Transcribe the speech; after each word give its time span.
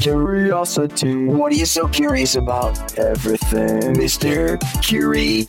Curiosity. 0.00 1.24
What 1.26 1.52
are 1.52 1.56
you 1.56 1.66
so 1.66 1.88
curious 1.88 2.36
about? 2.36 2.96
Everything, 2.98 3.94
Mr. 3.94 4.58
Curiosity. 4.82 5.48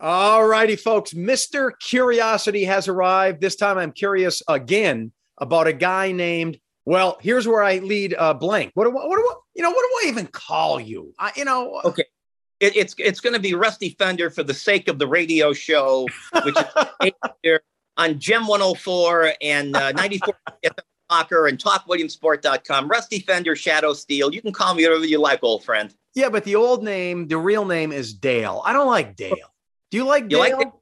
All 0.00 0.46
righty, 0.46 0.76
folks. 0.76 1.12
Mr. 1.12 1.72
Curiosity 1.80 2.64
has 2.64 2.88
arrived. 2.88 3.40
This 3.40 3.54
time 3.56 3.78
I'm 3.78 3.92
curious 3.92 4.42
again 4.48 5.12
about 5.38 5.66
a 5.66 5.72
guy 5.72 6.10
named, 6.12 6.58
well, 6.84 7.16
here's 7.20 7.46
where 7.46 7.62
I 7.62 7.78
lead 7.78 8.14
uh, 8.18 8.34
blank. 8.34 8.72
What 8.74 8.84
do, 8.84 8.90
I- 8.98 9.06
what 9.06 9.16
do 9.16 9.22
I, 9.22 9.34
you 9.54 9.62
know, 9.62 9.70
what 9.70 9.82
do 10.02 10.06
I 10.08 10.10
even 10.10 10.26
call 10.26 10.80
you? 10.80 11.14
I, 11.18 11.32
you 11.36 11.44
know, 11.44 11.80
Okay. 11.84 12.04
It, 12.60 12.76
it's 12.76 12.94
it's 12.98 13.20
going 13.20 13.32
to 13.32 13.40
be 13.40 13.54
Rusty 13.54 13.96
Fender 13.98 14.28
for 14.28 14.42
the 14.42 14.52
sake 14.52 14.88
of 14.88 14.98
the 14.98 15.06
radio 15.06 15.54
show, 15.54 16.06
which 16.44 16.54
is 17.02 17.12
here 17.42 17.62
on 17.96 18.18
Gem 18.18 18.46
104 18.46 19.32
and 19.40 19.74
uh, 19.74 19.92
94 19.92 20.34
FM 21.10 21.14
Locker 21.14 21.46
and 21.46 21.58
TalkWilliamsport.com. 21.58 22.88
Rusty 22.88 23.20
Fender, 23.20 23.56
Shadow 23.56 23.92
Steel. 23.92 24.32
You 24.32 24.40
can 24.42 24.52
call 24.52 24.74
me 24.74 24.84
whatever 24.84 25.04
you 25.04 25.18
like, 25.18 25.40
old 25.42 25.64
friend. 25.64 25.94
yeah, 26.14 26.28
but 26.28 26.44
the 26.44 26.56
old 26.56 26.82
name, 26.82 27.28
the 27.28 27.38
real 27.38 27.64
name 27.64 27.92
is 27.92 28.14
Dale. 28.14 28.62
I 28.64 28.72
don't 28.72 28.86
like 28.88 29.16
Dale. 29.16 29.36
Do 29.90 29.96
you 29.96 30.04
like 30.04 30.24
You 30.24 30.42
Dale? 30.42 30.58
like? 30.58 30.72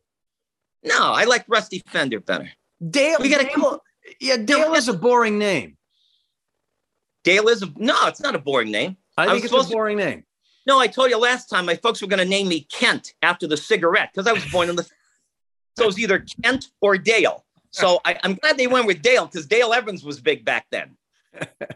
No, 0.84 1.12
I 1.12 1.24
like 1.24 1.44
Rusty 1.48 1.82
Fender 1.88 2.20
better. 2.20 2.50
Dale, 2.90 3.16
We 3.20 3.28
gotta 3.30 3.44
Dale, 3.44 3.82
yeah, 4.20 4.36
Dale 4.36 4.74
is 4.74 4.88
a 4.88 4.92
boring 4.94 5.38
name. 5.38 5.76
Dale 7.24 7.48
is 7.48 7.62
a, 7.62 7.66
no, 7.76 7.96
it's 8.06 8.20
not 8.20 8.34
a 8.34 8.38
boring 8.38 8.70
name. 8.70 8.96
I 9.16 9.22
I 9.22 9.26
think 9.26 9.34
was 9.34 9.42
it's 9.44 9.50
supposed 9.50 9.68
a 9.68 9.70
to- 9.70 9.76
boring 9.76 9.98
name. 9.98 10.24
No, 10.66 10.78
I 10.78 10.86
told 10.86 11.08
you 11.10 11.18
last 11.18 11.48
time 11.48 11.64
my 11.64 11.76
folks 11.76 12.02
were 12.02 12.08
going 12.08 12.18
to 12.18 12.26
name 12.28 12.46
me 12.46 12.60
Kent 12.70 13.14
after 13.22 13.46
the 13.46 13.56
cigarette 13.56 14.10
because 14.12 14.26
I 14.28 14.32
was 14.32 14.44
born 14.52 14.68
in 14.68 14.76
the. 14.76 14.88
So 15.78 15.84
it 15.84 15.86
was 15.86 15.98
either 16.00 16.24
Kent 16.42 16.72
or 16.80 16.98
Dale. 16.98 17.44
So 17.70 18.00
I, 18.04 18.18
I'm 18.22 18.34
glad 18.34 18.56
they 18.56 18.66
went 18.66 18.86
with 18.86 19.02
Dale 19.02 19.26
because 19.26 19.46
Dale 19.46 19.72
Evans 19.72 20.04
was 20.04 20.20
big 20.20 20.44
back 20.44 20.66
then. 20.70 20.96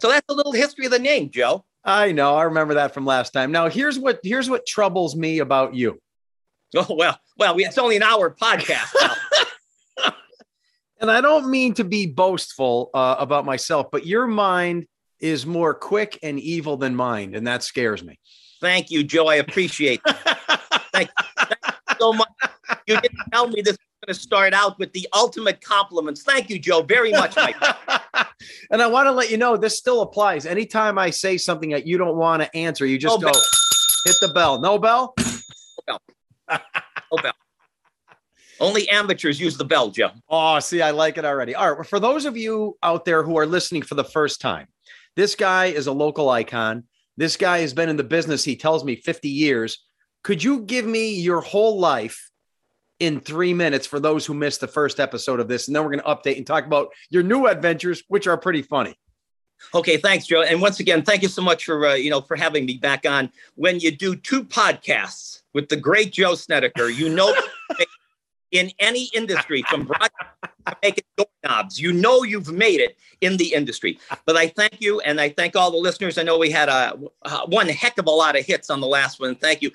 So 0.01 0.09
that's 0.09 0.27
a 0.29 0.35
little 0.35 0.53
history 0.53 0.87
of 0.87 0.93
the 0.93 0.99
name, 0.99 1.31
Joe. 1.31 1.65
I 1.85 2.13
know. 2.13 2.35
I 2.37 2.45
remember 2.45 2.75
that 2.75 2.95
from 2.95 3.05
last 3.05 3.33
time. 3.33 3.53
Now, 3.53 3.69
here's 3.69 3.99
what 3.99 4.21
here's 4.23 4.49
what 4.49 4.67
troubles 4.67 5.17
me 5.17 5.39
about 5.39 5.75
you. 5.75 6.01
Oh 6.75 6.87
well, 6.89 7.19
well, 7.37 7.55
it's 7.59 7.77
only 7.77 7.97
an 7.97 8.03
hour 8.03 8.35
podcast. 8.35 8.95
now. 8.99 9.15
And 11.01 11.11
I 11.11 11.21
don't 11.21 11.51
mean 11.51 11.75
to 11.75 11.85
be 11.85 12.07
boastful 12.07 12.89
uh, 12.95 13.17
about 13.19 13.45
myself, 13.45 13.89
but 13.91 14.07
your 14.07 14.29
mind 14.29 14.87
is 15.19 15.45
more 15.45 15.75
quick 15.75 16.17
and 16.23 16.39
evil 16.39 16.77
than 16.77 16.95
mine, 16.95 17.35
and 17.35 17.45
that 17.49 17.65
scares 17.65 18.05
me. 18.05 18.21
Thank 18.61 18.93
you, 18.93 19.03
Joe. 19.03 19.27
I 19.27 19.35
appreciate 19.35 20.01
it 20.07 20.17
Thank 20.93 21.11
you 21.19 21.97
so 21.99 22.13
much. 22.13 22.29
You 22.87 23.01
didn't 23.01 23.19
tell 23.33 23.49
me 23.49 23.63
this 23.63 23.77
going 24.05 24.15
to 24.15 24.21
start 24.21 24.53
out 24.53 24.77
with 24.81 24.93
the 24.93 25.07
ultimate 25.15 25.61
compliments. 25.61 26.25
Thank 26.25 26.51
you, 26.51 26.59
Joe, 26.59 26.83
very 26.83 27.13
much, 27.13 27.37
Mike. 27.37 27.55
and 28.73 28.83
I 28.83 28.87
want 28.89 29.07
to 29.07 29.13
let 29.13 29.31
you 29.31 29.37
know 29.37 29.57
this 29.57 29.79
still 29.79 30.01
applies. 30.01 30.45
Anytime 30.45 30.99
I 30.99 31.11
say 31.11 31.39
something 31.39 31.71
that 31.71 31.87
you 31.87 31.99
don't 31.99 32.17
want 32.17 32.43
to 32.43 32.57
answer, 32.57 32.85
you 32.85 32.99
just 32.99 33.21
No 33.21 33.29
go 33.29 33.33
bell. 33.33 33.43
hit 34.05 34.17
the 34.21 34.29
bell. 34.35 34.61
No 34.61 34.77
bell? 34.77 35.15
Oh, 36.49 37.19
bell. 37.23 37.33
Only 38.59 38.89
amateurs 38.89 39.39
use 39.41 39.57
the 39.57 39.65
bell, 39.65 39.91
Joe. 39.91 40.11
Oh, 40.29 40.59
see, 40.59 40.83
I 40.83 40.91
like 40.91 41.17
it 41.17 41.25
already. 41.25 41.55
All 41.55 41.69
right. 41.69 41.77
well, 41.77 41.85
For 41.85 42.01
those 42.01 42.25
of 42.25 42.37
you 42.37 42.77
out 42.83 43.05
there 43.05 43.23
who 43.23 43.39
are 43.39 43.47
listening 43.47 43.83
for 43.83 43.95
the 43.95 44.05
first 44.05 44.41
time, 44.41 44.67
this 45.15 45.37
guy 45.37 45.67
is 45.67 45.87
a 45.87 45.93
local 45.93 46.29
icon. 46.29 46.85
This 47.17 47.37
guy 47.37 47.59
has 47.61 47.73
been 47.73 47.89
in 47.89 47.97
the 47.97 48.05
business, 48.05 48.43
he 48.43 48.57
tells 48.57 48.85
me 48.85 48.97
50 48.97 49.29
years. 49.29 49.79
Could 50.25 50.43
you 50.43 50.63
give 50.63 50.87
me 50.87 51.15
your 51.15 51.41
whole 51.41 51.79
life 51.79 52.32
in 53.03 53.19
three 53.19 53.53
minutes 53.53 53.85
for 53.85 53.99
those 53.99 54.25
who 54.25 54.33
missed 54.33 54.61
the 54.61 54.69
first 54.69 55.01
episode 55.01 55.41
of 55.41 55.49
this? 55.49 55.67
And 55.67 55.75
then 55.75 55.83
we're 55.83 55.91
going 55.91 56.05
to 56.05 56.07
update 56.07 56.37
and 56.37 56.47
talk 56.47 56.65
about 56.65 56.91
your 57.11 57.25
new 57.25 57.47
adventures, 57.47 58.05
which 58.07 58.29
are 58.29 58.39
pretty 58.39 58.63
funny. 58.63 58.97
Okay, 59.75 59.97
thanks, 59.97 60.27
Joe. 60.27 60.43
And 60.43 60.61
once 60.61 60.79
again, 60.79 61.03
thank 61.03 61.23
you 61.23 61.29
so 61.29 61.43
much 61.43 61.65
for 61.65 61.87
uh, 61.87 61.95
you 61.95 62.11
know 62.11 62.21
for 62.21 62.37
having 62.37 62.65
me 62.65 62.79
back 62.79 63.05
on. 63.07 63.31
When 63.57 63.81
you 63.81 63.91
do 63.91 64.15
two 64.15 64.45
podcasts 64.45 65.43
with 65.53 65.69
the 65.69 65.77
great 65.77 66.13
Joe 66.13 66.35
Snedeker, 66.35 66.89
you 66.89 67.09
know 67.09 67.35
in 68.53 68.71
any 68.79 69.09
industry 69.15 69.65
from 69.69 69.91
making 70.83 71.05
doorknobs, 71.17 71.81
you 71.81 71.93
know 71.93 72.23
you've 72.23 72.53
made 72.53 72.81
it 72.81 72.97
in 73.21 73.37
the 73.37 73.53
industry. 73.53 73.99
But 74.27 74.37
I 74.37 74.49
thank 74.49 74.81
you, 74.81 75.01
and 75.01 75.21
I 75.21 75.31
thank 75.31 75.57
all 75.57 75.71
the 75.71 75.79
listeners. 75.79 76.19
I 76.19 76.23
know 76.23 76.39
we 76.39 76.51
had 76.51 76.69
a 76.69 76.99
uh, 77.23 77.47
one 77.47 77.69
heck 77.69 77.99
of 77.99 78.07
a 78.07 78.11
lot 78.11 78.39
of 78.39 78.45
hits 78.45 78.71
on 78.71 78.81
the 78.81 78.87
last 78.87 79.21
one. 79.21 79.35
Thank 79.35 79.63
you. 79.63 79.71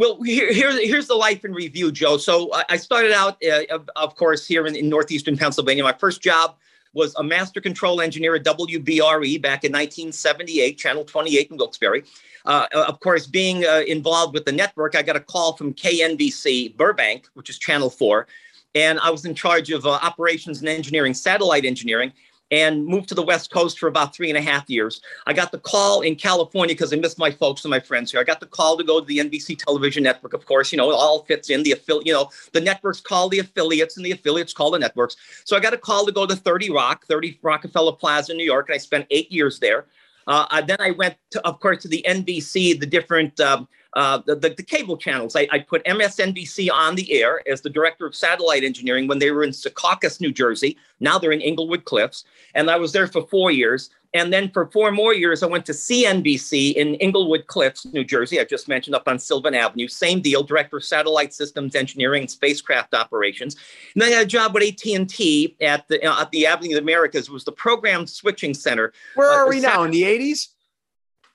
Well, 0.00 0.18
here, 0.22 0.50
here, 0.50 0.72
here's 0.72 1.08
the 1.08 1.14
life 1.14 1.44
in 1.44 1.52
review, 1.52 1.92
Joe. 1.92 2.16
So 2.16 2.50
I- 2.54 2.64
I 2.70 2.76
started 2.78 3.12
out, 3.12 3.36
uh, 3.44 3.78
of, 3.96 4.16
course, 4.16 4.46
here 4.46 4.66
in, 4.66 4.74
in 4.74 4.88
northeastern 4.88 5.36
Pennsylvania. 5.36 5.84
My 5.84 5.92
first 5.92 6.22
job 6.22 6.56
was 6.94 7.14
a 7.16 7.22
master 7.22 7.60
control 7.60 8.00
engineer 8.00 8.34
at 8.34 8.42
WBRE 8.42 9.42
back 9.42 9.62
in 9.62 9.72
1978, 9.72 10.78
Channel 10.78 11.04
28 11.04 11.50
in 11.50 11.58
Wilkes-Barre. 11.58 12.02
Uh, 12.46 12.66
of 12.72 12.98
course, 13.00 13.26
being 13.26 13.66
uh, 13.66 13.82
involved 13.86 14.32
with 14.32 14.46
the 14.46 14.52
network, 14.52 14.96
I 14.96 15.02
got 15.02 15.16
a 15.16 15.20
call 15.20 15.54
from 15.54 15.74
KNBC 15.74 16.78
Burbank, 16.78 17.28
which 17.34 17.50
is 17.50 17.58
Channel 17.58 17.90
4, 17.90 18.26
and 18.74 18.98
I 19.00 19.10
was 19.10 19.26
in 19.26 19.34
charge 19.34 19.70
of 19.70 19.84
uh, 19.84 19.98
operations 20.02 20.60
and 20.60 20.68
engineering, 20.70 21.12
satellite 21.12 21.66
engineering, 21.66 22.10
and 22.50 22.84
moved 22.84 23.08
to 23.08 23.14
the 23.14 23.22
West 23.22 23.50
Coast 23.50 23.78
for 23.78 23.86
about 23.86 24.14
three 24.14 24.28
and 24.28 24.36
a 24.36 24.40
half 24.40 24.68
years. 24.68 25.00
I 25.26 25.32
got 25.32 25.52
the 25.52 25.58
call 25.58 26.00
in 26.00 26.16
California 26.16 26.74
because 26.74 26.92
I 26.92 26.96
missed 26.96 27.18
my 27.18 27.30
folks 27.30 27.64
and 27.64 27.70
my 27.70 27.80
friends 27.80 28.10
here. 28.10 28.20
I 28.20 28.24
got 28.24 28.40
the 28.40 28.46
call 28.46 28.76
to 28.76 28.84
go 28.84 29.00
to 29.00 29.06
the 29.06 29.18
NBC 29.18 29.58
television 29.58 30.02
network. 30.02 30.32
Of 30.32 30.46
course, 30.46 30.72
you 30.72 30.78
know, 30.78 30.90
it 30.90 30.94
all 30.94 31.24
fits 31.24 31.50
in 31.50 31.62
the 31.62 31.72
affiliate, 31.72 32.06
you 32.06 32.12
know, 32.12 32.30
the 32.52 32.60
networks 32.60 33.00
call 33.00 33.28
the 33.28 33.38
affiliates 33.38 33.96
and 33.96 34.04
the 34.04 34.12
affiliates 34.12 34.52
call 34.52 34.70
the 34.70 34.78
networks. 34.78 35.16
So 35.44 35.56
I 35.56 35.60
got 35.60 35.74
a 35.74 35.78
call 35.78 36.06
to 36.06 36.12
go 36.12 36.26
to 36.26 36.34
30 36.34 36.70
Rock, 36.70 37.06
30 37.06 37.38
Rockefeller 37.42 37.92
Plaza, 37.92 38.32
in 38.32 38.38
New 38.38 38.44
York, 38.44 38.68
and 38.68 38.74
I 38.74 38.78
spent 38.78 39.06
eight 39.10 39.30
years 39.30 39.58
there. 39.58 39.86
Uh, 40.26 40.60
then 40.62 40.76
I 40.80 40.92
went, 40.92 41.16
to, 41.30 41.44
of 41.46 41.58
course, 41.60 41.82
to 41.82 41.88
the 41.88 42.04
NBC, 42.06 42.78
the 42.78 42.86
different 42.86 43.40
um, 43.40 43.66
uh, 43.94 44.18
the, 44.26 44.36
the, 44.36 44.50
the 44.50 44.62
cable 44.62 44.96
channels. 44.96 45.34
I, 45.36 45.48
I 45.50 45.58
put 45.58 45.84
MSNBC 45.84 46.70
on 46.72 46.94
the 46.94 47.12
air 47.20 47.42
as 47.48 47.60
the 47.60 47.70
director 47.70 48.06
of 48.06 48.14
satellite 48.14 48.64
engineering 48.64 49.08
when 49.08 49.18
they 49.18 49.30
were 49.30 49.42
in 49.42 49.50
Secaucus, 49.50 50.20
New 50.20 50.32
Jersey. 50.32 50.76
Now 51.00 51.18
they're 51.18 51.32
in 51.32 51.42
Englewood 51.42 51.84
Cliffs, 51.84 52.24
and 52.54 52.70
I 52.70 52.76
was 52.76 52.92
there 52.92 53.06
for 53.06 53.26
four 53.26 53.50
years. 53.50 53.90
And 54.12 54.32
then 54.32 54.50
for 54.50 54.66
four 54.66 54.90
more 54.90 55.14
years, 55.14 55.44
I 55.44 55.46
went 55.46 55.64
to 55.66 55.72
CNBC 55.72 56.74
in 56.74 56.96
Englewood 56.96 57.46
Cliffs, 57.46 57.86
New 57.86 58.02
Jersey. 58.02 58.40
I 58.40 58.44
just 58.44 58.66
mentioned 58.66 58.96
up 58.96 59.06
on 59.06 59.20
Sylvan 59.20 59.54
Avenue. 59.54 59.86
Same 59.86 60.20
deal, 60.20 60.42
director 60.42 60.78
of 60.78 60.84
satellite 60.84 61.32
systems 61.32 61.76
engineering 61.76 62.22
and 62.22 62.30
spacecraft 62.30 62.92
operations. 62.92 63.54
And 63.94 64.02
then 64.02 64.08
I 64.08 64.16
got 64.16 64.22
a 64.24 64.26
job 64.26 64.52
with 64.52 64.64
AT&T 64.64 65.56
at 65.60 65.86
the 65.86 66.04
uh, 66.04 66.22
at 66.22 66.30
the 66.32 66.44
Avenue 66.46 66.70
of 66.70 66.84
the 66.84 66.90
Americas. 66.92 67.28
It 67.28 67.32
was 67.32 67.44
the 67.44 67.52
program 67.52 68.04
switching 68.06 68.52
center. 68.52 68.92
Where 69.14 69.30
Uh, 69.30 69.34
are 69.36 69.48
we 69.48 69.60
now? 69.60 69.84
In 69.84 69.92
the 69.92 70.02
80s? 70.02 70.48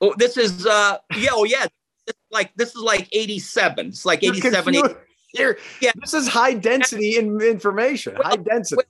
Oh, 0.01 0.13
this 0.17 0.35
is 0.35 0.65
uh 0.65 0.97
yeah, 1.17 1.29
oh 1.31 1.45
yeah. 1.45 1.67
This 2.05 2.15
like 2.31 2.53
this 2.55 2.69
is 2.69 2.81
like 2.81 3.07
87. 3.11 3.87
It's 3.87 4.05
like 4.05 4.23
87. 4.23 4.73
Here, 5.33 5.57
Yeah. 5.81 5.91
This 5.95 6.13
is 6.13 6.27
high 6.27 6.53
density 6.53 7.17
in 7.17 7.41
information. 7.41 8.15
high 8.15 8.37
density. 8.37 8.83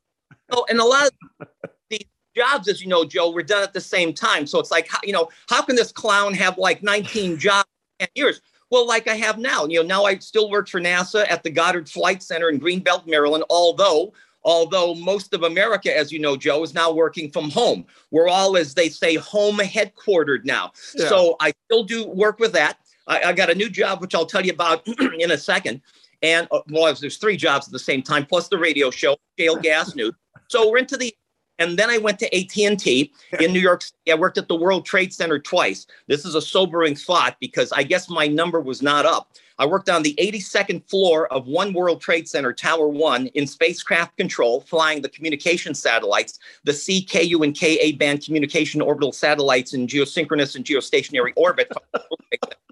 Oh, 0.51 0.65
and 0.69 0.79
a 0.79 0.85
lot 0.85 1.09
of 1.39 1.47
these 1.89 2.05
jobs, 2.35 2.67
as 2.67 2.81
you 2.81 2.87
know, 2.87 3.03
Joe, 3.03 3.31
were 3.31 3.41
done 3.41 3.63
at 3.63 3.73
the 3.73 3.81
same 3.81 4.13
time. 4.13 4.45
So 4.45 4.59
it's 4.59 4.69
like, 4.69 4.87
how, 4.87 4.99
you 5.03 5.11
know, 5.11 5.29
how 5.49 5.63
can 5.63 5.75
this 5.75 5.91
clown 5.91 6.33
have 6.35 6.57
like 6.57 6.83
19 6.83 7.37
jobs 7.39 7.67
in 7.99 8.05
10 8.05 8.09
years? 8.15 8.41
Well, 8.69 8.87
like 8.87 9.07
I 9.07 9.15
have 9.15 9.39
now. 9.39 9.65
You 9.65 9.81
know, 9.81 9.87
now 9.87 10.03
I 10.05 10.17
still 10.19 10.49
work 10.51 10.67
for 10.67 10.79
NASA 10.79 11.25
at 11.31 11.43
the 11.43 11.49
Goddard 11.49 11.89
Flight 11.89 12.21
Center 12.21 12.49
in 12.49 12.59
Greenbelt, 12.59 13.07
Maryland, 13.07 13.43
although 13.49 14.13
although 14.45 14.93
most 14.93 15.33
of 15.33 15.43
America, 15.43 15.95
as 15.95 16.11
you 16.11 16.19
know, 16.19 16.37
Joe, 16.37 16.63
is 16.63 16.73
now 16.73 16.91
working 16.91 17.31
from 17.31 17.49
home. 17.49 17.85
We're 18.11 18.29
all, 18.29 18.55
as 18.55 18.75
they 18.75 18.89
say, 18.89 19.15
home 19.15 19.57
headquartered 19.57 20.45
now. 20.45 20.71
Yeah. 20.93 21.09
So 21.09 21.35
I 21.39 21.51
still 21.65 21.83
do 21.83 22.07
work 22.07 22.39
with 22.39 22.53
that. 22.53 22.77
I, 23.07 23.23
I 23.23 23.33
got 23.33 23.49
a 23.49 23.55
new 23.55 23.69
job, 23.69 24.01
which 24.01 24.15
I'll 24.15 24.25
tell 24.25 24.45
you 24.45 24.53
about 24.53 24.87
in 25.19 25.31
a 25.31 25.37
second. 25.37 25.81
And 26.21 26.47
uh, 26.51 26.61
well, 26.69 26.93
there's 26.93 27.17
three 27.17 27.37
jobs 27.37 27.67
at 27.67 27.73
the 27.73 27.79
same 27.79 28.01
time, 28.01 28.25
plus 28.25 28.47
the 28.47 28.57
radio 28.57 28.89
show, 28.89 29.17
Shale 29.37 29.57
Gas 29.57 29.95
News. 29.95 30.13
So 30.47 30.69
we're 30.69 30.79
into 30.79 30.97
the, 30.97 31.13
and 31.59 31.77
then 31.77 31.89
I 31.89 31.97
went 31.97 32.19
to 32.19 32.35
AT&T 32.35 33.13
in 33.39 33.53
New 33.53 33.59
York. 33.59 33.83
City. 33.83 34.11
I 34.11 34.15
worked 34.15 34.37
at 34.37 34.47
the 34.47 34.55
World 34.55 34.85
Trade 34.85 35.13
Center 35.13 35.39
twice. 35.39 35.87
This 36.07 36.25
is 36.25 36.35
a 36.35 36.41
sobering 36.41 36.95
thought 36.95 37.37
because 37.39 37.71
I 37.71 37.83
guess 37.83 38.09
my 38.09 38.27
number 38.27 38.59
was 38.59 38.81
not 38.81 39.05
up. 39.05 39.31
I 39.57 39.65
worked 39.65 39.89
on 39.89 40.03
the 40.03 40.13
82nd 40.15 40.89
floor 40.89 41.31
of 41.31 41.47
One 41.47 41.71
World 41.71 42.01
Trade 42.01 42.27
Center, 42.27 42.51
Tower 42.51 42.89
One, 42.89 43.27
in 43.27 43.47
spacecraft 43.47 44.17
control, 44.17 44.61
flying 44.61 45.01
the 45.01 45.07
communication 45.07 45.73
satellites, 45.73 46.39
the 46.65 46.73
CKU 46.73 47.41
and 47.41 47.57
KA 47.57 47.97
band 47.97 48.25
communication 48.25 48.81
orbital 48.81 49.13
satellites 49.13 49.73
in 49.73 49.87
geosynchronous 49.87 50.57
and 50.57 50.65
geostationary 50.65 51.31
orbit. 51.37 51.71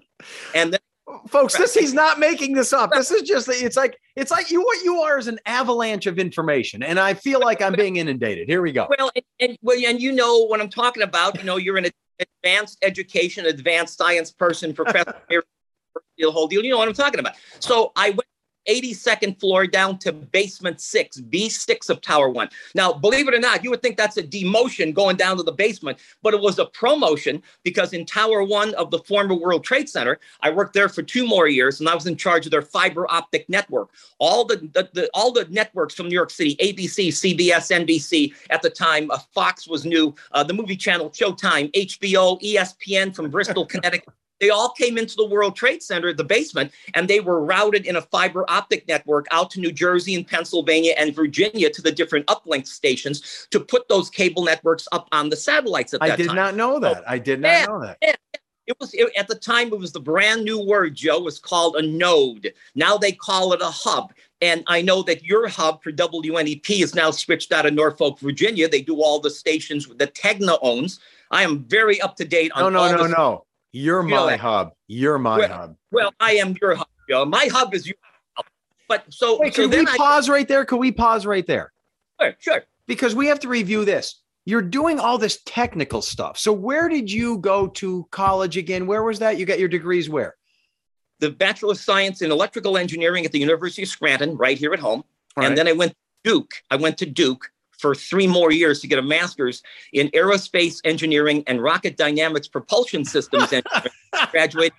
and 0.54 0.72
then 0.72 0.80
Folks, 1.28 1.56
this 1.56 1.74
he's 1.74 1.92
not 1.92 2.18
making 2.18 2.54
this 2.54 2.72
up. 2.72 2.90
This 2.90 3.10
is 3.10 3.22
just 3.28 3.48
it's 3.48 3.76
like 3.76 3.98
it's 4.16 4.30
like 4.30 4.50
you 4.50 4.62
what 4.62 4.82
you 4.82 5.02
are 5.02 5.18
is 5.18 5.26
an 5.26 5.38
avalanche 5.44 6.06
of 6.06 6.18
information, 6.18 6.82
and 6.82 6.98
I 6.98 7.12
feel 7.14 7.40
like 7.40 7.60
I'm 7.60 7.74
being 7.74 7.96
inundated. 7.96 8.48
Here 8.48 8.62
we 8.62 8.72
go. 8.72 8.86
Well, 8.98 9.10
and, 9.14 9.24
and 9.38 9.58
well, 9.60 9.76
and 9.86 10.00
you 10.00 10.12
know 10.12 10.44
what 10.46 10.60
I'm 10.60 10.70
talking 10.70 11.02
about. 11.02 11.38
You 11.38 11.44
know, 11.44 11.56
you're 11.56 11.76
an 11.76 11.88
advanced 12.20 12.78
education, 12.82 13.46
advanced 13.46 13.98
science 13.98 14.32
person, 14.32 14.72
professor, 14.72 15.14
the 15.28 16.30
whole 16.30 16.46
deal. 16.46 16.64
You 16.64 16.70
know 16.70 16.78
what 16.78 16.88
I'm 16.88 16.94
talking 16.94 17.20
about. 17.20 17.34
So 17.60 17.92
I 17.96 18.10
went 18.10 18.24
82nd 18.66 19.38
floor 19.38 19.66
down 19.66 19.98
to 19.98 20.12
basement 20.12 20.80
six, 20.80 21.20
B6 21.20 21.90
of 21.90 22.00
Tower 22.00 22.28
One. 22.28 22.48
Now, 22.74 22.92
believe 22.92 23.28
it 23.28 23.34
or 23.34 23.40
not, 23.40 23.64
you 23.64 23.70
would 23.70 23.82
think 23.82 23.96
that's 23.96 24.16
a 24.16 24.22
demotion 24.22 24.94
going 24.94 25.16
down 25.16 25.36
to 25.36 25.42
the 25.42 25.52
basement, 25.52 25.98
but 26.22 26.34
it 26.34 26.40
was 26.40 26.58
a 26.58 26.66
promotion 26.66 27.42
because 27.62 27.92
in 27.92 28.06
Tower 28.06 28.42
One 28.44 28.74
of 28.74 28.90
the 28.90 28.98
former 29.00 29.34
World 29.34 29.64
Trade 29.64 29.88
Center, 29.88 30.18
I 30.40 30.50
worked 30.50 30.74
there 30.74 30.88
for 30.88 31.02
two 31.02 31.26
more 31.26 31.48
years 31.48 31.80
and 31.80 31.88
I 31.88 31.94
was 31.94 32.06
in 32.06 32.16
charge 32.16 32.46
of 32.46 32.50
their 32.50 32.62
fiber 32.62 33.06
optic 33.10 33.48
network. 33.48 33.90
All 34.18 34.44
the, 34.44 34.56
the, 34.72 34.88
the 34.92 35.10
all 35.14 35.32
the 35.32 35.46
networks 35.50 35.94
from 35.94 36.08
New 36.08 36.14
York 36.14 36.30
City, 36.30 36.56
ABC, 36.56 37.08
CBS, 37.08 37.70
NBC 37.70 38.34
at 38.50 38.62
the 38.62 38.70
time, 38.70 39.10
uh, 39.10 39.18
Fox 39.32 39.66
was 39.68 39.84
new, 39.84 40.14
uh, 40.32 40.42
the 40.42 40.54
movie 40.54 40.76
channel 40.76 41.10
Showtime, 41.10 41.72
HBO, 41.72 42.40
ESPN 42.42 43.14
from 43.14 43.30
Bristol, 43.30 43.66
Connecticut. 43.74 44.12
They 44.40 44.50
all 44.50 44.70
came 44.70 44.98
into 44.98 45.14
the 45.16 45.26
World 45.26 45.56
Trade 45.56 45.82
Center, 45.82 46.12
the 46.12 46.24
basement, 46.24 46.72
and 46.94 47.08
they 47.08 47.20
were 47.20 47.44
routed 47.44 47.86
in 47.86 47.96
a 47.96 48.02
fiber 48.02 48.44
optic 48.48 48.86
network 48.88 49.26
out 49.30 49.50
to 49.52 49.60
New 49.60 49.72
Jersey 49.72 50.14
and 50.14 50.26
Pennsylvania 50.26 50.94
and 50.98 51.14
Virginia 51.14 51.70
to 51.70 51.80
the 51.82 51.92
different 51.92 52.26
uplink 52.26 52.66
stations 52.66 53.46
to 53.50 53.60
put 53.60 53.88
those 53.88 54.10
cable 54.10 54.44
networks 54.44 54.88
up 54.92 55.08
on 55.12 55.28
the 55.30 55.36
satellites 55.36 55.94
at 55.94 56.00
that 56.00 56.06
time. 56.06 56.12
I 56.14 56.16
did 56.16 56.34
not 56.34 56.56
know 56.56 56.80
that. 56.80 57.08
I 57.08 57.18
did 57.18 57.40
not 57.40 57.48
Yeah. 57.48 57.66
know 57.66 57.80
that. 57.80 58.18
It 58.66 58.76
was 58.80 58.94
it, 58.94 59.12
at 59.14 59.28
the 59.28 59.34
time. 59.34 59.68
It 59.68 59.78
was 59.78 59.92
the 59.92 60.00
brand 60.00 60.42
new 60.42 60.58
word, 60.58 60.94
Joe. 60.94 61.20
Was 61.20 61.38
called 61.38 61.76
a 61.76 61.82
node. 61.82 62.54
Now 62.74 62.96
they 62.96 63.12
call 63.12 63.52
it 63.52 63.60
a 63.60 63.66
hub. 63.66 64.14
And 64.40 64.64
I 64.66 64.80
know 64.80 65.02
that 65.02 65.22
your 65.22 65.48
hub 65.48 65.82
for 65.82 65.92
WNEP 65.92 66.82
is 66.82 66.94
now 66.94 67.10
switched 67.10 67.52
out 67.52 67.66
of 67.66 67.74
Norfolk, 67.74 68.18
Virginia. 68.20 68.66
They 68.66 68.80
do 68.80 69.02
all 69.02 69.20
the 69.20 69.30
stations 69.30 69.86
that 69.96 70.14
Tegna 70.14 70.58
owns. 70.62 70.98
I 71.30 71.42
am 71.42 71.64
very 71.64 72.00
up 72.00 72.16
to 72.16 72.24
date 72.24 72.52
on. 72.52 72.72
No, 72.72 72.88
no, 72.88 72.96
no, 72.96 73.02
the- 73.02 73.08
no. 73.10 73.44
You're 73.76 74.04
You 74.04 74.10
know 74.10 74.24
my 74.26 74.30
that. 74.32 74.40
hub. 74.40 74.72
You're 74.86 75.18
my 75.18 75.38
Well, 75.38 75.48
hub. 75.48 75.76
Well, 75.90 76.10
I 76.20 76.34
am 76.36 76.56
your 76.62 76.76
hub. 76.76 77.28
My 77.28 77.48
hub 77.52 77.74
is 77.74 77.88
you. 77.88 77.94
But 78.88 79.04
so, 79.12 79.40
Wait, 79.40 79.54
so 79.54 79.68
can 79.68 79.80
we 79.80 79.86
I 79.86 79.96
pause 79.96 80.28
right 80.28 80.46
there? 80.46 80.64
Could 80.64 80.76
we 80.78 80.92
pause 80.92 81.26
right 81.26 81.44
there? 81.46 81.72
sure, 82.20 82.34
sure. 82.38 82.62
Because 82.86 83.14
we 83.16 83.26
have 83.26 83.40
to 83.40 83.48
review 83.48 83.84
this. 83.84 84.20
You're 84.44 84.62
doing 84.62 85.00
all 85.00 85.18
this 85.18 85.40
technical 85.44 86.02
stuff. 86.02 86.38
So 86.38 86.52
where 86.52 86.88
did 86.88 87.10
you 87.10 87.38
go 87.38 87.66
to 87.68 88.06
college 88.10 88.56
again? 88.58 88.86
Where 88.86 89.02
was 89.02 89.18
that? 89.20 89.38
You 89.38 89.46
got 89.46 89.58
your 89.58 89.68
degrees 89.68 90.08
where? 90.08 90.36
the 91.20 91.30
Bachelor 91.30 91.72
of 91.72 91.78
Science 91.78 92.20
in 92.22 92.30
Electrical 92.30 92.76
Engineering 92.76 93.24
at 93.24 93.32
the 93.32 93.38
University 93.38 93.82
of 93.84 93.88
Scranton, 93.88 94.36
right 94.36 94.58
here 94.58 94.72
at 94.74 94.80
home. 94.80 95.02
All 95.36 95.44
and 95.44 95.50
right. 95.52 95.56
then 95.56 95.68
I 95.68 95.72
went 95.72 95.92
to 95.92 95.96
Duke. 96.24 96.54
I 96.70 96.76
went 96.76 96.98
to 96.98 97.06
Duke 97.06 97.50
for 97.84 97.94
three 97.94 98.26
more 98.26 98.50
years 98.50 98.80
to 98.80 98.86
get 98.86 98.98
a 98.98 99.02
master's 99.02 99.62
in 99.92 100.08
aerospace 100.12 100.80
engineering 100.84 101.44
and 101.46 101.62
rocket 101.62 101.98
dynamics 101.98 102.48
propulsion 102.48 103.04
systems. 103.04 103.52
and 103.52 103.62
graduated 104.30 104.72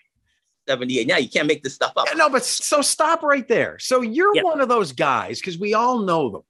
78. 0.68 1.06
Now 1.06 1.18
you 1.18 1.30
can't 1.30 1.48
make 1.48 1.62
this 1.62 1.76
stuff 1.76 1.94
up. 1.96 2.08
Yeah, 2.08 2.16
no, 2.18 2.32
but 2.32 2.44
so 2.44 2.82
stop 2.82 3.22
right 3.22 3.48
there. 3.48 3.78
So 3.78 4.02
you're 4.02 4.36
Yeah. 4.36 4.42
one 4.42 4.60
of 4.60 4.70
those 4.70 4.92
guys 4.92 5.40
because 5.40 5.60
we 5.60 5.76
all 5.76 6.00
know 6.00 6.32
them, 6.32 6.42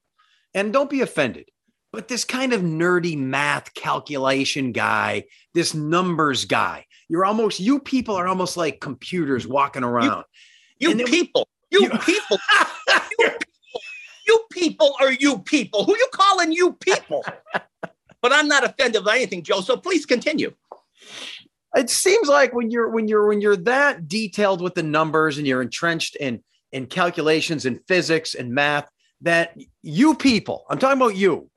and 0.54 0.72
don't 0.72 0.88
be 0.88 1.02
offended. 1.02 1.50
But 1.92 2.08
this 2.08 2.24
kind 2.24 2.54
of 2.54 2.62
nerdy 2.62 3.18
math 3.18 3.74
calculation 3.74 4.72
guy, 4.72 5.24
this 5.52 5.74
numbers 5.74 6.46
guy, 6.46 6.86
you're 7.10 7.26
almost 7.26 7.60
you 7.60 7.80
people 7.80 8.14
are 8.16 8.26
almost 8.26 8.56
like 8.56 8.80
computers 8.80 9.46
walking 9.46 9.84
around. 9.84 10.24
You 10.78 10.94
then- 10.94 11.06
people, 11.06 11.48
you, 11.70 11.82
You- 11.82 11.90
people, 11.98 12.38
you 13.18 13.28
people, 13.28 13.45
you 14.26 14.44
people 14.50 14.94
are 15.00 15.12
you 15.12 15.38
people. 15.38 15.84
Who 15.84 15.96
you 15.96 16.08
calling 16.12 16.52
you 16.52 16.72
people? 16.74 17.24
but 18.22 18.32
I'm 18.32 18.48
not 18.48 18.64
offended 18.64 19.04
by 19.04 19.16
anything, 19.16 19.42
Joe. 19.42 19.60
So 19.60 19.76
please 19.76 20.06
continue. 20.06 20.52
it 21.76 21.90
seems 21.90 22.28
like 22.28 22.52
when 22.54 22.70
you're 22.70 22.88
when 22.90 23.08
you're 23.08 23.26
when 23.26 23.40
you're 23.40 23.56
that 23.56 24.08
detailed 24.08 24.60
with 24.60 24.74
the 24.74 24.82
numbers 24.82 25.38
and 25.38 25.46
you're 25.46 25.62
entrenched 25.62 26.16
in 26.16 26.42
in 26.72 26.86
calculations 26.86 27.66
and 27.66 27.80
physics 27.86 28.34
and 28.34 28.52
math 28.52 28.88
that 29.22 29.56
you 29.82 30.14
people 30.14 30.64
i'm 30.68 30.78
talking 30.78 31.00
about 31.00 31.16
you 31.16 31.48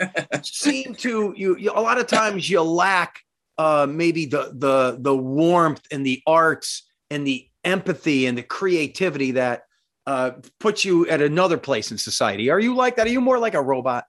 seem 0.42 0.94
to 0.94 1.34
you, 1.36 1.56
you 1.56 1.72
a 1.74 1.80
lot 1.80 1.98
of 1.98 2.06
times 2.06 2.48
you 2.48 2.60
lack 2.62 3.20
uh 3.56 3.86
maybe 3.88 4.26
the 4.26 4.52
the 4.54 4.98
the 5.00 5.16
warmth 5.16 5.84
and 5.90 6.04
the 6.04 6.22
arts 6.26 6.88
and 7.10 7.26
the 7.26 7.48
empathy 7.64 8.26
and 8.26 8.38
the 8.38 8.42
creativity 8.42 9.32
that 9.32 9.62
uh 10.08 10.30
puts 10.58 10.84
you 10.84 11.06
at 11.08 11.20
another 11.20 11.58
place 11.58 11.90
in 11.92 11.98
society 11.98 12.50
are 12.50 12.60
you 12.60 12.74
like 12.74 12.96
that 12.96 13.06
are 13.06 13.10
you 13.10 13.20
more 13.20 13.38
like 13.38 13.54
a 13.54 13.62
robot 13.62 14.04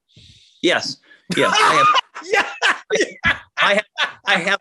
Yes, 0.61 0.97
yes. 1.35 1.55
I 1.57 1.73
have 2.33 2.53
yeah 3.73 3.81
I 4.25 4.35
have 4.35 4.59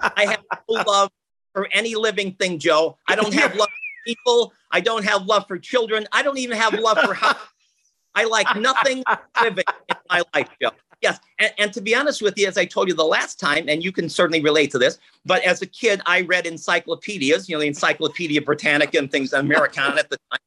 I 0.00 0.26
have 0.26 0.44
no 0.68 0.82
love 0.82 1.10
for 1.54 1.68
any 1.72 1.94
living 1.94 2.32
thing, 2.34 2.58
Joe. 2.58 2.98
I 3.08 3.16
don't 3.16 3.34
have 3.34 3.54
love 3.56 3.68
for 3.68 4.06
people. 4.06 4.52
I 4.70 4.80
don't 4.80 5.04
have 5.04 5.26
love 5.26 5.46
for 5.48 5.58
children. 5.58 6.06
I 6.12 6.22
don't 6.22 6.38
even 6.38 6.56
have 6.56 6.74
love 6.74 6.98
for 6.98 7.14
how 7.14 7.36
I 8.14 8.24
like 8.24 8.46
nothing 8.56 9.02
living 9.42 9.64
in 9.88 9.96
my 10.10 10.22
life, 10.34 10.48
Joe. 10.60 10.70
Yes. 11.00 11.20
And, 11.38 11.52
and 11.58 11.72
to 11.74 11.80
be 11.80 11.94
honest 11.94 12.22
with 12.22 12.36
you, 12.36 12.48
as 12.48 12.58
I 12.58 12.64
told 12.64 12.88
you 12.88 12.94
the 12.94 13.04
last 13.04 13.38
time, 13.38 13.68
and 13.68 13.84
you 13.84 13.92
can 13.92 14.08
certainly 14.08 14.42
relate 14.42 14.72
to 14.72 14.78
this, 14.78 14.98
but 15.24 15.42
as 15.44 15.62
a 15.62 15.66
kid, 15.66 16.00
I 16.06 16.22
read 16.22 16.44
encyclopedias, 16.44 17.48
you 17.48 17.54
know, 17.54 17.60
the 17.60 17.68
Encyclopedia 17.68 18.42
Britannica 18.42 18.98
and 18.98 19.10
things, 19.10 19.32
Americana 19.32 19.96
at 19.96 20.10
the 20.10 20.18
time. 20.30 20.40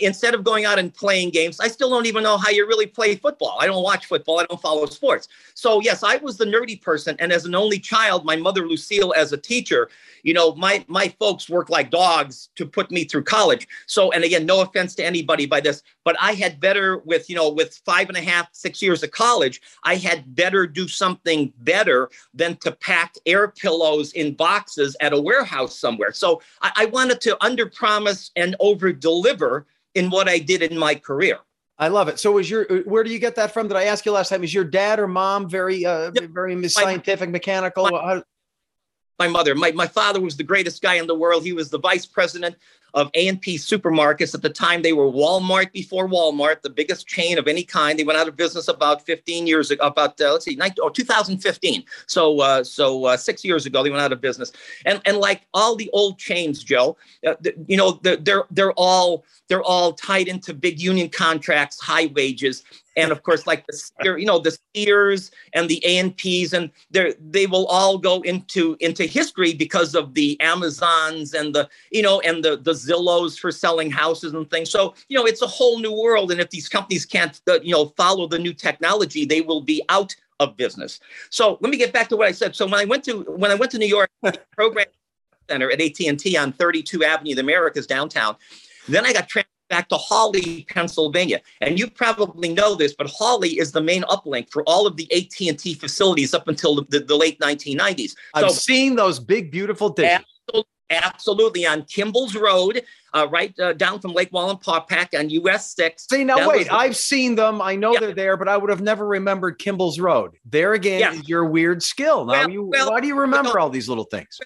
Instead 0.00 0.34
of 0.34 0.44
going 0.44 0.64
out 0.64 0.78
and 0.78 0.94
playing 0.94 1.30
games, 1.30 1.58
I 1.58 1.66
still 1.66 1.90
don't 1.90 2.06
even 2.06 2.22
know 2.22 2.38
how 2.38 2.50
you 2.50 2.66
really 2.66 2.86
play 2.86 3.16
football. 3.16 3.58
I 3.60 3.66
don't 3.66 3.82
watch 3.82 4.06
football. 4.06 4.38
I 4.38 4.44
don't 4.44 4.60
follow 4.60 4.86
sports. 4.86 5.28
So 5.54 5.80
yes, 5.80 6.04
I 6.04 6.16
was 6.16 6.36
the 6.36 6.44
nerdy 6.44 6.80
person, 6.80 7.16
and 7.18 7.32
as 7.32 7.44
an 7.46 7.54
only 7.54 7.80
child, 7.80 8.24
my 8.24 8.36
mother 8.36 8.66
Lucille, 8.66 9.12
as 9.16 9.32
a 9.32 9.36
teacher, 9.36 9.88
you 10.22 10.34
know, 10.34 10.54
my 10.54 10.84
my 10.88 11.08
folks 11.18 11.50
worked 11.50 11.70
like 11.70 11.90
dogs 11.90 12.50
to 12.56 12.64
put 12.64 12.90
me 12.90 13.04
through 13.04 13.24
college. 13.24 13.66
So, 13.86 14.12
and 14.12 14.22
again, 14.22 14.46
no 14.46 14.60
offense 14.60 14.94
to 14.96 15.04
anybody 15.04 15.46
by 15.46 15.60
this, 15.60 15.82
but 16.04 16.16
I 16.20 16.34
had 16.34 16.60
better 16.60 16.98
with 16.98 17.28
you 17.28 17.36
know 17.36 17.50
with 17.50 17.80
five 17.84 18.08
and 18.08 18.16
a 18.16 18.22
half, 18.22 18.48
six 18.52 18.80
years 18.80 19.02
of 19.02 19.10
college, 19.10 19.60
I 19.82 19.96
had 19.96 20.34
better 20.36 20.66
do 20.66 20.86
something 20.86 21.52
better 21.58 22.08
than 22.34 22.56
to 22.58 22.72
pack 22.72 23.14
air 23.26 23.48
pillows 23.48 24.12
in 24.12 24.34
boxes 24.34 24.96
at 25.00 25.12
a 25.12 25.20
warehouse 25.20 25.78
somewhere. 25.78 26.12
So 26.12 26.40
I, 26.60 26.72
I 26.76 26.84
wanted 26.86 27.20
to 27.22 27.44
under 27.44 27.66
promise 27.66 28.30
and 28.36 28.54
over 28.60 28.92
deliver 28.92 29.66
in 29.94 30.10
what 30.10 30.28
I 30.28 30.38
did 30.38 30.62
in 30.62 30.78
my 30.78 30.94
career. 30.94 31.38
I 31.78 31.88
love 31.88 32.08
it. 32.08 32.18
So, 32.20 32.38
is 32.38 32.48
your 32.48 32.64
where 32.84 33.02
do 33.02 33.10
you 33.12 33.18
get 33.18 33.34
that 33.36 33.52
from? 33.52 33.68
Did 33.68 33.76
I 33.76 33.84
ask 33.84 34.04
you 34.06 34.12
last 34.12 34.28
time? 34.28 34.44
Is 34.44 34.54
your 34.54 34.64
dad 34.64 35.00
or 35.00 35.08
mom 35.08 35.48
very, 35.48 35.84
uh, 35.84 36.12
Yep. 36.14 36.30
very 36.30 36.68
scientific, 36.68 37.30
mechanical? 37.30 37.86
How- 37.86 38.22
my 39.18 39.28
mother. 39.28 39.54
My, 39.54 39.70
my 39.72 39.86
father 39.86 40.20
was 40.20 40.36
the 40.36 40.42
greatest 40.42 40.82
guy 40.82 40.94
in 40.94 41.06
the 41.06 41.14
world. 41.14 41.44
He 41.44 41.52
was 41.52 41.70
the 41.70 41.78
vice 41.78 42.06
president 42.06 42.56
of 42.94 43.10
A&P 43.14 43.56
supermarkets. 43.56 44.34
At 44.34 44.42
the 44.42 44.50
time, 44.50 44.82
they 44.82 44.92
were 44.92 45.06
Walmart 45.06 45.72
before 45.72 46.08
Walmart, 46.08 46.62
the 46.62 46.70
biggest 46.70 47.06
chain 47.06 47.38
of 47.38 47.48
any 47.48 47.64
kind. 47.64 47.98
They 47.98 48.04
went 48.04 48.18
out 48.18 48.28
of 48.28 48.36
business 48.36 48.68
about 48.68 49.04
15 49.06 49.46
years 49.46 49.70
ago, 49.70 49.86
about, 49.86 50.20
uh, 50.20 50.32
let's 50.32 50.44
see, 50.44 50.56
19, 50.56 50.76
oh, 50.82 50.88
2015. 50.88 51.84
So, 52.06 52.40
uh, 52.40 52.64
so 52.64 53.06
uh, 53.06 53.16
six 53.16 53.44
years 53.44 53.66
ago, 53.66 53.82
they 53.82 53.90
went 53.90 54.02
out 54.02 54.12
of 54.12 54.20
business. 54.20 54.52
And, 54.84 55.00
and 55.04 55.18
like 55.18 55.42
all 55.54 55.76
the 55.76 55.90
old 55.92 56.18
chains, 56.18 56.62
Joe, 56.62 56.96
uh, 57.26 57.34
th- 57.42 57.56
you 57.66 57.76
know, 57.76 58.00
they're, 58.02 58.16
they're, 58.16 58.44
they're 58.50 58.72
all, 58.72 59.24
they're 59.48 59.62
all 59.62 59.92
tied 59.92 60.28
into 60.28 60.54
big 60.54 60.80
union 60.80 61.08
contracts, 61.08 61.80
high 61.80 62.06
wages. 62.14 62.64
And 62.96 63.10
of 63.10 63.22
course, 63.22 63.46
like 63.46 63.66
the, 63.66 63.92
you 64.18 64.26
know, 64.26 64.38
the 64.38 64.56
Sears 64.74 65.30
and 65.54 65.68
the 65.68 65.82
A&Ps, 65.84 66.52
and 66.52 66.70
they 66.90 67.14
they 67.20 67.46
will 67.46 67.66
all 67.66 67.98
go 67.98 68.20
into 68.22 68.76
into 68.80 69.04
history 69.04 69.54
because 69.54 69.94
of 69.94 70.14
the 70.14 70.40
Amazons 70.40 71.34
and 71.34 71.54
the 71.54 71.68
you 71.90 72.02
know 72.02 72.20
and 72.20 72.44
the 72.44 72.56
the 72.56 72.74
Zillows 72.86 73.38
for 73.38 73.50
selling 73.50 73.90
houses 73.90 74.32
and 74.32 74.50
things. 74.50 74.70
So 74.70 74.94
you 75.08 75.18
know, 75.18 75.26
it's 75.26 75.42
a 75.42 75.46
whole 75.46 75.78
new 75.78 75.92
world. 75.92 76.30
And 76.32 76.40
if 76.40 76.50
these 76.50 76.68
companies 76.68 77.06
can't 77.06 77.40
you 77.62 77.72
know 77.72 77.86
follow 77.96 78.26
the 78.26 78.38
new 78.38 78.54
technology, 78.54 79.24
they 79.24 79.40
will 79.40 79.60
be 79.60 79.82
out 79.88 80.14
of 80.40 80.56
business. 80.56 81.00
So 81.30 81.58
let 81.60 81.70
me 81.70 81.76
get 81.76 81.92
back 81.92 82.08
to 82.08 82.16
what 82.16 82.28
I 82.28 82.32
said. 82.32 82.56
So 82.56 82.64
when 82.66 82.74
I 82.74 82.84
went 82.84 83.04
to 83.04 83.22
when 83.22 83.50
I 83.50 83.54
went 83.54 83.72
to 83.72 83.78
New 83.78 83.86
York, 83.86 84.10
program 84.52 84.86
center 85.48 85.70
at 85.70 85.80
AT&T 85.80 86.36
on 86.36 86.52
32 86.52 87.04
Avenue, 87.04 87.34
the 87.34 87.40
Americas 87.40 87.86
downtown. 87.86 88.36
Then 88.88 89.04
I 89.04 89.12
got 89.12 89.28
transferred 89.28 89.48
back 89.68 89.88
to 89.88 89.96
Hawley, 89.96 90.66
Pennsylvania. 90.68 91.40
And 91.62 91.78
you 91.78 91.88
probably 91.88 92.52
know 92.52 92.74
this, 92.74 92.94
but 92.94 93.06
Hawley 93.08 93.58
is 93.58 93.72
the 93.72 93.80
main 93.80 94.02
uplink 94.02 94.50
for 94.50 94.62
all 94.64 94.86
of 94.86 94.96
the 94.96 95.10
AT&T 95.12 95.74
facilities 95.74 96.34
up 96.34 96.46
until 96.46 96.76
the, 96.76 96.84
the, 96.90 97.00
the 97.00 97.16
late 97.16 97.40
1990s. 97.40 98.14
I've 98.34 98.50
So 98.50 98.54
seen 98.54 98.96
those 98.96 99.18
big, 99.18 99.50
beautiful 99.50 99.88
dishes. 99.88 100.26
Absolutely 100.92 101.66
on 101.66 101.82
Kimball's 101.84 102.34
Road, 102.36 102.82
uh, 103.14 103.26
right 103.30 103.58
uh, 103.60 103.72
down 103.72 104.00
from 104.00 104.12
Lake 104.12 104.30
Wallenpaupack 104.32 105.18
on 105.18 105.30
US 105.30 105.74
6. 105.74 106.06
See, 106.10 106.24
now 106.24 106.36
That 106.36 106.48
wait, 106.48 106.66
the- 106.68 106.74
I've 106.74 106.96
seen 106.96 107.34
them. 107.34 107.60
I 107.62 107.74
know 107.76 107.92
Yeah. 107.94 108.00
they're 108.00 108.14
there, 108.14 108.36
but 108.36 108.48
I 108.48 108.56
would 108.56 108.70
have 108.70 108.80
never 108.80 109.06
remembered 109.06 109.58
Kimball's 109.58 109.98
Road. 109.98 110.32
There 110.44 110.72
again 110.74 111.00
Yeah. 111.00 111.12
is 111.12 111.28
your 111.28 111.44
weird 111.44 111.82
skill. 111.82 112.24
Now 112.24 112.32
Well, 112.32 112.50
you 112.50 112.62
well, 112.64 112.90
why 112.90 113.00
do 113.00 113.06
you 113.06 113.18
remember 113.18 113.58
all 113.58 113.70
these 113.70 113.88
little 113.88 114.04
things? 114.04 114.38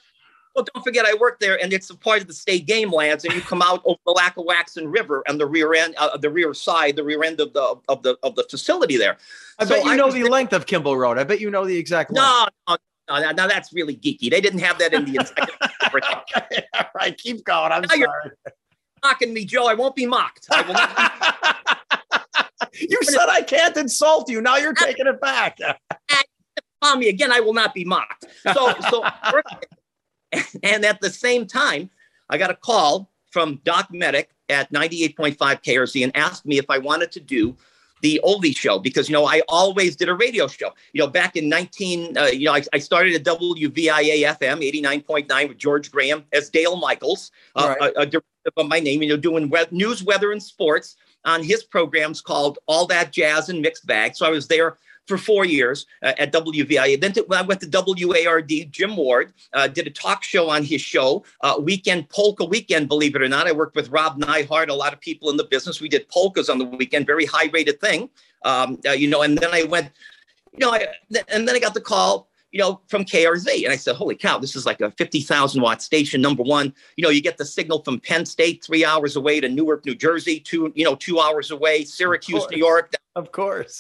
Well, 0.54 0.64
don't 0.72 0.82
forget, 0.82 1.04
I 1.04 1.12
worked 1.20 1.40
there, 1.40 1.62
and 1.62 1.70
it's 1.70 1.90
a 1.90 1.94
part 1.94 2.22
of 2.22 2.28
the 2.28 2.32
state 2.32 2.64
game 2.66 2.90
lands, 2.90 3.26
and 3.26 3.34
you 3.34 3.42
come 3.42 3.60
out 3.60 3.82
over 3.84 3.98
the 4.06 4.14
Lackawaxen 4.14 4.84
River 4.90 5.22
and 5.28 5.38
the 5.38 5.44
rear 5.44 5.74
end, 5.74 5.94
uh, 5.98 6.16
the 6.16 6.30
rear 6.30 6.54
side, 6.54 6.96
the 6.96 7.04
rear 7.04 7.22
end 7.24 7.40
of 7.40 7.52
the 7.52 7.74
of 7.88 8.02
the 8.02 8.16
of 8.22 8.34
the 8.36 8.44
facility 8.50 8.96
there. 8.96 9.18
I 9.58 9.64
So 9.64 9.74
bet 9.74 9.84
you 9.84 9.90
I 9.90 9.96
know 9.96 10.10
the 10.10 10.20
there- 10.22 10.30
length 10.30 10.54
of 10.54 10.64
Kimball 10.64 10.96
Road. 10.96 11.18
I 11.18 11.24
bet 11.24 11.40
you 11.40 11.50
know 11.50 11.66
the 11.66 11.76
exact 11.76 12.10
length. 12.10 12.24
No, 12.26 12.46
no, 12.70 12.76
no, 13.10 13.20
no, 13.20 13.30
now 13.32 13.46
that's 13.46 13.74
really 13.74 13.96
geeky. 13.96 14.30
They 14.30 14.40
didn't 14.40 14.60
have 14.60 14.78
that 14.78 14.94
in 14.94 15.04
the. 15.04 15.18
Okay, 15.95 16.62
all 16.78 16.85
right, 16.95 17.16
keep 17.16 17.45
going. 17.45 17.73
I'm 17.73 17.83
Now 17.83 17.95
you're- 17.95 18.07
sorry. 18.23 18.35
mocking 19.02 19.33
me, 19.35 19.45
Joe. 19.45 19.66
I 19.66 19.75
won't 19.75 19.97
be 19.97 20.07
mocked. 20.07 20.47
Not 20.50 20.66
be- 20.66 20.73
you 22.88 22.99
said 23.02 23.28
I 23.28 23.43
can't 23.43 23.76
insult 23.76 24.28
you. 24.31 24.40
Now 24.40 24.57
you're 24.57 24.75
taking 24.75 25.07
it 25.07 25.21
back. 25.21 25.59
me 26.99 27.09
again. 27.09 27.33
I 27.33 27.40
will 27.40 27.55
not 27.55 27.75
be 27.75 27.85
mocked. 27.85 28.26
So, 28.55 28.73
so, 28.90 29.05
and 30.62 30.85
at 30.85 31.00
the 31.00 31.11
same 31.11 31.47
time, 31.47 31.90
I 32.31 32.38
got 32.38 32.50
a 32.50 32.55
call 32.55 33.11
from 33.33 33.61
Doc 33.64 33.88
Medic 33.93 34.31
at 34.49 34.73
98.5 34.73 35.37
KRZ 35.37 36.05
and 36.05 36.16
asked 36.16 36.47
me 36.47 36.59
if 36.59 36.66
I 36.69 36.78
wanted 36.78 37.11
to 37.12 37.21
do 37.21 37.57
the 38.06 38.20
oldie 38.25 38.56
show 38.56 38.78
because 38.78 39.08
you 39.08 39.12
know 39.12 39.26
I 39.26 39.42
always 39.48 39.96
did 39.96 40.08
a 40.08 40.14
radio 40.14 40.46
show. 40.46 40.70
You 40.92 41.00
know, 41.00 41.08
back 41.08 41.34
in 41.36 41.48
19, 41.48 42.16
uh, 42.16 42.25
you 42.26 42.46
know, 42.46 42.54
I, 42.54 42.62
I, 42.72 42.78
started 42.78 43.14
at 43.14 43.25
WVIA 43.25 44.18
FM 44.38 44.58
89.9 44.72 45.48
with 45.48 45.58
George 45.58 45.90
Graham 45.90 46.25
as 46.32 46.48
Dale 46.48 46.76
Michaels, 46.76 47.32
uh, 47.56 47.75
right. 47.80 47.92
a, 47.96 48.00
a 48.02 48.06
derivative 48.06 48.56
of 48.56 48.68
my 48.68 48.78
name. 48.78 49.02
You 49.02 49.08
know, 49.08 49.16
doing 49.16 49.50
we- 49.50 49.72
news, 49.72 50.04
weather, 50.04 50.30
and 50.30 50.40
sports 50.40 50.96
on 51.25 51.42
his 51.42 51.64
programs 51.64 52.20
called 52.20 52.60
All 52.66 52.86
That 52.86 53.10
Jazz 53.12 53.48
and 53.48 53.60
Mixed 53.60 53.86
Bag. 53.86 54.14
So 54.14 54.25
I 54.25 54.30
was 54.30 54.46
there 54.46 54.78
for 55.06 55.18
four 55.18 55.44
years 55.44 55.86
uh, 56.02 56.12
at 56.18 56.32
WVIA. 56.32 57.00
Then 57.00 57.12
to, 57.12 57.26
I 57.30 57.42
went 57.42 57.60
to 57.60 57.68
WARD. 57.68 58.70
Jim 58.70 58.96
Ward 58.96 59.32
uh, 59.52 59.68
did 59.68 59.86
a 59.86 59.90
talk 59.90 60.22
show 60.22 60.50
on 60.50 60.64
his 60.64 60.80
show, 60.80 61.25
uh, 61.42 61.56
Weekend 61.60 62.08
Polka 62.08 62.44
Weekend. 62.44 62.88
Believe 62.88 63.14
it 63.14 63.22
or 63.22 63.28
not, 63.28 63.46
I 63.46 63.52
worked 63.52 63.76
with 63.76 63.88
Rob 63.90 64.20
Neihart, 64.20 64.68
a 64.68 64.75
lot 64.75 64.92
of 64.92 65.00
people 65.00 65.30
in 65.30 65.36
the 65.36 65.44
business. 65.44 65.80
We 65.80 65.88
did 65.88 66.08
polkas 66.08 66.48
on 66.48 66.58
the 66.58 66.64
weekend, 66.64 67.06
very 67.06 67.26
high 67.26 67.50
rated 67.52 67.80
thing, 67.80 68.10
um, 68.44 68.78
uh, 68.86 68.92
you 68.92 69.08
know. 69.08 69.22
And 69.22 69.38
then 69.38 69.50
I 69.52 69.64
went, 69.64 69.90
you 70.52 70.66
know, 70.66 70.72
I, 70.72 70.86
and 71.28 71.46
then 71.46 71.54
I 71.54 71.58
got 71.58 71.75
the 71.75 71.80
call. 71.80 72.28
You 72.52 72.62
know, 72.62 72.80
from 72.86 73.04
KRZ. 73.04 73.64
And 73.64 73.72
I 73.72 73.76
said, 73.76 73.96
holy 73.96 74.14
cow, 74.14 74.38
this 74.38 74.56
is 74.56 74.64
like 74.64 74.80
a 74.80 74.90
50,000 74.92 75.60
watt 75.60 75.82
station, 75.82 76.22
number 76.22 76.42
one. 76.42 76.72
You 76.96 77.02
know, 77.02 77.10
you 77.10 77.20
get 77.20 77.36
the 77.36 77.44
signal 77.44 77.82
from 77.82 78.00
Penn 78.00 78.25
State, 78.25 78.64
three 78.64 78.82
hours 78.82 79.16
away 79.16 79.40
to 79.40 79.48
Newark, 79.48 79.84
New 79.84 79.94
Jersey, 79.94 80.40
two, 80.40 80.72
you 80.75 80.84
know, 80.84 80.94
two 80.94 81.20
hours 81.20 81.50
away, 81.50 81.84
Syracuse, 81.84 82.46
New 82.50 82.56
York. 82.56 82.94
Of 83.14 83.30
course. 83.30 83.78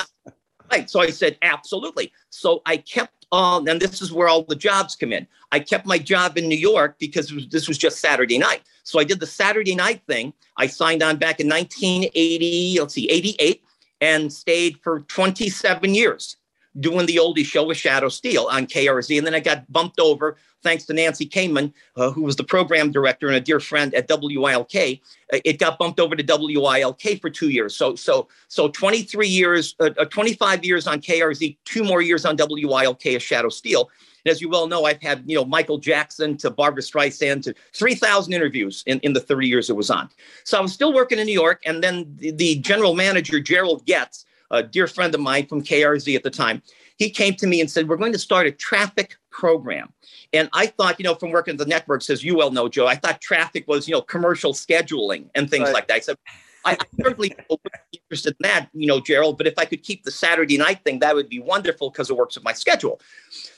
Right. 0.70 0.88
So 0.90 1.00
I 1.00 1.10
said, 1.10 1.38
absolutely. 1.42 2.12
So 2.30 2.62
I 2.66 2.78
kept 2.78 3.26
on, 3.32 3.68
and 3.68 3.80
this 3.80 4.02
is 4.02 4.12
where 4.12 4.28
all 4.28 4.42
the 4.42 4.56
jobs 4.56 4.96
come 4.96 5.12
in. 5.12 5.26
I 5.52 5.60
kept 5.60 5.86
my 5.86 5.98
job 5.98 6.38
in 6.38 6.48
New 6.48 6.56
York 6.58 6.96
because 6.98 7.32
was, 7.32 7.48
this 7.48 7.68
was 7.68 7.78
just 7.78 8.00
Saturday 8.00 8.38
night. 8.38 8.62
So 8.82 8.98
I 8.98 9.04
did 9.04 9.20
the 9.20 9.26
Saturday 9.26 9.74
night 9.74 10.02
thing. 10.06 10.32
I 10.56 10.66
signed 10.66 11.02
on 11.02 11.16
back 11.16 11.40
in 11.40 11.48
1980, 11.48 12.78
let's 12.80 12.94
see, 12.94 13.08
88, 13.08 13.62
and 14.00 14.32
stayed 14.32 14.78
for 14.82 15.00
27 15.00 15.94
years 15.94 16.36
doing 16.80 17.06
the 17.06 17.16
oldie 17.16 17.44
show 17.44 17.64
with 17.64 17.76
Shadow 17.76 18.08
Steel 18.08 18.48
on 18.50 18.66
KRZ. 18.66 19.18
And 19.18 19.26
then 19.26 19.34
I 19.34 19.40
got 19.40 19.70
bumped 19.72 20.00
over 20.00 20.36
thanks 20.62 20.84
to 20.84 20.92
Nancy 20.92 21.28
Kamen, 21.28 21.72
uh, 21.96 22.10
who 22.10 22.22
was 22.22 22.36
the 22.36 22.44
program 22.44 22.90
director 22.90 23.28
and 23.28 23.36
a 23.36 23.40
dear 23.40 23.60
friend 23.60 23.94
at 23.94 24.08
WILK. 24.08 25.00
Uh, 25.32 25.38
it 25.44 25.58
got 25.58 25.78
bumped 25.78 26.00
over 26.00 26.16
to 26.16 26.24
WILK 26.24 27.20
for 27.20 27.30
two 27.30 27.50
years. 27.50 27.76
So, 27.76 27.94
so, 27.94 28.28
so 28.48 28.68
23 28.68 29.28
years, 29.28 29.76
uh, 29.80 29.90
uh 29.98 30.04
25 30.06 30.64
years 30.64 30.86
on 30.86 31.00
KRZ, 31.00 31.56
two 31.64 31.84
more 31.84 32.02
years 32.02 32.24
on 32.24 32.36
WILK 32.36 33.06
as 33.06 33.22
Shadow 33.22 33.48
Steel. 33.48 33.90
And 34.24 34.32
as 34.32 34.40
you 34.40 34.48
well 34.48 34.66
know, 34.66 34.84
I've 34.84 35.00
had, 35.00 35.22
you 35.24 35.36
know, 35.36 35.44
Michael 35.44 35.78
Jackson 35.78 36.36
to 36.38 36.50
Barbra 36.50 36.82
Streisand 36.82 37.44
to 37.44 37.54
3,000 37.74 38.32
interviews 38.32 38.82
in, 38.86 38.98
in 39.00 39.12
the 39.12 39.20
30 39.20 39.46
years 39.46 39.70
it 39.70 39.76
was 39.76 39.88
on. 39.88 40.08
So 40.42 40.58
I 40.58 40.60
was 40.60 40.72
still 40.72 40.92
working 40.92 41.20
in 41.20 41.26
New 41.26 41.32
York. 41.32 41.62
And 41.64 41.82
then 41.82 42.12
the, 42.16 42.32
the 42.32 42.56
general 42.56 42.94
manager, 42.94 43.38
Gerald 43.38 43.86
Getz, 43.86 44.26
a 44.50 44.62
dear 44.62 44.86
friend 44.86 45.14
of 45.14 45.20
mine 45.20 45.46
from 45.46 45.62
KRZ 45.62 46.14
at 46.16 46.22
the 46.22 46.30
time, 46.30 46.62
he 46.98 47.10
came 47.10 47.34
to 47.36 47.46
me 47.46 47.60
and 47.60 47.70
said, 47.70 47.88
We're 47.88 47.96
going 47.96 48.12
to 48.12 48.18
start 48.18 48.46
a 48.46 48.52
traffic 48.52 49.16
program. 49.30 49.92
And 50.32 50.48
I 50.52 50.66
thought, 50.66 50.98
you 50.98 51.04
know, 51.04 51.14
from 51.14 51.30
working 51.30 51.52
at 51.52 51.58
the 51.58 51.66
networks, 51.66 52.10
as 52.10 52.24
you 52.24 52.36
well 52.36 52.50
know, 52.50 52.68
Joe, 52.68 52.86
I 52.86 52.96
thought 52.96 53.20
traffic 53.20 53.68
was, 53.68 53.86
you 53.86 53.92
know, 53.92 54.00
commercial 54.00 54.52
scheduling 54.52 55.28
and 55.34 55.50
things 55.50 55.64
right. 55.64 55.74
like 55.74 55.88
that. 55.88 55.94
I 55.94 56.00
said, 56.00 56.16
I 56.64 56.76
certainly 57.00 57.34
would 57.50 57.60
be 57.92 58.00
interested 58.04 58.36
in 58.40 58.48
that, 58.48 58.68
you 58.72 58.86
know, 58.86 59.00
Gerald, 59.00 59.38
but 59.38 59.46
if 59.46 59.54
I 59.58 59.64
could 59.64 59.82
keep 59.82 60.04
the 60.04 60.10
Saturday 60.10 60.58
night 60.58 60.82
thing, 60.84 60.98
that 61.00 61.14
would 61.14 61.28
be 61.28 61.38
wonderful 61.38 61.90
because 61.90 62.10
it 62.10 62.16
works 62.16 62.34
with 62.34 62.44
my 62.44 62.52
schedule. 62.52 63.00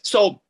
So, 0.02 0.40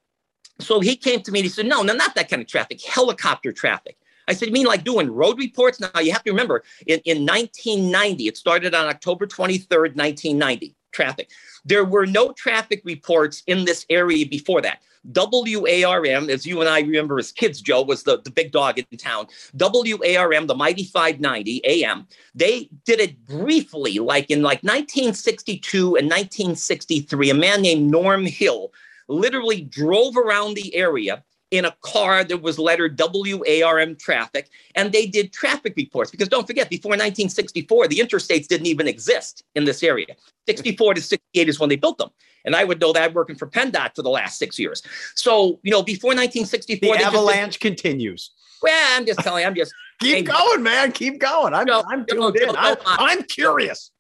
so 0.59 0.81
he 0.81 0.97
came 0.97 1.23
to 1.23 1.31
me 1.31 1.41
and 1.41 1.45
he 1.45 1.51
said, 1.51 1.67
no, 1.67 1.83
no, 1.83 1.93
not 1.93 2.15
that 2.17 2.29
kind 2.29 2.43
of 2.43 2.49
traffic, 2.49 2.83
helicopter 2.85 3.53
traffic. 3.53 3.97
I 4.29 4.35
said, 4.35 4.49
you 4.49 4.53
mean 4.53 4.67
like 4.67 4.85
doing 4.85 5.11
road 5.11 5.39
reports? 5.39 5.81
Now 5.81 6.01
you 6.01 6.13
have 6.13 6.23
to 6.25 6.31
remember 6.31 6.63
in, 6.87 7.01
in 7.05 7.27
1990, 7.27 8.29
it 8.29 8.37
started 8.37 8.75
on 8.75 8.87
October 8.87 9.27
23rd, 9.27 9.97
1990, 9.97 10.77
traffic. 10.93 11.31
There 11.65 11.85
were 11.85 12.07
no 12.07 12.33
traffic 12.33 12.83
reports 12.85 13.43
in 13.47 13.65
this 13.65 13.87
area 13.91 14.27
before 14.27 14.61
that. 14.63 14.81
WARM, 15.05 16.29
as 16.29 16.45
you 16.45 16.61
and 16.61 16.69
I 16.69 16.81
remember 16.81 17.19
as 17.19 17.33
kids, 17.33 17.63
Joe, 17.63 17.83
was 17.83 18.03
the, 18.03 18.21
the 18.21 18.31
big 18.31 18.53
dog 18.53 18.79
in 18.79 18.99
town. 18.99 19.27
WARM, 19.55 20.47
the 20.47 20.55
mighty 20.55 20.85
590 20.85 21.63
AM, 21.65 22.07
they 22.35 22.69
did 22.85 23.01
it 23.01 23.25
briefly, 23.25 23.99
like 23.99 24.31
in 24.31 24.43
like 24.43 24.63
1962 24.63 25.97
and 25.97 26.07
1963. 26.07 27.31
A 27.31 27.35
man 27.35 27.63
named 27.63 27.91
Norm 27.91 28.27
Hill 28.27 28.73
literally 29.09 29.63
drove 29.63 30.17
around 30.17 30.55
the 30.55 30.75
area 30.75 31.25
in 31.51 31.65
a 31.65 31.75
car 31.81 32.25
that 32.25 32.43
was 32.43 32.59
lettered 32.59 32.99
WARM 32.99 33.97
traffic, 33.97 34.51
and 34.75 34.93
they 34.93 35.07
did 35.07 35.33
traffic 35.33 35.75
reports. 35.77 36.11
Because 36.11 36.29
don't 36.29 36.47
forget, 36.47 36.69
before 36.69 36.91
1964, 36.91 37.89
the 37.89 37.99
interstates 37.99 38.47
didn't 38.47 38.67
even 38.67 38.87
exist 38.87 39.45
in 39.55 39.65
this 39.65 39.83
area. 39.83 40.15
64 40.47 40.95
to 40.95 41.01
68 41.01 41.49
is 41.49 41.59
when 41.59 41.69
they 41.69 41.77
built 41.77 41.99
them. 41.99 42.11
And 42.45 42.55
I 42.55 42.65
would 42.65 42.81
know 42.81 42.93
that 42.93 43.15
working 43.15 43.37
for 43.37 43.47
PennDOT 43.47 43.95
for 43.95 44.03
the 44.03 44.11
last 44.11 44.39
six 44.39 44.59
years. 44.59 44.83
So, 45.15 45.59
you 45.63 45.71
know, 45.71 45.83
before 45.83 46.11
1964, 46.11 46.97
the 46.97 47.05
avalanche 47.05 47.61
continues. 47.61 48.31
Well, 48.63 48.97
I'm 48.97 49.07
just 49.07 49.21
telling 49.21 49.43
you, 49.43 49.49
I'm 49.49 49.55
just 49.55 49.73
keep 50.01 50.27
going, 50.27 50.63
man. 50.63 50.93
Keep 50.93 51.21
going. 51.21 51.55
I'm, 51.55 51.67
Joe, 51.67 51.83
I'm 51.89 52.07
Joe, 52.07 52.29
in. 52.29 52.57
I'm, 52.57 52.77
I'm, 52.87 53.23
curious. 53.25 53.91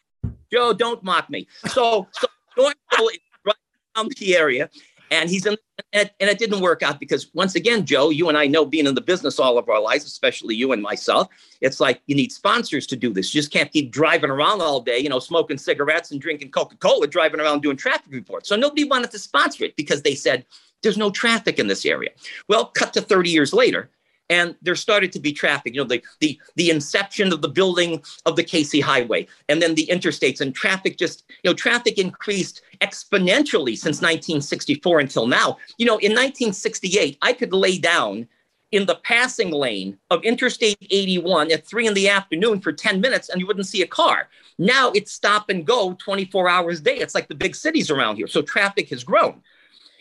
Joe, 0.52 0.72
don't 0.72 1.02
mock 1.02 1.30
me. 1.30 1.46
So, 1.68 2.08
so 2.12 2.26
Norm 2.56 2.72
is 2.92 3.18
right 3.44 3.54
around 3.96 4.12
the 4.18 4.36
area, 4.36 4.70
and 5.10 5.30
he's 5.30 5.46
in 5.46 5.56
and, 5.92 6.10
it 6.18 6.38
didn't 6.38 6.60
work 6.60 6.82
out 6.82 6.98
because 7.00 7.30
once 7.34 7.54
again 7.54 7.86
joe 7.86 8.10
you 8.10 8.28
and 8.28 8.36
i 8.36 8.46
know 8.46 8.64
being 8.64 8.86
in 8.86 8.94
the 8.94 9.00
business 9.00 9.38
all 9.38 9.58
of 9.58 9.68
our 9.68 9.80
lives 9.80 10.04
especially 10.04 10.54
you 10.54 10.72
and 10.72 10.82
myself 10.82 11.28
it's 11.60 11.80
like 11.80 12.00
you 12.06 12.14
need 12.14 12.32
sponsors 12.32 12.86
to 12.86 12.96
do 12.96 13.12
this. 13.12 13.34
You 13.34 13.40
just 13.40 13.52
can't 13.52 13.72
keep 13.72 13.90
driving 13.90 14.30
around 14.30 14.60
all 14.60 14.80
day 14.80 14.98
you 14.98 15.08
know 15.08 15.18
smoking 15.18 15.58
cigarettes 15.58 16.10
and 16.10 16.20
drinking 16.20 16.50
coca-cola 16.50 17.06
driving 17.06 17.40
around 17.40 17.62
doing 17.62 17.76
traffic 17.76 18.12
reports. 18.12 18.48
So 18.48 18.56
nobody 18.56 18.84
wanted 18.84 19.10
to 19.12 19.18
sponsor 19.18 19.64
it 19.64 19.76
because 19.76 20.02
they 20.02 20.14
said 20.14 20.44
there's 20.82 20.96
no 20.96 21.10
traffic 21.10 21.58
in 21.58 21.66
this 21.66 21.84
area. 21.84 22.10
Well 22.48 22.66
cut 22.66 22.92
to 22.94 23.00
30 23.00 23.30
years 23.30 23.52
later 23.52 23.90
and 24.30 24.54
there 24.62 24.74
started 24.74 25.12
to 25.12 25.20
be 25.20 25.32
traffic 25.32 25.74
you 25.74 25.80
know 25.80 25.86
the 25.86 26.02
the 26.20 26.38
the 26.56 26.70
inception 26.70 27.32
of 27.32 27.42
the 27.42 27.48
building 27.48 28.02
of 28.26 28.36
the 28.36 28.44
Casey 28.44 28.80
Highway 28.80 29.26
and 29.48 29.60
then 29.62 29.74
the 29.74 29.86
interstates 29.90 30.40
and 30.40 30.54
traffic 30.54 30.98
just 30.98 31.24
you 31.42 31.50
know 31.50 31.54
traffic 31.54 31.98
increased 31.98 32.62
exponentially 32.80 33.76
since 33.76 34.00
1964 34.00 35.00
until 35.00 35.26
now. 35.26 35.58
You 35.78 35.86
know 35.86 35.98
in 35.98 36.12
1968 36.12 37.18
i 37.22 37.32
could 37.32 37.52
lay 37.52 37.78
down 37.78 38.28
in 38.70 38.84
the 38.84 38.96
passing 38.96 39.50
lane 39.50 39.98
of 40.10 40.22
interstate 40.24 40.76
81 40.90 41.50
at 41.52 41.66
3 41.66 41.86
in 41.86 41.94
the 41.94 42.08
afternoon 42.08 42.60
for 42.60 42.70
10 42.70 43.00
minutes 43.00 43.30
and 43.30 43.40
you 43.40 43.46
wouldn't 43.46 43.66
see 43.66 43.80
a 43.80 43.86
car. 43.86 44.28
Now 44.58 44.90
it's 44.90 45.10
stop 45.12 45.48
and 45.48 45.66
go 45.66 45.94
24 45.94 46.50
hours 46.50 46.80
a 46.80 46.82
day. 46.82 46.96
It's 46.98 47.14
like 47.14 47.28
the 47.28 47.34
big 47.34 47.56
cities 47.56 47.90
around 47.90 48.16
here. 48.16 48.26
So 48.26 48.42
traffic 48.42 48.90
has 48.90 49.04
grown. 49.04 49.42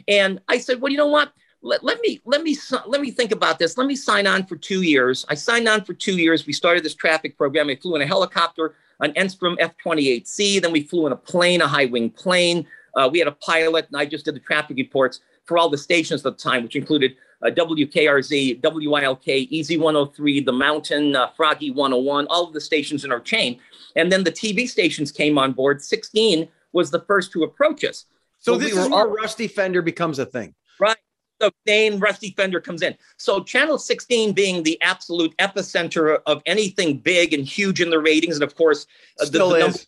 And 0.08 0.40
i 0.48 0.58
said 0.58 0.82
well 0.82 0.92
you 0.92 0.98
know 0.98 1.08
what 1.08 1.32
let, 1.62 1.84
let 1.84 2.00
me 2.02 2.22
let 2.26 2.44
me 2.44 2.56
let 2.86 3.02
me 3.02 3.12
think 3.12 3.32
about 3.32 3.60
this. 3.60 3.78
Let 3.78 3.88
me 3.88 3.96
sign 3.96 4.28
on 4.28 4.46
for 4.46 4.56
two 4.56 4.84
years. 4.84 5.26
I 5.30 5.36
signed 5.36 5.68
on 5.68 5.84
for 5.84 5.94
two 5.94 6.18
years. 6.18 6.46
We 6.46 6.54
started 6.54 6.84
this 6.84 6.96
traffic 6.96 7.38
program. 7.38 7.70
I 7.70 7.76
flew 7.76 7.96
in 7.96 8.02
a 8.02 8.08
helicopter, 8.08 8.76
an 9.00 9.14
Enstrom 9.14 9.58
F-28C. 9.60 10.62
Then 10.62 10.72
we 10.72 10.84
flew 10.84 11.08
in 11.08 11.14
a 11.14 11.18
plane, 11.18 11.62
a 11.62 11.68
high-wing 11.68 12.12
plane. 12.12 12.68
Uh, 12.96 13.10
we 13.12 13.20
had 13.20 13.28
a 13.28 13.34
pilot, 13.34 13.88
and 13.88 13.98
I 13.98 14.06
just 14.06 14.26
did 14.26 14.36
the 14.36 14.40
traffic 14.40 14.78
reports 14.78 15.20
for 15.46 15.58
all 15.58 15.70
the 15.70 15.78
stations 15.78 16.26
at 16.26 16.38
the 16.38 16.44
time, 16.44 16.64
which 16.64 16.76
included 16.76 17.16
uh, 17.44 17.50
WKRZ, 17.50 18.62
WILK, 18.64 19.24
EZ103, 19.24 20.46
The 20.46 20.52
Mountain, 20.52 21.16
uh, 21.16 21.30
Froggy 21.38 21.72
101, 21.72 22.28
all 22.28 22.48
of 22.48 22.54
the 22.54 22.62
stations 22.62 23.06
in 23.06 23.12
our 23.12 23.20
chain. 23.20 23.60
And 23.96 24.12
then 24.12 24.24
the 24.24 24.32
TV 24.32 24.68
stations 24.68 25.12
came 25.12 25.38
on 25.38 25.54
board. 25.54 25.82
16 25.84 26.48
was 26.74 26.90
the 26.90 27.02
first 27.02 27.32
to 27.34 27.44
approach 27.44 27.84
us. 27.84 28.06
So, 28.40 28.54
so 28.54 28.58
this 28.58 28.74
we 28.74 28.80
is 28.80 28.90
where 28.90 29.02
all- 29.02 29.10
Rusty 29.10 29.48
Fender 29.48 29.82
becomes 29.82 30.18
a 30.20 30.26
thing. 30.26 30.56
Right 30.80 30.98
the 31.40 31.52
name 31.66 32.00
Rusty 32.00 32.34
Fender 32.36 32.60
comes 32.60 32.82
in. 32.82 32.96
So 33.18 33.44
channel 33.44 33.78
16 33.78 34.34
being 34.34 34.64
the 34.64 34.82
absolute 34.82 35.36
epicenter 35.38 36.20
of 36.26 36.42
anything 36.46 36.98
big 36.98 37.34
and 37.34 37.46
huge 37.46 37.82
in 37.82 37.90
the 37.90 38.00
ratings, 38.00 38.36
and 38.36 38.44
of 38.44 38.56
course, 38.56 38.88
uh, 39.20 39.26
still 39.26 39.50
the, 39.50 39.60
the 39.60 39.66
is. 39.68 39.88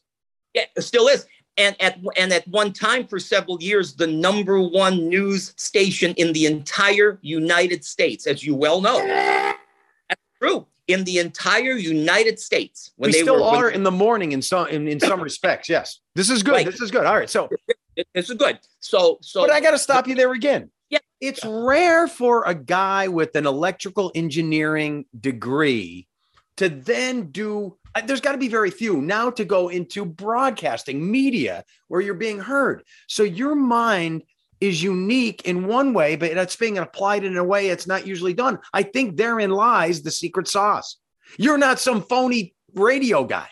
yeah, 0.54 0.64
still 0.80 1.08
is. 1.08 1.26
And 1.58 1.76
at 1.82 2.00
and 2.18 2.32
at 2.32 2.48
one 2.48 2.72
time 2.72 3.06
for 3.06 3.20
several 3.20 3.62
years, 3.62 3.96
the 3.96 4.08
number 4.08 4.62
one 4.62 5.10
news 5.10 5.54
station 5.58 6.14
in 6.16 6.32
the 6.32 6.46
entire 6.46 7.20
United 7.22 7.84
States, 7.84 8.28
as 8.28 8.46
you 8.46 8.56
well 8.56 8.80
know. 8.80 9.06
That's 9.06 10.22
true. 10.42 10.66
In 10.88 11.04
the 11.04 11.20
entire 11.20 11.74
United 11.74 12.40
States, 12.40 12.92
when 12.96 13.10
we 13.10 13.12
they 13.12 13.22
still 13.22 13.36
were, 13.36 13.44
are 13.44 13.66
when, 13.66 13.76
in 13.76 13.84
the 13.84 13.92
morning 13.92 14.32
in 14.32 14.42
some 14.42 14.68
in, 14.70 14.88
in 14.88 15.00
some 15.00 15.22
respects. 15.30 15.68
Yes, 15.68 16.00
this 16.16 16.30
is 16.30 16.44
good. 16.44 16.54
Right. 16.54 16.66
This 16.66 16.82
is 16.82 16.92
good. 16.92 17.06
All 17.06 17.18
right, 17.18 17.30
so 17.30 17.50
this 18.16 18.30
is 18.30 18.38
good. 18.38 18.60
So 18.80 19.18
so, 19.22 19.42
but 19.42 19.52
I 19.52 19.60
got 19.60 19.72
to 19.72 19.80
stop 19.80 20.08
you 20.08 20.16
there 20.16 20.32
again 20.32 20.72
yeah. 20.90 21.00
It's 21.22 21.44
rare 21.46 22.08
for 22.08 22.44
a 22.46 22.56
guy 22.56 23.08
with 23.08 23.36
an 23.36 23.46
electrical 23.46 24.12
engineering 24.16 25.06
degree 25.20 26.08
to 26.58 26.70
then 26.70 27.32
do 27.32 27.78
uh, 27.96 28.02
there's 28.06 28.22
got 28.22 28.34
to 28.34 28.38
be 28.38 28.48
very 28.48 28.70
few 28.70 29.02
now 29.02 29.32
to 29.32 29.44
go 29.44 29.70
into 29.70 30.06
broadcasting 30.06 31.10
media 31.10 31.64
where 31.88 32.02
you're 32.02 32.14
being 32.14 32.40
heard. 32.40 32.84
So 33.08 33.24
your 33.24 33.56
mind 33.56 34.24
is 34.62 34.84
unique 34.84 35.44
in 35.46 35.66
one 35.66 35.94
way 35.94 36.16
but 36.16 36.32
it's 36.32 36.56
being 36.56 36.78
applied 36.78 37.24
in 37.24 37.38
a 37.38 37.44
way 37.44 37.70
it's 37.70 37.88
not 37.88 38.06
usually 38.06 38.34
done. 38.34 38.60
I 38.74 38.84
think 38.84 39.18
therein 39.18 39.52
lies 39.52 40.02
the 40.02 40.12
secret 40.12 40.48
sauce. 40.48 40.98
You're 41.38 41.58
not 41.58 41.80
some 41.80 42.02
phony 42.02 42.54
radio 42.74 43.24
guy 43.24 43.50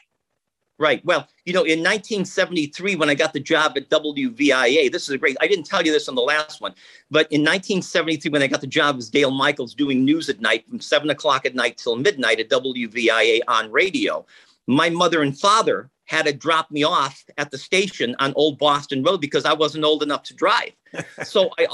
Right. 0.79 1.03
Well, 1.03 1.27
you 1.43 1.53
know, 1.53 1.63
in 1.63 1.79
1973, 1.79 2.95
when 2.97 3.09
I 3.09 3.15
got 3.15 3.33
the 3.33 3.39
job 3.39 3.73
at 3.77 3.89
WVIA, 3.89 4.91
this 4.91 5.03
is 5.03 5.09
a 5.09 5.17
great, 5.17 5.35
I 5.41 5.47
didn't 5.47 5.65
tell 5.65 5.81
you 5.83 5.91
this 5.91 6.07
on 6.07 6.13
the 6.13 6.21
last 6.21 6.61
one, 6.61 6.75
but 7.09 7.31
in 7.31 7.41
1973, 7.41 8.29
when 8.29 8.43
I 8.43 8.47
got 8.47 8.61
the 8.61 8.67
job 8.67 8.97
as 8.97 9.09
Dale 9.09 9.31
Michaels 9.31 9.73
doing 9.73 10.05
news 10.05 10.29
at 10.29 10.39
night 10.39 10.67
from 10.69 10.79
seven 10.79 11.09
o'clock 11.09 11.47
at 11.47 11.55
night 11.55 11.77
till 11.77 11.95
midnight 11.95 12.39
at 12.39 12.49
WVIA 12.49 13.39
on 13.47 13.71
radio, 13.71 14.23
my 14.67 14.89
mother 14.91 15.23
and 15.23 15.37
father 15.37 15.89
had 16.05 16.25
to 16.25 16.33
drop 16.33 16.69
me 16.69 16.83
off 16.83 17.23
at 17.37 17.49
the 17.51 17.57
station 17.57 18.15
on 18.19 18.33
Old 18.35 18.59
Boston 18.59 19.03
Road 19.03 19.19
because 19.19 19.45
I 19.45 19.53
wasn't 19.53 19.83
old 19.83 20.03
enough 20.03 20.23
to 20.23 20.35
drive. 20.35 20.71
so 21.23 21.49
I 21.57 21.67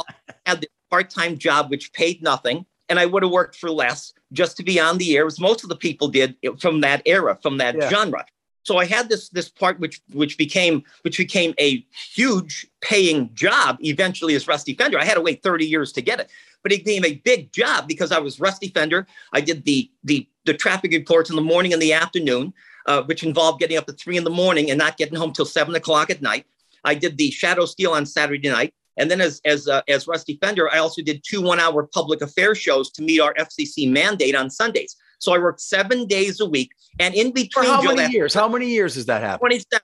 had 0.46 0.62
the 0.62 0.68
part 0.90 1.10
time 1.10 1.38
job, 1.38 1.70
which 1.70 1.92
paid 1.94 2.22
nothing. 2.22 2.66
And 2.90 3.00
I 3.00 3.06
would 3.06 3.24
have 3.24 3.32
worked 3.32 3.56
for 3.56 3.72
less 3.72 4.14
just 4.34 4.58
to 4.58 4.64
be 4.64 4.80
on 4.80 4.98
the 4.98 5.16
air, 5.18 5.26
as 5.26 5.40
most 5.40 5.64
of 5.64 5.70
the 5.70 5.76
people 5.76 6.10
did 6.10 6.36
from 6.60 6.82
that 6.82 7.02
era, 7.06 7.38
from 7.42 7.58
that 7.58 7.76
Yeah. 7.76 7.90
genre. 7.90 8.26
So 8.64 8.78
I 8.78 8.86
had 8.86 9.10
this 9.10 9.30
this 9.30 9.50
part 9.50 9.80
which 9.80 10.02
which 10.12 10.38
became 10.38 10.84
which 11.02 11.18
became 11.18 11.54
a 11.60 11.86
huge 12.14 12.66
paying 12.82 13.34
job 13.34 13.78
eventually 13.82 14.36
as 14.36 14.48
Rusty 14.48 14.74
Fender. 14.74 14.98
I 14.98 15.06
had 15.06 15.16
to 15.16 15.22
wait 15.22 15.44
30 15.44 15.66
years 15.66 15.92
to 15.94 16.02
get 16.02 16.20
it, 16.20 16.30
but 16.64 16.72
it 16.72 16.86
became 16.86 17.06
a 17.06 17.16
big 17.16 17.52
job 17.52 17.88
because 17.88 18.12
I 18.12 18.20
was 18.20 18.40
Rusty 18.40 18.70
Fender. 18.70 19.06
I 19.34 19.42
did 19.42 19.66
the 19.66 19.92
the 20.04 20.28
the 20.46 20.54
traffic 20.54 20.92
reports 20.92 21.30
in 21.30 21.36
the 21.36 21.42
morning 21.42 21.74
and 21.74 21.82
the 21.82 21.94
afternoon, 21.94 22.54
uh, 22.86 23.04
which 23.04 23.24
involved 23.24 23.60
getting 23.60 23.78
up 23.78 23.90
at 23.90 24.00
three 24.00 24.18
in 24.18 24.24
the 24.24 24.30
morning 24.30 24.72
and 24.72 24.80
not 24.80 24.98
getting 24.98 25.18
home 25.18 25.34
till 25.34 25.46
seven 25.46 25.76
o'clock 25.76 26.10
at 26.10 26.22
night. 26.22 26.46
I 26.86 26.96
did 26.96 27.18
the 27.18 27.32
Shadow 27.32 27.66
Steel 27.66 27.92
on 27.92 28.06
Saturday 28.06 28.50
night. 28.50 28.74
And 28.96 29.10
then 29.10 29.22
as 29.22 29.42
as 29.44 29.68
uh, 29.68 29.82
as 29.88 30.08
Rusty 30.08 30.38
Fender, 30.42 30.72
I 30.72 30.78
also 30.78 31.02
did 31.02 31.24
two 31.24 31.42
one-hour 31.42 31.88
public 31.88 32.22
affairs 32.22 32.60
shows 32.60 32.92
to 32.92 33.02
meet 33.02 33.20
our 33.20 33.34
FCC 33.34 33.92
mandate 33.92 34.36
on 34.36 34.50
Sundays. 34.50 34.96
So 35.24 35.34
I 35.34 35.38
worked 35.40 35.62
seven 35.62 36.06
days 36.06 36.42
a 36.42 36.46
week, 36.46 36.72
and 37.00 37.16
in 37.16 37.32
between, 37.32 37.64
for 37.66 37.72
how 37.72 37.82
Joe, 37.82 37.96
many 37.96 38.12
years 38.14 38.34
how 38.34 38.50
many 38.50 38.68
years 38.70 38.96
has 38.96 39.06
that 39.06 39.22
happened 39.22 39.40
27. 39.52 39.82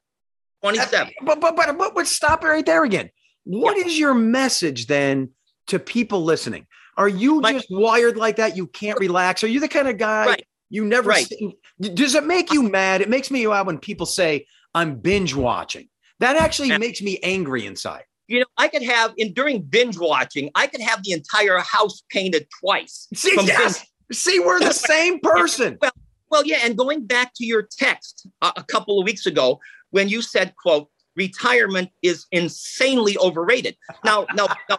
27. 0.62 1.08
Uh, 1.08 1.12
but 1.26 1.40
but 1.40 1.56
but 1.56 1.78
but, 1.78 1.96
but 1.96 2.08
stop 2.08 2.44
it 2.44 2.48
right 2.48 2.66
there 2.66 2.84
again. 2.84 3.10
What 3.46 3.78
is 3.78 3.98
your 3.98 4.14
message 4.14 4.88
then 4.88 5.30
to 5.68 5.80
people 5.80 6.24
listening? 6.26 6.68
Are 6.98 7.08
you 7.08 7.40
My- 7.40 7.54
just 7.54 7.68
wired 7.70 8.18
like 8.18 8.36
that? 8.36 8.58
You 8.58 8.68
can't 8.68 9.00
relax. 9.00 9.44
Are 9.44 9.48
you 9.48 9.62
the 9.62 9.70
kind 9.70 9.88
of 9.88 9.98
guy 9.98 10.26
Right. 10.26 10.46
you 10.70 10.84
never? 10.84 11.10
Right. 11.10 11.26
see- 11.26 11.56
does 11.80 12.16
it 12.16 12.26
make 12.26 12.52
you 12.52 12.62
mad? 12.64 13.00
It 13.02 13.08
makes 13.10 13.32
me 13.32 13.48
mad 13.48 13.66
when 13.66 13.78
people 13.78 14.06
say 14.06 14.46
I'm 14.76 14.96
binge 15.00 15.34
watching. 15.34 15.88
That 16.20 16.36
actually 16.36 16.68
Yeah. 16.70 16.78
makes 16.80 17.02
me 17.02 17.18
angry 17.24 17.66
inside. 17.66 18.04
You 18.28 18.42
know, 18.42 18.46
I 18.58 18.68
could 18.68 18.84
have 18.84 19.14
in 19.16 19.34
during 19.34 19.62
binge 19.62 19.98
watching, 19.98 20.52
I 20.54 20.68
could 20.68 20.82
have 20.82 21.02
the 21.04 21.14
entire 21.14 21.60
house 21.60 22.04
painted 22.12 22.48
twice. 22.60 23.08
See, 23.16 23.32
yes. 23.46 23.86
See, 24.12 24.40
we're 24.40 24.60
the 24.60 24.74
same 24.74 25.20
person. 25.24 25.78
Well, 26.30 26.46
yeah, 26.46 26.60
and 26.64 26.78
going 26.78 27.06
back 27.06 27.34
to 27.36 27.46
your 27.46 27.64
text 27.64 28.28
a, 28.42 28.54
a 28.58 28.64
couple 28.64 29.00
of 29.00 29.06
weeks 29.06 29.26
ago 29.26 29.60
when 29.92 30.10
you 30.10 30.22
said, 30.22 30.56
"quote 30.56 30.90
Retirement 31.16 31.90
is 32.02 32.26
insanely 32.32 33.18
overrated." 33.18 33.76
Now, 34.04 34.26
now, 34.36 34.48
now 34.70 34.78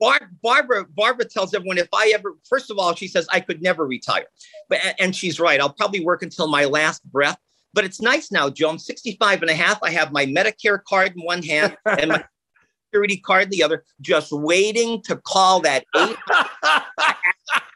Bar- 0.00 0.30
Barbara, 0.42 0.86
Barbara 0.94 1.26
tells 1.26 1.54
everyone 1.54 1.78
if 1.78 1.88
I 1.94 2.12
ever, 2.14 2.34
first 2.48 2.70
of 2.70 2.78
all, 2.78 2.94
she 2.94 3.08
says 3.08 3.26
I 3.30 3.40
could 3.40 3.62
never 3.62 3.86
retire, 3.86 4.26
but 4.68 4.80
and 4.98 5.14
she's 5.14 5.38
right. 5.38 5.60
I'll 5.60 5.72
probably 5.72 6.00
work 6.00 6.22
until 6.22 6.48
my 6.48 6.64
last 6.64 7.04
breath. 7.10 7.38
But 7.74 7.84
it's 7.84 8.00
nice 8.00 8.32
now, 8.32 8.48
Joe. 8.48 8.70
I'm 8.70 8.78
65 8.78 9.42
and 9.42 9.50
a 9.50 9.54
half. 9.54 9.78
I 9.82 9.90
have 9.90 10.10
my 10.10 10.24
Medicare 10.24 10.82
card 10.82 11.12
in 11.14 11.22
one 11.22 11.42
hand 11.42 11.76
and 11.84 12.08
my 12.08 12.24
security 12.86 13.18
card 13.18 13.44
in 13.44 13.50
the 13.50 13.62
other, 13.62 13.84
just 14.00 14.32
waiting 14.32 15.02
to 15.02 15.16
call 15.16 15.60
that 15.60 15.84
eight 15.94 16.16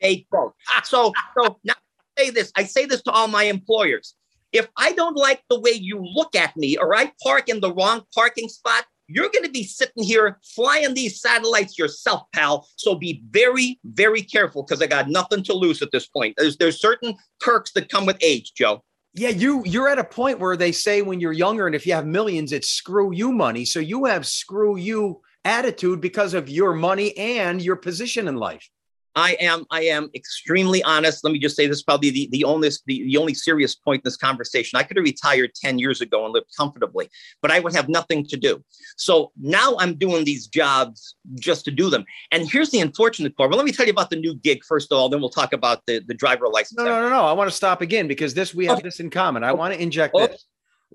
day 0.00 0.26
quote. 0.30 0.54
So, 0.84 1.12
so 1.38 1.58
now 1.64 1.74
I 2.18 2.22
say 2.22 2.30
this. 2.30 2.52
I 2.56 2.64
say 2.64 2.86
this 2.86 3.02
to 3.02 3.12
all 3.12 3.28
my 3.28 3.44
employers. 3.44 4.14
If 4.52 4.68
I 4.76 4.92
don't 4.92 5.16
like 5.16 5.42
the 5.48 5.60
way 5.60 5.72
you 5.72 6.00
look 6.02 6.34
at 6.34 6.56
me, 6.56 6.76
or 6.76 6.94
I 6.94 7.12
park 7.22 7.48
in 7.48 7.60
the 7.60 7.72
wrong 7.72 8.02
parking 8.14 8.48
spot, 8.48 8.84
you're 9.06 9.28
going 9.30 9.44
to 9.44 9.50
be 9.50 9.64
sitting 9.64 10.04
here 10.04 10.38
flying 10.54 10.94
these 10.94 11.20
satellites 11.20 11.76
yourself, 11.78 12.22
pal. 12.32 12.68
So 12.76 12.94
be 12.94 13.22
very, 13.30 13.80
very 13.84 14.22
careful 14.22 14.62
because 14.62 14.80
I 14.80 14.86
got 14.86 15.08
nothing 15.08 15.42
to 15.44 15.52
lose 15.52 15.82
at 15.82 15.90
this 15.90 16.06
point. 16.06 16.34
There's 16.38 16.56
there's 16.56 16.80
certain 16.80 17.16
perks 17.40 17.72
that 17.72 17.88
come 17.88 18.06
with 18.06 18.18
age, 18.20 18.52
Joe. 18.54 18.82
Yeah, 19.14 19.30
you 19.30 19.64
you're 19.66 19.88
at 19.88 19.98
a 19.98 20.04
point 20.04 20.38
where 20.38 20.56
they 20.56 20.70
say 20.70 21.02
when 21.02 21.18
you're 21.18 21.32
younger 21.32 21.66
and 21.66 21.74
if 21.74 21.86
you 21.86 21.92
have 21.94 22.06
millions, 22.06 22.52
it's 22.52 22.68
screw 22.68 23.12
you 23.12 23.32
money. 23.32 23.64
So 23.64 23.80
you 23.80 24.04
have 24.04 24.26
screw 24.26 24.76
you 24.76 25.20
attitude 25.44 26.00
because 26.00 26.34
of 26.34 26.48
your 26.48 26.74
money 26.74 27.16
and 27.16 27.60
your 27.60 27.76
position 27.76 28.28
in 28.28 28.36
life. 28.36 28.68
I 29.16 29.36
am 29.40 29.64
I 29.70 29.82
am 29.82 30.08
extremely 30.14 30.82
honest. 30.84 31.24
Let 31.24 31.32
me 31.32 31.38
just 31.38 31.56
say 31.56 31.66
this 31.66 31.78
is 31.78 31.82
probably 31.82 32.10
the, 32.10 32.28
the 32.30 32.44
only 32.44 32.68
the, 32.86 33.04
the 33.04 33.16
only 33.16 33.34
serious 33.34 33.74
point 33.74 34.00
in 34.00 34.02
this 34.04 34.16
conversation. 34.16 34.78
I 34.78 34.82
could 34.82 34.96
have 34.96 35.04
retired 35.04 35.50
10 35.54 35.78
years 35.78 36.00
ago 36.00 36.24
and 36.24 36.32
lived 36.32 36.46
comfortably, 36.56 37.08
but 37.42 37.50
I 37.50 37.60
would 37.60 37.74
have 37.74 37.88
nothing 37.88 38.24
to 38.26 38.36
do. 38.36 38.62
So 38.96 39.32
now 39.40 39.76
I'm 39.78 39.94
doing 39.94 40.24
these 40.24 40.46
jobs 40.46 41.16
just 41.40 41.64
to 41.64 41.70
do 41.70 41.90
them. 41.90 42.04
And 42.30 42.48
here's 42.48 42.70
the 42.70 42.80
unfortunate 42.80 43.36
part. 43.36 43.50
Well, 43.50 43.56
let 43.56 43.66
me 43.66 43.72
tell 43.72 43.86
you 43.86 43.92
about 43.92 44.10
the 44.10 44.16
new 44.16 44.34
gig 44.36 44.64
first 44.64 44.92
of 44.92 44.98
all, 44.98 45.08
then 45.08 45.20
we'll 45.20 45.30
talk 45.30 45.52
about 45.52 45.84
the, 45.86 46.00
the 46.06 46.14
driver 46.14 46.48
license. 46.48 46.78
No, 46.78 46.84
no, 46.84 47.00
no, 47.02 47.08
no. 47.08 47.24
I 47.24 47.32
want 47.32 47.50
to 47.50 47.56
stop 47.56 47.80
again 47.80 48.06
because 48.06 48.34
this 48.34 48.54
we 48.54 48.66
have 48.66 48.78
Okay. 48.78 48.82
this 48.88 49.00
in 49.00 49.10
common. 49.10 49.42
I 49.42 49.52
want 49.52 49.74
to 49.74 49.82
inject 49.82 50.14
Okay. 50.14 50.28
this. 50.28 50.46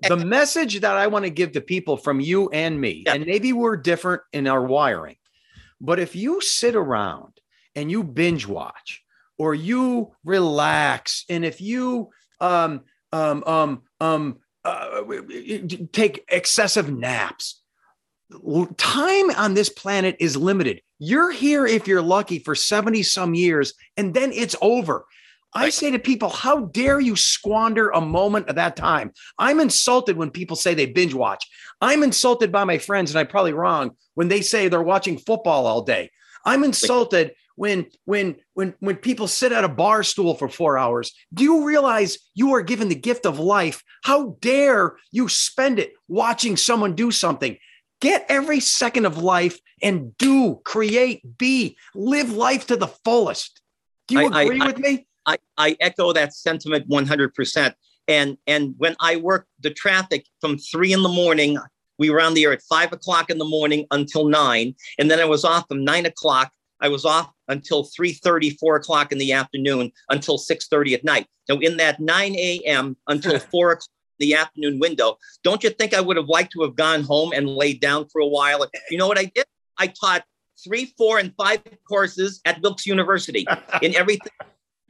The 0.08 0.16
message 0.16 0.80
that 0.80 0.96
I 0.96 1.06
want 1.06 1.24
to 1.24 1.30
give 1.30 1.52
to 1.52 1.60
people 1.60 1.96
from 1.96 2.20
you 2.20 2.50
and 2.50 2.78
me, 2.78 3.04
Yeah. 3.06 3.14
and 3.14 3.24
maybe 3.26 3.52
we're 3.54 3.76
different 3.76 4.22
in 4.32 4.46
our 4.46 4.62
wiring, 4.62 5.16
but 5.80 5.98
if 5.98 6.14
you 6.14 6.40
sit 6.42 6.74
around 6.76 7.35
and 7.76 7.90
you 7.90 8.02
binge 8.02 8.46
watch 8.46 9.04
or 9.38 9.54
you 9.54 10.12
relax, 10.24 11.24
and 11.28 11.44
if 11.44 11.60
you 11.60 12.10
um 12.40 12.82
um 13.12 13.44
um 13.46 13.82
um 14.00 14.38
uh, 14.64 15.02
take 15.92 16.24
excessive 16.28 16.90
naps, 16.90 17.62
time 18.76 19.30
on 19.30 19.54
this 19.54 19.68
planet 19.68 20.16
is 20.18 20.36
limited. 20.36 20.80
You're 20.98 21.30
here 21.30 21.66
if 21.66 21.86
you're 21.86 22.02
lucky 22.02 22.38
for 22.38 22.54
70 22.54 23.02
some 23.04 23.34
years, 23.34 23.74
and 23.96 24.14
then 24.14 24.32
it's 24.32 24.56
over. 24.60 25.04
I 25.54 25.70
say 25.70 25.90
to 25.90 25.98
people, 25.98 26.28
how 26.28 26.66
dare 26.66 27.00
you 27.00 27.16
squander 27.16 27.90
a 27.90 28.00
moment 28.00 28.48
of 28.48 28.56
that 28.56 28.76
time? 28.76 29.12
I'm 29.38 29.60
insulted 29.60 30.16
when 30.16 30.30
people 30.30 30.56
say 30.56 30.74
they 30.74 30.86
binge 30.86 31.14
watch. 31.14 31.46
I'm 31.80 32.02
insulted 32.02 32.52
by 32.52 32.64
my 32.64 32.78
friends, 32.78 33.10
and 33.10 33.18
I'm 33.18 33.26
probably 33.26 33.52
wrong 33.52 33.92
when 34.14 34.28
they 34.28 34.40
say 34.40 34.68
they're 34.68 34.82
watching 34.82 35.18
football 35.18 35.66
all 35.66 35.82
day. 35.82 36.10
I'm 36.44 36.64
insulted 36.64 37.34
when 37.56 37.86
when 38.04 38.36
when 38.54 38.74
when 38.80 38.96
people 38.96 39.26
sit 39.26 39.50
at 39.52 39.64
a 39.64 39.68
bar 39.68 40.02
stool 40.02 40.34
for 40.34 40.48
four 40.48 40.78
hours. 40.78 41.12
Do 41.34 41.42
you 41.42 41.64
realize 41.64 42.18
you 42.34 42.54
are 42.54 42.62
given 42.62 42.88
the 42.88 42.94
gift 42.94 43.26
of 43.26 43.38
life? 43.38 43.82
How 44.04 44.36
dare 44.40 44.96
you 45.10 45.28
spend 45.28 45.78
it 45.78 45.92
watching 46.06 46.56
someone 46.56 46.94
do 46.94 47.10
something? 47.10 47.58
Get 48.00 48.26
every 48.28 48.60
second 48.60 49.06
of 49.06 49.18
life 49.18 49.58
and 49.82 50.16
do, 50.18 50.60
create, 50.64 51.38
be, 51.38 51.76
live 51.94 52.30
life 52.30 52.66
to 52.68 52.76
the 52.76 52.88
fullest. 52.88 53.60
Do 54.06 54.14
you 54.16 54.30
I- 54.30 54.40
I- 54.40 54.42
agree 54.42 54.60
I- 54.60 54.66
with 54.66 54.78
me? 54.78 55.06
I, 55.28 55.38
I 55.58 55.76
echo 55.80 56.12
that 56.12 56.34
sentiment 56.34 56.88
100%. 56.88 57.74
And, 58.06 58.38
and 58.46 58.74
when 58.78 58.94
I 59.00 59.16
worked 59.16 59.48
the 59.58 59.70
traffic 59.70 60.24
from 60.40 60.56
three 60.56 60.92
in 60.92 61.02
the 61.02 61.08
morning, 61.08 61.58
we 61.98 62.10
were 62.10 62.20
on 62.20 62.34
the 62.34 62.44
air 62.44 62.52
at 62.52 62.62
five 62.62 62.92
o'clock 62.92 63.28
in 63.30 63.38
the 63.38 63.44
morning 63.44 63.86
until 63.90 64.28
nine. 64.28 64.76
And 65.00 65.10
then 65.10 65.18
I 65.18 65.24
was 65.24 65.44
off 65.44 65.66
from 65.66 65.84
nine 65.84 66.06
o'clock. 66.06 66.52
I 66.80 66.88
was 66.90 67.04
off 67.04 67.32
until 67.48 67.84
3.30, 67.84 68.58
4 68.58 68.76
o'clock 68.76 69.12
in 69.12 69.18
the 69.18 69.32
afternoon 69.32 69.92
until 70.10 70.38
6.30 70.38 70.94
at 70.94 71.04
night. 71.04 71.26
Now 71.48 71.56
in 71.56 71.76
that 71.78 72.00
9 72.00 72.34
a.m. 72.34 72.96
until 73.06 73.38
4 73.38 73.72
o'clock 73.72 73.88
the 74.18 74.34
afternoon 74.34 74.78
window, 74.78 75.18
don't 75.42 75.62
you 75.62 75.70
think 75.70 75.92
I 75.92 76.00
would 76.00 76.16
have 76.16 76.28
liked 76.28 76.52
to 76.52 76.62
have 76.62 76.74
gone 76.74 77.02
home 77.02 77.32
and 77.32 77.48
laid 77.48 77.80
down 77.80 78.08
for 78.08 78.20
a 78.20 78.26
while? 78.26 78.66
You 78.90 78.98
know 78.98 79.08
what 79.08 79.18
I 79.18 79.26
did? 79.26 79.44
I 79.78 79.88
taught 79.88 80.24
three, 80.64 80.94
four, 80.96 81.18
and 81.18 81.34
five 81.36 81.60
courses 81.86 82.40
at 82.46 82.62
Wilkes 82.62 82.86
University 82.86 83.46
in 83.82 83.94
everything 83.94 84.32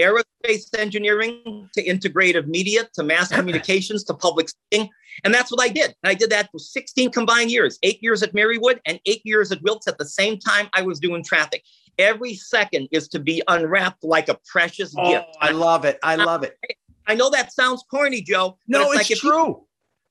aerospace 0.01 0.67
engineering 0.79 1.69
to 1.73 1.85
integrative 1.85 2.47
media 2.47 2.89
to 2.95 3.03
mass 3.03 3.29
communications 3.33 4.05
to 4.05 4.15
public 4.15 4.49
speaking. 4.49 4.89
And 5.25 5.33
that's 5.33 5.51
what 5.51 5.61
I 5.61 5.69
did. 5.69 5.95
And 6.03 6.11
I 6.11 6.15
did 6.15 6.31
that 6.31 6.51
for 6.53 6.59
16 6.59 7.11
combined 7.11 7.51
years, 7.51 7.79
eight 7.83 8.03
years 8.03 8.23
at 8.23 8.35
Marywood 8.35 8.79
and 8.87 9.01
eight 9.07 9.23
years 9.25 9.51
at 9.53 9.63
Wilkes 9.63 9.89
at 9.89 9.99
the 9.99 10.05
same 10.05 10.39
time 10.39 10.69
I 10.75 10.83
was 10.83 11.01
doing 11.01 11.25
traffic. 11.25 11.63
Every 11.99 12.35
second 12.35 12.89
is 12.93 13.09
to 13.09 13.19
be 13.19 13.43
unwrapped 13.49 14.05
like 14.05 14.29
a 14.29 14.39
precious 14.47 14.95
Oh, 14.99 15.11
gift. 15.11 15.37
I 15.41 15.53
love 15.53 15.85
it. 15.85 15.99
I 16.03 16.17
love 16.17 16.43
it. 16.43 16.59
I 17.07 17.15
know 17.15 17.31
that 17.31 17.53
sounds 17.53 17.85
corny, 17.91 18.21
Joe. 18.23 18.59
No, 18.69 18.87
it's, 18.91 18.95
like 18.97 19.11
if 19.11 19.23
you- 19.23 19.31
true. 19.31 19.65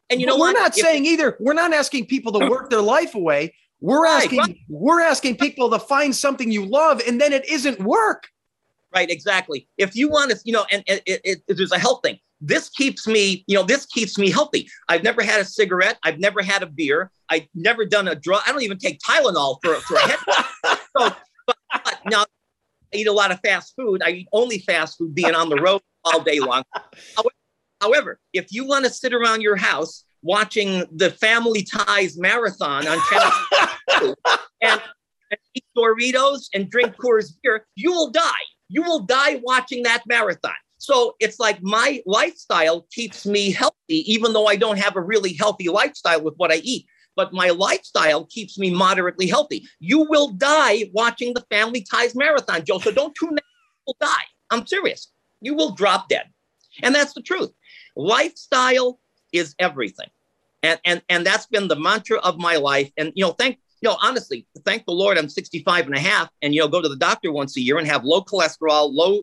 and 0.09 0.19
you 0.21 0.27
But 0.27 0.33
know 0.33 0.39
we're 0.39 0.53
what? 0.53 0.59
not 0.59 0.77
If- 0.77 0.83
saying 0.85 1.05
either. 1.05 1.37
We're 1.39 1.53
not 1.53 1.73
asking 1.73 2.07
people 2.07 2.31
to 2.39 2.49
work 2.49 2.69
their 2.69 2.81
life 2.81 3.15
away. 3.15 3.53
We're 3.81 4.05
asking 4.07 4.39
right. 4.39 4.57
we're 4.69 5.01
asking 5.01 5.35
people 5.37 5.69
to 5.69 5.77
find 5.79 6.15
something 6.15 6.49
you 6.51 6.65
love 6.65 7.01
and 7.05 7.19
then 7.21 7.33
it 7.33 7.47
isn't 7.49 7.79
work. 7.81 8.27
Right, 8.95 9.09
exactly. 9.09 9.67
If 9.77 9.95
you 9.95 10.09
want 10.09 10.31
to, 10.31 10.37
you 10.45 10.53
know, 10.53 10.65
and, 10.71 10.81
and 10.87 11.01
it, 11.05 11.21
it, 11.25 11.43
there's 11.49 11.73
a 11.73 11.77
health 11.77 11.99
thing. 12.01 12.17
this 12.39 12.69
keeps 12.69 13.05
me, 13.05 13.43
you 13.47 13.55
know, 13.57 13.63
this 13.63 13.85
keeps 13.85 14.17
me 14.17 14.31
healthy. 14.31 14.69
I've 14.87 15.03
never 15.03 15.21
had 15.21 15.41
a 15.41 15.45
cigarette. 15.45 15.97
I've 16.03 16.17
never 16.17 16.41
had 16.41 16.63
a 16.63 16.65
beer. 16.65 17.11
I've 17.29 17.47
never 17.53 17.85
done 17.85 18.07
a 18.07 18.15
drug. 18.15 18.41
I 18.47 18.53
don't 18.53 18.63
even 18.63 18.77
take 18.77 18.99
Tylenol 18.99 19.57
for, 19.61 19.75
for 19.81 19.95
a 19.97 19.99
head. 20.07 20.19
so, 20.97 21.13
now 22.05 22.25
I 22.93 22.97
eat 22.97 23.07
a 23.07 23.11
lot 23.11 23.31
of 23.31 23.39
fast 23.41 23.73
food. 23.75 24.01
I 24.03 24.11
eat 24.11 24.27
only 24.31 24.59
fast 24.59 24.97
food 24.97 25.13
being 25.13 25.35
on 25.35 25.49
the 25.49 25.57
road 25.57 25.81
all 26.03 26.21
day 26.21 26.39
long. 26.39 26.63
However, 27.81 28.19
if 28.33 28.51
you 28.51 28.65
want 28.65 28.85
to 28.85 28.91
sit 28.91 29.13
around 29.13 29.41
your 29.41 29.55
house 29.55 30.05
watching 30.21 30.85
the 30.91 31.11
Family 31.11 31.63
Ties 31.63 32.17
marathon 32.17 32.87
on 32.87 32.99
channel 33.09 34.15
and, 34.61 34.81
and 35.31 35.39
eat 35.53 35.65
Doritos 35.77 36.47
and 36.53 36.69
drink 36.69 36.95
Coors 36.95 37.33
beer, 37.43 37.65
you 37.75 37.91
will 37.91 38.09
die. 38.09 38.23
You 38.69 38.81
will 38.81 39.01
die 39.01 39.39
watching 39.43 39.83
that 39.83 40.03
marathon. 40.07 40.53
So 40.77 41.15
it's 41.19 41.39
like 41.39 41.61
my 41.61 42.01
lifestyle 42.05 42.87
keeps 42.91 43.25
me 43.25 43.51
healthy, 43.51 44.11
even 44.11 44.33
though 44.33 44.47
I 44.47 44.55
don't 44.55 44.77
have 44.79 44.95
a 44.95 45.01
really 45.01 45.33
healthy 45.33 45.69
lifestyle 45.69 46.21
with 46.21 46.35
what 46.37 46.51
I 46.51 46.55
eat. 46.55 46.85
But 47.15 47.34
my 47.34 47.49
lifestyle 47.49 48.25
keeps 48.25 48.58
me 48.58 48.69
moderately 48.69 49.28
healthy. 49.28 49.65
You 49.80 50.06
will 50.10 50.30
die 50.30 50.89
watching 50.93 51.34
the 51.34 51.45
Family 51.49 51.86
Ties 51.89 52.15
Marathon, 52.15 52.63
Joe. 52.65 52.80
So 52.80 52.91
don't 52.91 53.15
tune 53.15 53.32
in. 53.32 53.36
You 53.38 53.84
will 53.88 53.97
die. 53.99 54.23
I'm 54.49 54.67
serious. 54.67 55.12
You 55.41 55.56
will 55.56 55.71
drop 55.71 56.10
dead. 56.10 56.25
And 56.84 56.93
that's 56.93 57.13
the 57.13 57.21
truth. 57.21 57.51
Lifestyle 57.95 58.99
is 59.32 59.56
everything. 59.60 60.10
And, 60.63 60.80
and, 60.84 61.01
and 61.10 61.25
that's 61.25 61.45
been 61.45 61.67
the 61.67 61.75
mantra 61.75 62.17
of 62.19 62.38
my 62.38 62.56
life. 62.56 62.91
And, 62.97 63.12
you 63.15 63.23
know, 63.23 63.32
thank 63.32 63.60
know, 63.85 63.97
honestly, 64.01 64.45
thank 64.65 64.85
the 64.85 64.91
Lord, 64.91 65.17
I'm 65.17 65.29
65 65.29 65.85
and 65.85 65.95
a 65.95 65.99
half, 65.99 66.29
and 66.41 66.53
you 66.53 66.59
know, 66.59 66.67
go 66.67 66.81
to 66.81 66.89
the 66.89 66.97
doctor 66.97 67.31
once 67.31 67.55
a 67.55 67.61
year 67.61 67.77
and 67.77 67.87
have 67.87 68.03
low 68.03 68.21
cholesterol, 68.21 68.91
low, 68.91 69.21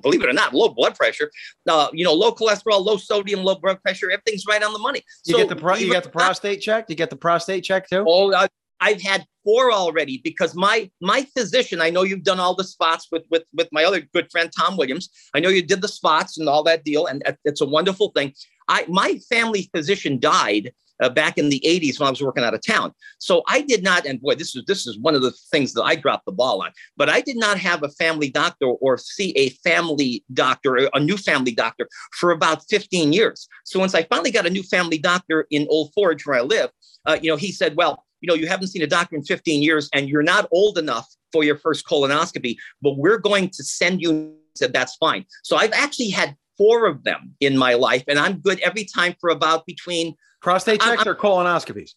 believe 0.00 0.22
it 0.22 0.28
or 0.28 0.32
not, 0.32 0.54
low 0.54 0.70
blood 0.70 0.96
pressure, 0.96 1.30
uh, 1.68 1.88
you 1.92 2.04
know, 2.04 2.14
low 2.14 2.32
cholesterol, 2.32 2.84
low 2.84 2.96
sodium, 2.96 3.44
low 3.44 3.56
blood 3.56 3.82
pressure, 3.82 4.10
everything's 4.10 4.46
right 4.46 4.62
on 4.62 4.72
the 4.72 4.78
money. 4.78 5.02
You 5.26 5.32
so 5.32 5.38
get 5.38 5.48
the 5.48 5.56
pro- 5.56 5.76
you 5.76 5.90
get 5.90 6.04
the 6.04 6.10
prostate 6.10 6.60
check. 6.60 6.86
You 6.88 6.96
get 6.96 7.10
the 7.10 7.16
prostate 7.16 7.64
check 7.64 7.88
too. 7.88 8.04
Oh, 8.06 8.32
uh, 8.32 8.48
I've 8.80 9.02
had 9.02 9.26
four 9.44 9.72
already 9.72 10.20
because 10.24 10.54
my 10.54 10.90
my 11.00 11.26
physician. 11.36 11.80
I 11.80 11.90
know 11.90 12.02
you've 12.02 12.24
done 12.24 12.40
all 12.40 12.54
the 12.54 12.64
spots 12.64 13.08
with 13.12 13.24
with 13.30 13.44
with 13.54 13.68
my 13.72 13.84
other 13.84 14.00
good 14.00 14.30
friend 14.30 14.50
Tom 14.56 14.76
Williams. 14.76 15.10
I 15.34 15.40
know 15.40 15.48
you 15.50 15.62
did 15.62 15.82
the 15.82 15.88
spots 15.88 16.38
and 16.38 16.48
all 16.48 16.62
that 16.64 16.84
deal, 16.84 17.06
and 17.06 17.22
it's 17.44 17.60
a 17.60 17.66
wonderful 17.66 18.10
thing. 18.10 18.32
I 18.68 18.86
my 18.88 19.18
family 19.28 19.68
physician 19.74 20.18
died 20.18 20.72
uh, 21.00 21.08
back 21.08 21.38
in 21.38 21.48
the 21.48 21.60
80s 21.64 21.98
when 21.98 22.06
I 22.06 22.10
was 22.10 22.22
working 22.22 22.44
out 22.44 22.54
of 22.54 22.60
town. 22.64 22.92
So 23.18 23.42
I 23.48 23.62
did 23.62 23.82
not, 23.82 24.06
and 24.06 24.20
boy, 24.20 24.34
this 24.34 24.54
is 24.54 24.64
this 24.66 24.86
is 24.86 24.98
one 24.98 25.14
of 25.14 25.22
the 25.22 25.32
things 25.50 25.72
that 25.74 25.82
I 25.82 25.96
dropped 25.96 26.26
the 26.26 26.32
ball 26.32 26.62
on. 26.62 26.70
But 26.96 27.08
I 27.08 27.20
did 27.20 27.36
not 27.36 27.58
have 27.58 27.82
a 27.82 27.88
family 27.90 28.30
doctor 28.30 28.66
or 28.66 28.98
see 28.98 29.32
a 29.32 29.50
family 29.50 30.24
doctor, 30.32 30.88
a 30.92 31.00
new 31.00 31.16
family 31.16 31.52
doctor, 31.52 31.88
for 32.12 32.30
about 32.30 32.62
15 32.68 33.12
years. 33.12 33.48
So 33.64 33.80
once 33.80 33.94
I 33.94 34.04
finally 34.04 34.30
got 34.30 34.46
a 34.46 34.50
new 34.50 34.62
family 34.62 34.98
doctor 34.98 35.46
in 35.50 35.66
Old 35.70 35.92
Forge, 35.94 36.26
where 36.26 36.38
I 36.38 36.42
live, 36.42 36.70
uh, 37.06 37.18
you 37.20 37.30
know, 37.30 37.36
he 37.36 37.52
said, 37.52 37.76
"Well, 37.76 38.04
you 38.20 38.26
know, 38.26 38.34
you 38.34 38.46
haven't 38.46 38.68
seen 38.68 38.82
a 38.82 38.86
doctor 38.86 39.16
in 39.16 39.22
15 39.22 39.62
years, 39.62 39.88
and 39.94 40.08
you're 40.08 40.22
not 40.22 40.48
old 40.52 40.78
enough 40.78 41.06
for 41.32 41.44
your 41.44 41.56
first 41.56 41.86
colonoscopy, 41.86 42.56
but 42.82 42.96
we're 42.96 43.18
going 43.18 43.48
to 43.50 43.64
send 43.64 44.00
you." 44.02 44.36
Said 44.56 44.72
that's 44.72 44.96
fine. 44.96 45.24
So 45.44 45.56
I've 45.56 45.72
actually 45.72 46.10
had 46.10 46.36
four 46.60 46.84
of 46.84 47.04
them 47.04 47.34
in 47.40 47.56
my 47.56 47.72
life, 47.72 48.04
and 48.06 48.18
I'm 48.18 48.38
good 48.40 48.60
every 48.60 48.84
time 48.84 49.14
for 49.18 49.30
about 49.30 49.64
between 49.64 50.14
prostate 50.42 50.82
checks 50.82 51.06
I, 51.06 51.10
or 51.10 51.14
colonoscopies. 51.14 51.92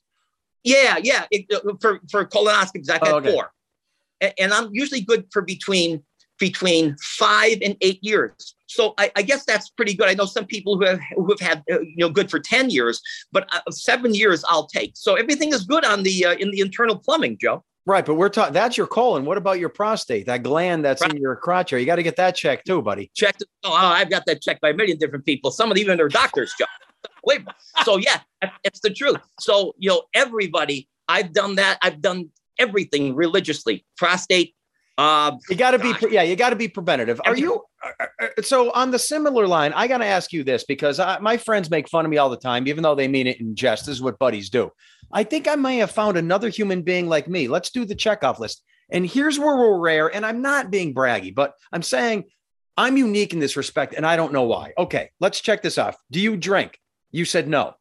Yeah, 0.64 0.96
yeah. 1.04 1.26
It, 1.32 1.46
uh, 1.54 1.74
for 1.82 2.00
for 2.10 2.24
colonoscopies, 2.26 2.90
I've 2.90 3.02
had 3.02 3.14
oh, 3.14 3.18
okay. 3.18 3.34
four, 3.34 3.52
and, 4.22 4.34
and, 4.40 4.54
I'm 4.54 4.70
usually 4.72 5.02
good 5.02 5.26
for 5.34 5.42
between 5.42 6.02
between 6.40 6.96
five 7.02 7.58
and 7.62 7.76
eight 7.82 8.02
years. 8.02 8.56
So 8.68 8.94
I, 8.98 9.12
I, 9.18 9.22
guess 9.22 9.44
that's 9.46 9.70
pretty 9.70 9.94
good. 9.94 10.08
I 10.08 10.14
know 10.14 10.26
some 10.26 10.46
people 10.46 10.78
who 10.78 10.86
have 10.86 11.02
who 11.18 11.28
have 11.30 11.42
had 11.42 11.64
uh, 11.70 11.82
you 11.82 11.98
know 11.98 12.10
good 12.10 12.32
for 12.32 12.40
ten 12.40 12.70
years, 12.70 13.02
but 13.34 13.44
uh, 13.54 13.70
seven 13.70 14.16
years 14.16 14.46
I'll 14.48 14.68
take. 14.68 14.94
So 14.96 15.16
everything 15.16 15.52
is 15.52 15.66
good 15.66 15.84
on 15.84 16.04
the 16.04 16.26
uh, 16.26 16.36
in 16.36 16.52
the 16.52 16.62
internal 16.62 16.98
plumbing, 16.98 17.38
Joe. 17.38 17.66
Right, 17.86 18.06
but 18.06 18.16
we're 18.16 18.30
talking. 18.30 18.54
That's 18.54 18.78
your 18.78 18.88
colon. 18.88 19.26
What 19.26 19.38
about 19.38 19.60
your 19.60 19.68
prostate? 19.68 20.26
That 20.28 20.42
gland 20.42 20.86
that's 20.86 21.02
right. 21.02 21.14
in 21.14 21.22
your 21.22 21.36
crotch 21.36 21.74
area. 21.74 21.82
You 21.82 21.86
got 21.86 21.98
to 21.98 22.04
get 22.04 22.16
that 22.16 22.34
checked 22.34 22.66
too, 22.66 22.82
buddy. 22.82 23.12
Checked. 23.14 23.44
Oh, 23.64 23.72
oh, 23.72 23.76
I've 23.76 24.10
got 24.10 24.26
that 24.26 24.42
checked 24.42 24.62
by 24.62 24.70
a 24.70 24.74
million 24.74 24.98
different 24.98 25.26
people. 25.26 25.52
Some 25.52 25.70
of 25.70 25.76
them 25.76 25.82
even 25.82 25.98
their 25.98 26.08
doctors, 26.08 26.54
Joe. 26.58 26.66
so 27.84 27.98
yeah, 27.98 28.22
it's 28.64 28.80
the 28.80 28.90
truth. 28.90 29.18
So 29.40 29.76
you 29.78 29.90
know, 29.90 30.04
everybody. 30.14 30.88
I've 31.10 31.34
done 31.34 31.56
that. 31.56 31.78
I've 31.82 32.02
done 32.02 32.30
everything 32.58 33.16
religiously. 33.16 33.86
Prostate. 33.98 34.56
Uh, 34.98 35.38
you 35.50 35.56
got 35.56 35.72
to 35.72 35.80
be. 35.80 35.94
Yeah, 36.12 36.22
you 36.22 36.36
got 36.36 36.52
to 36.52 36.56
be 36.56 36.68
preventative. 36.68 37.20
Are 37.26 37.36
you? 37.36 37.64
Uh, 37.84 37.90
uh, 38.00 38.28
uh, 38.38 38.42
so 38.42 38.72
on 38.72 38.92
the 38.92 39.00
similar 39.00 39.48
line, 39.48 39.74
I 39.74 39.88
got 39.88 39.98
to 40.00 40.06
ask 40.06 40.32
you 40.32 40.44
this 40.44 40.64
because 40.64 41.00
I, 41.00 41.18
my 41.20 41.38
friends 41.38 41.72
make 41.72 41.90
fun 41.90 42.06
of 42.06 42.12
me 42.12 42.18
all 42.18 42.30
the 42.30 42.38
time, 42.38 42.68
even 42.68 42.84
though 42.84 42.96
they 42.96 43.08
mean 43.08 43.28
it 43.28 43.40
in 43.40 43.56
jest. 43.56 43.88
This 43.88 43.96
is 43.96 44.02
what 44.02 44.20
buddies 44.20 44.50
do. 44.50 44.72
I 45.12 45.24
think 45.24 45.48
I 45.48 45.56
may 45.56 45.78
have 45.78 45.92
found 45.92 46.18
another 46.18 46.50
human 46.50 46.84
being 46.84 47.08
like 47.08 47.28
me. 47.28 47.48
Let's 47.48 47.72
do 47.72 47.86
the 47.86 47.96
checkoff 47.96 48.40
list. 48.40 48.64
And 48.92 49.06
here's 49.06 49.40
where 49.40 49.58
we're 49.58 49.80
rare. 49.80 50.14
And 50.14 50.26
I'm 50.26 50.42
not 50.42 50.70
being 50.70 50.94
braggy, 50.94 51.34
but 51.34 51.54
I'm 51.72 51.84
saying 51.84 52.26
I'm 52.78 52.98
unique 52.98 53.34
in 53.34 53.40
this 53.40 53.58
respect, 53.58 53.94
and 53.96 54.06
I 54.06 54.16
don't 54.16 54.34
know 54.34 54.44
why. 54.44 54.74
Okay, 54.78 55.10
let's 55.20 55.42
check 55.42 55.62
this 55.62 55.78
off. 55.78 55.96
Do 56.12 56.20
you 56.20 56.38
drink? 56.38 56.80
You 57.12 57.26
said 57.26 57.48
no. 57.48 57.76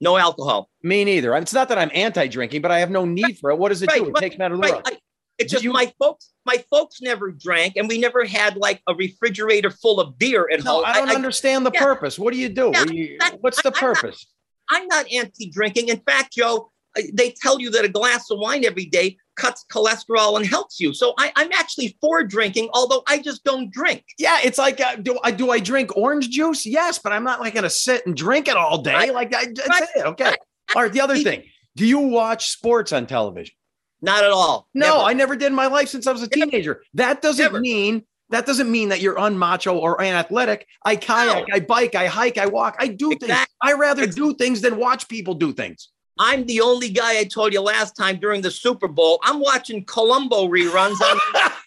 No 0.00 0.16
alcohol. 0.16 0.68
Me 0.82 1.04
neither. 1.04 1.34
It's 1.36 1.52
not 1.54 1.68
that 1.68 1.78
I'm 1.78 1.90
anti-drinking, 1.94 2.60
but 2.60 2.70
I 2.70 2.80
have 2.80 2.90
no 2.90 3.04
need 3.04 3.38
for 3.38 3.50
it. 3.50 3.58
What 3.58 3.68
does 3.68 3.82
it 3.82 3.90
right. 3.90 4.00
do? 4.00 4.08
It 4.08 4.12
right. 4.14 4.20
takes 4.20 4.36
me 4.36 4.44
out 4.44 4.52
of 4.52 4.60
the 4.60 4.68
right. 4.68 4.98
It's 5.42 5.52
just 5.52 5.64
you, 5.64 5.72
my 5.72 5.92
folks. 5.98 6.30
My 6.44 6.64
folks 6.70 7.00
never 7.00 7.30
drank, 7.30 7.76
and 7.76 7.88
we 7.88 7.98
never 7.98 8.24
had 8.24 8.56
like 8.56 8.82
a 8.88 8.94
refrigerator 8.94 9.70
full 9.70 10.00
of 10.00 10.18
beer 10.18 10.48
at 10.52 10.64
no, 10.64 10.72
home. 10.72 10.84
I 10.86 10.94
don't 10.94 11.10
I, 11.10 11.14
understand 11.14 11.64
the 11.64 11.70
yeah. 11.72 11.82
purpose. 11.82 12.18
What 12.18 12.32
do 12.32 12.40
you 12.40 12.48
do? 12.48 12.72
Yeah, 12.72 12.84
you, 12.84 13.18
what's 13.40 13.62
the 13.62 13.70
purpose? 13.70 14.26
I'm 14.70 14.86
not, 14.88 15.00
I'm 15.00 15.04
not 15.04 15.12
anti-drinking. 15.12 15.88
In 15.88 16.00
fact, 16.00 16.32
Joe, 16.32 16.72
they 17.12 17.34
tell 17.40 17.60
you 17.60 17.70
that 17.70 17.84
a 17.84 17.88
glass 17.88 18.30
of 18.30 18.38
wine 18.38 18.64
every 18.64 18.86
day 18.86 19.16
cuts 19.36 19.64
cholesterol 19.70 20.36
and 20.36 20.46
helps 20.46 20.78
you. 20.78 20.92
So 20.92 21.14
I, 21.18 21.32
am 21.36 21.50
actually 21.52 21.96
for 22.00 22.22
drinking, 22.22 22.70
although 22.72 23.02
I 23.06 23.18
just 23.18 23.44
don't 23.44 23.72
drink. 23.72 24.04
Yeah, 24.18 24.38
it's 24.42 24.58
like 24.58 24.80
uh, 24.80 24.96
do 24.96 25.18
I 25.22 25.30
do 25.30 25.50
I 25.50 25.58
drink 25.58 25.96
orange 25.96 26.30
juice? 26.30 26.66
Yes, 26.66 26.98
but 26.98 27.12
I'm 27.12 27.24
not 27.24 27.40
like 27.40 27.54
going 27.54 27.64
to 27.64 27.70
sit 27.70 28.06
and 28.06 28.16
drink 28.16 28.48
it 28.48 28.56
all 28.56 28.82
day. 28.82 29.10
Like 29.10 29.34
I, 29.34 29.46
it. 29.46 30.06
Okay. 30.06 30.34
All 30.74 30.82
right. 30.82 30.92
The 30.92 31.00
other 31.00 31.16
thing, 31.16 31.44
do 31.76 31.86
you 31.86 31.98
watch 31.98 32.50
sports 32.50 32.92
on 32.92 33.06
television? 33.06 33.54
Not 34.02 34.24
at 34.24 34.32
all. 34.32 34.68
No, 34.74 34.86
never. 34.86 34.98
I 34.98 35.12
never 35.12 35.36
did 35.36 35.46
in 35.46 35.54
my 35.54 35.68
life 35.68 35.88
since 35.88 36.06
I 36.06 36.12
was 36.12 36.22
a 36.22 36.28
teenager. 36.28 36.82
That 36.94 37.22
doesn't 37.22 37.44
never. 37.44 37.60
mean 37.60 38.04
that 38.30 38.46
doesn't 38.46 38.70
mean 38.70 38.88
that 38.88 39.00
you're 39.00 39.16
unmacho 39.16 39.74
or 39.74 40.00
unathletic. 40.00 40.66
I 40.84 40.96
kayak, 40.96 41.48
no. 41.48 41.54
I 41.54 41.60
bike, 41.60 41.94
I 41.94 42.06
hike, 42.06 42.38
I 42.38 42.46
walk, 42.46 42.76
I 42.78 42.88
do 42.88 43.12
exactly. 43.12 43.28
things. 43.28 43.46
I 43.62 43.72
rather 43.74 44.06
do 44.06 44.34
things 44.34 44.62
than 44.62 44.78
watch 44.78 45.06
people 45.06 45.34
do 45.34 45.52
things. 45.52 45.90
I'm 46.18 46.46
the 46.46 46.60
only 46.62 46.88
guy 46.88 47.18
I 47.18 47.24
told 47.24 47.52
you 47.52 47.60
last 47.60 47.94
time 47.94 48.18
during 48.18 48.40
the 48.40 48.50
Super 48.50 48.88
Bowl. 48.88 49.20
I'm 49.22 49.40
watching 49.40 49.84
Columbo 49.84 50.48
reruns 50.48 51.00
on. 51.00 51.20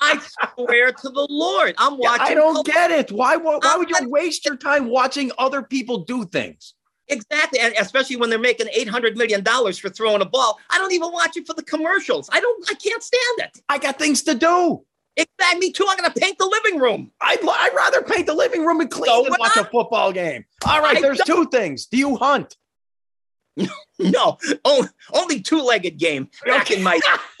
I 0.00 0.20
swear 0.54 0.92
to 0.92 1.08
the 1.08 1.26
Lord, 1.28 1.74
I'm 1.78 1.98
watching. 1.98 2.26
I 2.26 2.34
don't 2.34 2.64
Columbo. 2.64 2.72
get 2.72 2.90
it. 2.90 3.12
Why? 3.12 3.36
Why, 3.36 3.58
why 3.62 3.76
would 3.76 3.90
you 3.90 4.08
waste 4.08 4.44
your 4.44 4.56
time 4.56 4.88
watching 4.88 5.30
other 5.38 5.62
people 5.62 5.98
do 6.04 6.24
things? 6.24 6.74
Exactly, 7.08 7.60
and 7.60 7.74
especially 7.78 8.16
when 8.16 8.30
they're 8.30 8.38
making 8.38 8.66
eight 8.72 8.88
hundred 8.88 9.16
million 9.16 9.42
dollars 9.42 9.78
for 9.78 9.88
throwing 9.88 10.22
a 10.22 10.24
ball. 10.24 10.58
I 10.70 10.78
don't 10.78 10.92
even 10.92 11.12
watch 11.12 11.36
it 11.36 11.46
for 11.46 11.54
the 11.54 11.62
commercials. 11.62 12.28
I 12.32 12.40
don't. 12.40 12.70
I 12.70 12.74
can't 12.74 13.02
stand 13.02 13.48
it. 13.48 13.60
I 13.68 13.78
got 13.78 13.98
things 13.98 14.22
to 14.24 14.34
do. 14.34 14.84
Exactly. 15.16 15.60
Me 15.60 15.72
too. 15.72 15.86
I'm 15.88 15.96
going 15.96 16.10
to 16.10 16.20
paint 16.20 16.36
the 16.38 16.46
living 16.46 16.78
room. 16.80 17.10
I'd, 17.22 17.38
I'd 17.40 17.72
rather 17.74 18.02
paint 18.02 18.26
the 18.26 18.34
living 18.34 18.66
room 18.66 18.80
and 18.80 18.90
clean 18.90 19.06
so 19.06 19.22
than 19.24 19.34
watch 19.38 19.56
I, 19.56 19.62
a 19.62 19.64
football 19.64 20.12
game. 20.12 20.44
All 20.66 20.82
right. 20.82 20.98
I 20.98 21.00
there's 21.00 21.20
two 21.20 21.46
things. 21.46 21.86
Do 21.86 21.96
you 21.96 22.16
hunt? 22.16 22.56
no, 23.98 24.36
only, 24.64 24.88
only 25.12 25.40
two-legged 25.40 25.98
game 25.98 26.28
back 26.44 26.70
in 26.70 26.82
my. 26.82 27.00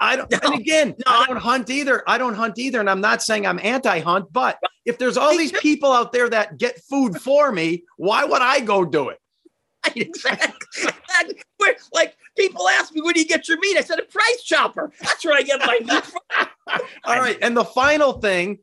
I 0.00 0.16
don't. 0.16 0.30
No, 0.30 0.38
and 0.42 0.54
again, 0.54 0.94
no, 1.06 1.12
I 1.12 1.26
don't 1.26 1.36
hunt 1.36 1.70
either. 1.70 2.02
I 2.06 2.18
don't 2.18 2.34
hunt 2.34 2.58
either, 2.58 2.80
and 2.80 2.90
I'm 2.90 3.00
not 3.00 3.22
saying 3.22 3.46
I'm 3.46 3.60
anti-hunt. 3.62 4.32
But 4.32 4.58
if 4.84 4.98
there's 4.98 5.16
all 5.16 5.36
these 5.36 5.52
people 5.52 5.92
out 5.92 6.12
there 6.12 6.28
that 6.28 6.58
get 6.58 6.80
food 6.82 7.20
for 7.20 7.52
me, 7.52 7.84
why 7.96 8.24
would 8.24 8.42
I 8.42 8.60
go 8.60 8.84
do 8.84 9.10
it? 9.10 9.18
Exactly. 9.96 11.40
Where, 11.56 11.76
like 11.92 12.16
people 12.36 12.68
ask 12.68 12.92
me, 12.92 13.00
"Where 13.00 13.14
do 13.14 13.20
you 13.20 13.26
get 13.26 13.48
your 13.48 13.58
meat?" 13.58 13.76
I 13.78 13.80
said, 13.80 13.98
"A 13.98 14.02
Price 14.02 14.42
Chopper. 14.44 14.92
That's 15.00 15.24
where 15.24 15.34
I 15.34 15.42
get 15.42 15.60
my 15.60 15.78
meat 15.80 16.04
from." 16.04 16.48
all 17.04 17.18
right, 17.18 17.38
and 17.40 17.56
the 17.56 17.64
final 17.64 18.14
thing: 18.20 18.58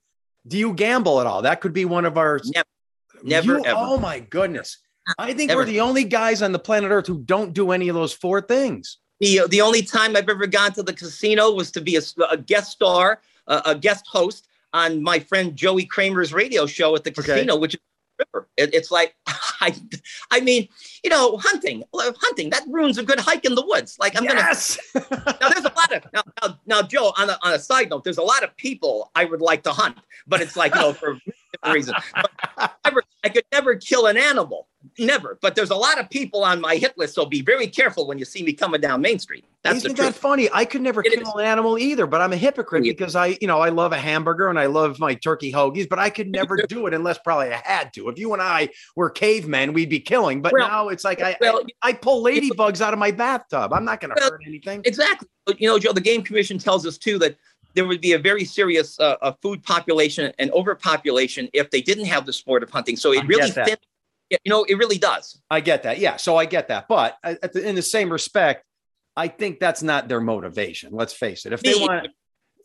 Do 0.46 0.58
you 0.58 0.74
gamble 0.74 1.22
at 1.22 1.28
all? 1.28 1.42
That 1.42 1.62
could 1.62 1.74
be 1.74 1.86
one 1.86 2.06
of 2.06 2.18
our. 2.18 2.40
Never. 2.44 2.68
Never 3.24 3.58
you, 3.58 3.66
ever. 3.66 3.80
Oh 3.82 3.98
my 3.98 4.20
goodness. 4.20 4.78
I 5.18 5.34
think 5.34 5.52
ever. 5.52 5.62
we're 5.62 5.66
the 5.66 5.82
only 5.82 6.04
guys 6.04 6.42
on 6.42 6.52
the 6.52 6.60
planet 6.60 6.92
Earth 6.92 7.08
who 7.08 7.20
don't 7.20 7.54
do 7.54 7.72
any 7.72 7.90
of 7.90 7.96
those 7.96 8.14
four 8.14 8.42
things. 8.42 8.98
The, 9.20 9.42
the 9.50 9.62
only 9.62 9.82
time 9.82 10.16
I've 10.16 10.30
ever 10.30 10.48
gone 10.48 10.74
to 10.74 10.84
the 10.84 10.94
casino 10.94 11.52
was 11.52 11.72
to 11.72 11.82
be 11.82 11.96
a, 11.96 12.02
a 12.30 12.38
guest 12.38 12.72
star, 12.72 13.22
uh, 13.48 13.62
a 13.66 13.76
guest 13.76 14.06
host 14.08 14.48
on 14.74 15.02
my 15.02 15.20
friend 15.20 15.56
Joey 15.56 15.86
Kramer's 15.86 16.34
radio 16.34 16.66
show 16.66 16.96
at 16.96 17.04
the 17.04 17.12
casino, 17.12 17.54
okay. 17.54 17.62
which 17.62 17.76
is 17.76 17.82
river. 18.20 18.48
It, 18.58 18.74
it's 18.74 18.92
like, 18.92 19.16
I, 19.28 19.76
I 20.32 20.42
mean, 20.42 20.68
you 21.04 21.10
know, 21.10 21.38
hunting, 21.38 21.84
hunting 21.94 22.50
that 22.50 22.64
ruins 22.68 22.98
a 22.98 23.04
good 23.04 23.20
hike 23.20 23.46
in 23.46 23.56
the 23.56 23.66
woods. 23.66 23.98
Like 24.00 24.18
I'm 24.18 24.24
yes! 24.24 24.78
gonna. 24.94 25.06
now 25.42 25.50
there's 25.50 25.66
a 25.66 25.74
lot 25.76 25.94
of 25.94 26.04
now, 26.14 26.24
now, 26.42 26.60
now, 26.66 26.82
Joe. 26.82 27.14
On 27.18 27.30
a, 27.30 27.38
on 27.42 27.54
a 27.54 27.60
side 27.60 27.90
note, 27.90 28.04
there's 28.04 28.18
a 28.18 28.24
lot 28.24 28.44
of 28.44 28.56
people 28.58 29.12
I 29.16 29.26
would 29.26 29.42
like 29.42 29.64
to 29.64 29.72
hunt, 29.72 29.98
but 30.28 30.42
it's 30.42 30.56
like 30.56 30.74
you 30.76 30.82
know 30.82 30.94
for 30.94 31.18
reason. 31.72 31.96
I, 32.58 32.70
never, 32.86 33.04
I 33.24 33.30
could 33.30 33.46
never 33.52 33.76
kill 33.76 34.08
an 34.08 34.18
animal, 34.18 34.68
never. 35.00 35.38
But 35.42 35.56
there's 35.56 35.70
a 35.70 35.76
lot 35.76 36.00
of 36.00 36.10
people 36.10 36.44
on 36.44 36.62
my 36.62 36.76
hit 36.76 36.98
list, 36.98 37.16
so 37.16 37.26
be 37.26 37.42
very 37.42 37.68
careful 37.68 38.08
when 38.08 38.18
you 38.18 38.26
see 38.26 38.44
me 38.44 38.54
coming 38.54 38.82
down 38.82 39.02
Main 39.02 39.20
Street. 39.20 39.46
That's 39.64 39.78
Isn't 39.78 39.98
that 39.98 40.14
funny? 40.16 40.48
I 40.54 40.64
could 40.66 40.82
never 40.82 41.02
It 41.02 41.12
kill 41.14 41.24
is. 41.24 41.34
an 41.36 41.42
animal 41.46 41.78
either, 41.80 42.06
but 42.06 42.22
I'm 42.22 42.32
a 42.34 42.38
hypocrite 42.38 42.86
Yeah. 42.86 42.92
because 42.92 43.16
I, 43.16 43.38
you 43.42 43.48
know, 43.48 43.60
I 43.60 43.70
love 43.70 43.94
a 43.94 43.98
hamburger 43.98 44.50
and 44.50 44.60
I 44.60 44.68
love 44.68 45.00
my 45.00 45.16
turkey 45.16 45.52
hoagies, 45.52 45.90
but 45.90 45.98
I 45.98 46.10
could 46.10 46.30
never 46.32 46.58
do 46.58 46.86
it 46.88 46.94
unless 46.94 47.18
probably 47.18 47.52
I 47.52 47.62
had 47.66 47.92
to. 47.96 48.10
If 48.10 48.20
you 48.20 48.34
and 48.34 48.42
I 48.42 48.70
were 48.96 49.10
cavemen, 49.10 49.74
we'd 49.74 49.90
be 49.90 50.00
killing. 50.00 50.42
But 50.42 50.54
Well- 50.54 50.68
now 50.68 50.90
it's 50.90 51.04
like 51.04 51.22
I, 51.22 51.36
well, 51.42 51.62
I, 51.82 51.90
I 51.90 51.94
pull 51.94 52.24
ladybugs 52.24 52.82
out 52.82 52.94
of 52.94 53.00
my 53.00 53.12
bathtub. 53.12 53.74
I'm 53.74 53.86
not 53.86 54.02
going 54.02 54.16
to 54.16 54.22
Well, 54.22 54.32
hurt 54.32 54.42
anything. 54.46 54.82
Exactly. 54.86 55.28
But, 55.46 55.60
You 55.60 55.68
know, 55.68 55.80
Joe, 55.80 55.94
the 55.94 56.02
Game 56.02 56.22
Commission 56.22 56.58
tells 56.58 56.86
us 56.86 56.98
too 56.98 57.18
that 57.20 57.36
there 57.74 57.86
would 57.88 58.02
be 58.02 58.14
a 58.14 58.20
very 58.20 58.46
serious 58.46 58.98
uh, 59.00 59.34
food 59.42 59.62
population 59.64 60.32
and 60.40 60.50
overpopulation 60.52 61.50
if 61.54 61.72
they 61.72 61.82
didn't 61.82 62.06
have 62.06 62.26
the 62.26 62.32
sport 62.34 62.64
of 62.64 62.70
hunting. 62.70 62.96
So 62.96 63.12
it 63.12 63.18
get 63.18 63.28
really 63.28 63.50
that. 63.52 63.80
You 64.30 64.38
know, 64.48 64.64
it 64.64 64.78
really 64.78 64.98
does. 64.98 65.42
I 65.50 65.60
get 65.62 65.84
that. 65.84 66.00
Yeah. 66.00 66.18
So 66.18 66.36
I 66.36 66.46
get 66.46 66.70
that. 66.70 66.88
But 66.88 67.18
uh, 67.24 67.36
at 67.44 67.54
the, 67.54 67.68
in 67.68 67.76
the 67.76 67.82
same 67.82 68.12
respect, 68.12 68.66
I 69.16 69.28
think 69.28 69.60
that's 69.60 69.84
not 69.84 70.08
their 70.08 70.20
motivation. 70.20 70.92
Let's 70.94 71.14
face 71.14 71.46
it. 71.46 71.54
If 71.54 71.62
they 71.62 71.74
Me 71.74 71.82
want, 71.82 72.08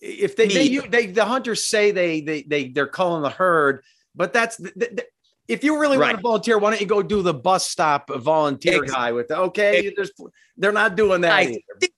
if 0.01 0.37
they, 0.37 0.49
they, 0.49 0.65
you, 0.65 0.89
they, 0.89 1.07
the 1.07 1.25
hunters 1.25 1.67
say 1.67 1.91
they, 1.91 2.23
they, 2.23 2.43
they, 2.43 2.69
they're 2.69 2.87
calling 2.87 3.23
the 3.23 3.31
herd, 3.31 3.83
but 4.15 4.33
that's, 4.33 4.57
th- 4.57 4.75
th- 4.75 4.91
th- 4.91 5.09
if 5.47 5.63
you 5.65 5.79
really 5.81 5.99
want 5.99 6.17
to 6.17 6.23
volunteer, 6.23 6.59
why 6.59 6.71
don't 6.71 6.81
you 6.81 6.87
go 6.87 7.03
do 7.03 7.23
the 7.23 7.35
bus 7.35 7.69
stop 7.69 8.09
volunteer 8.09 8.83
Ex- 8.83 8.93
guy 8.93 9.13
with 9.13 9.29
the, 9.29 9.37
okay, 9.37 9.93
there's, 9.95 10.13
they're 10.57 10.73
not 10.73 10.97
doing 10.97 11.21
that. 11.23 11.31
Guys, 11.31 11.49
either. 11.49 11.93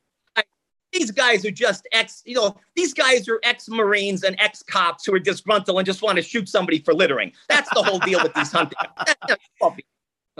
These 0.92 1.10
guys 1.10 1.44
are 1.44 1.50
just 1.50 1.86
ex, 1.92 2.22
you 2.26 2.34
know, 2.34 2.56
these 2.76 2.92
guys 2.92 3.28
are 3.28 3.40
ex-Marines 3.42 4.24
and 4.24 4.36
ex-cops 4.38 5.04
who 5.06 5.14
are 5.14 5.18
disgruntled 5.18 5.78
and 5.78 5.86
just 5.86 6.02
want 6.02 6.16
to 6.16 6.22
shoot 6.22 6.48
somebody 6.48 6.80
for 6.80 6.92
littering. 6.94 7.32
That's 7.48 7.70
the 7.74 7.82
whole 7.82 7.98
deal 8.00 8.22
with 8.22 8.34
these 8.34 8.52
hunting. 8.52 8.76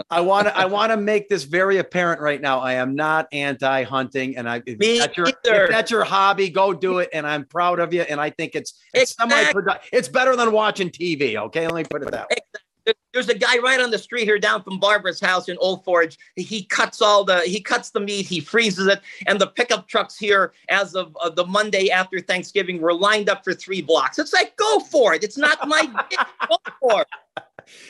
I 0.09 0.21
want 0.21 0.47
to, 0.47 0.57
I 0.57 0.65
want 0.65 0.91
to 0.91 0.97
make 0.97 1.29
this 1.29 1.43
very 1.43 1.77
apparent 1.77 2.19
right 2.19 2.41
now. 2.41 2.59
I 2.59 2.73
am 2.73 2.95
not 2.95 3.27
anti-hunting, 3.31 4.37
and 4.37 4.49
I, 4.49 4.61
if 4.65 4.79
Me 4.79 4.97
that's 4.97 5.15
your, 5.15 5.27
either. 5.27 5.63
if 5.65 5.69
that's 5.69 5.91
your 5.91 6.03
hobby, 6.03 6.49
go 6.49 6.73
do 6.73 6.97
it. 6.97 7.09
And 7.13 7.27
I'm 7.27 7.45
proud 7.45 7.79
of 7.79 7.93
you. 7.93 8.01
And 8.01 8.19
I 8.19 8.31
think 8.31 8.55
it's, 8.55 8.73
it's 8.93 9.13
Exactly. 9.13 9.61
semi 9.61 9.77
it's 9.91 10.07
better 10.07 10.35
than 10.35 10.51
watching 10.51 10.89
TV. 10.89 11.35
Okay, 11.35 11.67
let 11.67 11.75
me 11.75 11.83
put 11.83 12.01
it 12.01 12.09
that 12.11 12.27
way. 12.29 12.37
There- 12.85 12.93
There's 13.13 13.29
a 13.29 13.37
guy 13.37 13.57
right 13.59 13.79
on 13.79 13.91
the 13.91 13.97
street 13.97 14.25
here 14.25 14.39
down 14.39 14.63
from 14.63 14.79
Barbara's 14.79 15.19
house 15.19 15.47
in 15.47 15.57
Old 15.59 15.83
Forge. 15.85 16.17
He 16.35 16.63
cuts 16.65 17.01
all 17.01 17.23
the 17.23 17.41
he 17.41 17.61
cuts 17.61 17.91
the 17.91 17.99
meat, 17.99 18.25
he 18.25 18.39
freezes 18.39 18.87
it, 18.87 19.01
and 19.27 19.39
the 19.39 19.47
pickup 19.47 19.87
trucks 19.87 20.17
here 20.17 20.53
as 20.69 20.95
of 20.95 21.15
uh, 21.21 21.29
the 21.29 21.45
Monday 21.45 21.89
after 21.91 22.19
Thanksgiving 22.19 22.81
were 22.81 22.93
lined 22.93 23.29
up 23.29 23.43
for 23.43 23.53
three 23.53 23.81
blocks. 23.81 24.17
It's 24.19 24.33
like 24.33 24.55
go 24.57 24.79
for 24.79 25.13
it. 25.13 25.23
It's 25.23 25.37
not 25.37 25.67
my 25.67 25.85
go 26.49 26.57
for 26.81 27.01
it. 27.01 27.07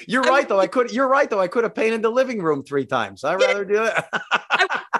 You're 0.07 0.25
I 0.25 0.29
right 0.29 0.39
would- 0.43 0.49
though. 0.49 0.59
I 0.59 0.67
could. 0.67 0.91
You're 0.91 1.07
right 1.07 1.29
though. 1.29 1.39
I 1.39 1.47
could 1.47 1.63
have 1.63 1.73
painted 1.73 2.01
the 2.01 2.09
living 2.11 2.41
room 2.41 2.63
three 2.63 2.85
times. 2.85 3.23
I'd 3.23 3.39
Yeah. 3.41 3.47
rather 3.47 3.65
do 3.65 3.83
it. 3.83 3.93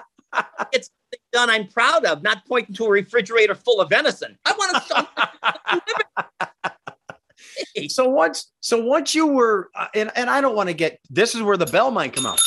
It's 0.71 0.89
done 1.31 1.51
I'm 1.51 1.67
proud 1.67 2.05
of, 2.05 2.23
not 2.23 2.43
pointing 2.47 2.73
to 2.75 2.85
a 2.85 2.89
refrigerator 2.89 3.53
full 3.53 3.79
of 3.79 3.89
venison. 3.89 4.35
I 4.45 4.53
want 4.53 4.83
to 4.87 6.71
so 7.89 8.07
once, 8.09 8.51
so 8.59 8.81
once 8.83 9.13
you 9.15 9.27
were, 9.27 9.69
uh, 9.75 9.87
and 9.95 10.11
and 10.15 10.29
I 10.29 10.41
don't 10.41 10.55
want 10.55 10.69
to 10.69 10.73
get. 10.73 10.99
This 11.09 11.35
is 11.35 11.41
where 11.41 11.57
the 11.57 11.65
bell 11.65 11.91
might 11.91 12.13
come 12.13 12.25
out. 12.25 12.39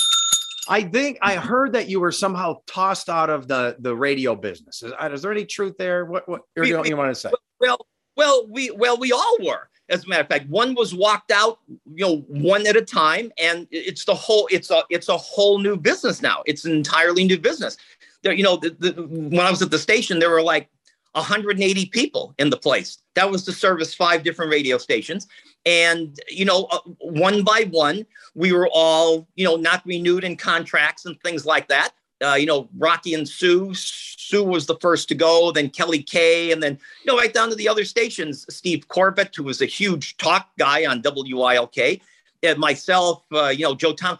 I 0.69 0.83
think 0.83 1.19
I 1.23 1.37
heard 1.37 1.73
that 1.75 1.88
you 1.88 2.01
were 2.01 2.11
somehow 2.12 2.57
tossed 2.66 3.09
out 3.09 3.31
of 3.31 3.47
the 3.49 3.77
the 3.79 3.95
radio 3.95 4.35
business. 4.35 4.83
Is, 4.83 4.92
uh, 5.01 5.11
is 5.12 5.23
there 5.23 5.33
any 5.33 5.45
truth 5.45 5.77
there? 5.79 6.05
What 6.07 6.29
what 6.29 6.42
or 6.57 6.62
We- 6.62 6.69
you, 6.71 6.81
we- 6.81 6.88
you 6.88 6.97
want 6.97 7.14
to 7.14 7.21
say? 7.21 7.31
Well, 7.61 7.87
well, 8.16 8.47
we 8.49 8.71
well 8.71 8.97
we 8.99 9.12
all 9.12 9.37
were. 9.42 9.69
As 9.88 10.05
a 10.05 10.09
matter 10.09 10.23
of 10.23 10.29
fact, 10.29 10.49
one 10.49 10.75
was 10.75 10.92
walked 10.92 11.31
out, 11.31 11.61
you 11.69 12.05
know, 12.05 12.16
one 12.27 12.66
at 12.66 12.75
a 12.77 12.83
time, 12.83 13.31
and 13.38 13.69
it's 13.71 14.05
the 14.05 14.16
whole. 14.16 14.49
It's 14.51 14.69
a 14.73 14.83
it's 14.90 15.09
a 15.09 15.16
whole 15.16 15.61
new 15.61 15.77
business 15.77 16.21
now. 16.21 16.42
It's 16.45 16.64
an 16.64 16.73
entirely 16.73 17.25
new 17.25 17.38
business. 17.38 17.77
There, 18.25 18.33
you 18.33 18.42
know, 18.42 18.57
the, 18.57 18.71
the, 18.71 19.03
when 19.07 19.47
I 19.47 19.51
was 19.51 19.62
at 19.62 19.71
the 19.71 19.79
station, 19.79 20.19
there 20.19 20.31
were 20.31 20.42
like 20.42 20.69
180 21.17 21.87
people 21.87 22.35
in 22.39 22.51
the 22.51 22.57
place. 22.57 22.99
That 23.15 23.31
was 23.31 23.45
to 23.45 23.53
service 23.53 23.95
five 23.95 24.23
different 24.23 24.51
radio 24.51 24.79
stations, 24.79 25.27
and 25.65 26.19
you 26.29 26.45
know, 26.45 26.65
uh, 26.71 26.81
one 27.01 27.43
by 27.43 27.67
one, 27.71 28.07
we 28.35 28.53
were 28.53 28.69
all 28.73 29.27
you 29.35 29.45
know 29.45 29.57
not 29.57 29.83
renewed 29.87 30.25
in 30.25 30.37
contracts 30.37 31.07
and 31.07 31.21
things 31.23 31.47
like 31.47 31.69
that. 31.69 31.91
Uh, 32.25 32.35
you 32.35 32.47
know, 32.47 32.69
Rocky 32.79 33.15
and 33.15 33.29
Sue. 33.29 33.75
Sue 33.75 34.43
was 34.43 34.67
the 34.67 34.77
first 34.81 35.09
to 35.09 35.15
go, 35.15 35.53
then 35.53 35.71
Kelly 35.71 36.03
Kay, 36.03 36.53
and 36.53 36.63
then 36.63 36.79
you 37.05 37.13
know, 37.13 37.19
right 37.19 37.33
down 37.33 37.49
to 37.49 37.55
the 37.55 37.69
other 37.69 37.85
stations, 37.85 38.47
Steve 38.49 38.89
Corbett, 38.89 39.35
who 39.35 39.45
was 39.45 39.63
a 39.63 39.67
huge 39.67 40.17
talk 40.17 40.51
guy 40.59 40.85
on 40.85 41.03
WILK, 41.03 42.01
and 42.43 42.59
myself, 42.59 43.25
uh, 43.33 43.49
you 43.49 43.65
know, 43.65 43.75
Joe 43.75 43.93
Thomas, 43.93 44.19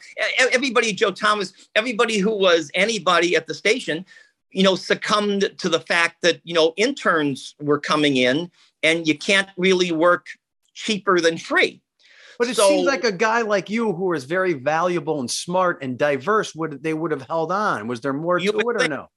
everybody, 0.53 0.93
Joe 0.93 1.11
Thomas, 1.11 1.53
everybody 1.75 2.19
who 2.19 2.37
was 2.37 2.71
anybody 2.75 3.37
at 3.37 3.47
the 3.47 3.55
station, 3.55 4.05
you 4.57 4.63
know, 4.63 4.75
succumbed 4.75 5.51
to 5.59 5.69
the 5.69 5.81
fact 5.81 6.23
that, 6.23 6.41
you 6.43 6.55
know, 6.55 6.73
interns 6.79 7.55
were 7.61 7.79
coming 7.79 8.17
in 8.17 8.51
and 8.83 9.07
you 9.07 9.17
can't 9.17 9.51
really 9.59 9.93
work 9.93 10.29
cheaper 10.73 11.21
than 11.21 11.37
free. 11.37 11.83
But 12.39 12.49
it 12.49 12.57
So- 12.57 12.67
seems 12.71 12.87
like 12.87 13.05
a 13.05 13.13
guy 13.13 13.43
like 13.43 13.69
you, 13.69 13.93
who 13.93 14.15
is 14.15 14.25
very 14.25 14.55
valuable 14.55 15.21
and 15.21 15.31
smart 15.31 15.83
and 15.83 15.99
diverse, 15.99 16.55
would 16.55 16.83
they 16.83 16.95
would 16.95 17.11
have 17.11 17.27
held 17.27 17.53
on? 17.53 17.87
Was 17.87 18.01
there 18.01 18.15
more 18.15 18.39
You 18.39 18.53
to 18.53 18.59
it 18.61 18.65
or 18.65 18.79
think- 18.79 18.91
no? 18.91 19.09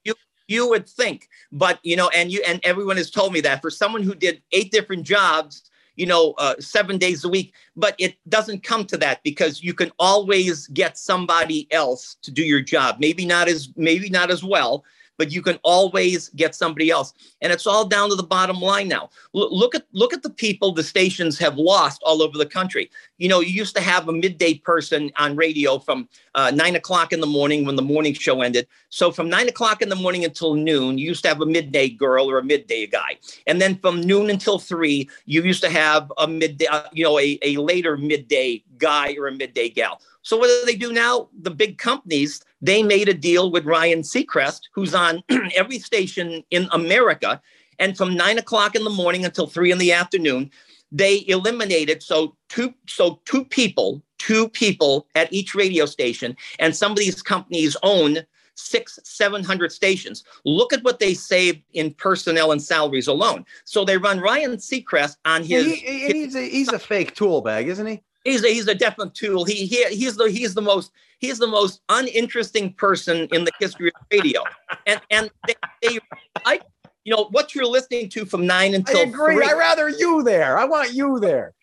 you 0.49 0.67
would 0.67 0.89
think 0.89 1.30
but 1.52 1.78
you 1.84 1.95
know 1.95 2.10
and 2.10 2.32
you 2.32 2.41
and 2.47 2.60
everyone 2.63 2.97
has 2.97 3.12
told 3.12 3.32
me 3.32 3.39
that 3.39 3.62
for 3.62 3.69
someone 3.69 4.02
who 4.02 4.15
did 4.15 4.41
eight 4.52 4.71
different 4.71 5.04
jobs 5.04 5.69
you 5.95 6.08
know 6.08 6.34
uh, 6.39 6.56
seven 6.60 6.97
days 6.97 7.23
a 7.23 7.30
week 7.30 7.54
but 7.75 7.93
it 7.99 8.15
doesn't 8.28 8.63
come 8.63 8.84
to 8.84 8.97
that 8.97 9.21
because 9.23 9.62
you 9.63 9.75
can 9.75 9.91
always 9.99 10.65
get 10.69 10.97
somebody 10.97 11.71
else 11.71 12.17
to 12.23 12.32
do 12.32 12.41
your 12.41 12.62
job 12.62 12.95
maybe 12.99 13.25
not 13.28 13.47
as 13.47 13.69
maybe 13.75 14.10
not 14.10 14.32
as 14.32 14.43
well 14.43 14.84
but 15.19 15.32
you 15.32 15.43
can 15.43 15.60
always 15.63 16.29
get 16.29 16.55
somebody 16.55 16.89
else. 16.89 17.13
And 17.41 17.53
it's 17.53 17.67
all 17.67 17.86
down 17.86 18.10
to 18.10 18.15
the 18.15 18.23
bottom 18.23 18.60
line 18.60 18.88
now. 18.88 19.10
L- 19.36 19.55
look 19.55 19.75
at 19.75 19.86
look 19.91 20.13
at 20.13 20.23
the 20.23 20.29
people 20.32 20.71
the 20.71 20.82
stations 20.82 21.38
have 21.38 21.58
lost 21.58 22.01
all 22.03 22.23
over 22.23 22.38
the 22.38 22.45
country. 22.45 22.89
You 23.17 23.27
know 23.27 23.41
you 23.41 23.51
used 23.51 23.75
to 23.75 23.82
have 23.82 24.08
a 24.08 24.13
midday 24.13 24.55
person 24.55 25.12
on 25.17 25.36
radio 25.36 25.77
from 25.77 26.08
uh, 26.39 26.52
nine 26.52 26.75
o'clock 26.75 27.12
in 27.13 27.19
the 27.19 27.32
morning 27.38 27.65
when 27.65 27.75
the 27.75 27.88
morning 27.93 28.13
show 28.13 28.41
ended 28.41 28.65
so 28.89 29.12
from 29.12 29.30
nine 29.30 29.47
o'clock 29.47 29.82
in 29.82 29.89
the 29.89 29.95
morning 29.95 30.25
until 30.25 30.56
noon, 30.56 30.97
you 30.97 31.06
used 31.06 31.21
to 31.23 31.30
have 31.30 31.41
a 31.41 31.45
midday 31.45 31.89
girl 31.89 32.30
or 32.30 32.39
a 32.39 32.43
midday 32.43 32.88
guy. 32.88 33.17
And 33.45 33.62
then 33.62 33.78
from 33.78 34.02
noon 34.02 34.30
until 34.30 34.58
three, 34.58 35.08
you 35.25 35.43
used 35.43 35.63
to 35.63 35.69
have 35.69 36.12
a 36.17 36.28
midday, 36.28 36.65
uh, 36.65 36.84
you 36.91 37.04
know, 37.04 37.19
a, 37.19 37.38
a 37.43 37.58
later 37.58 37.97
midday 37.97 38.63
guy 38.78 39.15
or 39.17 39.28
a 39.28 39.32
midday 39.32 39.69
gal. 39.69 40.02
So 40.23 40.38
what 40.38 40.47
do 40.47 40.65
they 40.65 40.75
do 40.75 40.91
now? 40.91 41.30
The 41.41 41.52
big 41.52 41.78
companies, 41.78 42.43
they 42.62 42.82
made 42.84 43.10
a 43.10 43.13
deal 43.13 43.52
with 43.52 43.65
Ryan 43.65 44.02
Seacrest, 44.02 44.62
who's 44.73 44.95
on 44.95 45.23
every 45.56 45.80
station 45.80 46.43
in 46.49 46.67
America. 46.71 47.41
And 47.78 47.95
from 47.95 48.15
nine 48.15 48.38
o'clock 48.38 48.75
in 48.75 48.84
the 48.84 48.89
morning 48.89 49.23
until 49.23 49.47
three 49.47 49.71
in 49.71 49.78
the 49.78 49.93
afternoon, 49.93 50.52
they 50.91 51.23
eliminated 51.28 52.02
so 52.02 52.36
two 52.49 52.73
so 52.88 53.21
two 53.25 53.45
people, 53.45 54.02
two 54.19 54.47
people 54.49 55.08
at 55.15 55.32
each 55.34 55.55
radio 55.55 55.86
station, 55.86 56.38
and 56.60 56.75
some 56.75 56.91
of 56.91 56.97
these 56.97 57.21
companies 57.21 57.75
own 57.84 58.19
six, 58.55 58.99
700 59.03 59.71
stations. 59.71 60.23
Look 60.43 60.73
at 60.73 60.84
what 60.84 60.99
they 60.99 61.13
saved 61.13 61.62
in 61.73 61.93
personnel 61.93 62.51
and 62.51 62.62
salaries 62.62 63.08
alone. 63.08 63.45
So 63.63 63.86
they 63.86 63.97
run 63.97 64.19
Ryan 64.19 64.58
Seacrest 64.58 65.15
on 65.25 65.43
his. 65.43 65.65
he- 65.65 65.75
he- 65.77 66.08
he's 66.25 66.36
a, 66.36 66.41
he's 66.49 66.67
a 66.67 66.79
fake 66.91 67.15
tool 67.15 67.41
bag, 67.41 67.67
isn't 67.69 67.86
he? 67.88 68.01
he's 68.25 68.43
a, 68.43 68.49
he's 68.49 68.67
a 68.67 68.75
definite 68.75 69.13
tool. 69.15 69.45
He, 69.45 69.65
he 69.65 69.84
he's 69.95 70.17
the 70.17 70.29
he's 70.29 70.53
the 70.53 70.62
most 70.62 70.91
he's 71.19 71.39
the 71.39 71.47
most 71.47 71.82
uninteresting 71.88 72.73
person 72.73 73.27
in 73.32 73.45
the 73.45 73.51
history 73.60 73.88
of 73.95 74.01
radio. 74.12 74.43
And 74.86 74.99
and 75.10 75.32
they, 75.47 75.55
they 75.82 75.99
I 76.45 76.60
you 77.05 77.15
know 77.15 77.29
what 77.32 77.55
you're 77.55 77.65
listening 77.65 78.10
to 78.10 78.25
from 78.25 78.45
nine 78.45 78.73
until 78.75 78.99
I 78.99 79.03
agree. 79.03 79.36
three. 79.36 79.45
I 79.45 79.53
rather 79.53 79.88
you 79.89 80.21
there. 80.21 80.60
I 80.60 80.65
want 80.65 80.93
you 80.93 81.17
there. 81.19 81.53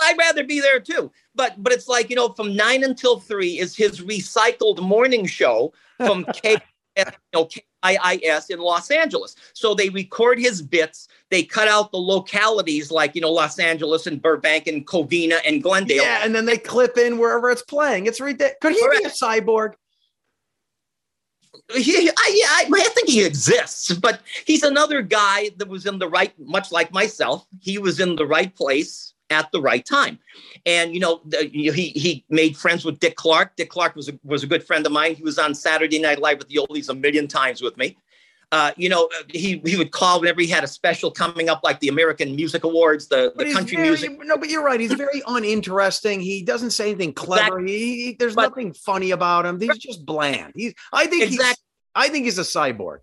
I'd 0.00 0.18
rather 0.18 0.44
be 0.44 0.60
there 0.60 0.80
too. 0.80 1.10
But 1.34 1.62
but 1.62 1.72
it's 1.72 1.88
like 1.88 2.10
you 2.10 2.16
know, 2.16 2.30
from 2.30 2.56
nine 2.56 2.84
until 2.84 3.18
three 3.18 3.58
is 3.58 3.76
his 3.76 4.00
recycled 4.00 4.80
morning 4.80 5.26
show 5.26 5.72
from 5.96 6.24
K, 6.34 6.56
you 6.96 7.04
know, 7.32 7.48
KIIS 7.84 8.50
in 8.50 8.58
Los 8.58 8.90
Angeles. 8.90 9.36
So 9.52 9.74
they 9.74 9.88
record 9.88 10.38
his 10.38 10.62
bits. 10.62 11.08
They 11.30 11.42
cut 11.42 11.68
out 11.68 11.92
the 11.92 11.98
localities 11.98 12.90
like 12.90 13.14
you 13.14 13.20
know 13.20 13.32
Los 13.32 13.58
Angeles 13.58 14.06
and 14.06 14.20
Burbank 14.20 14.66
and 14.66 14.86
Covina 14.86 15.38
and 15.46 15.62
Glendale. 15.62 16.02
Yeah, 16.02 16.20
and 16.24 16.34
then 16.34 16.46
they 16.46 16.58
clip 16.58 16.98
in 16.98 17.18
wherever 17.18 17.50
it's 17.50 17.62
playing. 17.62 18.06
It's 18.06 18.20
ridiculous. 18.20 18.56
Could 18.60 18.72
he 18.72 18.98
be 18.98 19.04
a 19.04 19.10
cyborg? 19.10 19.74
He, 21.76 22.08
I, 22.08 22.12
I, 22.16 22.68
I 22.72 22.88
think 22.94 23.08
he 23.08 23.24
exists, 23.24 23.92
but 23.92 24.20
he's 24.44 24.64
another 24.64 25.02
guy 25.02 25.50
that 25.56 25.68
was 25.68 25.86
in 25.86 26.00
the 26.00 26.08
right, 26.08 26.32
much 26.38 26.72
like 26.72 26.92
myself. 26.92 27.46
He 27.60 27.78
was 27.78 28.00
in 28.00 28.16
the 28.16 28.26
right 28.26 28.54
place 28.54 29.14
at 29.30 29.50
the 29.52 29.60
right 29.60 29.84
time, 29.84 30.18
and 30.66 30.92
you 30.92 31.00
know 31.00 31.20
the, 31.24 31.48
he 31.52 31.90
he 31.90 32.24
made 32.28 32.56
friends 32.56 32.84
with 32.84 32.98
Dick 33.00 33.16
Clark. 33.16 33.56
Dick 33.56 33.70
Clark 33.70 33.96
was 33.96 34.08
a, 34.08 34.18
was 34.24 34.42
a 34.42 34.46
good 34.46 34.64
friend 34.64 34.84
of 34.84 34.92
mine. 34.92 35.14
He 35.14 35.22
was 35.22 35.38
on 35.38 35.54
Saturday 35.54 35.98
Night 35.98 36.18
Live 36.18 36.38
with 36.38 36.48
the 36.48 36.56
Oldies 36.56 36.88
a 36.88 36.94
million 36.94 37.28
times 37.28 37.62
with 37.62 37.76
me. 37.76 37.96
Uh, 38.52 38.72
you 38.76 38.88
know, 38.88 39.08
he 39.28 39.62
he 39.64 39.76
would 39.76 39.92
call 39.92 40.18
whenever 40.18 40.40
he 40.40 40.48
had 40.48 40.64
a 40.64 40.66
special 40.66 41.10
coming 41.10 41.48
up, 41.48 41.60
like 41.62 41.78
the 41.78 41.86
American 41.86 42.34
Music 42.34 42.64
Awards, 42.64 43.06
the, 43.06 43.32
the 43.36 43.52
country 43.52 43.76
very, 43.76 43.88
music. 43.88 44.18
No, 44.24 44.36
but 44.36 44.50
you're 44.50 44.64
right. 44.64 44.80
He's 44.80 44.92
very 44.92 45.22
uninteresting. 45.28 46.20
He 46.20 46.42
doesn't 46.42 46.70
say 46.70 46.90
anything 46.90 47.12
clever. 47.12 47.60
Exactly. 47.60 47.78
He, 47.78 48.04
he, 48.06 48.16
there's 48.18 48.34
but, 48.34 48.48
nothing 48.48 48.72
funny 48.72 49.12
about 49.12 49.46
him. 49.46 49.60
He's 49.60 49.78
just 49.78 50.04
bland. 50.04 50.54
He's. 50.56 50.74
I 50.92 51.06
think 51.06 51.22
exactly. 51.22 51.46
he's. 51.46 51.56
I 51.94 52.08
think 52.08 52.24
he's 52.24 52.38
a 52.38 52.42
cyborg. 52.42 53.02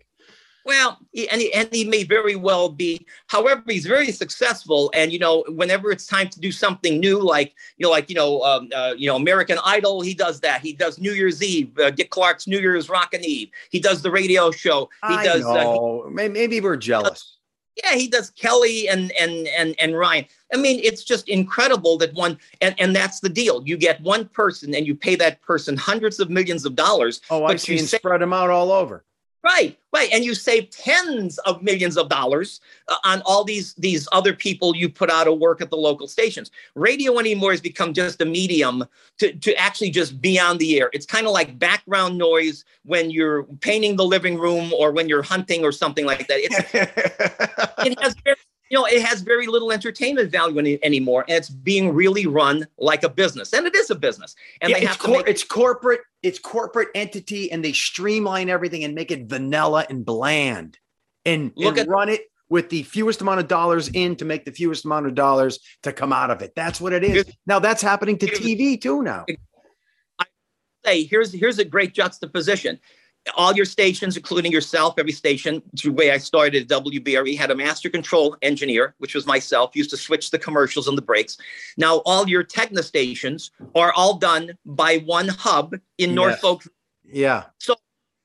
Well, 0.68 0.98
and 1.32 1.40
he, 1.40 1.50
and 1.54 1.66
he 1.72 1.86
may 1.86 2.04
very 2.04 2.36
well 2.36 2.68
be. 2.68 3.06
However, 3.28 3.62
he's 3.66 3.86
very 3.86 4.12
successful, 4.12 4.90
and 4.92 5.10
you 5.10 5.18
know, 5.18 5.42
whenever 5.48 5.90
it's 5.90 6.06
time 6.06 6.28
to 6.28 6.38
do 6.38 6.52
something 6.52 7.00
new, 7.00 7.20
like 7.20 7.54
you 7.78 7.86
know, 7.86 7.90
like 7.90 8.10
you 8.10 8.14
know, 8.14 8.42
um, 8.42 8.68
uh, 8.76 8.92
you 8.94 9.06
know, 9.06 9.16
American 9.16 9.56
Idol, 9.64 10.02
he 10.02 10.12
does 10.12 10.40
that. 10.40 10.60
He 10.60 10.74
does 10.74 10.98
New 10.98 11.12
Year's 11.12 11.42
Eve, 11.42 11.70
uh, 11.78 11.88
Dick 11.88 12.10
Clark's 12.10 12.46
New 12.46 12.58
Year's 12.58 12.90
Rockin' 12.90 13.24
Eve. 13.24 13.48
He 13.70 13.80
does 13.80 14.02
the 14.02 14.10
radio 14.10 14.50
show. 14.50 14.90
He 15.08 15.14
I 15.14 15.24
does. 15.24 15.40
Know. 15.40 16.02
Uh, 16.02 16.22
he, 16.22 16.28
maybe 16.28 16.60
we're 16.60 16.76
jealous. 16.76 17.38
yeah, 17.82 17.94
he 17.94 18.06
does 18.06 18.28
Kelly 18.28 18.90
and 18.90 19.10
and 19.12 19.48
and 19.56 19.74
and 19.80 19.96
Ryan. 19.96 20.26
I 20.52 20.58
mean, 20.58 20.80
it's 20.84 21.02
just 21.02 21.30
incredible 21.30 21.96
that 21.96 22.12
one 22.12 22.38
and 22.60 22.74
and 22.78 22.94
that's 22.94 23.20
the 23.20 23.30
deal. 23.30 23.62
You 23.66 23.78
get 23.78 24.02
one 24.02 24.28
person 24.28 24.74
and 24.74 24.86
you 24.86 24.94
pay 24.94 25.16
that 25.16 25.40
person 25.40 25.78
hundreds 25.78 26.20
of 26.20 26.28
millions 26.28 26.66
of 26.66 26.74
dollars. 26.74 27.22
Oh, 27.30 27.44
I 27.44 27.56
see. 27.56 27.78
spread 27.78 28.20
them 28.20 28.34
out 28.34 28.50
all 28.50 28.70
over. 28.70 29.06
Right, 29.44 29.78
right, 29.92 30.08
and 30.12 30.24
you 30.24 30.34
save 30.34 30.70
tens 30.70 31.38
of 31.38 31.62
millions 31.62 31.96
of 31.96 32.08
dollars 32.08 32.60
uh, 32.88 32.96
on 33.04 33.22
all 33.24 33.44
these 33.44 33.72
these 33.74 34.08
other 34.10 34.34
people 34.34 34.74
you 34.74 34.88
put 34.88 35.10
out 35.10 35.28
of 35.28 35.38
work 35.38 35.60
at 35.60 35.70
the 35.70 35.76
local 35.76 36.08
stations. 36.08 36.50
Radio 36.74 37.18
anymore 37.18 37.52
has 37.52 37.60
become 37.60 37.94
just 37.94 38.20
a 38.20 38.24
medium 38.24 38.84
to 39.18 39.32
to 39.32 39.54
actually 39.54 39.90
just 39.90 40.20
be 40.20 40.40
on 40.40 40.58
the 40.58 40.80
air. 40.80 40.90
It's 40.92 41.06
kind 41.06 41.24
of 41.24 41.32
like 41.32 41.56
background 41.56 42.18
noise 42.18 42.64
when 42.84 43.12
you're 43.12 43.44
painting 43.60 43.94
the 43.94 44.04
living 44.04 44.38
room 44.38 44.72
or 44.72 44.90
when 44.90 45.08
you're 45.08 45.22
hunting 45.22 45.64
or 45.64 45.70
something 45.70 46.04
like 46.04 46.26
that. 46.26 46.40
it 47.86 48.00
has 48.02 48.16
very 48.24 48.36
you 48.70 48.78
know, 48.78 48.84
it 48.86 49.02
has 49.02 49.22
very 49.22 49.46
little 49.46 49.72
entertainment 49.72 50.30
value 50.30 50.58
any, 50.58 50.82
anymore, 50.84 51.24
and 51.28 51.36
it's 51.38 51.48
being 51.48 51.92
really 51.94 52.26
run 52.26 52.66
like 52.78 53.02
a 53.02 53.08
business, 53.08 53.52
and 53.52 53.66
it 53.66 53.74
is 53.74 53.90
a 53.90 53.94
business. 53.94 54.34
And 54.60 54.70
yeah, 54.70 54.78
they 54.80 54.86
have 54.86 54.98
to 54.98 55.02
cor- 55.06 55.16
make- 55.18 55.28
it's 55.28 55.44
corporate, 55.44 56.00
it's 56.22 56.38
corporate 56.38 56.88
entity, 56.94 57.50
and 57.50 57.64
they 57.64 57.72
streamline 57.72 58.48
everything 58.48 58.84
and 58.84 58.94
make 58.94 59.10
it 59.10 59.26
vanilla 59.26 59.86
and 59.88 60.04
bland, 60.04 60.78
and, 61.24 61.52
Look 61.56 61.78
and 61.78 61.80
at- 61.80 61.88
run 61.88 62.08
it 62.08 62.22
with 62.50 62.70
the 62.70 62.82
fewest 62.84 63.20
amount 63.20 63.40
of 63.40 63.48
dollars 63.48 63.88
in 63.88 64.16
to 64.16 64.24
make 64.24 64.44
the 64.44 64.52
fewest 64.52 64.84
amount 64.84 65.06
of 65.06 65.14
dollars 65.14 65.58
to 65.82 65.92
come 65.92 66.12
out 66.12 66.30
of 66.30 66.40
it. 66.40 66.54
That's 66.56 66.80
what 66.80 66.92
it 66.92 67.04
is. 67.04 67.26
Now 67.46 67.58
that's 67.58 67.82
happening 67.82 68.16
to 68.18 68.26
TV 68.26 68.80
too. 68.80 69.02
Now, 69.02 69.26
I 70.18 70.24
say 70.84 71.04
here's 71.04 71.30
here's 71.30 71.58
a 71.58 71.64
great 71.64 71.92
juxtaposition 71.92 72.80
all 73.36 73.54
your 73.54 73.64
stations, 73.64 74.16
including 74.16 74.52
yourself, 74.52 74.94
every 74.98 75.12
station, 75.12 75.62
the 75.72 75.90
way 75.90 76.10
I 76.10 76.18
started 76.18 76.70
at 76.70 76.84
WBRE, 76.84 77.36
had 77.36 77.50
a 77.50 77.54
master 77.54 77.88
control 77.88 78.36
engineer, 78.42 78.94
which 78.98 79.14
was 79.14 79.26
myself, 79.26 79.74
used 79.74 79.90
to 79.90 79.96
switch 79.96 80.30
the 80.30 80.38
commercials 80.38 80.88
and 80.88 80.96
the 80.96 81.02
breaks. 81.02 81.38
Now, 81.76 81.98
all 82.04 82.28
your 82.28 82.44
Tegna 82.44 82.82
stations 82.82 83.50
are 83.74 83.92
all 83.92 84.14
done 84.18 84.56
by 84.64 84.98
one 84.98 85.28
hub 85.28 85.74
in 85.98 86.10
yes. 86.10 86.16
Norfolk. 86.16 86.64
Yeah. 87.04 87.44
So 87.58 87.76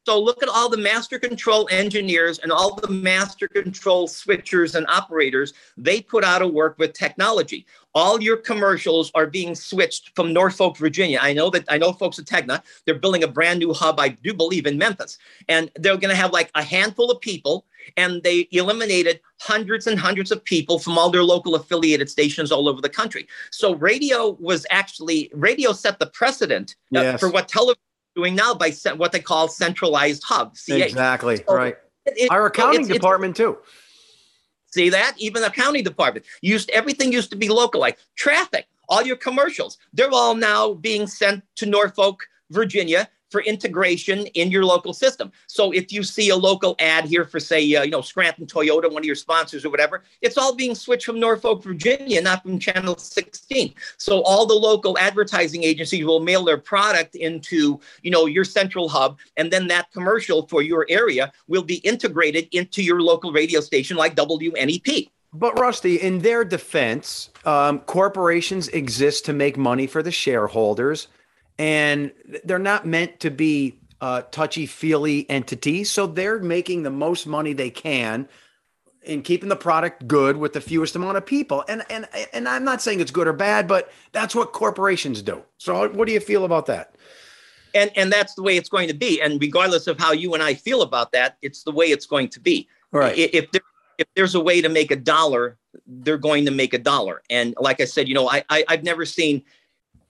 so 0.05 0.19
look 0.19 0.43
at 0.43 0.49
all 0.49 0.67
the 0.67 0.77
master 0.77 1.17
control 1.17 1.67
engineers 1.71 2.39
and 2.39 2.51
all 2.51 2.75
the 2.75 2.89
master 2.89 3.47
control 3.47 4.07
switchers 4.07 4.75
and 4.75 4.85
operators. 4.87 5.53
They 5.77 6.01
put 6.01 6.25
out 6.25 6.41
a 6.41 6.47
work 6.47 6.77
with 6.77 6.91
technology. 6.91 7.65
All 7.95 8.21
your 8.21 8.37
commercials 8.37 9.11
are 9.13 9.27
being 9.27 9.55
switched 9.55 10.11
from 10.15 10.33
Norfolk, 10.33 10.77
Virginia. 10.77 11.19
I 11.21 11.33
know 11.33 11.49
that 11.51 11.65
I 11.69 11.77
know 11.77 11.93
folks 11.93 12.17
at 12.19 12.25
Tegna, 12.25 12.61
they're 12.85 12.99
building 12.99 13.23
a 13.23 13.27
brand 13.27 13.59
new 13.59 13.73
hub, 13.73 13.99
I 13.99 14.09
do 14.09 14.33
believe, 14.33 14.65
in 14.65 14.77
Memphis. 14.77 15.17
And 15.47 15.71
they're 15.75 15.97
going 15.97 16.09
to 16.09 16.15
have 16.15 16.31
like 16.31 16.49
a 16.55 16.63
handful 16.63 17.11
of 17.11 17.21
people, 17.21 17.65
and 17.97 18.23
they 18.23 18.47
eliminated 18.51 19.19
hundreds 19.39 19.87
and 19.87 19.99
hundreds 19.99 20.31
of 20.31 20.43
people 20.43 20.79
from 20.79 20.97
all 20.97 21.09
their 21.09 21.23
local 21.23 21.55
affiliated 21.55 22.09
stations 22.09 22.51
all 22.51 22.67
over 22.67 22.81
the 22.81 22.89
country. 22.89 23.27
So 23.51 23.75
radio 23.75 24.31
was 24.39 24.65
actually 24.71 25.31
radio 25.33 25.71
set 25.71 25.99
the 25.99 26.07
precedent 26.07 26.75
uh, 26.95 27.01
yes. 27.01 27.19
for 27.19 27.29
what 27.29 27.47
television 27.47 27.79
doing 28.15 28.35
now 28.35 28.53
by 28.53 28.71
what 28.95 29.11
they 29.11 29.19
call 29.19 29.47
centralized 29.47 30.23
hubs. 30.23 30.65
Exactly 30.67 31.37
so 31.37 31.55
right. 31.55 31.75
It, 32.05 32.29
Our 32.31 32.47
accounting 32.47 32.81
it's, 32.81 32.89
department 32.89 33.31
it's, 33.31 33.39
too. 33.39 33.57
See 34.73 34.89
that? 34.89 35.13
Even 35.19 35.43
the 35.43 35.49
accounting 35.49 35.83
department 35.83 36.25
used 36.41 36.71
everything 36.71 37.13
used 37.13 37.29
to 37.29 37.35
be 37.35 37.47
local, 37.47 37.79
like 37.79 37.99
traffic, 38.15 38.65
all 38.89 39.03
your 39.03 39.15
commercials. 39.15 39.77
They're 39.93 40.09
all 40.11 40.33
now 40.33 40.73
being 40.73 41.05
sent 41.05 41.43
to 41.57 41.67
Norfolk, 41.67 42.25
Virginia, 42.49 43.07
for 43.33 43.41
integration 43.41 44.27
in 44.27 44.51
your 44.51 44.63
local 44.63 44.93
system. 44.93 45.31
So 45.47 45.71
if 45.71 45.91
you 45.91 46.03
see 46.03 46.29
a 46.29 46.35
local 46.35 46.75
ad 46.77 47.05
here 47.05 47.25
for, 47.25 47.39
say, 47.39 47.61
uh, 47.75 47.81
you 47.81 47.89
know, 47.89 48.01
Scranton 48.01 48.45
Toyota, 48.45 48.91
one 48.91 49.01
of 49.01 49.05
your 49.05 49.15
sponsors 49.15 49.65
or 49.65 49.71
whatever, 49.71 50.03
it's 50.21 50.37
all 50.37 50.53
being 50.53 50.75
switched 50.75 51.07
from 51.07 51.19
Norfolk, 51.19 51.63
Virginia, 51.63 52.21
not 52.21 52.43
from 52.43 52.59
Channel 52.59 52.95
16. 52.95 53.73
So 53.97 54.21
all 54.21 54.45
the 54.45 54.53
local 54.53 54.99
advertising 54.99 55.63
agencies 55.63 56.05
will 56.05 56.19
mail 56.19 56.45
their 56.45 56.59
product 56.59 57.15
into, 57.15 57.79
you 58.03 58.11
know, 58.11 58.27
your 58.27 58.45
central 58.45 58.87
hub, 58.87 59.17
and 59.35 59.51
then 59.51 59.67
that 59.69 59.91
commercial 59.91 60.47
for 60.47 60.61
your 60.61 60.85
area 60.87 61.33
will 61.47 61.63
be 61.63 61.77
integrated 61.77 62.47
into 62.51 62.83
your 62.83 63.01
local 63.01 63.31
radio 63.31 63.61
station 63.61 63.97
like 63.97 64.15
WNEP. 64.15 65.09
But 65.33 65.59
Rusty, 65.59 65.95
in 65.95 66.19
their 66.19 66.45
defense, 66.45 67.31
um, 67.45 67.79
corporations 67.79 68.67
exist 68.67 69.25
to 69.25 69.33
make 69.33 69.57
money 69.57 69.87
for 69.87 70.03
the 70.03 70.11
shareholders 70.11 71.07
and 71.57 72.11
they're 72.43 72.59
not 72.59 72.85
meant 72.85 73.19
to 73.21 73.29
be 73.29 73.79
uh, 74.01 74.21
touchy 74.31 74.65
feely 74.65 75.29
entities. 75.29 75.89
So 75.89 76.07
they're 76.07 76.39
making 76.39 76.83
the 76.83 76.89
most 76.89 77.25
money 77.25 77.53
they 77.53 77.69
can 77.69 78.27
in 79.03 79.21
keeping 79.21 79.49
the 79.49 79.55
product 79.55 80.07
good 80.07 80.37
with 80.37 80.53
the 80.53 80.61
fewest 80.61 80.95
amount 80.95 81.17
of 81.17 81.25
people. 81.25 81.63
And 81.67 81.83
and 81.89 82.07
and 82.33 82.47
I'm 82.47 82.63
not 82.63 82.81
saying 82.81 82.99
it's 82.99 83.11
good 83.11 83.27
or 83.27 83.33
bad, 83.33 83.67
but 83.67 83.91
that's 84.11 84.35
what 84.35 84.53
corporations 84.53 85.21
do. 85.21 85.43
So 85.57 85.89
what 85.89 86.07
do 86.07 86.13
you 86.13 86.19
feel 86.19 86.45
about 86.45 86.65
that? 86.67 86.95
And 87.73 87.91
and 87.95 88.11
that's 88.11 88.35
the 88.35 88.43
way 88.43 88.57
it's 88.57 88.69
going 88.69 88.87
to 88.87 88.93
be. 88.93 89.21
And 89.21 89.41
regardless 89.41 89.87
of 89.87 89.99
how 89.99 90.11
you 90.11 90.33
and 90.33 90.43
I 90.43 90.53
feel 90.53 90.81
about 90.81 91.11
that, 91.13 91.37
it's 91.41 91.63
the 91.63 91.71
way 91.71 91.85
it's 91.85 92.05
going 92.05 92.29
to 92.29 92.39
be. 92.39 92.67
Right. 92.91 93.17
If 93.17 93.51
there, 93.51 93.61
if 93.97 94.07
there's 94.15 94.35
a 94.35 94.41
way 94.41 94.61
to 94.61 94.69
make 94.69 94.91
a 94.91 94.95
dollar, 94.95 95.57
they're 95.87 96.17
going 96.17 96.45
to 96.45 96.51
make 96.51 96.73
a 96.73 96.77
dollar. 96.77 97.23
And 97.29 97.55
like 97.59 97.81
I 97.81 97.85
said, 97.85 98.07
you 98.07 98.13
know, 98.13 98.29
I, 98.29 98.43
I 98.49 98.63
I've 98.67 98.83
never 98.83 99.05
seen 99.05 99.43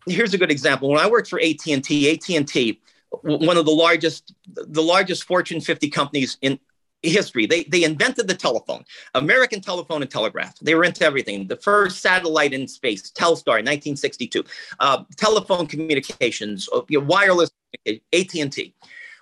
here's 0.08 0.34
a 0.34 0.38
good 0.38 0.52
example. 0.52 0.90
When 0.90 1.00
I 1.00 1.10
worked 1.10 1.30
for 1.30 1.40
AT&T, 1.40 2.12
AT&T, 2.12 2.82
one 3.22 3.58
of 3.58 3.66
the 3.66 3.72
largest, 3.72 4.34
the 4.48 4.82
largest 4.82 5.26
Fortune 5.26 5.62
50 5.62 5.90
companies 5.90 6.38
in 6.42 6.60
history. 7.04 7.46
They, 7.46 7.64
they 7.66 7.84
invented 7.84 8.28
the 8.28 8.34
telephone, 8.34 8.84
American 9.14 9.62
telephone 9.62 10.02
and 10.02 10.10
telegraph. 10.10 10.58
They 10.60 10.74
were 10.74 10.86
into 10.86 11.06
everything. 11.06 11.48
The 11.48 11.58
first 11.58 12.02
satellite 12.02 12.54
in 12.54 12.68
space, 12.68 13.12
Telstar, 13.12 13.60
1962. 13.60 14.44
Uh, 14.80 15.04
telephone 15.18 15.68
communications, 15.68 16.70
uh, 16.74 16.82
you 16.88 17.00
know, 17.00 17.06
wireless, 17.06 17.52
AT&T. 17.86 18.74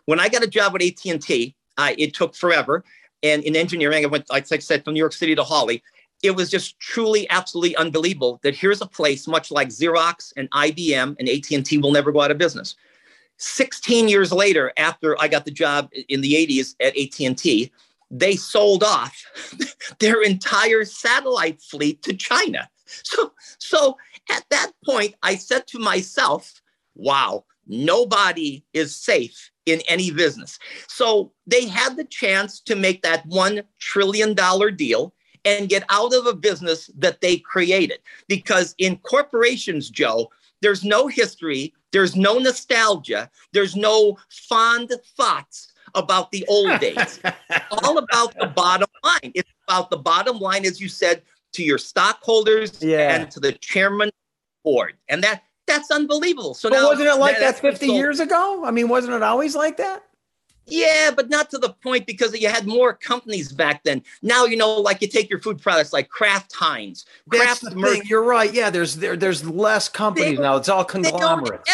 When 0.05 0.19
I 0.19 0.29
got 0.29 0.43
a 0.43 0.47
job 0.47 0.75
at 0.75 0.83
AT&T, 0.83 1.55
uh, 1.77 1.91
it 1.97 2.13
took 2.13 2.35
forever. 2.35 2.83
And 3.23 3.43
in 3.43 3.55
engineering, 3.55 4.03
I 4.03 4.07
went, 4.07 4.29
like 4.29 4.51
I 4.51 4.57
said, 4.59 4.83
from 4.83 4.93
New 4.93 4.99
York 4.99 5.13
City 5.13 5.35
to 5.35 5.43
Hawley 5.43 5.83
it 6.23 6.31
was 6.31 6.49
just 6.49 6.79
truly 6.79 7.29
absolutely 7.29 7.75
unbelievable 7.77 8.39
that 8.43 8.55
here's 8.55 8.81
a 8.81 8.85
place 8.85 9.27
much 9.27 9.51
like 9.51 9.69
Xerox 9.69 10.33
and 10.37 10.49
IBM 10.51 11.15
and 11.19 11.29
AT&T 11.29 11.77
will 11.79 11.91
never 11.91 12.11
go 12.11 12.21
out 12.21 12.31
of 12.31 12.37
business. 12.37 12.75
16 13.37 14.07
years 14.07 14.31
later 14.31 14.71
after 14.77 15.19
I 15.19 15.27
got 15.27 15.45
the 15.45 15.51
job 15.51 15.89
in 16.09 16.21
the 16.21 16.33
80s 16.33 16.75
at 16.79 16.95
AT&T, 16.97 17.71
they 18.11 18.35
sold 18.35 18.83
off 18.83 19.25
their 19.99 20.21
entire 20.21 20.85
satellite 20.85 21.61
fleet 21.61 22.03
to 22.03 22.13
China. 22.13 22.69
So 22.85 23.31
so 23.57 23.97
at 24.29 24.43
that 24.49 24.71
point 24.85 25.15
I 25.23 25.35
said 25.35 25.65
to 25.67 25.79
myself, 25.79 26.61
wow, 26.93 27.45
nobody 27.65 28.63
is 28.73 28.95
safe 28.95 29.49
in 29.65 29.81
any 29.87 30.11
business. 30.11 30.59
So 30.87 31.31
they 31.47 31.67
had 31.67 31.95
the 31.95 32.03
chance 32.03 32.59
to 32.61 32.75
make 32.75 33.01
that 33.01 33.25
1 33.25 33.63
trillion 33.79 34.33
dollar 34.33 34.71
deal 34.71 35.13
and 35.45 35.69
get 35.69 35.83
out 35.89 36.13
of 36.13 36.25
a 36.25 36.33
business 36.33 36.89
that 36.97 37.21
they 37.21 37.37
created. 37.37 37.99
Because 38.27 38.75
in 38.77 38.97
corporations, 38.97 39.89
Joe, 39.89 40.29
there's 40.61 40.83
no 40.83 41.07
history, 41.07 41.73
there's 41.91 42.15
no 42.15 42.37
nostalgia, 42.37 43.29
there's 43.51 43.75
no 43.75 44.17
fond 44.29 44.91
thoughts 45.17 45.73
about 45.95 46.31
the 46.31 46.45
old 46.47 46.79
days. 46.79 47.19
all 47.83 47.97
about 47.97 48.33
the 48.39 48.47
bottom 48.47 48.87
line. 49.03 49.31
It's 49.33 49.49
about 49.67 49.89
the 49.89 49.97
bottom 49.97 50.39
line, 50.39 50.65
as 50.65 50.79
you 50.79 50.87
said, 50.87 51.23
to 51.53 51.63
your 51.63 51.77
stockholders 51.77 52.81
yeah. 52.81 53.15
and 53.15 53.31
to 53.31 53.39
the 53.39 53.53
chairman 53.53 54.11
board. 54.63 54.93
And 55.09 55.23
that 55.23 55.43
that's 55.67 55.91
unbelievable. 55.91 56.53
So 56.53 56.69
but 56.69 56.77
now, 56.77 56.87
wasn't 56.87 57.07
it 57.07 57.15
like 57.15 57.39
that, 57.39 57.55
that 57.55 57.61
50 57.61 57.87
years 57.87 58.19
ago? 58.19 58.63
I 58.65 58.71
mean, 58.71 58.89
wasn't 58.89 59.13
it 59.13 59.23
always 59.23 59.55
like 59.55 59.77
that? 59.77 60.03
Yeah, 60.67 61.11
but 61.15 61.29
not 61.29 61.49
to 61.51 61.57
the 61.57 61.73
point 61.73 62.05
because 62.05 62.39
you 62.39 62.47
had 62.47 62.67
more 62.67 62.93
companies 62.93 63.51
back 63.51 63.83
then. 63.83 64.03
Now 64.21 64.45
you 64.45 64.55
know, 64.55 64.79
like 64.79 65.01
you 65.01 65.07
take 65.07 65.29
your 65.29 65.39
food 65.39 65.61
products 65.61 65.91
like 65.91 66.09
Kraft 66.09 66.53
Heinz. 66.53 67.05
Kraft 67.29 67.61
That's 67.63 67.73
the 67.73 67.81
thing. 67.81 68.01
You're 68.05 68.23
right. 68.23 68.53
Yeah, 68.53 68.69
there's 68.69 68.95
there, 68.95 69.17
there's 69.17 69.43
less 69.43 69.89
companies 69.89 70.39
now. 70.39 70.55
It's 70.55 70.69
all 70.69 70.85
conglomerates. 70.85 71.69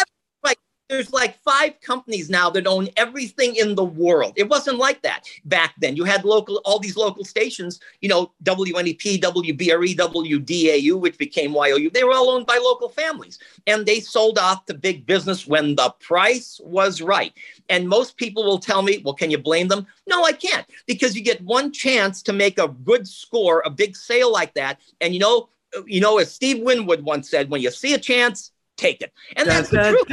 There's 0.89 1.11
like 1.11 1.37
five 1.43 1.79
companies 1.81 2.29
now 2.29 2.49
that 2.51 2.65
own 2.65 2.87
everything 2.95 3.55
in 3.55 3.75
the 3.75 3.83
world. 3.83 4.33
It 4.37 4.49
wasn't 4.49 4.77
like 4.77 5.01
that 5.01 5.25
back 5.45 5.73
then. 5.79 5.97
You 5.97 6.05
had 6.05 6.23
local, 6.23 6.61
all 6.63 6.79
these 6.79 6.95
local 6.95 7.25
stations, 7.25 7.81
you 8.01 8.07
know, 8.07 8.31
WNEP, 8.43 9.19
WBRE, 9.21 9.95
WDAU, 9.97 10.99
which 10.99 11.17
became 11.17 11.53
YOU. 11.53 11.89
They 11.89 12.05
were 12.05 12.13
all 12.13 12.29
owned 12.29 12.45
by 12.45 12.57
local 12.57 12.87
families. 12.87 13.37
And 13.65 13.85
they 13.85 13.99
sold 13.99 14.39
off 14.39 14.65
to 14.65 14.73
big 14.73 15.05
business 15.05 15.45
when 15.45 15.75
the 15.75 15.93
price 15.99 16.61
was 16.63 17.01
right. 17.01 17.33
And 17.69 17.89
most 17.89 18.15
people 18.15 18.45
will 18.45 18.59
tell 18.59 18.81
me, 18.81 19.01
well, 19.03 19.13
can 19.13 19.29
you 19.29 19.37
blame 19.37 19.67
them? 19.67 19.87
No, 20.07 20.23
I 20.23 20.31
can't, 20.31 20.65
because 20.85 21.15
you 21.15 21.21
get 21.21 21.41
one 21.41 21.73
chance 21.73 22.21
to 22.23 22.33
make 22.33 22.59
a 22.59 22.69
good 22.69 23.07
score, 23.07 23.61
a 23.65 23.69
big 23.69 23.95
sale 23.97 24.31
like 24.31 24.53
that. 24.53 24.79
And 25.01 25.13
you 25.13 25.19
know, 25.19 25.49
you 25.85 25.99
know, 25.99 26.17
as 26.17 26.31
Steve 26.31 26.63
Winwood 26.63 27.01
once 27.01 27.29
said, 27.29 27.49
when 27.49 27.61
you 27.61 27.71
see 27.71 27.93
a 27.93 27.99
chance, 27.99 28.51
take 28.77 29.01
it. 29.01 29.11
And 29.35 29.47
that's 29.49 29.69
the 29.69 29.77
truth. 29.89 30.07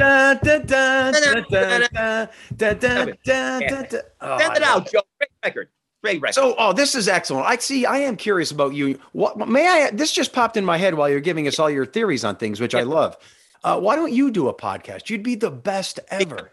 Send 4.39 4.57
it 4.57 4.63
out, 4.63 4.91
Joe. 4.91 5.01
Great 5.17 5.29
record. 5.43 5.69
Great 6.03 6.21
record. 6.21 6.33
So, 6.33 6.55
oh, 6.57 6.73
this 6.73 6.93
is 6.95 7.07
excellent. 7.07 7.45
I 7.47 7.55
see. 7.57 7.85
I 7.85 7.97
am 7.99 8.15
curious 8.15 8.51
about 8.51 8.73
you. 8.73 8.99
What 9.13 9.37
may 9.47 9.67
I? 9.67 9.91
This 9.91 10.11
just 10.11 10.33
popped 10.33 10.57
in 10.57 10.65
my 10.65 10.77
head 10.77 10.95
while 10.95 11.09
you're 11.09 11.19
giving 11.19 11.47
us 11.47 11.57
all 11.59 11.69
your 11.69 11.85
theories 11.85 12.23
on 12.23 12.35
things, 12.35 12.59
which 12.59 12.75
I 12.75 12.83
love. 12.83 13.17
Uh, 13.63 13.79
why 13.79 13.95
don't 13.95 14.13
you 14.13 14.29
do 14.29 14.47
a 14.47 14.53
podcast? 14.53 15.09
You'd 15.09 15.23
be 15.23 15.35
the 15.35 15.49
best 15.49 15.99
ever. 16.09 16.51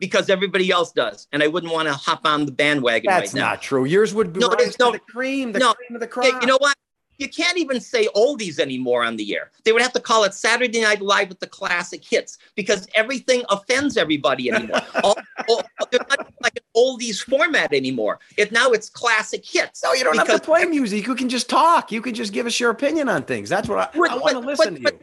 Because 0.00 0.30
everybody 0.30 0.70
else 0.70 0.92
does, 0.92 1.26
and 1.32 1.42
I 1.42 1.48
wouldn't 1.48 1.72
want 1.72 1.88
to 1.88 1.92
hop 1.94 2.20
on 2.24 2.46
the 2.46 2.52
bandwagon 2.52 3.10
That's 3.10 3.34
right 3.34 3.40
now. 3.40 3.48
not 3.50 3.62
true. 3.62 3.84
Yours 3.84 4.14
would 4.14 4.32
be 4.32 4.38
No, 4.38 4.46
rise 4.48 4.60
it's- 4.60 4.76
to 4.76 4.84
no, 4.84 4.92
the 4.92 5.00
cream, 5.00 5.50
the 5.50 5.58
no. 5.58 5.74
cream 5.74 5.96
of 5.96 6.00
the 6.00 6.06
crop. 6.06 6.40
you 6.40 6.46
know 6.46 6.56
what? 6.60 6.76
You 7.18 7.28
can't 7.28 7.58
even 7.58 7.80
say 7.80 8.06
oldies 8.14 8.60
anymore 8.60 9.04
on 9.04 9.16
the 9.16 9.34
air. 9.34 9.50
They 9.64 9.72
would 9.72 9.82
have 9.82 9.92
to 9.94 10.00
call 10.00 10.22
it 10.24 10.34
Saturday 10.34 10.80
Night 10.80 11.02
Live 11.02 11.28
with 11.28 11.40
the 11.40 11.48
classic 11.48 12.04
hits 12.04 12.38
because 12.54 12.86
everything 12.94 13.42
offends 13.50 13.96
everybody 13.96 14.50
anymore. 14.52 14.80
all, 15.02 15.18
all, 15.48 15.62
there's 15.90 16.06
not 16.08 16.32
like 16.40 16.56
an 16.56 16.62
oldies 16.76 17.20
format 17.20 17.72
anymore. 17.72 18.20
It 18.36 18.52
now 18.52 18.70
it's 18.70 18.88
classic 18.88 19.44
hits. 19.44 19.82
no, 19.82 19.92
you 19.94 20.04
don't 20.04 20.16
have 20.16 20.28
to 20.28 20.38
play 20.38 20.64
music. 20.64 21.06
You 21.06 21.16
can 21.16 21.28
just 21.28 21.50
talk. 21.50 21.90
You 21.90 22.00
can 22.00 22.14
just 22.14 22.32
give 22.32 22.46
us 22.46 22.58
your 22.60 22.70
opinion 22.70 23.08
on 23.08 23.24
things. 23.24 23.48
That's 23.48 23.68
what 23.68 23.78
I, 23.78 23.98
I 23.98 23.98
want 23.98 24.28
to 24.30 24.34
but- 24.40 24.44
listen 24.44 24.82
but- 24.82 24.90
to 24.90 24.96
you. 24.96 25.00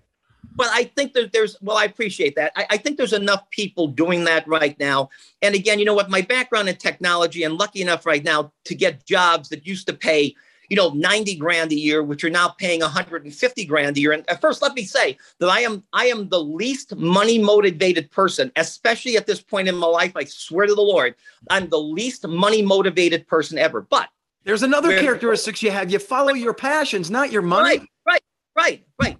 But 0.58 0.68
I 0.72 0.86
think 0.86 1.14
that 1.14 1.34
there's, 1.34 1.58
well, 1.62 1.76
I 1.76 1.84
appreciate 1.84 2.36
that. 2.38 2.54
I, 2.56 2.66
I 2.72 2.78
think 2.78 2.96
there's 2.96 3.12
enough 3.12 3.50
people 3.50 3.88
doing 3.88 4.24
that 4.24 4.48
right 4.48 4.80
now. 4.80 5.10
And 5.42 5.54
again, 5.54 5.80
you 5.80 5.86
know 5.86 5.94
what? 5.94 6.10
My 6.10 6.22
background 6.22 6.70
in 6.70 6.78
technology, 6.78 7.44
and 7.44 7.58
lucky 7.58 7.82
enough 7.82 8.06
right 8.06 8.24
now 8.24 8.54
to 8.64 8.76
get 8.76 9.06
jobs 9.06 9.50
that 9.50 9.68
used 9.68 9.86
to 9.88 9.94
pay, 9.94 10.34
you 10.70 10.76
know, 10.76 10.90
90 10.90 11.36
grand 11.36 11.72
a 11.72 11.76
year, 11.76 12.04
which 12.04 12.24
you're 12.24 12.32
now 12.32 12.50
paying 12.50 12.82
150 12.82 13.66
grand 13.66 13.98
a 13.98 14.00
year. 14.00 14.12
And 14.12 14.30
at 14.30 14.42
first, 14.42 14.62
let 14.62 14.74
me 14.74 14.84
say 14.84 15.18
that 15.40 15.50
I 15.50 15.62
am, 15.62 15.84
I 15.94 16.06
am 16.06 16.30
the 16.30 16.42
least 16.42 16.96
money 16.96 17.40
motivated 17.40 18.12
person, 18.12 18.52
especially 18.56 19.18
at 19.18 19.26
this 19.26 19.42
point 19.42 19.68
in 19.68 19.76
my 19.76 19.88
life. 19.88 20.14
I 20.16 20.26
swear 20.26 20.68
to 20.68 20.76
the 20.76 20.82
Lord, 20.82 21.16
I'm 21.50 21.70
the 21.70 21.80
least 21.80 22.28
money 22.28 22.62
motivated 22.62 23.28
person 23.28 23.58
ever. 23.58 23.82
But 23.82 24.10
There's 24.44 24.64
another 24.64 25.00
characteristics 25.00 25.62
you 25.62 25.72
have. 25.72 25.92
You 25.92 26.00
follow 26.00 26.34
your 26.34 26.54
passions, 26.54 27.10
not 27.10 27.32
your 27.32 27.42
money. 27.42 27.80
Right, 27.80 27.90
right, 28.08 28.24
right, 28.56 28.86
right. 29.02 29.18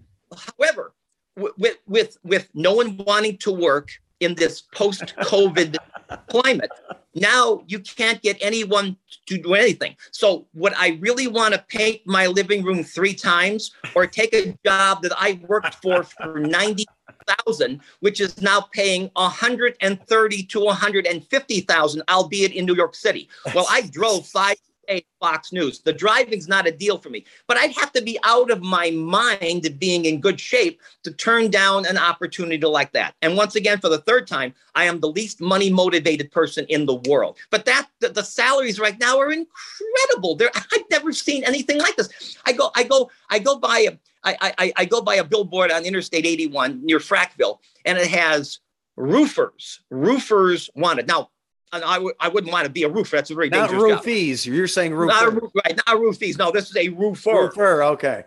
However, 0.58 0.94
with 1.36 1.78
with 1.86 2.18
with 2.24 2.50
no 2.54 2.74
one 2.74 2.98
wanting 2.98 3.38
to 3.40 3.52
work 3.52 3.90
in 4.20 4.36
this 4.36 4.62
post-COVID 4.74 5.78
climate, 6.28 6.72
now 7.16 7.64
you 7.68 7.80
can't 7.80 8.22
get 8.22 8.38
anyone 8.42 8.98
to 9.28 9.38
do 9.38 9.54
anything. 9.54 9.96
So, 10.12 10.48
would 10.54 10.74
I 10.78 11.00
really 11.02 11.28
want 11.28 11.54
to 11.54 11.64
paint 11.68 12.02
my 12.06 12.28
living 12.28 12.64
room 12.64 12.84
three 12.84 13.14
times, 13.14 13.72
or 13.96 14.06
take 14.06 14.34
a 14.34 14.58
job 14.66 15.02
that 15.02 15.14
I 15.18 15.40
worked 15.48 15.76
for 15.76 16.04
for 16.04 16.40
ninety 16.60 16.86
thousand, 17.28 17.82
which 18.02 18.20
is 18.22 18.42
now 18.42 18.62
paying 18.74 19.10
one 19.14 19.32
hundred 19.32 19.76
and 19.82 20.02
thirty 20.08 20.44
to 20.44 20.60
one 20.60 20.76
hundred 20.76 21.08
and 21.08 21.26
fifty 21.26 21.62
thousand, 21.62 22.04
albeit 22.10 22.52
in 22.52 22.66
New 22.66 22.76
York 22.76 22.96
City? 22.96 23.30
Well, 23.54 23.68
I 23.70 23.82
drove 23.92 24.28
five. 24.28 24.58
Fox 25.20 25.52
News. 25.52 25.80
The 25.80 25.94
driving's 25.94 26.48
not 26.48 26.68
a 26.68 26.72
deal 26.72 26.98
for 26.98 27.10
me, 27.10 27.26
but 27.48 27.58
I'd 27.58 27.76
have 27.78 27.92
to 27.94 28.02
be 28.02 28.18
out 28.24 28.52
of 28.52 28.62
my 28.62 28.92
mind 28.92 29.66
of 29.66 29.80
being 29.80 30.06
in 30.06 30.22
good 30.22 30.40
shape 30.40 30.82
to 31.04 31.12
turn 31.12 31.50
down 31.50 31.86
an 31.86 31.98
opportunity 31.98 32.66
like 32.66 32.92
that. 32.94 33.16
And 33.22 33.36
once 33.38 33.56
again, 33.56 33.80
for 33.80 33.90
the 33.90 34.00
third 34.00 34.28
time, 34.28 34.54
I 34.76 34.86
am 34.86 35.00
the 35.00 35.10
least 35.10 35.42
money 35.42 35.70
motivated 35.70 36.32
person 36.32 36.66
in 36.70 36.86
the 36.86 36.96
world. 36.96 37.38
But 37.50 37.66
that 37.66 37.88
the, 38.00 38.10
the 38.10 38.24
salaries 38.24 38.80
right 38.80 39.00
now 39.00 39.18
are 39.20 39.32
incredible. 39.32 40.36
There, 40.36 40.52
I've 40.56 40.90
never 40.92 41.12
seen 41.14 41.44
anything 41.44 41.80
like 41.80 41.96
this. 41.96 42.38
I 42.46 42.54
go, 42.54 42.72
I 42.76 42.84
go, 42.84 43.10
I 43.30 43.40
go 43.40 43.58
by 43.58 43.80
a, 43.80 43.98
I, 44.24 44.54
I, 44.58 44.74
I 44.78 44.86
go 44.86 45.02
by 45.02 45.16
a 45.16 45.24
billboard 45.24 45.72
on 45.72 45.86
Interstate 45.86 46.26
81 46.26 46.84
near 46.84 47.00
Frackville, 47.00 47.60
and 47.86 47.98
it 47.98 48.08
has 48.08 48.60
roofers, 48.98 49.82
roofers 49.90 50.70
wanted. 50.76 51.08
Now, 51.08 51.30
I 51.84 51.96
w- 51.96 52.14
I 52.20 52.28
wouldn't 52.28 52.52
want 52.54 52.66
to 52.66 52.72
be 52.72 52.84
a 52.84 52.90
roofer. 52.90 53.16
That's 53.18 53.30
a 53.32 53.36
very 53.36 53.50
Not 53.50 53.70
dangerous 53.70 53.94
job. 53.96 54.04
roofies. 54.06 54.46
You're 54.46 54.68
saying 54.68 54.92
Not 54.98 55.28
a 55.28 55.32
roof, 55.32 55.52
right? 55.66 55.76
Not 55.88 55.98
roofies. 55.98 56.38
No, 56.38 56.52
this 56.52 56.70
is 56.70 56.76
a 56.78 56.90
roofer. 56.90 57.32
Roofer. 57.32 57.84
Okay. 57.84 58.24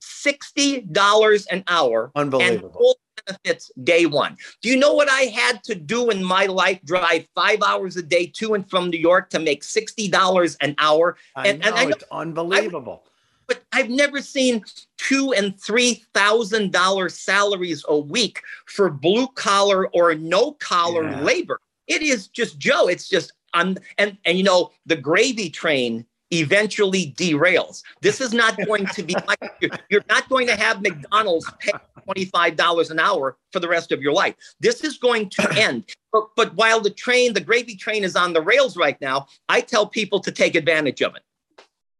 Sixty 0.00 0.80
dollars 0.82 1.46
an 1.46 1.64
hour 1.68 2.10
and 2.14 2.22
Unbelievable. 2.32 2.70
full 2.70 2.98
benefits 3.26 3.70
day 3.82 4.06
one. 4.06 4.36
Do 4.62 4.68
you 4.68 4.76
know 4.76 4.92
what 4.92 5.08
I 5.10 5.22
had 5.22 5.62
to 5.64 5.74
do 5.74 6.10
in 6.10 6.22
my 6.22 6.46
life? 6.46 6.80
Drive 6.84 7.26
five 7.34 7.62
hours 7.62 7.96
a 7.96 8.02
day 8.02 8.26
to 8.36 8.54
and 8.54 8.68
from 8.68 8.90
New 8.90 8.98
York 8.98 9.30
to 9.30 9.38
make 9.38 9.64
sixty 9.64 10.08
dollars 10.08 10.56
an 10.60 10.74
hour. 10.78 11.16
I 11.34 11.48
and- 11.48 11.60
know, 11.60 11.66
and 11.68 11.76
I 11.76 11.84
know- 11.84 11.90
it's 11.90 12.04
unbelievable. 12.12 13.04
But 13.48 13.62
I've 13.72 13.88
never 13.90 14.20
seen 14.20 14.64
two 14.98 15.32
and 15.32 15.58
three 15.60 16.04
thousand 16.14 16.72
dollar 16.72 17.08
salaries 17.08 17.84
a 17.88 17.96
week 17.96 18.42
for 18.66 18.90
blue 18.90 19.28
collar 19.28 19.86
or 19.94 20.14
no 20.16 20.52
collar 20.52 21.04
Yeah. 21.08 21.20
labor. 21.22 21.60
It 21.86 22.02
is 22.02 22.28
just 22.28 22.58
Joe. 22.58 22.88
It's 22.88 23.08
just 23.08 23.32
un- 23.54 23.78
and 23.98 24.16
and 24.24 24.38
you 24.38 24.44
know 24.44 24.70
the 24.86 24.96
gravy 24.96 25.50
train 25.50 26.06
eventually 26.32 27.14
derails. 27.16 27.82
This 28.00 28.20
is 28.20 28.32
not 28.32 28.56
going 28.66 28.86
to 28.86 29.02
be 29.02 29.14
like 29.26 29.38
you're, 29.60 29.70
you're 29.88 30.04
not 30.08 30.28
going 30.28 30.46
to 30.48 30.56
have 30.56 30.82
McDonald's 30.82 31.50
pay 31.60 31.72
$25 32.08 32.90
an 32.90 32.98
hour 32.98 33.36
for 33.52 33.60
the 33.60 33.68
rest 33.68 33.92
of 33.92 34.02
your 34.02 34.12
life. 34.12 34.34
This 34.60 34.82
is 34.82 34.98
going 34.98 35.28
to 35.30 35.48
end. 35.56 35.84
But, 36.12 36.28
but 36.36 36.54
while 36.54 36.80
the 36.80 36.90
train, 36.90 37.32
the 37.32 37.40
gravy 37.40 37.76
train 37.76 38.04
is 38.04 38.16
on 38.16 38.32
the 38.32 38.42
rails 38.42 38.76
right 38.76 39.00
now, 39.00 39.26
I 39.48 39.60
tell 39.60 39.86
people 39.86 40.20
to 40.20 40.32
take 40.32 40.54
advantage 40.54 41.02
of 41.02 41.14
it. 41.14 41.22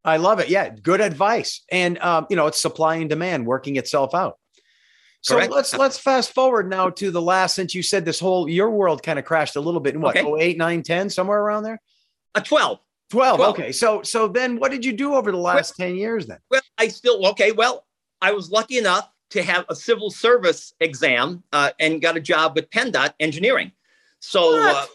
I 0.05 0.19
love 0.19 0.39
it. 0.39 0.49
Yeah, 0.49 0.69
good 0.71 1.01
advice. 1.01 1.63
And 1.71 1.99
um, 1.99 2.27
you 2.31 2.37
know, 2.37 2.47
it's 2.47 2.61
supply 2.61 2.97
and 2.97 3.11
demand 3.11 3.47
working 3.47 3.77
itself 3.77 4.15
out. 4.15 4.39
So 5.27 5.35
Correct. 5.35 5.53
let's 5.53 5.77
let's 5.77 5.99
fast 5.99 6.33
forward 6.33 6.71
now 6.71 6.89
to 6.89 7.11
the 7.11 7.21
last 7.21 7.57
since 7.57 7.75
you 7.75 7.83
said 7.83 8.05
this 8.05 8.21
whole 8.21 8.49
your 8.49 8.71
world 8.71 9.03
kind 9.03 9.19
of 9.19 9.25
crashed 9.25 9.57
a 9.57 9.61
little 9.61 9.81
bit 9.81 9.97
in 9.97 10.01
what 10.01 10.17
Okay. 10.17 10.25
oh, 10.25 10.39
08, 10.39 10.57
9, 10.57 10.83
10, 10.85 11.11
somewhere 11.11 11.41
around 11.41 11.65
there? 11.65 11.81
A 12.37 12.41
12. 12.41 12.79
12. 13.11 13.37
12. 13.39 13.59
Okay. 13.59 13.73
So 13.73 14.03
so 14.03 14.29
then 14.29 14.61
what 14.61 14.71
did 14.71 14.85
you 14.85 14.93
do 14.93 15.15
over 15.15 15.33
the 15.33 15.37
last 15.37 15.75
10 15.79 15.97
years 15.97 16.29
then? 16.29 16.39
Well, 16.49 16.61
I 16.79 16.87
still, 16.87 17.27
okay, 17.27 17.51
well, 17.51 17.87
I 18.23 18.31
was 18.31 18.53
lucky 18.53 18.79
enough 18.79 19.11
to 19.31 19.43
have 19.43 19.65
a 19.69 19.75
civil 19.75 20.11
service 20.11 20.73
exam 20.79 21.43
uh, 21.53 21.73
and 21.81 22.01
got 22.01 22.17
a 22.17 22.21
job 22.21 22.55
with 22.55 22.71
PennDOT 22.71 23.15
engineering. 23.19 23.73
So, 24.21 24.63
uh, 24.63 24.87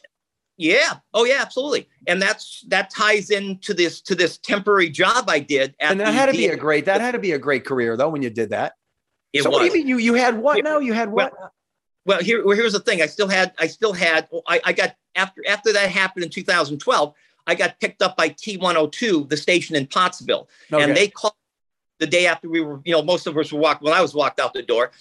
yeah, 0.56 0.94
oh 1.14 1.26
yeah, 1.26 1.40
absolutely, 1.42 1.90
and 2.08 2.22
that's 2.22 2.64
that 2.70 2.90
ties 2.90 3.32
into 3.32 3.74
this 3.74 4.00
to 4.04 4.16
this 4.16 4.38
temporary 4.38 4.90
job 4.90 5.26
I 5.28 5.40
did. 5.40 5.76
At 5.82 5.92
And 5.92 6.00
that 6.00 6.14
had 6.14 6.28
to 6.28 6.32
be 6.32 6.48
a 6.48 6.56
great 6.56 6.86
that 6.86 7.02
had 7.02 7.12
to 7.12 7.20
be 7.20 7.34
a 7.34 7.40
great 7.40 7.66
career 7.66 7.98
though 7.98 8.10
when 8.10 8.22
you 8.22 8.30
did 8.30 8.52
that. 8.52 8.76
It 9.34 9.44
so 9.44 9.50
was. 9.50 9.60
what 9.60 9.60
do 9.62 9.66
you 9.68 9.74
mean 9.74 9.88
you 9.88 9.98
you 9.98 10.14
had 10.14 10.38
what 10.38 10.58
Yeah. 10.58 10.64
now? 10.64 10.80
You 10.80 10.94
had 10.94 11.12
what? 11.12 11.34
Well, 12.06 12.20
here, 12.20 12.44
well, 12.44 12.58
here's 12.58 12.74
the 12.74 12.80
thing. 12.80 13.02
I 13.02 13.06
still 13.06 13.28
had, 13.28 13.54
I 13.60 13.68
still 13.68 13.94
had, 13.94 14.28
I, 14.48 14.60
I 14.66 14.74
got 14.74 14.96
after 15.16 15.44
after 15.48 15.72
that 15.74 15.90
happened 15.92 16.24
in 16.26 16.32
2012. 16.32 17.14
I 17.48 17.56
got 17.56 17.80
picked 17.80 18.02
up 18.02 18.18
by 18.18 18.30
T102, 18.30 19.30
the 19.30 19.38
station 19.38 19.76
in 19.76 19.88
Pottsville, 19.88 20.48
Okay. 20.72 20.84
and 20.84 20.96
they 20.96 21.08
called 21.08 21.34
the 22.00 22.08
day 22.08 22.26
after 22.26 22.50
we 22.50 22.62
were, 22.62 22.82
you 22.86 22.92
know, 22.92 23.02
most 23.04 23.28
of 23.28 23.38
us 23.38 23.52
were 23.52 23.60
walked 23.60 23.84
when 23.84 23.94
I 23.94 24.02
was 24.02 24.14
walked 24.16 24.40
out 24.40 24.54
the 24.54 24.64
door 24.64 24.92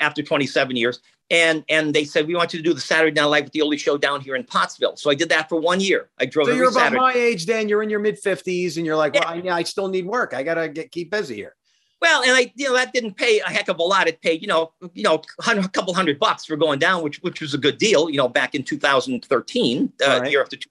after 0.00 0.22
27 0.22 0.74
years, 0.76 1.00
and 1.30 1.64
and 1.68 1.94
they 1.94 2.04
said 2.04 2.26
we 2.26 2.34
want 2.34 2.52
you 2.52 2.58
to 2.58 2.62
do 2.64 2.74
the 2.74 2.80
Saturday 2.80 3.12
Night 3.20 3.26
Live 3.26 3.44
with 3.44 3.52
the 3.52 3.60
Oldie 3.60 3.78
Show 3.78 3.96
down 3.96 4.20
here 4.20 4.34
in 4.34 4.42
Pottsville. 4.44 4.96
So 4.96 5.10
I 5.10 5.14
did 5.14 5.28
that 5.28 5.48
for 5.48 5.60
one 5.60 5.80
year. 5.80 6.08
I 6.18 6.26
drove 6.26 6.48
so 6.48 6.54
you're 6.54 6.64
about 6.70 6.74
Saturday. 6.74 7.00
my 7.00 7.12
age 7.14 7.46
then. 7.46 7.68
You're 7.68 7.82
in 7.84 7.90
your 7.90 8.00
mid 8.00 8.20
50s 8.20 8.76
and 8.76 8.84
you're 8.86 8.96
like, 8.96 9.14
Yeah. 9.14 9.32
well, 9.40 9.54
I, 9.54 9.58
I 9.58 9.62
still 9.62 9.86
need 9.88 10.06
work. 10.06 10.34
I 10.34 10.42
gotta 10.42 10.68
get 10.68 10.90
keep 10.90 11.10
busy 11.12 11.36
here. 11.36 11.54
Well, 12.00 12.22
and 12.22 12.32
I, 12.32 12.52
you 12.54 12.68
know, 12.68 12.74
that 12.74 12.92
didn't 12.92 13.16
pay 13.16 13.40
a 13.40 13.48
heck 13.48 13.68
of 13.68 13.78
a 13.78 13.82
lot. 13.82 14.06
It 14.06 14.20
paid, 14.20 14.40
you 14.40 14.46
know, 14.46 14.72
you 14.94 15.02
know, 15.02 15.22
hundred, 15.40 15.64
a 15.64 15.68
couple 15.68 15.92
hundred 15.94 16.18
bucks 16.18 16.44
for 16.44 16.56
going 16.56 16.78
down, 16.78 17.02
which 17.02 17.20
which 17.22 17.40
was 17.40 17.54
a 17.54 17.58
good 17.58 17.78
deal, 17.78 18.08
you 18.08 18.16
know, 18.16 18.28
back 18.28 18.54
in 18.54 18.62
2013, 18.62 19.92
uh, 20.06 20.06
right. 20.20 20.30
year 20.30 20.42
after. 20.42 20.56
Two, 20.56 20.68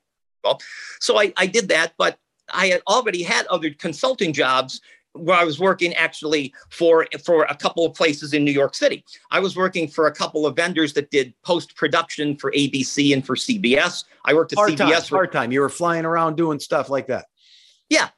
so 1.00 1.20
I, 1.20 1.34
I 1.36 1.46
did 1.46 1.68
that, 1.70 1.94
but 1.98 2.18
I 2.54 2.68
had 2.68 2.82
already 2.88 3.24
had 3.24 3.46
other 3.48 3.72
consulting 3.72 4.32
jobs 4.32 4.80
where 5.14 5.36
I 5.38 5.44
was 5.44 5.60
working 5.60 5.94
actually 5.96 6.54
for 6.70 7.08
for 7.24 7.44
a 7.46 7.56
couple 7.56 7.86
of 7.86 7.94
places 7.94 8.34
in 8.34 8.44
New 8.46 8.52
York 8.52 8.76
City. 8.76 9.04
I 9.32 9.40
was 9.40 9.56
working 9.56 9.88
for 9.88 10.08
a 10.08 10.14
couple 10.14 10.46
of 10.46 10.56
vendors 10.56 10.94
that 10.94 11.12
did 11.12 11.34
post 11.44 11.76
production 11.76 12.38
for 12.38 12.52
ABC 12.52 13.14
and 13.14 13.26
for 13.26 13.36
CBS. 13.36 14.06
I 14.26 14.34
worked 14.34 14.54
at 14.54 14.58
Part 14.58 14.78
time, 14.78 14.90
CBS 14.90 15.10
for 15.10 15.18
part 15.18 15.32
time. 15.32 15.52
You 15.52 15.62
were 15.62 15.70
flying 15.70 16.06
around 16.06 16.36
doing 16.36 16.60
stuff 16.60 16.90
like 16.90 17.08
that. 17.08 17.26
yeah, 17.90 18.10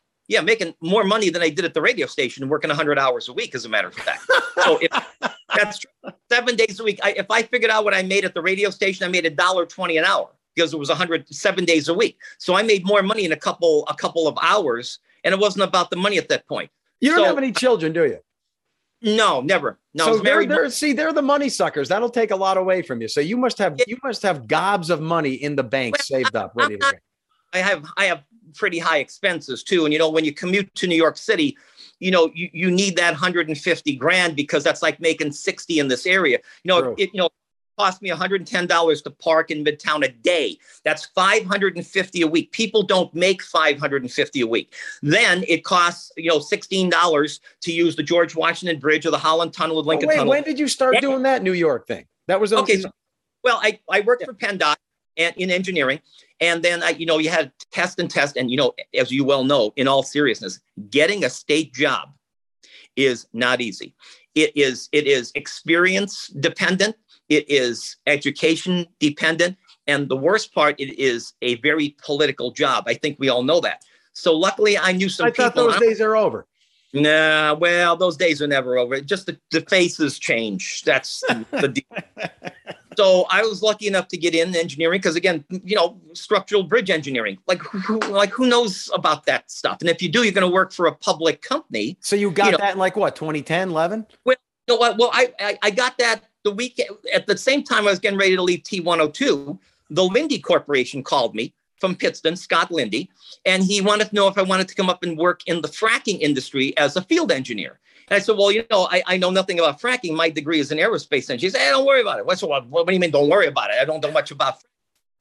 making 0.44 0.76
more 0.82 1.04
money 1.04 1.30
than 1.30 1.42
I 1.42 1.50
did 1.50 1.66
at 1.66 1.74
the 1.74 1.82
radio 1.82 2.06
station 2.08 2.44
and 2.44 2.50
working 2.52 2.70
100 2.70 2.98
hours 3.00 3.28
a 3.30 3.34
week, 3.34 3.56
as 3.56 3.66
a 3.66 3.70
matter 3.70 3.88
of 3.88 3.96
fact. 3.96 4.24
So 4.64 4.78
if, 4.82 4.92
That's 5.56 5.80
true. 5.80 6.12
seven 6.32 6.56
days 6.56 6.80
a 6.80 6.84
week. 6.84 7.00
I, 7.04 7.12
if 7.14 7.26
I 7.30 7.42
figured 7.42 7.72
out 7.72 7.84
what 7.84 7.94
I 7.96 8.04
made 8.04 8.24
at 8.26 8.34
the 8.36 8.42
radio 8.42 8.70
station, 8.70 9.04
I 9.06 9.10
made 9.10 9.26
a 9.26 9.30
dollar 9.32 9.66
twenty 9.66 9.98
an 9.98 10.06
hour 10.06 10.30
because 10.56 10.74
it 10.74 10.78
was 10.78 10.90
107 10.90 11.66
days 11.66 11.88
a 11.88 11.94
week. 11.94 12.18
So 12.38 12.54
I 12.56 12.62
made 12.64 12.86
more 12.86 13.02
money 13.02 13.26
in 13.26 13.32
a 13.32 13.36
couple 13.38 13.86
a 13.88 13.96
couple 13.96 14.28
of 14.28 14.38
hours, 14.42 15.00
and 15.24 15.34
it 15.34 15.40
wasn't 15.40 15.64
about 15.64 15.90
the 15.90 15.96
money 15.96 16.18
at 16.18 16.30
that 16.30 16.48
point. 16.48 16.70
You 17.02 17.10
don't 17.10 17.20
So- 17.20 17.26
have 17.26 17.38
any 17.38 17.52
children, 17.52 17.94
do 17.94 18.06
you? 18.06 18.20
No, 19.02 19.40
never. 19.42 19.80
No, 19.94 20.06
so 20.08 20.14
they're, 20.16 20.24
married. 20.36 20.50
they're, 20.52 20.70
see, 20.70 20.92
they're 20.92 21.14
the 21.14 21.22
money 21.22 21.48
suckers. 21.48 21.88
That'll 21.88 22.10
take 22.10 22.32
a 22.32 22.36
lot 22.36 22.58
away 22.58 22.82
from 22.82 23.02
you. 23.02 23.08
So 23.08 23.22
you 23.22 23.38
must 23.38 23.58
have 23.58 23.76
Yeah. 23.78 23.86
you 23.88 23.98
must 24.04 24.22
have 24.24 24.46
gobs 24.48 24.90
of 24.90 25.00
money 25.02 25.34
in 25.36 25.56
the 25.56 25.64
bank 25.64 25.96
Well, 25.96 26.04
saved 26.04 26.36
up, 26.36 26.52
I'm 26.58 26.64
ready 26.64 26.76
to 26.78 26.82
not- 26.86 26.94
go. 26.96 27.00
I 27.54 27.58
have 27.60 27.86
I 27.98 28.06
have 28.06 28.24
pretty 28.56 28.80
high 28.80 28.98
expenses 29.00 29.64
too. 29.64 29.86
And 29.86 29.94
you 29.94 30.00
know, 30.00 30.10
when 30.10 30.26
you 30.26 30.34
commute 30.34 30.74
to 30.76 30.88
New 30.88 30.96
York 30.96 31.18
City, 31.18 31.58
you 32.00 32.12
know, 32.12 32.32
you, 32.34 32.50
you 32.54 32.72
need 32.72 32.96
that 32.98 33.12
150 33.12 33.96
grand 33.96 34.36
because 34.36 34.64
that's 34.64 34.82
like 34.82 35.00
making 35.00 35.32
60 35.32 35.80
in 35.80 35.88
this 35.88 36.06
area. 36.06 36.40
You 36.64 36.70
know, 36.70 36.82
True. 36.82 36.96
it 36.98 37.10
you 37.14 37.20
know 37.20 37.30
cost 37.78 38.02
me 38.02 38.10
$110 38.10 39.04
to 39.04 39.10
park 39.10 39.52
in 39.52 39.64
Midtown 39.64 40.04
a 40.04 40.10
day. 40.10 40.58
That's 40.84 41.06
550 41.06 42.22
a 42.24 42.28
week. 42.28 42.52
People 42.52 42.84
don't 42.84 43.14
make 43.16 43.42
550 43.42 44.42
a 44.42 44.48
week. 44.48 44.74
Then 45.02 45.46
it 45.48 45.64
costs, 45.64 46.12
you 46.18 46.28
know, 46.30 46.40
$16 46.40 47.40
to 47.62 47.72
use 47.72 47.96
the 47.96 48.04
George 48.04 48.36
Washington 48.36 48.80
Bridge 48.80 49.06
or 49.06 49.12
the 49.12 49.18
Holland 49.18 49.54
Tunnel 49.54 49.78
or 49.78 49.84
Oh, 49.84 49.88
Lincoln 49.88 50.10
wait, 50.10 50.16
Tunnel. 50.18 50.30
when 50.30 50.44
did 50.44 50.60
you 50.60 50.68
start 50.68 50.96
Yeah. 50.96 51.00
doing 51.00 51.24
that 51.24 51.42
New 51.42 51.54
York 51.54 51.88
thing? 51.88 52.06
That 52.28 52.42
was 52.42 52.52
Okay, 52.52 52.82
so- 52.82 52.92
Well, 53.46 53.62
I, 53.64 53.80
I 53.90 54.02
worked 54.02 54.26
for 54.26 54.34
PennDOT 54.34 54.76
and 55.20 55.36
in 55.38 55.52
engineering. 55.52 56.00
And 56.42 56.64
then 56.64 56.82
I, 56.82 56.92
you 56.92 57.06
know, 57.06 57.18
you 57.18 57.30
had 57.30 57.52
test 57.72 58.00
and 58.00 58.10
test. 58.10 58.38
And 58.38 58.50
you 58.50 58.58
know, 58.58 58.74
as 58.98 59.12
you 59.12 59.24
well 59.24 59.44
know, 59.44 59.74
in 59.76 59.88
all 59.88 60.02
seriousness, 60.02 60.60
getting 60.90 61.26
a 61.26 61.30
state 61.30 61.74
job 61.74 62.10
is 62.96 63.28
not 63.34 63.62
easy. 63.62 63.94
It 64.34 64.56
is, 64.56 64.90
it 64.92 65.06
is 65.06 65.32
experience 65.36 66.28
dependent, 66.28 66.96
it 67.28 67.50
is 67.50 67.98
education 68.08 68.88
dependent. 69.00 69.58
And 69.86 70.08
the 70.08 70.16
worst 70.16 70.54
part, 70.54 70.80
it 70.80 71.00
is 71.00 71.34
a 71.42 71.56
very 71.56 71.96
political 72.04 72.52
job. 72.52 72.86
I 72.88 72.94
think 72.94 73.18
we 73.20 73.30
all 73.30 73.44
know 73.44 73.60
that. 73.62 73.84
So 74.14 74.36
luckily 74.36 74.78
I 74.78 74.92
knew 74.92 75.10
some 75.10 75.28
I 75.28 75.32
thought 75.32 75.54
people. 75.56 75.72
those 75.72 75.80
days 75.80 76.02
are 76.02 76.16
over. 76.16 76.46
Nah, 76.94 77.54
well, 77.54 77.96
those 77.96 78.18
days 78.18 78.42
are 78.42 78.48
never 78.48 78.78
over. 78.78 79.00
Just 79.02 79.28
the, 79.28 79.40
the 79.52 79.62
faces 79.62 80.18
change. 80.18 80.84
That's 80.84 81.22
the, 81.22 81.46
the 81.52 81.68
deal. 81.68 82.30
So 83.00 83.26
I 83.30 83.44
was 83.44 83.62
lucky 83.64 83.88
enough 83.88 84.10
to 84.10 84.18
get 84.18 84.36
in 84.36 84.54
engineering 84.54 85.00
because 85.00 85.16
again, 85.16 85.46
you 85.64 85.74
know, 85.74 85.98
structural 86.12 86.64
bridge 86.64 86.90
engineering. 86.90 87.38
Like 87.48 87.60
who 87.62 87.98
like 88.00 88.30
who 88.30 88.46
knows 88.46 88.90
about 88.94 89.26
that 89.26 89.50
stuff? 89.50 89.78
And 89.80 89.90
if 89.90 90.02
you 90.02 90.10
do, 90.10 90.24
you're 90.24 90.34
going 90.34 90.46
to 90.46 90.54
work 90.54 90.74
for 90.74 90.88
a 90.88 90.92
public 90.94 91.42
company. 91.42 91.98
So 92.02 92.18
you 92.18 92.30
got 92.30 92.48
You 92.48 92.52
know- 92.52 92.58
that 92.58 92.74
in 92.74 92.78
like 92.78 92.98
what 92.98 93.16
2010, 93.16 93.70
11? 93.70 94.06
Well, 94.26 94.36
No, 94.68 94.80
I- 94.80 94.96
well, 94.98 95.12
I, 95.14 95.34
I 95.40 95.58
I 95.62 95.70
got 95.70 95.98
that 96.00 96.26
the 96.44 96.52
week 96.52 96.78
at 97.14 97.26
the 97.26 97.38
same 97.38 97.64
time 97.64 97.88
I 97.88 97.92
was 97.92 98.00
getting 98.00 98.20
ready 98.20 98.36
to 98.36 98.42
leave 98.42 98.64
T102. 98.64 99.58
The 99.92 100.04
Linde 100.04 100.44
Corporation 100.44 101.02
called 101.02 101.34
me 101.36 101.54
from 101.80 101.96
Pittston, 101.96 102.36
Scott 102.36 102.70
Linde, 102.70 103.08
and 103.46 103.64
he 103.64 103.80
wanted 103.80 104.10
to 104.10 104.16
know 104.16 104.28
if 104.28 104.38
I 104.38 104.42
wanted 104.42 104.68
to 104.68 104.76
come 104.76 104.90
up 104.90 105.04
and 105.04 105.18
work 105.18 105.40
in 105.48 105.62
the 105.62 105.70
fracking 105.70 106.20
industry 106.20 106.78
as 106.78 106.98
a 106.98 107.02
field 107.04 107.32
engineer. 107.32 107.80
And 108.10 108.18
I 108.18 108.20
said, 108.20 108.38
well, 108.38 108.52
you 108.52 108.66
know, 108.72 108.88
I, 108.92 109.04
I 109.06 109.18
know 109.18 109.30
nothing 109.30 109.60
about 109.60 109.80
fracking. 109.80 110.16
My 110.16 110.30
degree 110.30 110.60
is 110.60 110.72
in 110.72 110.78
aerospace 110.78 111.30
engineering. 111.30 111.40
He 111.40 111.50
said, 111.50 111.62
hey, 111.62 111.70
don't 111.70 111.86
worry 111.86 112.02
about 112.02 112.20
it. 112.20 112.26
What's 112.26 112.42
what, 112.42 112.66
what 112.68 112.88
do 112.88 112.94
you 112.94 113.00
mean? 113.00 113.12
Don't 113.12 113.30
worry 113.30 113.48
about 113.48 113.70
it. 113.72 113.78
I 113.82 113.86
don't 113.86 114.02
know 114.04 114.12
much 114.12 114.32
about. 114.32 114.56
fracking." 114.60 114.64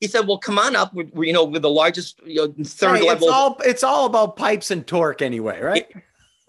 He 0.00 0.06
said, 0.06 0.26
well, 0.28 0.38
come 0.38 0.58
on 0.58 0.76
up. 0.76 0.94
We're, 0.94 1.24
you 1.24 1.32
know, 1.32 1.44
with 1.44 1.62
the 1.62 1.70
largest 1.70 2.20
you 2.24 2.36
know, 2.36 2.54
third 2.64 2.98
Hey, 2.98 3.06
level. 3.08 3.26
It's 3.28 3.34
all 3.36 3.56
it's 3.64 3.84
all 3.84 4.06
about 4.06 4.36
pipes 4.36 4.70
and 4.70 4.86
torque 4.86 5.22
anyway, 5.22 5.60
right? 5.60 5.86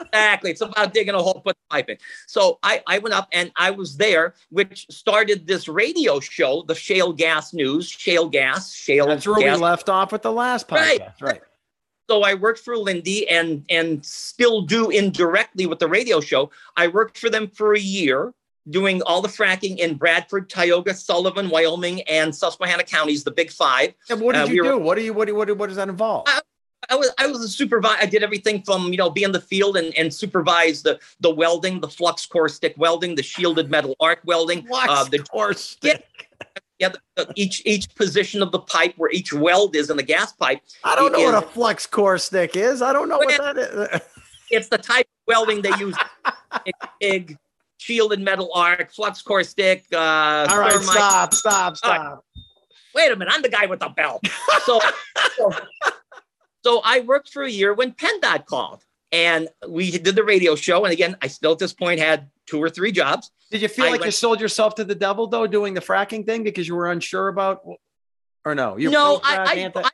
Exactly. 0.02 0.52
It's 0.52 0.62
about 0.62 0.94
digging 0.94 1.14
a 1.14 1.22
hole, 1.22 1.42
put 1.44 1.58
the 1.58 1.70
pipe 1.76 1.90
in. 1.90 1.98
So 2.26 2.58
I, 2.64 2.82
I 2.88 3.00
went 3.00 3.14
up 3.14 3.28
and 3.34 3.52
I 3.58 3.72
was 3.72 3.98
there, 3.98 4.34
which 4.50 4.86
started 4.90 5.46
this 5.46 5.68
radio 5.68 6.22
show, 6.22 6.64
the 6.68 6.76
Shale 6.76 7.12
Gas 7.12 7.54
News, 7.54 7.90
Shale 7.90 8.30
Gas, 8.30 8.74
Shale 8.74 9.08
That's 9.08 9.28
where 9.28 9.40
Gas. 9.42 9.58
we 9.58 9.64
left 9.64 9.90
off 9.90 10.14
with 10.14 10.22
the 10.22 10.32
last 10.32 10.70
podcast, 10.70 10.78
Right. 10.80 11.02
podcast, 11.02 11.22
right? 11.22 11.42
So 12.10 12.24
I 12.24 12.34
worked 12.34 12.60
for 12.62 12.76
Linde 12.76 13.26
and 13.30 13.64
and 13.70 14.04
still 14.04 14.62
do 14.64 14.90
indirectly 14.90 15.68
with 15.68 15.78
the 15.78 15.88
radio 15.88 16.20
show. 16.20 16.50
I 16.76 16.88
worked 16.88 17.20
for 17.20 17.30
them 17.30 17.48
for 17.50 17.74
a 17.76 17.80
year 17.80 18.34
doing 18.72 19.02
all 19.04 19.22
the 19.22 19.28
fracking 19.28 19.78
in 19.78 19.94
Bradford, 19.96 20.50
Tioga, 20.50 20.94
Sullivan, 20.96 21.50
Wyoming, 21.50 22.02
and 22.04 22.36
Susquehanna 22.36 22.84
counties, 22.84 23.24
the 23.24 23.32
big 23.32 23.52
five. 23.52 23.94
And 24.10 24.22
what 24.22 24.34
did 24.34 24.42
Uh, 24.44 24.46
you 24.48 24.64
we 24.64 24.70
do? 24.70 24.76
were- 24.76 24.84
what 24.84 24.96
do 24.98 25.04
you 25.04 25.14
what 25.14 25.28
do 25.28 25.36
what, 25.36 25.48
do- 25.48 25.54
what 25.56 25.68
does 25.68 25.76
that 25.76 25.88
involve? 25.88 26.24
I- 26.28 26.42
I 26.90 26.96
was 26.96 27.12
I 27.20 27.28
was 27.28 27.42
a 27.44 27.48
supervisor. 27.50 27.98
I 28.02 28.08
did 28.08 28.24
everything 28.24 28.64
from 28.64 28.92
you 28.92 28.98
know 28.98 29.12
be 29.12 29.22
in 29.24 29.32
the 29.32 29.42
field 29.42 29.78
and, 29.78 29.94
and 29.96 30.12
supervise 30.12 30.82
the 30.82 30.98
the 31.20 31.30
welding, 31.30 31.80
the 31.80 31.90
flux 31.90 32.26
core 32.26 32.50
stick 32.50 32.74
welding, 32.78 33.14
the 33.14 33.22
shielded 33.22 33.70
metal 33.70 33.96
arc 34.00 34.22
welding, 34.26 34.66
What 34.68 34.90
uh, 34.90 35.04
the 35.04 35.20
course? 35.20 35.78
Yeah. 35.84 35.98
Yeah, 36.80 36.90
the, 36.90 37.00
the- 37.16 37.34
each 37.36 37.62
each 37.66 37.94
position 37.96 38.42
of 38.42 38.52
the 38.52 38.60
pipe 38.60 38.94
where 38.98 39.12
each 39.12 39.32
weld 39.34 39.76
is 39.76 39.90
in 39.90 39.98
the 39.98 40.04
gas 40.04 40.32
pipe. 40.34 40.62
I 40.84 40.96
don't 40.96 41.12
know 41.12 41.20
is- 41.20 41.34
what 41.34 41.44
a 41.44 41.48
flux 41.48 41.86
core 41.86 42.18
stick 42.18 42.56
is. 42.56 42.82
I 42.82 42.94
don't 42.94 43.10
know 43.10 43.18
what 43.18 43.38
that 43.38 43.58
is. 43.58 44.02
It's 44.52 44.68
the 44.68 44.80
type 44.80 45.06
of 45.06 45.28
welding 45.28 45.62
they 45.62 45.76
use. 45.78 45.96
Big 47.00 47.38
shielded 47.78 48.20
metal 48.20 48.50
arc, 48.56 48.92
flux 48.92 49.22
core 49.22 49.44
stick. 49.44 49.86
Uh, 49.94 49.98
All 50.50 50.58
right, 50.60 50.72
thermite- 50.72 50.90
stop, 50.90 51.34
stop, 51.36 51.78
All 51.84 51.90
right. 51.92 52.00
stop. 52.02 52.26
wait 52.96 53.12
a 53.12 53.16
minute, 53.16 53.32
I'm 53.32 53.44
the 53.44 53.50
guy 53.50 53.68
with 53.68 53.80
the 53.80 53.90
belt. 53.90 54.26
So, 54.66 54.80
so, 55.38 55.52
so 56.64 56.82
I 56.84 57.02
worked 57.02 57.30
for 57.30 57.44
a 57.44 57.50
year 57.50 57.76
when 57.76 57.92
PennDOT 57.94 58.46
called 58.48 58.84
and 59.12 59.50
we 59.68 59.92
did 59.92 60.16
the 60.16 60.24
radio 60.24 60.56
show. 60.56 60.84
And 60.84 60.92
again, 60.94 61.16
I 61.22 61.28
still 61.28 61.52
at 61.52 61.60
this 61.60 61.74
point 61.74 62.00
had 62.00 62.28
two 62.50 62.62
or 62.62 62.70
three 62.70 62.92
jobs. 62.92 63.32
Did 63.52 63.62
you 63.62 63.68
feel 63.68 63.86
I 63.86 63.92
like 63.92 64.06
you 64.06 64.12
sold 64.12 64.40
yourself 64.42 64.76
to 64.76 64.84
the 64.84 64.96
devil 64.96 65.28
though, 65.28 65.48
doing 65.48 65.74
the 65.74 65.82
fracking 65.82 66.26
thing 66.26 66.44
because 66.44 66.68
you 66.68 66.76
were 66.76 66.92
unsure 66.92 67.28
about, 67.28 67.62
or 68.46 68.56
no? 68.56 68.78
You're 68.78 68.92
no, 68.92 69.20
I, 69.24 69.72
I, 69.74 69.90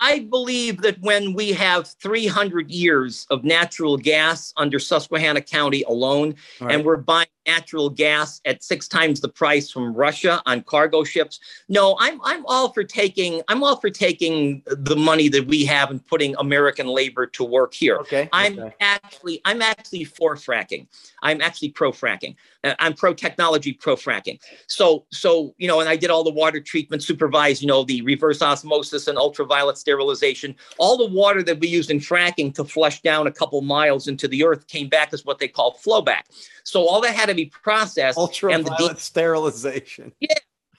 I, 0.00 0.18
believe 0.20 0.82
that 0.82 1.00
when 1.00 1.32
we 1.32 1.52
have 1.52 1.88
300 2.02 2.70
years 2.70 3.26
of 3.30 3.44
natural 3.44 3.96
gas 3.96 4.52
under 4.56 4.78
Susquehanna 4.78 5.40
County 5.40 5.82
alone, 5.82 6.34
right. 6.60 6.74
and 6.74 6.84
we're 6.84 6.96
buying 6.96 7.26
natural 7.48 7.88
gas 7.88 8.42
at 8.44 8.62
six 8.62 8.86
times 8.86 9.22
the 9.22 9.28
price 9.28 9.70
from 9.70 9.94
Russia 9.94 10.42
on 10.44 10.62
cargo 10.62 11.02
ships. 11.02 11.40
No, 11.68 11.96
I'm 11.98 12.20
I'm 12.22 12.44
all 12.44 12.72
for 12.74 12.84
taking 12.84 13.40
I'm 13.48 13.64
all 13.64 13.76
for 13.76 13.88
taking 13.88 14.62
the 14.66 14.96
money 14.96 15.28
that 15.30 15.46
we 15.46 15.64
have 15.64 15.90
and 15.90 16.06
putting 16.06 16.36
American 16.36 16.86
labor 16.86 17.26
to 17.26 17.44
work 17.44 17.72
here. 17.72 17.96
okay. 17.96 18.28
I'm 18.34 18.58
okay. 18.58 18.74
actually 18.80 19.40
I'm 19.46 19.62
actually 19.62 20.04
for 20.04 20.36
fracking. 20.36 20.86
I'm 21.22 21.40
actually 21.40 21.70
pro 21.70 21.90
fracking. 21.90 22.36
Uh, 22.64 22.74
I'm 22.80 22.92
pro 22.92 23.14
technology, 23.14 23.72
pro 23.72 23.96
fracking. 23.96 24.38
So 24.66 25.06
so 25.10 25.54
you 25.56 25.68
know, 25.68 25.80
and 25.80 25.88
I 25.88 25.96
did 25.96 26.10
all 26.10 26.24
the 26.24 26.38
water 26.42 26.60
treatment, 26.60 27.02
supervised 27.02 27.62
you 27.62 27.68
know 27.68 27.82
the 27.82 28.02
reverse 28.02 28.42
osmosis 28.42 29.08
and 29.08 29.16
ultraviolet 29.16 29.78
sterilization. 29.78 30.54
All 30.76 30.98
the 30.98 31.06
water 31.06 31.42
that 31.44 31.60
we 31.60 31.68
used 31.68 31.90
in 31.90 31.98
fracking 31.98 32.54
to 32.56 32.64
flush 32.64 33.00
down 33.00 33.26
a 33.26 33.32
couple 33.32 33.62
miles 33.62 34.06
into 34.06 34.28
the 34.28 34.44
earth 34.44 34.66
came 34.66 34.88
back 34.90 35.14
as 35.14 35.24
what 35.24 35.38
they 35.38 35.48
call 35.48 35.78
flowback. 35.82 36.24
So 36.68 36.86
all 36.86 37.00
that 37.00 37.14
had 37.14 37.30
to 37.30 37.34
be 37.44 37.50
processed 37.62 38.18
and 38.18 38.64
the 38.64 38.70
ultraviolet 38.72 38.98
sterilization. 38.98 40.12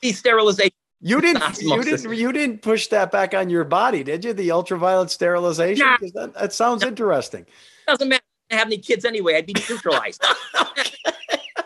de-sterilization. 0.02 0.72
You 1.02 1.22
didn't. 1.22 1.62
You 1.62 1.82
didn't. 1.84 2.14
You 2.14 2.32
didn't 2.34 2.62
push 2.62 2.88
that 2.88 3.12
back 3.12 3.34
on 3.34 3.50
your 3.50 3.64
body, 3.64 4.04
did 4.04 4.26
you? 4.26 4.34
The 4.34 4.52
ultraviolet 4.52 5.10
sterilization. 5.10 5.86
Nah. 5.86 5.98
That, 6.14 6.34
that 6.34 6.54
sounds 6.54 6.84
interesting. 6.84 7.46
Doesn't 7.88 8.10
matter. 8.10 8.24
I 8.52 8.56
have 8.56 8.68
any 8.68 8.80
kids 8.80 9.06
anyway. 9.06 9.36
I'd 9.36 9.46
be 9.46 9.54
neutralized. 9.54 10.24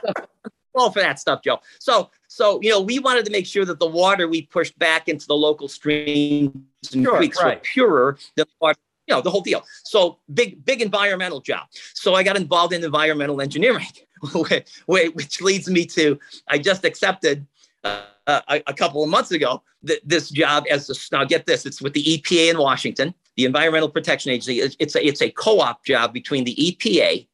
all 0.75 0.91
for 0.91 0.99
that 0.99 1.19
stuff, 1.19 1.41
Joe. 1.43 1.59
So, 1.79 2.09
so 2.27 2.59
you 2.61 2.69
know, 2.69 2.81
we 2.81 2.99
wanted 2.99 3.25
to 3.25 3.31
make 3.31 3.45
sure 3.45 3.65
that 3.65 3.79
the 3.79 3.87
water 3.87 4.27
we 4.27 4.43
pushed 4.43 4.77
back 4.79 5.07
into 5.07 5.27
the 5.27 5.35
local 5.35 5.67
streams 5.67 6.53
and 6.93 7.03
Sure, 7.03 7.17
creeks 7.17 7.41
right. 7.41 7.57
were 7.57 7.61
purer 7.61 8.17
than 8.35 8.45
the 8.47 8.53
water. 8.59 8.79
You 9.07 9.15
know, 9.15 9.21
the 9.21 9.31
whole 9.31 9.41
deal. 9.41 9.65
So 9.83 10.19
big, 10.33 10.63
big 10.63 10.81
environmental 10.81 11.41
job. 11.41 11.67
So 11.93 12.15
I 12.15 12.23
got 12.23 12.37
involved 12.37 12.73
in 12.73 12.83
environmental 12.83 13.41
engineering, 13.41 13.85
which 14.85 15.41
leads 15.41 15.69
me 15.69 15.85
to 15.85 16.19
I 16.47 16.57
just 16.57 16.85
accepted 16.85 17.45
uh, 17.83 18.01
a, 18.27 18.63
a 18.67 18.73
couple 18.73 19.03
of 19.03 19.09
months 19.09 19.31
ago 19.31 19.61
th- 19.85 20.01
this 20.05 20.29
job 20.29 20.65
as 20.69 20.89
a, 20.89 21.15
now 21.15 21.23
get 21.23 21.45
this 21.45 21.65
it's 21.65 21.81
with 21.81 21.93
the 21.93 22.03
EPA 22.03 22.51
in 22.51 22.57
Washington, 22.57 23.13
the 23.35 23.45
Environmental 23.45 23.89
Protection 23.89 24.31
Agency. 24.31 24.61
It's, 24.61 24.75
it's 24.79 24.95
a 24.95 25.05
it's 25.05 25.21
a 25.21 25.29
co-op 25.31 25.85
job 25.85 26.13
between 26.13 26.43
the 26.43 26.55
EPA 26.55 27.27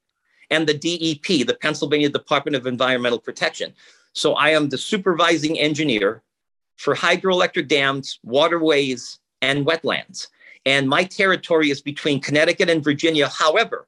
and 0.49 0.67
the 0.67 0.73
DEP, 0.73 1.45
the 1.45 1.57
Pennsylvania 1.61 2.09
Department 2.09 2.55
of 2.55 2.65
Environmental 2.65 3.19
Protection. 3.19 3.73
So 4.13 4.33
I 4.33 4.49
am 4.49 4.69
the 4.69 4.77
supervising 4.77 5.59
engineer 5.59 6.23
for 6.77 6.95
hydroelectric 6.95 7.67
dams, 7.67 8.19
waterways, 8.23 9.19
and 9.41 9.65
wetlands. 9.65 10.27
And 10.65 10.89
my 10.89 11.03
territory 11.03 11.69
is 11.69 11.81
between 11.81 12.19
Connecticut 12.19 12.69
and 12.69 12.83
Virginia. 12.83 13.27
However, 13.29 13.87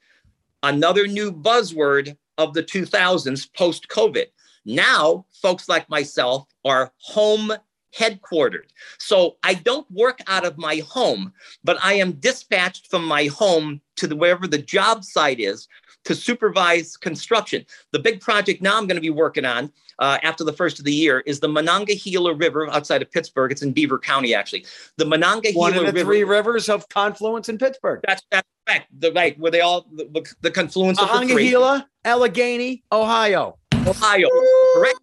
another 0.64 1.08
new 1.08 1.32
buzzword 1.32 2.16
of 2.38 2.54
the 2.54 2.64
2000s 2.64 3.54
post 3.54 3.88
COVID. 3.88 4.26
Now, 4.66 5.26
folks 5.32 5.68
like 5.68 5.90
myself 5.90 6.46
are 6.66 6.94
home 6.98 7.52
headquartered. 7.98 8.70
So 9.00 9.38
I 9.44 9.56
don't 9.56 9.90
work 9.92 10.20
out 10.28 10.46
of 10.46 10.58
my 10.58 10.82
home, 10.88 11.34
but 11.64 11.78
I 11.82 11.94
am 11.94 12.14
dispatched 12.14 12.88
from 12.90 13.06
my 13.06 13.26
home 13.26 13.82
to 14.02 14.08
the, 14.08 14.16
wherever 14.16 14.48
the 14.48 14.58
job 14.58 15.04
site 15.04 15.40
is 15.40 15.68
to 16.04 16.16
supervise 16.16 16.98
construction. 16.98 17.66
The 17.92 18.00
big 18.00 18.20
project 18.20 18.62
now 18.62 18.78
I'm 18.78 18.88
going 18.88 18.96
to 18.96 19.02
be 19.02 19.12
working 19.12 19.46
on 19.46 19.72
uh, 20.00 20.18
after 20.24 20.44
the 20.44 20.54
first 20.54 20.80
of 20.80 20.86
the 20.86 20.94
year 20.94 21.20
is 21.22 21.40
the 21.40 21.48
Monongahela 21.48 22.34
River 22.34 22.70
outside 22.72 23.04
of 23.04 23.12
Pittsburgh. 23.12 23.52
It's 23.52 23.62
in 23.62 23.72
Beaver 23.72 24.00
County, 24.00 24.34
actually. 24.34 24.66
The 24.98 25.06
Monongahela 25.06 25.58
One 25.58 25.74
of 25.74 25.86
the 25.86 25.94
River. 25.94 26.04
three 26.04 26.24
rivers 26.24 26.70
of 26.70 26.90
confluence 26.90 27.50
in 27.50 27.60
Pittsburgh. 27.60 28.02
That's 28.08 28.24
that's 28.32 28.48
correct. 28.68 28.88
The 29.00 29.12
right 29.12 29.40
where 29.40 29.52
they 29.52 29.62
all 29.62 29.86
the, 29.94 30.26
the, 30.42 30.50
confluence 30.50 31.00
of. 31.00 31.08
Monongahela, 31.08 31.88
Allegheny, 32.04 32.84
Ohio. 32.92 33.60
Ohio. 33.86 34.28
Correct. 34.76 35.00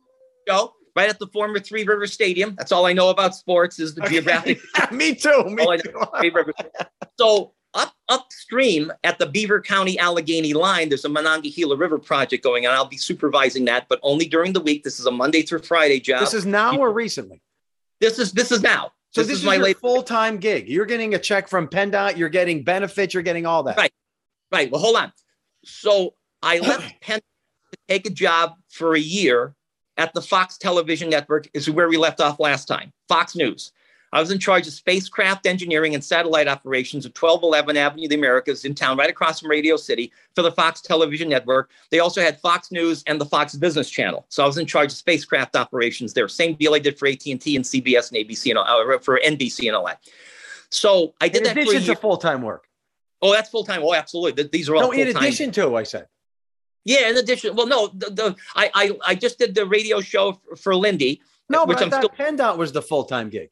Joe. 0.49 0.75
Right 0.97 1.09
at 1.09 1.21
the 1.21 1.29
former 1.29 1.61
Three 1.61 1.85
River 1.85 2.09
Stadium. 2.09 2.57
That's 2.59 2.73
all 2.73 2.85
I 2.85 2.93
know 2.93 3.11
about 3.11 3.37
sports 3.37 3.79
is 3.79 3.95
the 3.95 4.01
geographic 4.09 4.59
me 4.91 5.15
too. 5.15 5.45
Me 5.45 5.79
too. 5.79 6.53
So 7.21 7.53
up 7.75 7.93
upstream 8.09 8.93
at 9.05 9.19
the 9.19 9.27
Beaver 9.27 9.61
County 9.61 9.99
Allegheny 9.99 10.55
line, 10.55 10.89
there's 10.89 11.05
a 11.05 11.09
Monongahela 11.09 11.77
River 11.77 11.99
project 11.99 12.43
going 12.43 12.67
on. 12.67 12.75
I'll 12.75 12.87
be 12.87 12.97
supervising 12.97 13.65
that, 13.67 13.87
but 13.89 14.01
only 14.03 14.27
during 14.27 14.53
the 14.53 14.61
week. 14.61 14.85
This 14.85 14.99
is 14.99 15.07
a 15.07 15.11
Monday 15.11 15.43
through 15.43 15.61
Friday 15.61 16.01
job. 16.01 16.21
This 16.21 16.35
is 16.35 16.47
now 16.47 16.77
or 16.77 16.93
recently? 16.93 17.43
this 18.01 18.19
is 18.19 18.33
this 18.33 18.53
is 18.53 18.63
now. 18.63 18.93
So 19.11 19.23
this, 19.23 19.29
this, 19.29 19.37
is, 19.39 19.41
is, 19.41 19.47
my 19.47 19.55
your 19.55 19.75
full-time 19.75 20.37
gig. 20.37 20.69
You're 20.69 20.87
getting 20.87 21.15
a 21.15 21.19
check 21.19 21.49
from 21.49 21.67
PennDOT. 21.67 22.17
You're 22.19 22.29
getting 22.29 22.63
benefits. 22.63 23.15
You're 23.15 23.23
getting 23.23 23.47
all 23.47 23.63
that. 23.63 23.77
Right. 23.79 23.93
Right. 24.53 24.71
Well, 24.71 24.81
hold 24.81 24.97
on. 24.97 25.13
So 25.65 26.15
I 26.43 26.59
left 26.61 27.01
Penn 27.01 27.21
to 27.73 27.79
take 27.89 28.07
a 28.07 28.11
job 28.11 28.55
for 28.69 28.95
a 28.95 29.01
year 29.01 29.55
at 29.97 30.15
the 30.15 30.23
Fox 30.23 30.59
Television 30.59 31.11
Network, 31.11 31.49
is 31.53 31.69
where 31.69 31.89
we 31.89 31.97
left 31.97 32.21
off 32.21 32.39
last 32.39 32.67
time. 32.67 32.93
Fox 33.09 33.35
News. 33.35 33.73
I 34.13 34.21
was 34.21 34.31
in 34.31 34.39
charge 34.39 34.67
of 34.67 34.73
spacecraft 34.73 35.47
engineering 35.47 35.95
and 35.95 36.03
satellite 36.03 36.49
operations 36.49 37.05
at 37.05 37.17
1211 37.21 37.77
Avenue 37.77 38.05
of 38.05 38.11
the 38.11 38.17
Americas 38.17 38.65
in 38.65 38.75
town, 38.75 38.97
right 38.97 39.11
across 39.11 39.41
from 39.41 39.51
Radio 39.51 39.77
City 39.77 40.13
for 40.35 40.43
the 40.43 40.53
Fox 40.53 40.81
Television 40.81 41.29
Network. 41.29 41.71
They 41.91 41.99
also 41.99 42.21
had 42.23 42.41
Fox 42.41 42.73
News 42.73 43.03
and 43.07 43.21
the 43.21 43.27
Fox 43.27 43.55
Business 43.55 43.91
Channel. 43.91 44.25
So 44.29 44.43
I 44.43 44.47
was 44.47 44.57
in 44.59 44.67
charge 44.67 44.93
of 44.93 44.97
spacecraft 44.97 45.57
operations 45.57 46.15
there. 46.15 46.27
Same 46.29 46.55
deal 46.55 46.75
I 46.75 46.79
did 46.79 46.99
for 46.99 47.07
AT&T 47.09 47.33
and 47.35 47.41
CBS 47.65 48.11
and 48.13 48.27
ABC 48.27 48.51
and 48.51 48.59
all, 48.59 48.93
uh, 48.95 48.99
for 48.99 49.21
NBC 49.25 49.67
and 49.69 49.77
all 49.77 49.87
that. 49.87 50.01
So 50.71 51.15
I 51.21 51.29
did 51.29 51.39
In 51.39 51.45
that 51.45 51.53
for 51.55 51.59
a 51.61 51.63
addition 51.63 51.95
to 51.95 52.01
full-time 52.01 52.43
work. 52.43 52.67
oh, 53.23 53.33
that's 53.33 53.51
full 53.51 53.65
time. 53.65 53.83
Oh, 53.83 53.95
absolutely. 53.95 54.45
These 54.53 54.69
are 54.69 54.77
all 54.77 54.83
No, 54.83 54.91
in 54.93 55.05
full-time. 55.07 55.23
addition 55.23 55.51
to, 55.53 55.77
I 55.77 55.83
said. 55.83 56.07
Yeah, 56.85 57.11
in 57.11 57.17
addition. 57.19 57.55
Well, 57.57 57.67
no, 57.67 57.89
the, 57.89 58.11
the 58.11 58.37
I, 58.55 58.71
I 58.75 58.99
I 59.09 59.15
just 59.15 59.39
did 59.39 59.55
the 59.55 59.67
radio 59.67 60.01
show 60.01 60.33
for, 60.33 60.57
for 60.57 60.73
Linde. 60.75 61.21
No, 61.51 61.65
Which 61.67 61.79
but 61.79 61.85
I'm 61.85 61.91
thought 61.91 62.17
PennDOT 62.17 62.57
was 62.57 62.73
the 62.73 62.81
full-time 62.83 63.29
gig. 63.29 63.51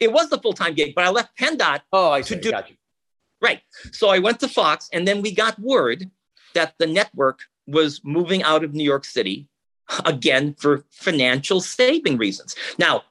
It 0.00 0.12
was 0.12 0.30
the 0.30 0.38
full 0.38 0.52
time 0.52 0.74
gig, 0.74 0.94
but 0.94 1.04
I 1.04 1.10
left 1.10 1.36
PennDOT. 1.38 1.80
Oh, 1.92 2.10
I 2.10 2.22
To 2.22 2.28
see. 2.34 2.40
do- 2.40 2.50
Got 2.50 2.70
you. 2.70 2.76
Right. 3.40 3.60
So 3.92 4.08
I 4.08 4.18
went 4.18 4.38
to 4.40 4.48
Fox, 4.48 4.88
and 4.92 5.06
then 5.06 5.20
we 5.22 5.32
got 5.32 5.58
word 5.58 6.10
that 6.54 6.74
the 6.78 6.86
network 6.86 7.40
was 7.66 8.00
moving 8.04 8.42
out 8.42 8.62
of 8.64 8.72
New 8.74 8.84
York 8.84 9.04
City 9.04 9.48
again 10.04 10.54
for 10.58 10.84
financial 10.90 11.60
saving 11.60 12.18
reasons. 12.18 12.54
Now, 12.78 13.02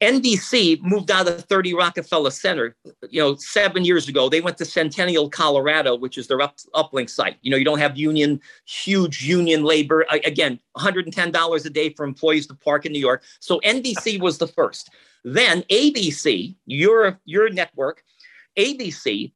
NBC 0.00 0.80
moved 0.80 1.10
out 1.10 1.26
of 1.26 1.44
30 1.46 1.74
Rockefeller 1.74 2.30
Center, 2.30 2.76
you 3.10 3.20
know, 3.20 3.34
seven 3.34 3.84
years 3.84 4.08
ago. 4.08 4.28
They 4.28 4.40
went 4.40 4.56
to 4.58 4.64
Centennial, 4.64 5.28
Colorado, 5.28 5.96
which 5.96 6.16
is 6.18 6.28
their 6.28 6.40
up, 6.40 6.56
uplink 6.74 7.10
site. 7.10 7.36
You 7.42 7.50
know, 7.50 7.56
you 7.56 7.64
don't 7.64 7.80
have 7.80 7.96
union, 7.98 8.40
huge 8.64 9.22
union 9.24 9.64
labor. 9.64 10.06
I, 10.08 10.20
again, 10.24 10.60
$110 10.76 11.66
a 11.66 11.70
day 11.70 11.90
for 11.94 12.04
employees 12.04 12.46
to 12.46 12.54
park 12.54 12.86
in 12.86 12.92
New 12.92 13.00
York. 13.00 13.24
So 13.40 13.60
NBC 13.64 14.20
was 14.20 14.38
the 14.38 14.46
first. 14.46 14.88
Then 15.24 15.62
ABC, 15.70 16.56
your, 16.66 17.20
your 17.24 17.50
network, 17.50 18.02
ABC 18.58 19.32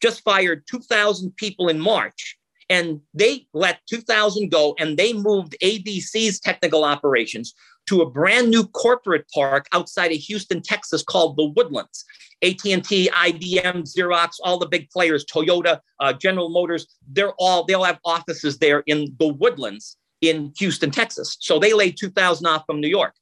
just 0.00 0.22
fired 0.22 0.64
2,000 0.70 1.36
people 1.36 1.68
in 1.68 1.80
March. 1.80 2.36
And 2.70 3.00
they 3.14 3.46
let 3.54 3.80
2,000 3.88 4.50
go 4.50 4.74
and 4.78 4.96
they 4.96 5.12
moved 5.12 5.56
ABC's 5.62 6.38
technical 6.38 6.84
operations 6.84 7.54
to 7.88 8.02
a 8.02 8.10
brand 8.10 8.50
new 8.50 8.66
corporate 8.66 9.24
park 9.34 9.66
outside 9.72 10.12
of 10.12 10.18
Houston, 10.18 10.60
Texas 10.60 11.02
called 11.02 11.36
the 11.36 11.46
Woodlands. 11.56 12.04
AT&T, 12.42 13.10
IBM, 13.10 13.82
Xerox, 13.82 14.36
all 14.44 14.58
the 14.58 14.68
big 14.68 14.88
players, 14.90 15.24
Toyota, 15.24 15.80
uh, 15.98 16.12
General 16.12 16.50
Motors, 16.50 16.86
they're 17.10 17.32
all, 17.38 17.64
they'll 17.64 17.82
have 17.82 17.98
offices 18.04 18.58
there 18.58 18.84
in 18.86 19.16
the 19.18 19.28
Woodlands 19.28 19.96
in 20.20 20.52
Houston, 20.58 20.90
Texas. 20.90 21.36
So 21.40 21.58
they 21.58 21.72
laid 21.72 21.96
2,000 21.98 22.46
off 22.46 22.64
from 22.66 22.80
New 22.80 22.88
York. 22.88 23.14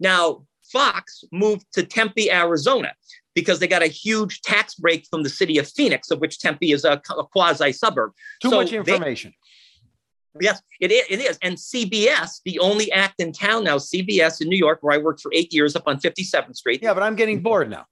Now, 0.00 0.46
Fox 0.74 1.24
moved 1.32 1.64
to 1.72 1.82
Tempe, 1.84 2.30
Arizona, 2.30 2.92
because 3.34 3.58
they 3.60 3.68
got 3.68 3.82
a 3.82 3.86
huge 4.04 4.42
tax 4.42 4.74
break 4.74 5.06
from 5.10 5.22
the 5.22 5.30
city 5.30 5.56
of 5.58 5.66
Phoenix, 5.68 6.10
of 6.10 6.20
which 6.20 6.38
Tempe 6.40 6.72
is 6.72 6.84
a, 6.84 7.00
a 7.16 7.24
quasi 7.32 7.72
suburb. 7.72 8.10
Too 8.42 8.50
So 8.50 8.56
much 8.56 8.70
they- 8.72 8.76
information. 8.78 9.32
Yes, 10.40 10.60
it 10.80 10.90
is, 10.90 11.04
it 11.08 11.20
is. 11.20 11.38
And 11.42 11.54
CBS, 11.56 12.40
the 12.44 12.58
only 12.58 12.90
act 12.90 13.20
in 13.20 13.30
town 13.32 13.62
now, 13.62 13.76
CBS 13.76 14.40
in 14.42 14.48
New 14.48 14.56
York, 14.58 14.80
where 14.82 14.92
I 14.92 14.98
worked 14.98 15.20
for 15.20 15.30
eight 15.32 15.52
years 15.54 15.76
up 15.76 15.84
on 15.86 16.00
57th 16.00 16.56
Street. 16.56 16.80
yeah, 16.82 16.92
but 16.92 17.04
I'm 17.04 17.14
getting 17.14 17.40
bored 17.40 17.70
now. 17.70 17.84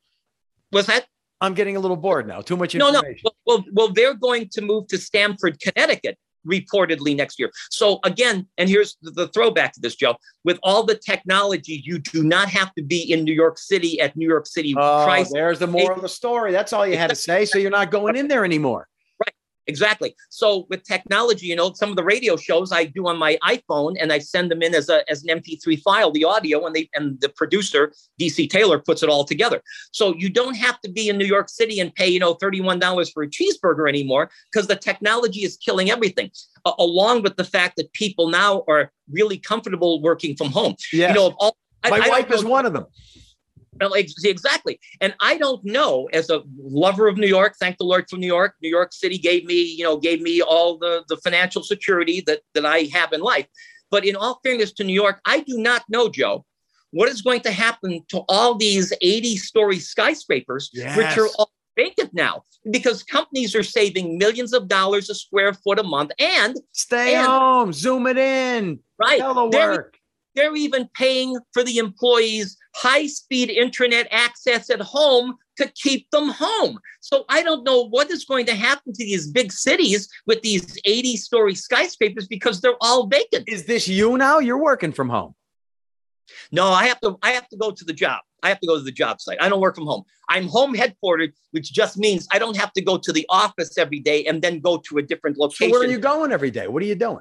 Was 0.72 0.86
that? 0.86 1.06
I'm 1.40 1.54
getting 1.54 1.76
a 1.76 1.80
little 1.80 1.96
bored 1.96 2.26
now. 2.26 2.40
Too 2.40 2.56
much 2.56 2.74
information. 2.74 3.00
No, 3.02 3.10
no. 3.10 3.30
Well, 3.46 3.58
well, 3.58 3.64
well, 3.72 3.88
they're 3.92 4.14
going 4.14 4.48
to 4.54 4.60
move 4.60 4.88
to 4.88 4.98
Stamford, 4.98 5.60
Connecticut, 5.60 6.18
reportedly 6.46 7.16
next 7.16 7.38
year. 7.38 7.50
So 7.70 7.98
again, 8.04 8.46
and 8.58 8.68
here's 8.68 8.96
the, 9.02 9.10
the 9.10 9.28
throwback 9.28 9.72
to 9.74 9.80
this, 9.80 9.94
Joe. 9.94 10.16
With 10.44 10.58
all 10.62 10.82
the 10.84 10.96
technology, 10.96 11.82
you 11.84 11.98
do 11.98 12.22
not 12.22 12.48
have 12.48 12.74
to 12.74 12.82
be 12.82 13.12
in 13.12 13.24
New 13.24 13.34
York 13.34 13.58
City 13.58 14.00
at 14.00 14.16
New 14.16 14.28
York 14.28 14.46
City 14.46 14.74
Oh, 14.76 15.04
price. 15.04 15.32
there's 15.32 15.58
the 15.58 15.66
moral 15.66 15.96
of 15.96 16.02
the 16.02 16.08
story. 16.08 16.52
That's 16.52 16.72
all 16.72 16.86
you 16.86 16.96
had 16.96 17.10
to 17.10 17.16
say. 17.28 17.44
So 17.44 17.58
you're 17.58 17.70
not 17.70 17.90
going 17.90 18.16
in 18.16 18.28
there 18.28 18.44
anymore. 18.44 18.88
Exactly. 19.66 20.14
So 20.28 20.66
with 20.70 20.82
technology, 20.82 21.46
you 21.46 21.56
know, 21.56 21.72
some 21.72 21.90
of 21.90 21.96
the 21.96 22.02
radio 22.02 22.36
shows 22.36 22.72
I 22.72 22.84
do 22.84 23.06
on 23.06 23.16
my 23.16 23.38
iPhone 23.44 23.94
and 24.00 24.12
I 24.12 24.18
send 24.18 24.50
them 24.50 24.62
in 24.62 24.74
as 24.74 24.88
a 24.88 25.08
as 25.10 25.22
an 25.24 25.40
MP3 25.40 25.80
file, 25.82 26.10
the 26.10 26.24
audio, 26.24 26.66
and 26.66 26.74
they 26.74 26.88
and 26.94 27.20
the 27.20 27.28
producer, 27.28 27.92
DC 28.20 28.50
Taylor, 28.50 28.78
puts 28.78 29.02
it 29.02 29.08
all 29.08 29.24
together. 29.24 29.62
So 29.92 30.14
you 30.16 30.28
don't 30.30 30.54
have 30.56 30.80
to 30.80 30.90
be 30.90 31.08
in 31.08 31.16
New 31.16 31.26
York 31.26 31.48
City 31.48 31.78
and 31.80 31.94
pay, 31.94 32.08
you 32.08 32.18
know, 32.18 32.34
$31 32.34 33.12
for 33.12 33.22
a 33.22 33.28
cheeseburger 33.28 33.88
anymore 33.88 34.30
because 34.52 34.66
the 34.66 34.76
technology 34.76 35.42
is 35.44 35.56
killing 35.56 35.90
everything. 35.90 36.30
Along 36.78 37.22
with 37.22 37.36
the 37.36 37.44
fact 37.44 37.76
that 37.76 37.92
people 37.92 38.28
now 38.28 38.64
are 38.68 38.92
really 39.10 39.38
comfortable 39.38 40.00
working 40.00 40.36
from 40.36 40.50
home. 40.50 40.76
Yeah. 40.92 41.08
You 41.08 41.14
know, 41.14 41.34
all 41.38 41.56
I- 41.84 41.90
My 41.90 42.00
I 42.04 42.08
wife 42.08 42.30
is 42.30 42.44
one 42.44 42.66
of 42.66 42.72
them. 42.72 42.86
Well, 43.80 43.94
exactly. 43.94 44.78
And 45.00 45.14
I 45.20 45.38
don't 45.38 45.64
know, 45.64 46.08
as 46.12 46.30
a 46.30 46.42
lover 46.58 47.08
of 47.08 47.16
New 47.16 47.26
York, 47.26 47.54
thank 47.58 47.78
the 47.78 47.84
Lord 47.84 48.04
for 48.08 48.16
New 48.16 48.26
York. 48.26 48.54
New 48.62 48.68
York 48.68 48.92
City 48.92 49.18
gave 49.18 49.44
me, 49.44 49.62
you 49.62 49.84
know, 49.84 49.96
gave 49.96 50.20
me 50.20 50.42
all 50.42 50.78
the, 50.78 51.04
the 51.08 51.16
financial 51.18 51.62
security 51.62 52.22
that, 52.26 52.40
that 52.54 52.66
I 52.66 52.88
have 52.92 53.12
in 53.12 53.20
life. 53.20 53.46
But 53.90 54.06
in 54.06 54.16
all 54.16 54.40
fairness 54.42 54.72
to 54.74 54.84
New 54.84 54.94
York, 54.94 55.20
I 55.24 55.40
do 55.40 55.58
not 55.58 55.82
know, 55.88 56.08
Joe, 56.08 56.44
what 56.90 57.08
is 57.08 57.22
going 57.22 57.40
to 57.40 57.50
happen 57.50 58.02
to 58.08 58.22
all 58.28 58.54
these 58.54 58.92
80 59.00 59.36
story 59.38 59.78
skyscrapers, 59.78 60.70
which 60.74 61.18
are 61.18 61.28
all 61.38 61.50
vacant 61.76 62.12
now 62.12 62.44
because 62.70 63.02
companies 63.02 63.54
are 63.54 63.62
saving 63.62 64.18
millions 64.18 64.52
of 64.52 64.68
dollars 64.68 65.08
a 65.10 65.14
square 65.14 65.52
foot 65.54 65.78
a 65.78 65.82
month. 65.82 66.12
And, 66.18 66.56
Stay 66.72 67.14
And- 67.14 67.26
home, 67.26 67.72
zoom 67.72 68.06
it 68.06 68.18
in, 68.18 68.78
right, 68.98 69.20
telework. 69.20 69.52
they're 69.52 69.90
even 70.36 70.88
paying 70.94 71.38
for 71.52 71.62
the 71.62 71.78
employees 71.78 72.56
high 72.74 73.06
speed 73.06 73.50
internet 73.50 74.08
access 74.10 74.70
at 74.70 74.80
home 74.80 75.34
to 75.56 75.70
keep 75.74 76.10
them 76.10 76.30
home. 76.30 76.78
So 77.00 77.24
I 77.28 77.42
don't 77.42 77.64
know 77.64 77.88
what 77.88 78.10
is 78.10 78.24
going 78.24 78.46
to 78.46 78.54
happen 78.54 78.92
to 78.92 79.04
these 79.04 79.30
big 79.30 79.52
cities 79.52 80.08
with 80.26 80.40
these 80.42 80.78
80 80.84 81.16
story 81.16 81.54
skyscrapers 81.54 82.26
because 82.26 82.60
they're 82.60 82.76
all 82.80 83.06
vacant. 83.06 83.48
Is 83.48 83.66
this 83.66 83.86
you 83.86 84.16
now? 84.16 84.38
You're 84.38 84.62
working 84.62 84.92
from 84.92 85.10
home. 85.10 85.34
No, 86.50 86.68
I 86.68 86.86
have 86.86 87.00
to 87.00 87.18
I 87.22 87.32
have 87.32 87.48
to 87.48 87.56
go 87.56 87.70
to 87.70 87.84
the 87.84 87.92
job. 87.92 88.20
I 88.42 88.48
have 88.48 88.60
to 88.60 88.66
go 88.66 88.76
to 88.76 88.82
the 88.82 88.92
job 88.92 89.20
site. 89.20 89.38
I 89.40 89.48
don't 89.48 89.60
work 89.60 89.74
from 89.74 89.86
home. 89.86 90.04
I'm 90.28 90.48
home 90.48 90.74
headquartered, 90.74 91.32
which 91.50 91.72
just 91.72 91.98
means 91.98 92.26
I 92.32 92.38
don't 92.38 92.56
have 92.56 92.72
to 92.72 92.80
go 92.82 92.96
to 92.96 93.12
the 93.12 93.26
office 93.28 93.76
every 93.76 94.00
day 94.00 94.24
and 94.24 94.40
then 94.40 94.60
go 94.60 94.78
to 94.88 94.98
a 94.98 95.02
different 95.02 95.36
So 95.36 95.42
location. 95.42 95.70
where 95.70 95.82
are 95.82 95.90
you 95.90 95.98
going 95.98 96.32
every 96.32 96.50
day? 96.50 96.68
What 96.68 96.82
are 96.82 96.86
you 96.86 96.94
doing? 96.94 97.20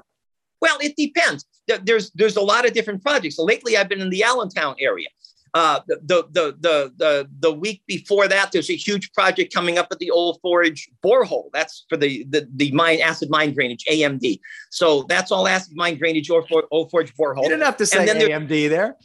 Well, 0.60 0.78
it 0.80 0.94
depends. 0.96 1.44
There- 1.68 1.78
There's 1.78 2.10
there's 2.12 2.36
a 2.36 2.40
lot 2.40 2.66
of 2.66 2.72
different 2.72 3.02
projects. 3.02 3.36
So 3.36 3.44
lately, 3.44 3.76
I've 3.76 3.88
been 3.88 4.00
in 4.00 4.10
the 4.10 4.22
Allentown 4.24 4.74
area. 4.78 5.08
Uh, 5.54 5.80
the, 5.86 6.26
the 6.30 6.56
the 6.60 6.92
the 6.96 7.28
the 7.40 7.52
week 7.52 7.82
before 7.86 8.26
that, 8.26 8.50
there's 8.52 8.70
a 8.70 8.76
huge 8.76 9.12
project 9.12 9.52
coming 9.52 9.76
up 9.76 9.86
at 9.90 9.98
the 9.98 10.10
Old 10.10 10.40
Forge 10.40 10.88
borehole. 11.04 11.50
That's 11.52 11.84
for 11.90 11.98
the 11.98 12.24
the 12.30 12.48
the 12.56 12.72
mine 12.72 13.00
acid 13.00 13.28
mine 13.28 13.52
drainage 13.52 13.84
AMD. 13.84 14.40
So 14.70 15.02
that's 15.10 15.30
all 15.30 15.46
acid 15.46 15.76
mine 15.76 15.98
drainage 15.98 16.30
or 16.30 16.46
For- 16.46 16.64
Old 16.70 16.90
Forge 16.90 17.14
borehole. 17.14 17.42
You 17.42 17.50
didn't 17.50 17.64
have 17.64 17.76
to 17.76 17.86
say 17.86 18.06
then 18.06 18.16
AMD 18.18 18.70
there. 18.70 18.96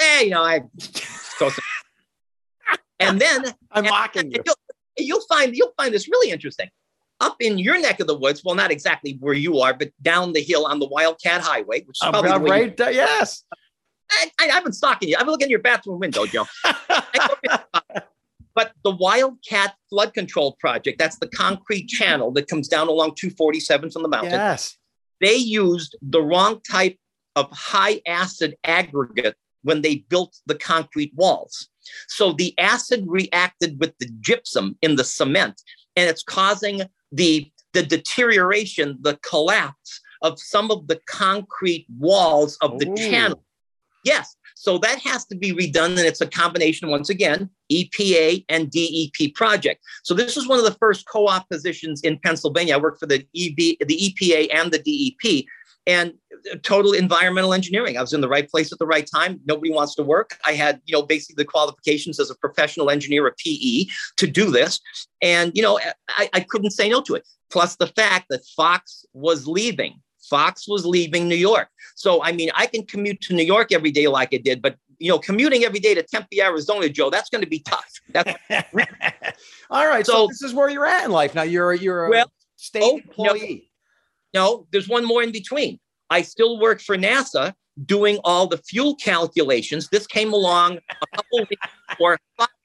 Eh, 0.00 0.20
you 0.22 0.30
know, 0.30 0.44
I. 0.44 0.60
and 3.00 3.20
then 3.20 3.44
I'm 3.72 3.84
and- 3.84 3.88
mocking 3.88 4.30
you. 4.30 4.36
and 4.36 4.46
you'll, 4.46 4.56
you'll 4.98 5.26
find 5.26 5.56
you'll 5.56 5.74
find 5.76 5.92
this 5.92 6.06
really 6.08 6.30
interesting. 6.30 6.68
Up 7.22 7.36
in 7.40 7.56
your 7.56 7.80
neck 7.80 8.00
of 8.00 8.06
the 8.08 8.18
woods, 8.18 8.42
well, 8.44 8.54
not 8.54 8.70
exactly 8.70 9.16
where 9.20 9.32
you 9.32 9.60
are, 9.60 9.72
but 9.72 9.90
down 10.02 10.32
the 10.32 10.42
hill 10.42 10.66
on 10.66 10.78
the 10.78 10.86
Wildcat 10.86 11.40
Highway, 11.40 11.82
which 11.84 11.96
is 11.96 12.08
probably 12.10 12.30
I'm 12.30 12.42
way 12.42 12.64
you- 12.64 12.74
right. 12.78 12.94
Yes. 12.94 13.44
I, 14.10 14.30
I, 14.40 14.50
I've 14.50 14.64
been 14.64 14.72
stalking 14.74 15.08
you. 15.08 15.14
I've 15.16 15.22
been 15.22 15.30
looking 15.30 15.46
in 15.46 15.50
your 15.50 15.60
bathroom 15.62 16.00
window, 16.00 16.26
Joe. 16.26 16.44
But 18.54 18.72
the 18.84 18.90
Wildcat 18.90 19.74
Flood 19.88 20.14
Control 20.14 20.56
Project, 20.60 20.98
that's 20.98 21.16
the 21.18 21.28
concrete 21.28 21.88
channel 21.88 22.30
that 22.32 22.48
comes 22.48 22.68
down 22.68 22.88
along 22.88 23.14
247 23.14 23.90
from 23.90 24.02
the 24.02 24.08
mountain. 24.08 24.32
Yes. 24.32 24.76
They 25.20 25.36
used 25.36 25.96
the 26.02 26.20
wrong 26.20 26.60
type 26.70 26.98
of 27.36 27.48
high 27.50 28.02
acid 28.06 28.56
aggregate 28.64 29.36
when 29.62 29.80
they 29.80 30.04
built 30.08 30.36
the 30.46 30.56
concrete 30.56 31.12
walls. 31.14 31.68
So 32.08 32.32
the 32.32 32.54
acid 32.58 33.04
reacted 33.06 33.80
with 33.80 33.96
the 33.98 34.10
gypsum 34.20 34.76
in 34.82 34.96
the 34.96 35.04
cement, 35.04 35.60
and 35.96 36.10
it's 36.10 36.22
causing 36.22 36.82
the, 37.12 37.50
the 37.72 37.82
deterioration, 37.82 38.98
the 39.00 39.18
collapse 39.28 40.00
of 40.22 40.40
some 40.40 40.70
of 40.70 40.86
the 40.86 41.00
concrete 41.06 41.86
walls 41.98 42.56
of 42.62 42.78
the 42.78 42.88
Ooh. 42.88 42.96
channel. 42.96 43.42
Yes. 44.04 44.36
So 44.54 44.78
that 44.78 45.00
has 45.00 45.24
to 45.26 45.36
be 45.36 45.52
redone. 45.52 45.90
And 45.90 46.00
it's 46.00 46.20
a 46.20 46.26
combination, 46.26 46.88
once 46.88 47.10
again, 47.10 47.50
EPA 47.70 48.44
and 48.48 48.70
DEP 48.70 49.34
project. 49.34 49.82
So 50.04 50.14
this 50.14 50.36
was 50.36 50.46
one 50.46 50.58
of 50.58 50.64
the 50.64 50.76
first 50.78 51.06
co-op 51.08 51.48
positions 51.48 52.00
in 52.02 52.18
Pennsylvania. 52.24 52.74
I 52.76 52.78
worked 52.80 53.00
for 53.00 53.06
the 53.06 53.26
EB, 53.36 53.78
the 53.86 54.14
EPA 54.20 54.54
and 54.54 54.72
the 54.72 54.78
DEP 54.78 55.46
and 55.86 56.14
uh, 56.50 56.56
total 56.62 56.92
environmental 56.92 57.52
engineering. 57.52 57.96
I 57.96 58.00
was 58.00 58.12
in 58.12 58.20
the 58.20 58.28
right 58.28 58.48
place 58.48 58.72
at 58.72 58.78
the 58.78 58.86
right 58.86 59.08
time. 59.12 59.40
Nobody 59.46 59.70
wants 59.72 59.94
to 59.96 60.02
work. 60.02 60.36
I 60.46 60.52
had, 60.52 60.80
you 60.84 60.92
know, 60.92 61.02
basically 61.02 61.42
the 61.42 61.48
qualifications 61.48 62.20
as 62.20 62.30
a 62.30 62.34
professional 62.36 62.90
engineer 62.90 63.26
a 63.26 63.32
PE 63.32 63.86
to 64.16 64.26
do 64.26 64.50
this. 64.50 64.80
And, 65.20 65.52
you 65.54 65.62
know, 65.62 65.78
I, 66.10 66.30
I 66.32 66.40
couldn't 66.40 66.70
say 66.70 66.88
no 66.88 67.00
to 67.02 67.14
it. 67.14 67.26
Plus 67.50 67.76
the 67.76 67.88
fact 67.88 68.26
that 68.30 68.44
Fox 68.56 69.04
was 69.12 69.46
leaving. 69.46 70.00
Fox 70.30 70.66
was 70.68 70.86
leaving 70.86 71.28
New 71.28 71.36
York. 71.36 71.68
So, 71.96 72.22
I 72.22 72.32
mean, 72.32 72.50
I 72.54 72.66
can 72.66 72.86
commute 72.86 73.20
to 73.22 73.34
New 73.34 73.44
York 73.44 73.72
every 73.72 73.90
day 73.90 74.06
like 74.06 74.30
I 74.32 74.38
did, 74.38 74.62
but 74.62 74.76
you 74.98 75.08
know, 75.08 75.18
commuting 75.18 75.64
every 75.64 75.80
day 75.80 75.94
to 75.94 76.02
Tempe, 76.04 76.40
Arizona, 76.40 76.88
Joe, 76.88 77.10
that's 77.10 77.28
going 77.28 77.42
to 77.42 77.48
be 77.48 77.58
tough. 77.58 77.90
That's 78.10 78.32
All 79.70 79.86
right. 79.86 80.06
So, 80.06 80.12
So- 80.12 80.26
this 80.28 80.42
is 80.42 80.54
where 80.54 80.70
you're 80.70 80.86
at 80.86 81.04
in 81.04 81.10
life 81.10 81.34
now. 81.34 81.42
You're 81.42 81.72
a, 81.72 81.78
you're 81.78 82.06
a 82.06 82.10
Well, 82.10 82.30
state 82.56 82.82
oh, 82.84 82.98
employee. 82.98 83.71
No, 84.34 84.66
there's 84.72 84.88
one 84.88 85.04
more 85.04 85.22
in 85.22 85.32
between. 85.32 85.78
I 86.10 86.22
still 86.22 86.58
work 86.60 86.80
for 86.80 86.96
NASA 86.96 87.54
doing 87.86 88.18
all 88.24 88.46
the 88.46 88.58
fuel 88.58 88.94
calculations. 88.96 89.88
This 89.90 90.06
came 90.06 90.32
along 90.32 90.78
a 90.78 91.16
couple 91.16 91.46
weeks 91.48 91.66
before 91.88 92.18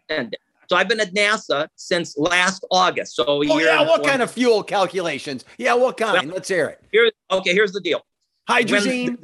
ended. 0.09 0.39
So 0.69 0.75
I've 0.75 0.89
been 0.89 0.99
at 0.99 1.13
NASA 1.13 1.67
since 1.75 2.17
last 2.17 2.65
August. 2.71 3.15
So 3.15 3.23
Oh 3.27 3.41
yeah. 3.43 3.81
What 3.87 4.03
kind 4.03 4.21
of 4.21 4.29
fuel 4.29 4.63
calculations? 4.63 5.45
Yeah. 5.57 5.75
What 5.75 5.97
kind? 5.97 6.31
Let's 6.31 6.49
hear 6.49 6.67
it. 6.67 6.83
Here, 6.91 7.09
okay, 7.31 7.53
here's 7.53 7.71
the 7.71 7.81
deal. 7.81 8.05
Hydrazine. 8.49 9.17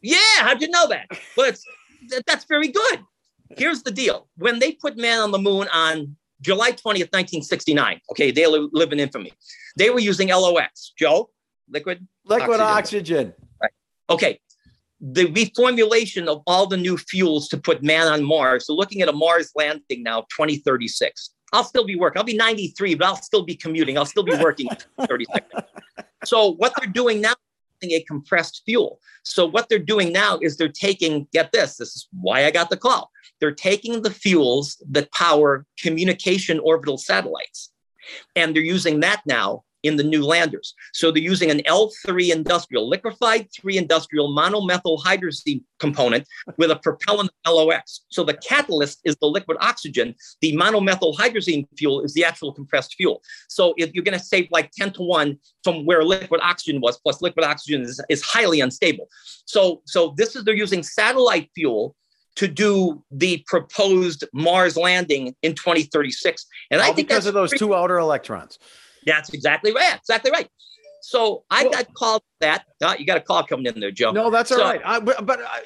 Yeah, 0.00 0.18
how'd 0.38 0.60
you 0.60 0.68
know 0.68 0.88
that? 0.88 1.06
But 1.36 1.58
that, 2.08 2.24
that's 2.26 2.44
very 2.44 2.68
good. 2.68 3.00
Here's 3.56 3.82
the 3.82 3.92
deal. 3.92 4.28
When 4.36 4.58
they 4.58 4.72
put 4.72 4.96
man 4.96 5.20
on 5.20 5.30
the 5.30 5.38
moon 5.38 5.68
on 5.72 6.16
July 6.42 6.72
20th, 6.72 7.12
1969, 7.12 8.00
okay, 8.10 8.30
they 8.30 8.46
live 8.46 8.92
in 8.92 9.00
infamy. 9.00 9.32
They 9.76 9.90
were 9.90 10.00
using 10.00 10.28
LOX, 10.28 10.92
Joe, 10.98 11.30
liquid. 11.70 12.06
Liquid 12.26 12.60
oxygen. 12.60 13.32
oxygen. 13.62 13.78
Okay, 14.10 14.40
the 15.02 15.26
reformulation 15.26 16.26
of 16.26 16.42
all 16.46 16.66
the 16.66 16.76
new 16.76 16.96
fuels 16.96 17.48
to 17.48 17.58
put 17.58 17.82
man 17.82 18.06
on 18.06 18.22
Mars. 18.22 18.66
So 18.66 18.74
looking 18.74 19.02
at 19.02 19.08
a 19.08 19.12
Mars 19.12 19.50
landing 19.56 20.02
now, 20.02 20.22
2036. 20.36 21.30
I'll 21.52 21.64
still 21.64 21.84
be 21.84 21.96
working. 21.96 22.18
I'll 22.18 22.24
be 22.24 22.36
93, 22.36 22.94
but 22.94 23.06
I'll 23.06 23.16
still 23.16 23.42
be 23.42 23.54
commuting. 23.54 23.98
I'll 23.98 24.06
still 24.06 24.22
be 24.22 24.34
working 24.36 24.68
36. 25.06 25.46
So 26.24 26.52
what 26.52 26.72
they're 26.78 26.90
doing 26.90 27.20
now 27.20 27.34
is 27.82 27.92
a 27.92 28.02
compressed 28.04 28.62
fuel. 28.64 29.00
So 29.24 29.44
what 29.44 29.68
they're 29.68 29.78
doing 29.78 30.12
now 30.12 30.38
is 30.40 30.56
they're 30.56 30.68
taking, 30.68 31.26
get 31.32 31.52
this, 31.52 31.76
this 31.76 31.96
is 31.96 32.08
why 32.12 32.46
I 32.46 32.50
got 32.50 32.70
the 32.70 32.76
call. 32.76 33.10
They're 33.42 33.50
taking 33.50 34.02
the 34.02 34.10
fuels 34.12 34.80
that 34.88 35.10
power 35.10 35.66
communication 35.76 36.60
orbital 36.60 36.96
satellites, 36.96 37.72
and 38.36 38.54
they're 38.54 38.62
using 38.62 39.00
that 39.00 39.22
now 39.26 39.64
in 39.82 39.96
the 39.96 40.04
new 40.04 40.24
landers. 40.24 40.74
So 40.92 41.10
they're 41.10 41.24
using 41.24 41.50
an 41.50 41.58
L3 41.66 42.32
industrial, 42.32 42.88
liquefied 42.88 43.48
3 43.52 43.78
industrial 43.78 44.32
monomethyl 44.32 45.02
hydrazine 45.02 45.64
component 45.80 46.24
with 46.56 46.70
a 46.70 46.76
propellant 46.76 47.30
LOX. 47.44 48.04
So 48.10 48.22
the 48.22 48.34
catalyst 48.34 49.00
is 49.04 49.16
the 49.20 49.26
liquid 49.26 49.58
oxygen. 49.60 50.14
The 50.40 50.52
monomethyl 50.52 51.16
hydrazine 51.16 51.66
fuel 51.76 52.02
is 52.02 52.14
the 52.14 52.24
actual 52.24 52.52
compressed 52.52 52.94
fuel. 52.94 53.22
So 53.48 53.74
if 53.76 53.92
you're 53.92 54.04
going 54.04 54.16
to 54.16 54.24
save 54.24 54.46
like 54.52 54.70
10 54.70 54.92
to 54.92 55.02
1 55.02 55.36
from 55.64 55.84
where 55.84 56.04
liquid 56.04 56.40
oxygen 56.44 56.80
was, 56.80 57.00
plus 57.00 57.20
liquid 57.20 57.44
oxygen 57.44 57.82
is, 57.82 58.00
is 58.08 58.22
highly 58.22 58.60
unstable. 58.60 59.08
So, 59.46 59.82
so 59.86 60.14
this 60.16 60.36
is 60.36 60.44
they're 60.44 60.54
using 60.54 60.84
satellite 60.84 61.50
fuel 61.56 61.96
to 62.36 62.48
do 62.48 63.02
the 63.10 63.42
proposed 63.46 64.24
Mars 64.32 64.76
landing 64.76 65.34
in 65.42 65.54
2036. 65.54 66.46
And 66.70 66.80
I 66.80 66.88
All 66.88 66.94
think 66.94 67.08
because 67.08 67.26
of 67.26 67.34
those 67.34 67.50
two 67.52 67.74
outer 67.74 67.98
electrons. 67.98 68.58
that's 69.06 69.30
exactly 69.34 69.72
right. 69.72 69.96
Exactly 69.96 70.30
right. 70.30 70.48
So 71.02 71.44
I 71.50 71.64
Well- 71.64 71.72
got 71.72 71.94
called 71.94 72.22
that. 72.40 72.64
Uh, 72.80 72.94
you 72.98 73.04
got 73.04 73.16
a 73.18 73.20
call 73.20 73.42
coming 73.44 73.66
in 73.66 73.80
there, 73.80 73.90
Joe. 73.90 74.12
No, 74.12 74.30
that's 74.30 74.52
all 74.52 74.58
So- 74.58 74.64
right. 74.64 74.80
I, 74.84 75.00
but 75.00 75.26
but 75.26 75.40
I, 75.42 75.62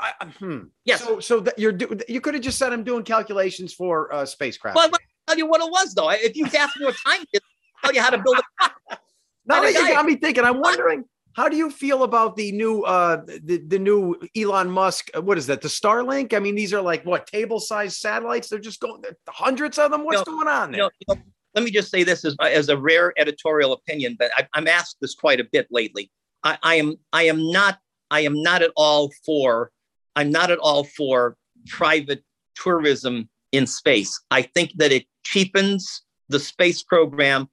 I, 0.00 0.12
I- 0.22 0.24
hmm. 0.26 0.58
Yes. 0.84 1.04
So 1.04 1.20
so 1.20 1.40
that 1.40 1.58
you're 1.58 1.72
do, 1.72 1.98
you 2.08 2.20
could 2.20 2.34
have 2.34 2.42
just 2.42 2.58
said 2.58 2.72
I'm 2.72 2.84
doing 2.84 3.02
calculations 3.04 3.72
for 3.74 4.12
uh, 4.12 4.24
spacecraft. 4.24 4.76
Well, 4.76 4.88
I'll 4.92 4.98
tell 5.28 5.36
you 5.38 5.46
what 5.46 5.60
it 5.60 5.70
was, 5.70 5.94
though. 5.94 6.08
If 6.10 6.36
you 6.36 6.46
asked 6.46 6.78
me 6.78 6.86
what 6.86 6.96
time 7.06 7.20
it 7.22 7.28
is, 7.34 7.40
I'll 7.84 7.90
tell 7.90 7.94
you 7.94 8.00
how 8.02 8.10
to 8.10 8.18
build 8.18 8.38
it. 8.38 8.98
now 9.46 9.60
that 9.62 9.72
you 9.74 9.88
got 9.88 10.04
me 10.06 10.16
thinking, 10.16 10.44
I'm 10.44 10.58
wondering 10.60 11.04
how 11.38 11.48
do 11.48 11.56
you 11.56 11.70
feel 11.70 12.02
about 12.02 12.34
the 12.34 12.50
new 12.50 12.82
uh 12.82 13.22
the, 13.24 13.58
the 13.58 13.78
new 13.78 14.16
Elon 14.36 14.68
Musk? 14.68 15.08
uh, 15.16 15.22
What 15.22 15.38
is 15.38 15.46
that? 15.46 15.62
The 15.62 15.68
Starlink? 15.68 16.34
I 16.34 16.40
mean, 16.40 16.56
these 16.56 16.74
are 16.74 16.82
like 16.82 17.06
what 17.06 17.28
table 17.28 17.60
sized 17.60 17.96
satellites? 17.98 18.48
They're 18.48 18.58
just 18.58 18.80
going 18.80 19.02
hundreds 19.28 19.78
of 19.78 19.92
them. 19.92 20.04
What's 20.04 20.26
No, 20.26 20.32
going 20.34 20.48
on 20.48 20.72
there? 20.72 20.80
know, 20.82 20.90
you 20.98 21.14
know, 21.14 21.22
let 21.54 21.64
me 21.64 21.70
just 21.70 21.92
say 21.92 22.02
this 22.02 22.24
as, 22.24 22.34
as 22.40 22.68
a 22.68 22.76
rare 22.76 23.12
editorial 23.16 23.72
opinion, 23.72 24.16
but 24.18 24.32
I, 24.36 24.48
I'm 24.54 24.66
asked 24.66 24.96
this 25.00 25.14
quite 25.14 25.38
a 25.38 25.44
bit 25.44 25.68
lately. 25.70 26.10
I, 26.42 26.58
I 26.62 26.74
am 26.74 26.96
I 27.12 27.22
am 27.24 27.50
not 27.52 27.78
I 28.10 28.20
am 28.22 28.42
not 28.42 28.62
at 28.62 28.72
all 28.76 29.12
for 29.24 29.70
I'm 30.16 30.30
not 30.32 30.50
at 30.50 30.58
all 30.58 30.82
for 30.82 31.36
private 31.68 32.24
tourism 32.56 33.28
in 33.52 33.68
space. 33.68 34.20
I 34.32 34.42
think 34.42 34.72
that 34.78 34.90
it 34.90 35.04
cheapens 35.24 36.02
the 36.28 36.40
space 36.40 36.82
program 36.82 37.48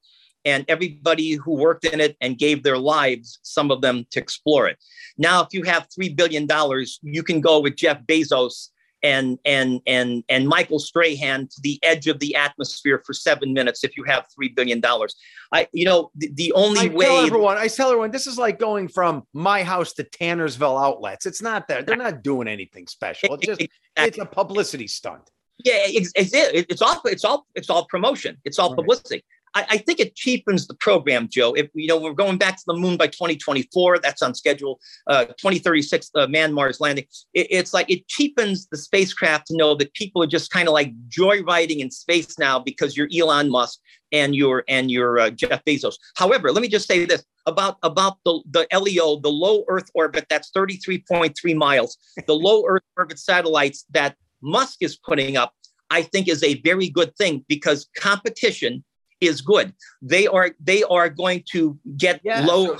and 0.45 0.63
everybody 0.67 1.33
who 1.33 1.55
worked 1.55 1.85
in 1.85 1.99
it 1.99 2.15
and 2.21 2.37
gave 2.37 2.63
their 2.63 2.77
lives, 2.77 3.39
some 3.41 3.71
of 3.71 3.81
them, 3.81 4.05
to 4.11 4.19
explore 4.19 4.67
it. 4.67 4.77
Now, 5.17 5.41
if 5.41 5.49
you 5.51 5.63
have 5.63 5.87
three 5.93 6.09
billion 6.09 6.45
dollars, 6.45 6.99
you 7.01 7.23
can 7.23 7.41
go 7.41 7.59
with 7.59 7.75
Jeff 7.75 8.03
Bezos 8.03 8.69
and 9.03 9.37
and 9.45 9.81
and 9.85 10.23
and 10.29 10.47
Michael 10.47 10.79
Strahan 10.79 11.47
to 11.47 11.61
the 11.61 11.79
edge 11.83 12.07
of 12.07 12.19
the 12.19 12.35
atmosphere 12.35 13.01
for 13.05 13.13
seven 13.13 13.53
minutes 13.53 13.83
if 13.83 13.95
you 13.97 14.03
have 14.05 14.25
three 14.33 14.49
billion 14.49 14.79
dollars. 14.79 15.15
I, 15.51 15.67
you 15.73 15.85
know, 15.85 16.11
the, 16.15 16.31
the 16.33 16.53
only 16.53 16.79
I 16.79 16.87
tell 16.87 17.19
everyone, 17.19 17.57
I 17.57 17.67
tell 17.67 17.89
everyone, 17.89 18.11
this 18.11 18.27
is 18.27 18.37
like 18.37 18.57
going 18.59 18.87
from 18.87 19.23
my 19.33 19.63
house 19.63 19.93
to 19.93 20.03
Tannersville 20.03 20.81
outlets. 20.81 21.25
It's 21.25 21.41
not 21.41 21.67
that 21.67 21.85
they're 21.85 21.95
not 21.97 22.23
doing 22.23 22.47
anything 22.47 22.87
special. 22.87 23.35
It's 23.35 23.45
just 23.45 23.61
it's 23.97 24.17
a 24.17 24.25
publicity 24.25 24.87
stunt. 24.87 25.29
Yeah, 25.63 25.73
it's, 25.85 26.11
it's 26.15 26.33
it. 26.33 26.65
It's 26.69 26.81
all 26.81 26.99
it's 27.05 27.23
all 27.23 27.45
it's 27.55 27.69
all 27.69 27.85
promotion. 27.85 28.37
It's 28.43 28.59
all 28.59 28.69
Right. 28.69 28.77
publicity. 28.77 29.23
I, 29.55 29.65
I 29.71 29.77
think 29.77 29.99
it 29.99 30.15
cheapens 30.15 30.67
the 30.67 30.75
program, 30.75 31.29
Joe. 31.31 31.53
If 31.53 31.69
you 31.73 31.87
know 31.87 31.97
we're 31.97 32.13
going 32.13 32.37
back 32.37 32.57
to 32.57 32.63
the 32.67 32.75
moon 32.75 32.97
by 32.97 33.07
2024, 33.07 33.99
that's 33.99 34.21
on 34.21 34.35
schedule. 34.35 34.79
Uh, 35.07 35.25
2036 35.25 36.11
uh, 36.15 36.27
man 36.27 36.53
Mars 36.53 36.79
landing. 36.79 37.05
It, 37.33 37.47
it's 37.49 37.73
like 37.73 37.89
it 37.89 38.07
cheapens 38.07 38.67
the 38.67 38.77
spacecraft 38.77 39.47
to 39.47 39.57
know 39.57 39.73
that 39.75 39.93
people 39.93 40.21
are 40.21 40.27
just 40.27 40.51
kind 40.51 40.67
of 40.67 40.73
like 40.73 40.93
joyriding 41.09 41.79
in 41.79 41.89
space 41.89 42.37
now 42.37 42.59
because 42.59 42.97
you're 42.97 43.07
Elon 43.15 43.49
Musk 43.49 43.79
and 44.11 44.35
you're 44.35 44.63
and 44.67 44.91
you're 44.91 45.19
uh, 45.19 45.29
Jeff 45.29 45.63
Bezos. 45.63 45.95
However, 46.15 46.51
let 46.51 46.61
me 46.61 46.67
just 46.67 46.87
say 46.87 47.05
this 47.05 47.23
about 47.45 47.77
about 47.81 48.17
the 48.25 48.41
the 48.51 48.67
LEO, 48.77 49.19
the 49.19 49.29
low 49.29 49.63
Earth 49.69 49.89
orbit. 49.93 50.25
That's 50.29 50.51
33.3 50.51 51.55
miles. 51.55 51.97
The 52.27 52.35
low 52.47 52.65
Earth 52.67 52.83
orbit 52.97 53.19
satellites 53.19 53.85
that 53.91 54.15
Musk 54.41 54.77
is 54.81 54.97
putting 54.97 55.37
up, 55.37 55.53
I 55.89 56.01
think 56.01 56.27
is 56.27 56.43
a 56.43 56.61
very 56.61 56.89
good 56.89 57.15
thing 57.15 57.45
because 57.47 57.89
competition 57.97 58.83
is 59.21 59.41
good. 59.41 59.73
They 60.01 60.27
are 60.27 60.51
they 60.59 60.83
are 60.83 61.09
going 61.09 61.43
to 61.51 61.77
get 61.97 62.21
low 62.25 62.77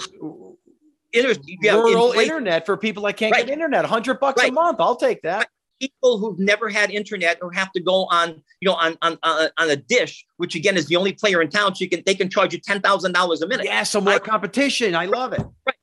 inter- 1.14 1.34
yeah, 1.62 1.74
rural 1.74 2.08
inflation. 2.08 2.32
internet 2.32 2.66
for 2.66 2.78
people 2.78 3.04
that 3.04 3.18
can't 3.18 3.32
Right. 3.32 3.46
get 3.46 3.54
internet. 3.54 3.86
Hundred 3.86 4.20
bucks 4.20 4.44
a 4.44 4.52
month. 4.52 4.78
I'll 4.80 4.96
take 4.98 5.22
that. 5.24 5.48
people 5.80 6.18
who've 6.20 6.40
never 6.40 6.70
had 6.70 6.90
internet 6.90 7.38
or 7.42 7.52
have 7.52 7.70
to 7.74 7.82
go 7.82 8.06
on 8.06 8.42
you 8.62 8.66
know 8.68 8.76
on 8.76 8.98
on 9.02 9.18
on, 9.24 9.70
a 9.70 9.76
dish, 9.76 10.26
which 10.38 10.56
again 10.56 10.78
is 10.78 10.86
the 10.88 10.96
only 10.96 11.12
player 11.14 11.42
in 11.42 11.50
town. 11.50 11.76
So 11.76 11.84
you 11.84 11.90
can 11.90 12.02
they 12.06 12.16
can 12.16 12.30
charge 12.30 12.54
you 12.54 12.60
ten 12.60 12.82
thousand 12.82 13.12
dollars 13.14 13.42
a 13.42 13.48
minute. 13.48 13.66
Yeah, 13.66 13.84
so 13.84 14.00
more 14.02 14.14
I- 14.14 14.20
competition. 14.20 14.96
I 14.96 15.06
love 15.06 15.34
it. 15.34 15.42
Right. 15.66 15.76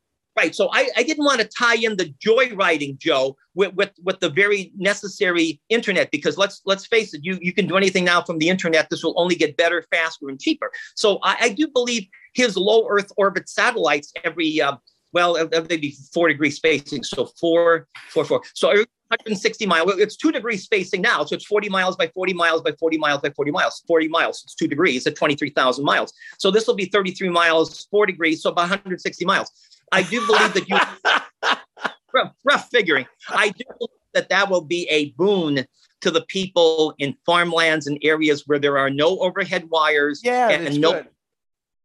So 0.55 0.71
I, 0.73 0.89
I 0.97 1.03
didn't 1.03 1.25
want 1.25 1.41
to 1.41 1.49
tie 1.49 1.77
in 1.77 1.97
the 1.97 2.13
joyriding, 2.25 2.99
Joe, 2.99 3.37
with, 3.55 3.75
with, 3.75 3.91
with 4.03 4.21
the 4.21 4.31
very 4.31 4.73
necessary 4.77 5.61
internet 5.69 6.11
because 6.11 6.39
let's 6.39 6.63
let's 6.65 6.87
face 6.87 7.15
it, 7.15 7.21
you, 7.23 7.39
you 7.41 7.53
can 7.53 7.67
do 7.67 7.77
anything 7.77 8.05
now 8.05 8.23
from 8.23 8.39
the 8.39 8.49
internet. 8.49 8.89
This 8.91 9.05
will 9.05 9.15
only 9.17 9.35
get 9.35 9.57
better, 9.57 9.85
faster, 9.91 10.29
and 10.29 10.41
cheaper. 10.41 10.71
So 10.95 11.19
I, 11.23 11.37
I 11.41 11.49
do 11.51 11.69
believe 11.69 12.07
his 12.35 12.57
low 12.57 12.87
Earth 12.89 13.13
orbit 13.17 13.49
satellites 13.49 14.13
every 14.25 14.61
uh, 14.61 14.77
well 15.13 15.37
uh, 15.37 15.65
maybe 15.69 15.97
four 16.13 16.29
degree 16.29 16.51
spacing, 16.51 17.05
so 17.05 17.27
four 17.39 17.87
four 18.09 18.25
four. 18.25 18.43
So 18.55 18.85
160 19.13 19.67
miles. 19.67 19.93
It's 19.99 20.17
two 20.17 20.33
degrees 20.33 20.65
spacing 20.65 21.03
now. 21.03 21.25
So 21.25 21.35
it's 21.35 21.45
40 21.45 21.69
miles 21.69 21.97
by 21.97 22.09
40 22.09 22.33
miles 22.33 22.63
by 22.63 22.73
40 22.73 22.97
miles 22.97 23.21
by 23.21 23.31
40 23.31 23.51
miles. 23.51 23.83
40 23.87 24.09
miles. 24.09 24.43
It's 24.45 24.55
two 24.55 24.67
degrees 24.67 25.07
at 25.07 25.17
23,000 25.17 25.85
miles. 25.85 26.13
So 26.39 26.51
this 26.51 26.67
will 26.67 26.75
be 26.75 26.87
33 26.87 27.29
miles, 27.29 27.87
four 27.91 28.07
degrees. 28.07 28.43
So 28.43 28.51
about 28.51 28.63
160 28.63 29.25
miles. 29.25 29.51
I 29.93 30.03
do 30.03 30.27
believe 30.27 30.55
that 30.55 30.69
you, 30.69 30.77
rough, 32.15 32.33
rough 32.45 32.71
figuring, 32.71 33.07
I 33.29 33.51
do 33.51 33.65
believe 33.79 33.91
that 34.15 34.31
that 34.31 34.49
will 34.49 34.63
be 34.63 34.89
a 34.89 35.11
boon 35.11 35.67
to 36.01 36.11
the 36.11 36.23
people 36.23 36.95
in 36.99 37.15
farmlands 37.27 37.87
and 37.87 37.99
areas 38.03 38.45
where 38.47 38.59
there 38.59 38.79
are 38.79 38.91
no 38.91 39.19
overhead 39.19 39.69
wires. 39.71 40.23
Yeah, 40.25 40.49
and 40.49 40.81
no, 40.81 40.93
good. 40.93 41.09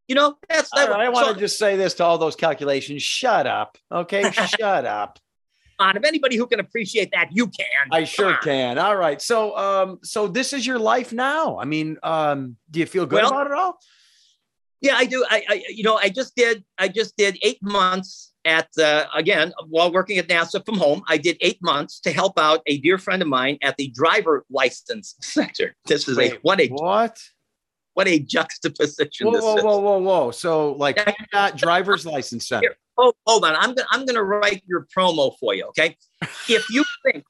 you 0.08 0.14
know, 0.14 0.36
that's 0.48 0.70
that. 0.74 0.88
right, 0.90 1.00
I 1.00 1.08
want 1.10 1.26
so- 1.26 1.34
to 1.34 1.40
just 1.40 1.58
say 1.58 1.76
this 1.76 1.94
to 1.94 2.04
all 2.04 2.16
those 2.16 2.36
calculations. 2.36 3.02
Shut 3.02 3.46
up. 3.46 3.76
Okay. 3.92 4.30
Shut 4.58 4.86
up. 4.86 5.18
On. 5.78 5.96
If 5.96 6.04
anybody 6.04 6.36
who 6.36 6.46
can 6.46 6.60
appreciate 6.60 7.10
that, 7.12 7.28
you 7.32 7.46
can. 7.46 7.66
I 7.92 8.04
sure 8.04 8.34
on. 8.34 8.38
can. 8.42 8.78
All 8.78 8.96
right. 8.96 9.20
So 9.20 9.56
um, 9.56 9.98
so 10.02 10.26
this 10.28 10.52
is 10.52 10.66
your 10.66 10.78
life 10.78 11.12
now. 11.12 11.58
I 11.58 11.64
mean, 11.64 11.96
um, 12.02 12.56
do 12.70 12.80
you 12.80 12.86
feel 12.86 13.06
good 13.06 13.22
Well- 13.22 13.30
about 13.32 13.46
it 13.46 13.52
all? 13.52 13.78
Yeah, 14.80 14.94
I 14.96 15.06
do. 15.06 15.24
I, 15.28 15.42
I, 15.48 15.64
you 15.70 15.82
know, 15.82 15.96
I 15.96 16.08
just 16.08 16.36
did. 16.36 16.62
I 16.78 16.86
just 16.86 17.16
did 17.16 17.36
eight 17.42 17.58
months 17.60 18.32
at 18.44 18.68
uh, 18.78 19.06
again 19.12 19.52
while 19.66 19.90
working 19.92 20.18
at 20.18 20.28
NASA 20.28 20.64
from 20.64 20.78
home. 20.78 21.02
I 21.08 21.16
did 21.16 21.36
eight 21.40 21.58
months 21.60 21.98
to 22.00 22.12
help 22.12 22.38
out 22.38 22.62
a 22.66 22.78
dear 22.78 22.96
friend 22.96 23.20
of 23.20 23.26
mine 23.26 23.58
at 23.60 23.76
the 23.76 23.88
driver 23.88 24.44
license 24.50 25.16
center. 25.20 25.74
This 25.86 26.06
is 26.06 26.16
a 26.16 26.38
what 26.42 26.60
a 26.60 26.68
What? 26.68 27.18
what 27.94 28.06
a 28.06 28.20
juxtaposition 28.20 29.26
Whoa, 29.26 29.32
this 29.32 29.42
whoa, 29.42 29.56
whoa, 29.56 29.78
whoa, 29.80 29.98
whoa. 29.98 30.30
So 30.30 30.72
like 30.74 30.96
not 31.32 31.56
driver's 31.56 32.06
license 32.06 32.46
center. 32.46 32.76
Oh, 32.98 33.12
hold 33.26 33.44
on. 33.44 33.54
I'm 33.54 33.74
gonna 33.74 33.88
I'm 33.90 34.04
gonna 34.04 34.24
write 34.24 34.62
your 34.66 34.86
promo 34.94 35.32
for 35.38 35.54
you. 35.54 35.66
Okay. 35.66 35.96
If 36.48 36.68
you 36.68 36.84
think 37.04 37.24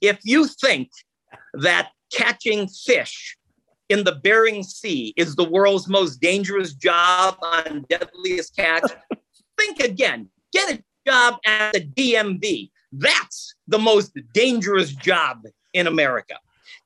if 0.00 0.18
you 0.24 0.46
think 0.46 0.90
that 1.54 1.90
catching 2.12 2.66
fish 2.66 3.36
in 3.88 4.04
the 4.04 4.16
Bering 4.16 4.62
Sea 4.62 5.14
is 5.16 5.36
the 5.36 5.48
world's 5.48 5.88
most 5.88 6.20
dangerous 6.20 6.74
job 6.74 7.36
on 7.42 7.86
deadliest 7.88 8.56
catch, 8.56 8.90
think 9.58 9.80
again. 9.80 10.28
Get 10.52 10.74
a 10.74 10.82
job 11.06 11.38
at 11.46 11.72
the 11.72 11.80
DMV. 11.80 12.70
That's 12.92 13.54
the 13.68 13.78
most 13.78 14.18
dangerous 14.34 14.92
job 14.92 15.46
in 15.72 15.86
America 15.86 16.34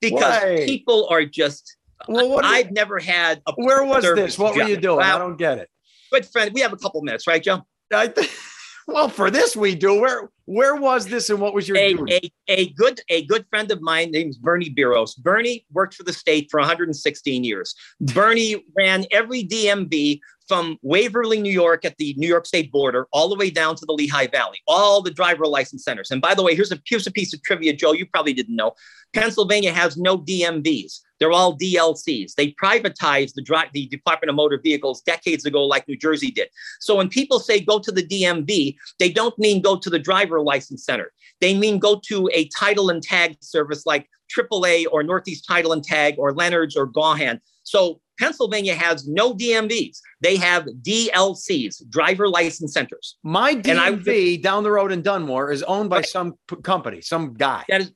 because 0.01 0.43
Why? 0.43 0.63
people 0.67 1.09
are 1.11 1.25
just. 1.25 1.77
Well, 2.07 2.29
what 2.29 2.45
I've 2.45 2.71
never 2.71 2.99
had 2.99 3.41
a 3.47 3.55
where 3.55 3.83
was 3.83 4.03
this? 4.03 4.39
What 4.39 4.55
were 4.55 4.65
you 4.65 4.77
doing? 4.77 5.01
I 5.01 5.17
don't 5.17 5.39
get 5.39 5.57
it. 5.57 5.71
good 6.13 6.27
friend. 6.27 6.51
We 6.53 6.61
have 6.61 6.75
a 6.75 6.77
couple 6.77 7.01
minutes, 7.03 7.27
right, 7.27 7.43
Joe? 7.43 7.63
I 7.93 8.09
th- 8.09 8.31
well, 8.87 9.09
for 9.09 9.31
this 9.31 9.57
we 9.57 9.75
do. 9.75 10.01
Where 10.01 10.31
where 10.47 10.77
was 10.77 11.07
this 11.07 11.31
and 11.31 11.41
what 11.41 11.55
was 11.55 11.67
your 11.67 11.79
a, 11.79 11.95
a, 12.09 12.31
a 12.49 12.69
good 12.71 13.01
a 13.09 13.25
good 13.25 13.47
friend 13.49 13.71
of 13.71 13.81
mine 13.81 14.11
named 14.11 14.37
Bernie 14.41 14.75
Biros. 14.75 15.17
Bernie 15.17 15.65
worked 15.73 15.95
for 15.95 16.03
the 16.03 16.13
state 16.13 16.49
for 16.51 16.61
116 16.61 17.45
years. 17.45 17.75
Bernie 18.01 18.65
ran 18.77 19.07
every 19.11 19.45
DMV 19.45 20.21
from 20.47 20.79
Waverly, 20.83 21.41
New 21.41 21.53
York, 21.53 21.85
at 21.85 21.97
the 21.97 22.15
New 22.17 22.29
York 22.29 22.47
State 22.47 22.71
border, 22.71 23.07
all 23.13 23.29
the 23.29 23.37
way 23.37 23.51
down 23.51 23.77
to 23.77 23.87
the 23.87 23.93
Lehigh 23.93 24.27
Valley, 24.27 24.59
all 24.67 25.03
the 25.03 25.11
driver 25.11 25.47
license 25.47 25.85
centers. 25.85 26.11
And 26.11 26.21
by 26.21 26.35
the 26.35 26.43
way, 26.43 26.55
here's 26.55 26.73
a 26.73 26.79
here's 26.87 27.07
a 27.07 27.13
piece 27.13 27.33
of 27.33 27.43
trivia, 27.43 27.75
Joe. 27.75 27.93
You 27.93 28.07
probably 28.07 28.35
didn't 28.35 28.57
know. 28.57 28.73
Pennsylvania 29.15 29.73
has 29.73 29.97
no 29.97 30.19
DMVs. 30.19 31.01
They're 31.21 31.33
all 31.33 31.57
DLCs. 31.57 32.35
They 32.35 32.53
privatized 32.63 33.35
the, 33.35 33.43
dri- 33.43 33.71
the 33.73 33.87
Department 33.87 34.31
of 34.31 34.37
Motor 34.37 34.61
Vehicles 34.63 35.01
decades 35.03 35.47
ago, 35.47 35.65
like 35.65 35.87
New 35.87 35.97
Jersey 35.97 36.31
did. 36.31 36.49
So 36.81 36.97
when 36.97 37.09
people 37.09 37.39
say 37.39 37.61
go 37.61 37.79
to 37.79 37.93
the 37.93 38.07
DMV, 38.07 38.77
they 38.99 39.11
don't 39.11 39.39
mean 39.39 39.63
go 39.63 39.77
to 39.77 39.89
the 39.89 39.99
driver 39.99 40.41
license 40.41 40.85
center. 40.85 41.13
They 41.41 41.57
mean 41.57 41.79
go 41.79 42.01
to 42.09 42.29
a 42.33 42.49
title 42.49 42.91
and 42.91 43.03
tag 43.03 43.37
service 43.41 43.87
like 43.87 44.09
AAA 44.37 44.87
or 44.91 45.03
Northeast 45.03 45.47
Title 45.47 45.73
and 45.73 45.85
Tag 45.85 46.17
or 46.19 46.33
Leonard's 46.33 46.77
or 46.77 46.87
Gahan. 46.87 47.41
So 47.63 48.01
Pennsylvania 48.19 48.75
has 48.75 49.07
no 49.09 49.35
DMVs. 49.35 49.99
They 50.21 50.37
have 50.37 50.67
DLCs, 50.83 51.89
driver 51.91 52.29
license 52.29 52.73
centers. 52.73 53.17
My 53.23 53.51
and 53.51 53.79
I- 53.81 53.93
DMV 53.93 54.43
down 54.43 54.63
the 54.63 54.71
road 54.71 54.93
in 54.93 55.03
Dunmore 55.03 55.51
is 55.53 55.63
owned 55.63 55.91
by 55.91 56.03
some 56.03 56.35
p- 56.49 56.57
company, 56.57 57.01
some 57.01 57.35
guy. 57.35 57.65
That 57.69 57.81
is, 57.83 57.93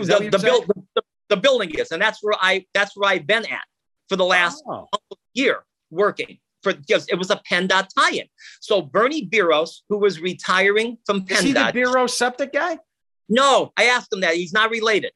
Is 0.00 0.06
that 0.08 0.20
the, 0.30 0.38
the, 0.38 0.82
the, 0.94 1.02
the 1.30 1.36
building 1.36 1.70
is, 1.70 1.92
and 1.92 2.00
that's 2.02 2.22
where 2.22 2.34
I 2.40 2.66
that's 2.74 2.96
where 2.96 3.10
I've 3.10 3.26
been 3.26 3.44
at 3.46 3.64
for 4.08 4.16
the 4.16 4.24
last 4.24 4.62
Oh. 4.68 4.86
year 5.34 5.64
working 5.90 6.38
for 6.62 6.72
because 6.74 7.08
it 7.08 7.16
was 7.16 7.30
a 7.30 7.40
PennDOT 7.50 7.88
tie-in. 7.96 8.26
So 8.60 8.82
Bernie 8.82 9.26
Biros, 9.26 9.80
who 9.88 9.98
was 9.98 10.20
retiring 10.20 10.98
from 11.06 11.24
Is 11.28 11.40
he 11.40 11.52
the 11.52 11.60
PennDOT, 11.60 11.72
Bureau 11.72 12.06
septic 12.06 12.52
guy? 12.52 12.78
No, 13.28 13.72
I 13.76 13.84
asked 13.86 14.12
him 14.12 14.20
that. 14.20 14.34
He's 14.34 14.52
not 14.52 14.70
related. 14.70 15.12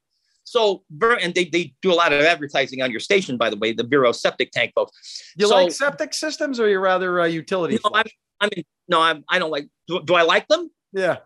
So, 0.47 0.85
and 1.03 1.35
they, 1.35 1.47
they 1.47 1.75
do 1.83 1.93
a 1.93 1.95
lot 1.95 2.13
of 2.13 2.23
advertising 2.23 2.81
on 2.81 2.93
your 2.93 3.01
station, 3.01 3.37
by 3.37 3.51
the 3.51 3.57
way, 3.57 3.73
the 3.73 3.83
Bureau 3.83 4.13
septic 4.13 4.53
tank 4.53 4.73
folks. 4.77 5.33
You 5.37 5.49
So- 5.49 5.57
like 5.57 5.73
septic 5.73 6.15
systems 6.15 6.61
or 6.61 6.69
you 6.69 6.79
rather 6.79 7.21
uh, 7.21 7.25
utility? 7.27 7.79
I'm. 7.93 8.07
I 8.41 8.49
mean, 8.55 8.65
no, 8.87 9.01
I'm, 9.01 9.25
I 9.29 9.39
don't 9.41 9.51
like, 9.51 9.69
do, 9.89 10.01
do 10.05 10.15
I 10.15 10.23
like 10.23 10.47
them? 10.49 10.71
yeah. 10.93 11.17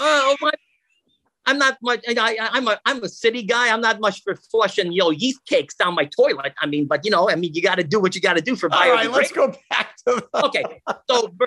Oh, 0.00 0.36
what? 0.40 0.54
I'm 1.46 1.56
not 1.56 1.78
much, 1.82 2.00
I, 2.06 2.12
I- 2.38 2.48
I'm 2.52 2.68
a, 2.68 2.78
I'm 2.84 3.02
a 3.02 3.08
city 3.08 3.42
guy. 3.42 3.72
I'm 3.72 3.80
not 3.80 4.00
much 4.00 4.22
for 4.22 4.34
flushing, 4.50 4.92
you 4.92 4.98
know, 4.98 5.10
yeast 5.10 5.40
cakes 5.46 5.74
down 5.74 5.94
my 5.94 6.04
toilet. 6.04 6.52
I 6.60 6.66
mean, 6.66 6.86
but 6.86 7.04
you 7.06 7.10
know, 7.10 7.30
I 7.30 7.36
mean, 7.36 7.54
you 7.54 7.62
got 7.62 7.76
to 7.76 7.84
do 7.84 8.00
what 8.00 8.14
you 8.14 8.20
got 8.20 8.34
to 8.34 8.42
do 8.42 8.54
for 8.54 8.68
All 8.72 8.92
right, 8.92 9.10
let's 9.10 9.32
go 9.32 9.54
back 9.70 9.96
to 10.06 10.22
the 10.32 10.44
okay. 10.46 10.64
So, 11.08 11.28
Ber- 11.28 11.46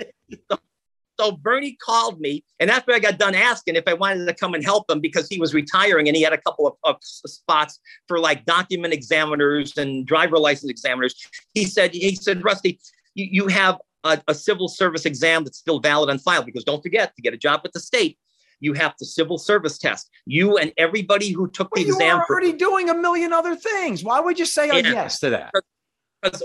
so 1.19 1.33
Bernie 1.33 1.77
called 1.83 2.19
me, 2.19 2.43
and 2.59 2.69
after 2.71 2.93
I 2.93 2.99
got 2.99 3.17
done 3.17 3.35
asking 3.35 3.75
if 3.75 3.83
I 3.87 3.93
wanted 3.93 4.25
to 4.25 4.33
come 4.33 4.53
and 4.53 4.63
help 4.63 4.89
him 4.89 4.99
because 4.99 5.27
he 5.29 5.39
was 5.39 5.53
retiring 5.53 6.07
and 6.07 6.15
he 6.17 6.23
had 6.23 6.33
a 6.33 6.37
couple 6.37 6.67
of, 6.67 6.75
of 6.83 6.97
spots 7.01 7.79
for 8.07 8.19
like 8.19 8.45
document 8.45 8.93
examiners 8.93 9.77
and 9.77 10.05
driver 10.05 10.37
license 10.37 10.71
examiners, 10.71 11.15
he 11.53 11.65
said, 11.65 11.93
he 11.93 12.15
said, 12.15 12.43
Rusty, 12.43 12.79
you, 13.13 13.27
you 13.31 13.47
have 13.47 13.77
a, 14.03 14.21
a 14.27 14.33
civil 14.33 14.67
service 14.67 15.05
exam 15.05 15.43
that's 15.43 15.57
still 15.57 15.79
valid 15.79 16.09
on 16.09 16.19
file 16.19 16.43
because 16.43 16.63
don't 16.63 16.81
forget 16.81 17.15
to 17.15 17.21
get 17.21 17.33
a 17.33 17.37
job 17.37 17.61
with 17.63 17.73
the 17.73 17.79
state. 17.79 18.17
You 18.59 18.73
have 18.73 18.93
the 18.97 19.05
civil 19.05 19.37
service 19.37 19.77
test. 19.77 20.09
You 20.25 20.57
and 20.57 20.71
everybody 20.77 21.31
who 21.31 21.49
took 21.49 21.69
the 21.73 21.81
Well, 21.81 21.85
you 21.85 21.93
exam 21.95 22.19
are 22.19 22.25
for 22.25 22.33
already 22.35 22.53
doing 22.53 22.89
a 22.89 22.93
million 22.93 23.33
other 23.33 23.55
things. 23.55 24.03
Why 24.03 24.19
would 24.19 24.39
you 24.39 24.45
say 24.45 24.69
a 24.69 24.75
Yeah. 24.75 24.91
yes 24.91 25.19
to 25.19 25.29
that? 25.31 25.51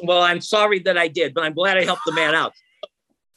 well, 0.03 0.23
I'm 0.23 0.41
sorry 0.41 0.81
that 0.81 0.99
I 0.99 1.07
did, 1.07 1.33
but 1.33 1.45
I'm 1.45 1.55
glad 1.55 1.79
I 1.79 1.85
helped 1.85 2.03
the 2.05 2.13
man 2.13 2.35
out. 2.35 2.53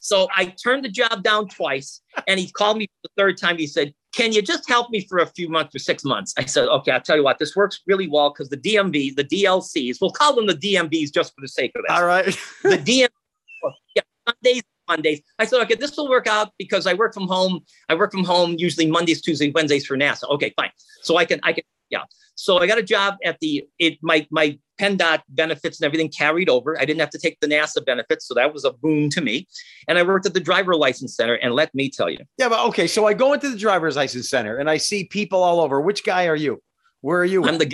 So 0.01 0.27
I 0.35 0.47
turned 0.61 0.83
the 0.83 0.89
job 0.89 1.23
down 1.23 1.47
twice, 1.47 2.01
and 2.27 2.39
he 2.39 2.51
called 2.51 2.77
me 2.77 2.87
the 3.03 3.09
third 3.15 3.37
time. 3.37 3.57
He 3.57 3.67
said, 3.67 3.93
"Can 4.13 4.33
you 4.33 4.41
just 4.41 4.67
help 4.67 4.89
me 4.89 5.05
for 5.07 5.19
a 5.19 5.27
few 5.27 5.47
months, 5.47 5.71
for 5.71 5.79
six 5.79 6.03
months?" 6.03 6.33
I 6.37 6.45
said, 6.45 6.67
"Okay, 6.67 6.91
I'll 6.91 7.01
tell 7.01 7.15
you 7.15 7.23
what. 7.23 7.37
This 7.37 7.55
works 7.55 7.79
really 7.87 8.07
well 8.07 8.31
because 8.31 8.49
the 8.49 8.57
DMV, 8.57 9.15
the 9.15 9.23
DLCs, 9.23 10.01
we'll 10.01 10.11
call 10.11 10.35
them 10.35 10.47
the 10.47 10.55
DMVs 10.55 11.13
just 11.13 11.33
for 11.33 11.41
the 11.41 11.47
sake 11.47 11.71
of 11.75 11.85
it. 11.87 11.91
All 11.91 12.05
right. 12.05 12.25
The 12.63 12.77
DM, 12.77 13.09
yeah, 13.95 14.01
Mondays, 14.25 14.63
Mondays. 14.87 15.21
I 15.39 15.45
said, 15.45 15.61
okay, 15.61 15.75
this 15.75 15.95
will 15.95 16.09
work 16.09 16.27
out 16.27 16.51
because 16.57 16.87
I 16.87 16.93
work 16.93 17.13
from 17.13 17.27
home. 17.27 17.61
I 17.89 17.95
work 17.95 18.11
from 18.11 18.23
home 18.23 18.55
usually 18.57 18.89
Mondays, 18.89 19.21
Tuesdays, 19.21 19.53
Wednesdays 19.53 19.85
for 19.85 19.97
NASA. 19.97 20.29
Okay, 20.29 20.53
fine. 20.55 20.71
So 21.01 21.17
I 21.17 21.25
can, 21.25 21.39
I 21.43 21.53
can, 21.53 21.63
yeah. 21.91 22.03
So 22.35 22.57
I 22.57 22.65
got 22.65 22.79
a 22.79 22.83
job 22.83 23.17
at 23.23 23.37
the 23.39 23.63
it 23.77 23.99
my 24.01 24.25
my 24.31 24.57
PennDOT 24.79 25.21
benefits 25.29 25.79
and 25.79 25.85
everything 25.85 26.09
carried 26.09 26.49
over. 26.49 26.79
I 26.79 26.85
didn't 26.85 27.01
have 27.01 27.11
to 27.11 27.19
take 27.19 27.39
the 27.39 27.47
NASA 27.47 27.85
benefits, 27.85 28.27
so 28.27 28.33
that 28.33 28.51
was 28.51 28.65
a 28.65 28.71
boon 28.71 29.09
to 29.11 29.21
me. 29.21 29.47
And 29.87 29.99
I 29.99 30.03
worked 30.03 30.25
at 30.25 30.33
the 30.33 30.39
driver 30.39 30.75
license 30.75 31.15
center. 31.15 31.35
And 31.35 31.53
let 31.53 31.73
me 31.75 31.89
tell 31.89 32.09
you, 32.09 32.19
Yeah, 32.37 32.49
but 32.49 32.65
okay. 32.69 32.87
So 32.87 33.05
I 33.05 33.13
go 33.13 33.33
into 33.33 33.49
the 33.49 33.57
driver's 33.57 33.95
license 33.95 34.29
center 34.29 34.57
and 34.57 34.69
I 34.69 34.77
see 34.77 35.03
people 35.03 35.43
all 35.43 35.59
over. 35.61 35.79
Which 35.79 36.03
guy 36.03 36.27
are 36.27 36.35
you? 36.35 36.63
Where 37.01 37.19
are 37.19 37.25
you? 37.25 37.45
I'm 37.45 37.57
the 37.57 37.71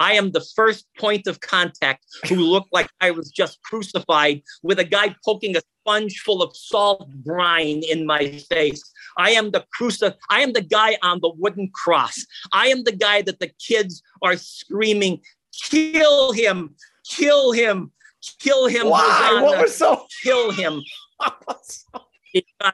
I 0.00 0.14
am 0.14 0.32
the 0.32 0.40
first 0.40 0.86
point 0.98 1.26
of 1.26 1.40
contact 1.40 2.04
who 2.28 2.36
looked 2.36 2.72
like 2.72 2.88
I 3.00 3.10
was 3.10 3.30
just 3.30 3.62
crucified 3.62 4.42
with 4.62 4.78
a 4.78 4.84
guy 4.84 5.14
poking 5.24 5.56
a 5.56 5.60
sponge 5.82 6.20
full 6.20 6.42
of 6.42 6.56
salt 6.56 7.08
brine 7.22 7.82
in 7.88 8.06
my 8.06 8.32
face. 8.50 8.82
I 9.18 9.30
am 9.32 9.50
the 9.50 9.64
cruci- 9.78 10.14
I 10.30 10.40
am 10.40 10.54
the 10.54 10.62
guy 10.62 10.96
on 11.02 11.20
the 11.20 11.30
wooden 11.36 11.70
cross. 11.74 12.16
I 12.52 12.68
am 12.68 12.84
the 12.84 12.92
guy 12.96 13.22
that 13.22 13.40
the 13.40 13.50
kids 13.68 14.02
are 14.22 14.36
screaming, 14.36 15.20
kill 15.52 16.32
him, 16.32 16.74
kill 17.06 17.52
him, 17.52 17.92
kill 18.38 18.66
him, 18.68 18.88
Why? 18.88 19.00
Hosanna, 19.02 19.44
What 19.44 19.58
was 19.60 19.76
so? 19.76 20.06
kill 20.22 20.50
him. 20.52 20.80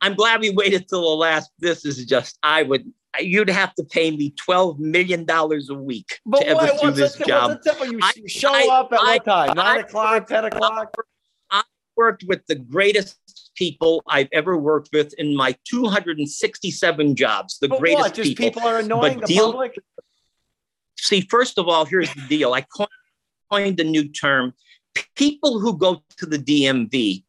I'm 0.00 0.14
glad 0.14 0.40
we 0.40 0.50
waited 0.50 0.86
till 0.88 1.00
the 1.02 1.16
last. 1.16 1.50
This 1.58 1.84
is 1.84 2.04
just, 2.04 2.38
I 2.42 2.62
would, 2.62 2.92
you'd 3.20 3.48
have 3.50 3.74
to 3.74 3.84
pay 3.84 4.10
me 4.10 4.32
$12 4.48 4.78
million 4.78 5.26
a 5.28 5.74
week 5.74 6.18
But 6.26 6.40
to 6.40 6.48
ever 6.48 6.68
do 6.80 6.90
this 6.90 7.14
the, 7.16 7.24
job. 7.24 7.50
What's 7.50 7.64
the 7.64 7.72
tip? 7.72 7.90
You 7.92 7.98
I- 8.02 8.12
you 8.16 8.28
show 8.28 8.52
I- 8.52 8.68
up 8.70 8.92
at 8.92 9.00
I- 9.00 9.14
what 9.16 9.24
time? 9.24 9.56
Nine 9.56 9.80
o'clock, 9.80 10.26
ten 10.26 10.44
o'clock. 10.44 10.94
I 11.50 11.62
worked 11.96 12.24
with 12.28 12.46
the 12.46 12.54
greatest 12.56 13.16
people 13.56 14.02
I've 14.06 14.28
ever 14.32 14.56
worked 14.56 14.90
with 14.92 15.14
in 15.14 15.34
my 15.36 15.56
267 15.64 17.16
jobs. 17.16 17.58
The 17.58 17.68
But 17.68 17.80
greatest 17.80 18.00
what? 18.02 18.14
Just 18.14 18.28
people. 18.36 18.44
people 18.44 18.68
are 18.68 18.78
annoying 18.78 19.20
the 19.20 19.26
deal- 19.26 19.52
public. 19.52 19.76
See, 20.98 21.22
first 21.22 21.58
of 21.58 21.66
all, 21.68 21.84
here's 21.84 22.12
the 22.14 22.22
deal. 22.28 22.52
I 22.54 22.60
coined- 22.62 22.88
coined 23.50 23.80
a 23.80 23.84
new 23.84 24.08
term. 24.08 24.52
People 25.16 25.60
who 25.60 25.76
go 25.76 26.02
to 26.18 26.26
the 26.26 26.38
DMV 26.38 27.24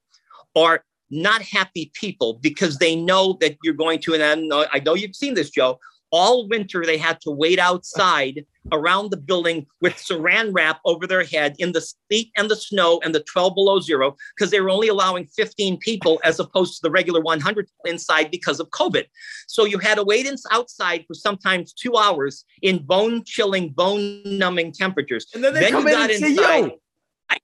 are 0.55 0.83
not 1.11 1.41
happy 1.41 1.91
people 1.93 2.35
because 2.35 2.77
they 2.77 2.95
know 2.95 3.37
that 3.41 3.57
you're 3.63 3.73
going 3.73 3.99
to, 3.99 4.13
and 4.13 4.23
I 4.23 4.35
know, 4.35 4.65
I 4.71 4.79
know 4.79 4.93
you've 4.93 5.15
seen 5.15 5.33
this, 5.33 5.49
Joe. 5.49 5.79
All 6.11 6.47
winter, 6.47 6.83
they 6.83 6.97
had 6.97 7.21
to 7.21 7.31
wait 7.31 7.59
outside 7.59 8.43
around 8.71 9.11
the 9.11 9.17
building 9.17 9.67
with 9.81 9.93
saran 9.93 10.49
wrap 10.53 10.79
over 10.85 11.05
their 11.05 11.23
head 11.23 11.55
in 11.59 11.71
the 11.71 11.81
sleet 11.81 12.31
and 12.35 12.49
the 12.49 12.55
snow 12.55 12.99
and 13.03 13.13
the 13.13 13.19
12 13.21 13.53
below 13.53 13.79
zero 13.79 14.15
because 14.35 14.51
they 14.51 14.59
were 14.59 14.69
only 14.69 14.87
allowing 14.87 15.25
15 15.27 15.77
people 15.77 16.19
as 16.23 16.39
opposed 16.39 16.75
to 16.75 16.79
the 16.81 16.91
regular 16.91 17.21
100 17.21 17.67
inside 17.85 18.31
because 18.31 18.59
of 18.59 18.69
COVID. 18.69 19.05
So 19.47 19.65
you 19.65 19.77
had 19.77 19.95
to 19.95 20.03
wait 20.03 20.25
in, 20.25 20.35
outside 20.51 21.05
for 21.07 21.13
sometimes 21.13 21.73
two 21.73 21.95
hours 21.95 22.43
in 22.61 22.79
bone 22.79 23.23
chilling, 23.23 23.69
bone 23.69 24.21
numbing 24.25 24.71
temperatures. 24.71 25.27
And 25.33 25.43
then 25.43 25.53
they 25.53 25.61
then 25.61 25.71
come 25.71 25.83
you 25.83 25.89
in 25.89 25.93
got 25.93 26.11
and 26.11 26.23
inside. 26.23 26.43
Say, 26.43 26.61
Yo. 26.61 26.79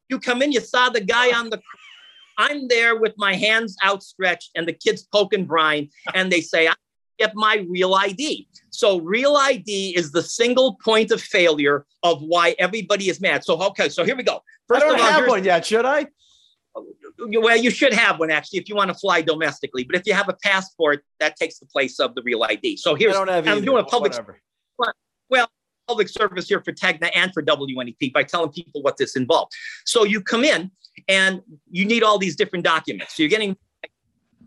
You 0.09 0.20
come 0.20 0.41
in, 0.41 0.51
you 0.51 0.61
saw 0.61 0.89
the 0.89 1.01
guy 1.01 1.38
on 1.38 1.51
the 1.51 1.61
I'm 2.38 2.68
there 2.68 2.96
with 2.96 3.14
my 3.18 3.36
hands 3.36 3.76
outstretched 3.84 4.52
and 4.56 4.68
the 4.68 4.74
kids 4.74 5.08
poking 5.12 5.46
Brian, 5.46 5.90
and 6.14 6.32
they 6.32 6.42
say, 6.42 6.68
I 6.68 6.74
get 7.18 7.32
my 7.36 7.66
real 7.70 7.94
ID. 7.96 8.48
So 8.72 9.00
real 9.00 9.38
ID 9.38 9.96
is 9.96 10.12
the 10.12 10.22
single 10.22 10.76
point 10.84 11.12
of 11.12 11.22
failure 11.22 11.86
of 12.04 12.22
why 12.22 12.56
everybody 12.60 13.10
is 13.10 13.22
mad. 13.22 13.44
So 13.44 13.62
okay, 13.70 13.90
so 13.90 14.04
here 14.04 14.16
we 14.16 14.24
go. 14.24 14.42
First 14.68 14.84
I 14.84 14.88
don't 14.90 15.00
all, 15.00 15.06
have 15.06 15.28
one 15.28 15.44
yet, 15.44 15.66
should 15.66 15.86
I? 15.86 16.08
Well, 17.18 17.58
you 17.58 17.72
should 17.72 17.94
have 17.94 18.20
one 18.20 18.32
actually 18.32 18.60
if 18.60 18.68
you 18.68 18.76
want 18.76 18.90
to 18.90 18.96
fly 18.96 19.22
domestically. 19.22 19.86
But 19.86 19.96
if 19.96 20.06
you 20.06 20.14
have 20.14 20.28
a 20.28 20.36
passport, 20.44 21.06
that 21.20 21.38
takes 21.38 21.60
the 21.60 21.66
place 21.68 22.00
of 22.00 22.16
the 22.16 22.22
real 22.24 22.44
ID. 22.44 22.78
So 22.78 22.96
here's 22.96 23.16
I 23.16 23.38
am 23.38 23.64
doing 23.64 23.82
a 23.82 23.86
public. 23.86 24.12
Whatever. 24.12 24.42
Well, 25.30 25.48
public 25.88 26.10
service 26.10 26.48
here 26.50 26.62
for 26.62 26.74
Tegna 26.74 27.10
and 27.16 27.32
for 27.34 27.42
WNEP 27.42 28.12
by 28.12 28.24
telling 28.24 28.52
people 28.52 28.82
what 28.82 28.98
this 28.98 29.16
involved. 29.16 29.54
So 29.86 30.04
you 30.04 30.20
come 30.22 30.44
in 30.44 30.72
and 31.08 31.41
you 31.70 31.86
need 31.86 32.04
all 32.04 32.18
these 32.18 32.36
different 32.36 32.66
documents. 32.66 33.16
So 33.16 33.24
you're 33.24 33.30
getting. 33.30 33.56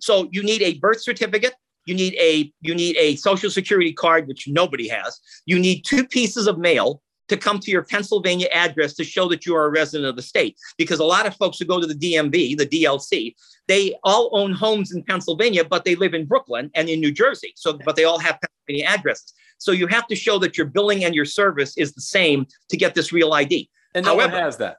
So 0.00 0.28
you 0.30 0.42
need 0.42 0.62
a 0.62 0.74
birth 0.78 1.02
certificate 1.02 1.54
you 1.84 1.94
need 1.94 2.14
a 2.20 2.52
you 2.60 2.74
need 2.74 2.96
a 2.98 3.16
social 3.16 3.50
security 3.50 3.92
card 3.92 4.28
which 4.28 4.46
nobody 4.46 4.86
has 4.86 5.20
you 5.46 5.58
need 5.58 5.84
two 5.84 6.06
pieces 6.06 6.46
of 6.46 6.58
mail 6.58 7.02
to 7.28 7.36
come 7.36 7.58
to 7.60 7.70
your 7.70 7.82
Pennsylvania 7.82 8.48
address 8.52 8.94
to 8.94 9.04
show 9.04 9.28
that 9.28 9.46
you 9.46 9.54
are 9.54 9.66
a 9.66 9.70
resident 9.70 10.08
of 10.08 10.16
the 10.16 10.22
state. 10.22 10.56
Because 10.76 10.98
a 10.98 11.04
lot 11.04 11.26
of 11.26 11.36
folks 11.36 11.58
who 11.58 11.64
go 11.64 11.80
to 11.80 11.86
the 11.86 11.94
DMV, 11.94 12.56
the 12.56 12.66
DLC, 12.66 13.34
they 13.66 13.94
all 14.02 14.30
own 14.32 14.52
homes 14.52 14.92
in 14.92 15.02
Pennsylvania, 15.04 15.64
but 15.64 15.84
they 15.84 15.94
live 15.94 16.14
in 16.14 16.26
Brooklyn 16.26 16.70
and 16.74 16.88
in 16.88 17.00
New 17.00 17.12
Jersey. 17.12 17.52
So, 17.56 17.78
but 17.84 17.96
they 17.96 18.04
all 18.04 18.18
have 18.18 18.38
Pennsylvania 18.40 18.98
addresses. 18.98 19.34
So 19.58 19.72
you 19.72 19.86
have 19.88 20.06
to 20.06 20.14
show 20.14 20.38
that 20.38 20.56
your 20.56 20.66
billing 20.66 21.04
and 21.04 21.14
your 21.14 21.24
service 21.24 21.76
is 21.76 21.92
the 21.92 22.00
same 22.00 22.46
to 22.70 22.76
get 22.76 22.94
this 22.94 23.12
real 23.12 23.32
ID. 23.32 23.68
And 23.94 24.06
no 24.06 24.14
However, 24.14 24.34
one 24.34 24.42
has 24.42 24.56
that. 24.58 24.78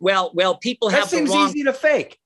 Well, 0.00 0.32
well, 0.34 0.56
people 0.56 0.88
that 0.88 0.98
have. 0.98 1.10
That 1.10 1.16
seems 1.16 1.30
wrong... 1.30 1.48
easy 1.48 1.62
to 1.64 1.72
fake. 1.72 2.18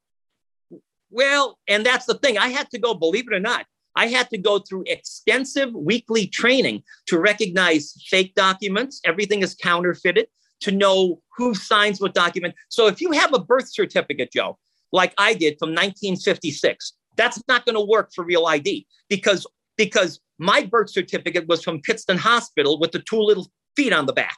Well, 1.11 1.59
and 1.69 1.85
that's 1.85 2.07
the 2.07 2.15
thing. 2.15 2.39
I 2.39 2.49
had 2.49 2.71
to 2.71 2.79
go, 2.79 2.95
believe 2.95 3.27
it 3.31 3.35
or 3.35 3.41
not, 3.41 3.67
I 3.97 4.09
had 4.09 4.31
to 4.31 4.39
go 4.39 4.59
through 4.59 4.85
extensive 4.87 5.73
weekly 5.73 6.27
training 6.27 6.83
to 7.07 7.19
recognize 7.19 7.95
fake 8.09 8.35
documents. 8.35 9.01
Everything 9.05 9.43
is 9.43 9.55
counterfeited 9.55 10.27
to 10.63 10.73
know 10.73 11.21
who 11.37 11.55
signs 11.55 12.01
what 12.01 12.15
document. 12.15 12.55
So 12.69 12.87
if 12.87 13.01
you 13.01 13.13
have 13.13 13.33
a 13.33 13.39
birth 13.39 13.73
certificate, 13.73 14.33
Joe, 14.33 14.59
like 14.93 15.15
I 15.19 15.35
did 15.35 15.59
from 15.59 15.71
1956, 15.71 16.95
that's 17.17 17.43
not 17.47 17.65
going 17.65 17.77
to 17.77 17.85
work 17.85 18.11
for 18.15 18.25
real 18.25 18.47
ID 18.47 18.87
because 19.09 19.47
because 19.77 20.21
my 20.39 20.65
birth 20.65 20.91
certificate 20.91 21.47
was 21.49 21.63
from 21.63 21.81
Pittston 21.81 22.19
Hospital 22.19 22.79
with 22.79 22.93
the 22.93 23.01
two 23.01 23.21
little 23.21 23.47
feet 23.77 23.93
on 23.93 24.07
the 24.07 24.13
back. 24.13 24.37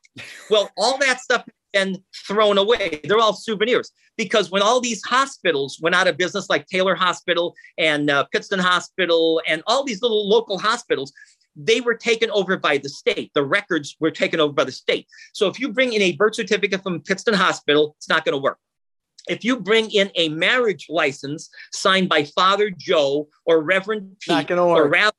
Well, 0.51 0.71
all 0.77 0.99
that 0.99 1.21
stuff 1.21 1.45
been 1.77 2.03
thrown 2.27 2.57
away. 2.59 3.01
They're 3.05 3.19
all 3.19 3.35
souvenirs 3.35 3.91
because 4.17 4.51
when 4.51 4.63
all 4.63 4.81
these 4.81 5.03
hospitals 5.05 5.79
went 5.83 5.95
out 5.95 6.09
of 6.09 6.17
business, 6.17 6.49
like 6.49 6.67
Taylor 6.67 6.95
Hospital 6.95 7.55
and 7.77 8.09
uh, 8.09 8.25
Pittston 8.33 8.59
Hospital 8.59 9.43
and 9.47 9.63
all 9.67 9.85
these 9.85 10.01
little 10.01 10.27
local 10.29 10.59
hospitals, 10.59 11.13
they 11.55 11.81
were 11.81 11.95
taken 11.95 12.31
over 12.31 12.57
by 12.57 12.79
the 12.79 12.89
state. 12.89 13.31
The 13.35 13.45
records 13.45 13.97
were 14.01 14.11
taken 14.11 14.41
over 14.41 14.53
by 14.53 14.65
the 14.65 14.73
state. 14.73 15.07
So 15.35 15.49
if 15.49 15.61
you 15.61 15.73
bring 15.73 15.93
in 15.93 16.03
a 16.03 16.13
birth 16.13 16.35
certificate 16.35 16.83
from 16.83 17.01
Pittston 17.03 17.35
Hospital, 17.35 17.95
it's 17.99 18.09
not 18.09 18.25
going 18.25 18.35
to 18.35 18.43
work. 18.43 18.59
If 19.29 19.45
you 19.45 19.61
bring 19.61 19.91
in 19.91 20.11
a 20.15 20.29
marriage 20.29 20.87
license 20.89 21.51
signed 21.73 22.09
by 22.09 22.25
Father 22.25 22.71
Joe 22.71 23.29
or 23.45 23.63
Reverend 23.63 24.17
Pete 24.21 24.51
or 24.51 24.89
Rabbi 24.89 25.17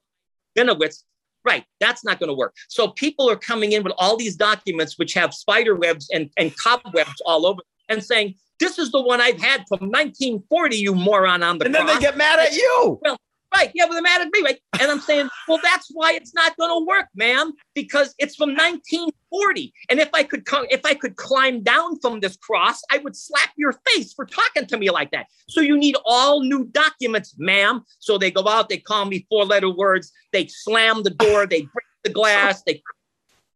Benowitz, 0.58 1.04
Right. 1.48 1.64
That's 1.80 2.04
not 2.04 2.20
going 2.20 2.28
to 2.28 2.34
work. 2.34 2.54
So 2.68 2.90
people 2.90 3.30
are 3.30 3.38
coming 3.38 3.72
in 3.72 3.82
with 3.84 3.94
all 3.98 4.18
these 4.18 4.36
documents 4.36 5.00
which 5.00 5.14
have 5.14 5.34
spider 5.34 5.76
webs 5.76 6.10
and, 6.14 6.30
and 6.38 6.54
cobwebs 6.58 7.22
all 7.26 7.46
over 7.46 7.62
and 7.88 8.04
saying, 8.04 8.36
this 8.60 8.78
is 8.78 8.92
the 8.92 9.02
one 9.02 9.22
I've 9.22 9.40
had 9.40 9.64
from 9.70 9.90
1940, 9.90 10.76
you 10.76 10.94
moron 10.94 11.44
on 11.44 11.58
the 11.60 11.66
And 11.66 11.74
cross. 11.74 11.88
then 11.88 11.96
they 11.96 12.02
get 12.02 12.18
mad 12.18 12.40
at 12.40 12.54
you. 12.54 13.00
Well, 13.02 13.18
Right. 13.58 13.72
Yeah, 13.74 13.86
but 13.88 13.94
they're 13.94 14.04
mad 14.04 14.22
at 14.22 14.28
me. 14.32 14.42
Right. 14.44 14.60
And 14.80 14.92
I'm 14.92 15.02
saying, 15.02 15.30
well, 15.48 15.60
that's 15.64 15.90
why 15.92 16.14
it's 16.14 16.34
not 16.36 16.56
going 16.58 16.70
to 16.70 16.86
work, 16.86 17.08
ma'am, 17.16 17.54
because 17.74 18.14
it's 18.20 18.36
from 18.36 18.50
1940. 18.50 19.74
And 19.90 20.00
if 20.00 20.10
I 20.14 20.22
could 20.22 20.46
come, 20.46 20.66
if 20.70 20.86
I 20.86 20.94
could 20.94 21.16
climb 21.16 21.64
down 21.64 22.00
from 22.00 22.20
this 22.20 22.38
cross, 22.38 22.82
I 22.92 23.00
would 23.00 23.16
slap 23.16 23.50
your 23.58 23.74
face 23.88 24.14
for 24.14 24.26
talking 24.26 24.68
to 24.68 24.78
me 24.78 24.92
like 24.92 25.10
that. 25.12 25.26
So 25.50 25.62
you 25.62 25.76
need 25.76 25.96
all 26.06 26.42
new 26.42 26.66
documents, 26.66 27.34
ma'am. 27.40 27.84
So 27.98 28.20
they 28.20 28.30
go 28.30 28.48
out, 28.48 28.70
they 28.70 28.78
call 28.78 29.06
me 29.06 29.26
four 29.28 29.44
letter 29.44 29.72
words, 29.72 30.12
they 30.34 30.48
slam 30.48 31.02
the 31.02 31.10
door, 31.10 31.48
they 31.48 31.62
break 31.62 31.88
the 32.04 32.12
glass, 32.12 32.62
they 32.64 32.84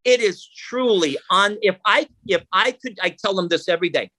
it 0.04 0.20
is 0.20 0.50
truly 0.58 1.16
on 1.30 1.58
if 1.62 1.78
i 1.86 2.08
if 2.28 2.44
i 2.52 2.72
could 2.72 2.98
i 3.04 3.10
tell 3.10 3.36
them 3.36 3.48
this 3.50 3.70
every 3.70 3.88
day 3.88 4.10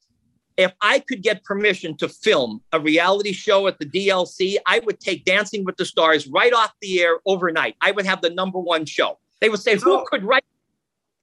if 0.56 0.72
I 0.80 0.98
could 1.00 1.22
get 1.22 1.44
permission 1.44 1.96
to 1.98 2.08
film 2.08 2.60
a 2.72 2.80
reality 2.80 3.32
show 3.32 3.66
at 3.66 3.78
the 3.78 3.86
DLC, 3.86 4.56
I 4.66 4.80
would 4.80 5.00
take 5.00 5.24
Dancing 5.24 5.64
with 5.64 5.76
the 5.76 5.84
Stars 5.84 6.26
right 6.26 6.52
off 6.52 6.72
the 6.80 7.00
air 7.00 7.18
overnight. 7.26 7.76
I 7.80 7.90
would 7.92 8.06
have 8.06 8.20
the 8.20 8.30
number 8.30 8.58
one 8.58 8.84
show. 8.84 9.18
They 9.40 9.48
would 9.48 9.60
say, 9.60 9.76
so, 9.76 9.98
"Who 9.98 10.04
could 10.06 10.24
write?" 10.24 10.44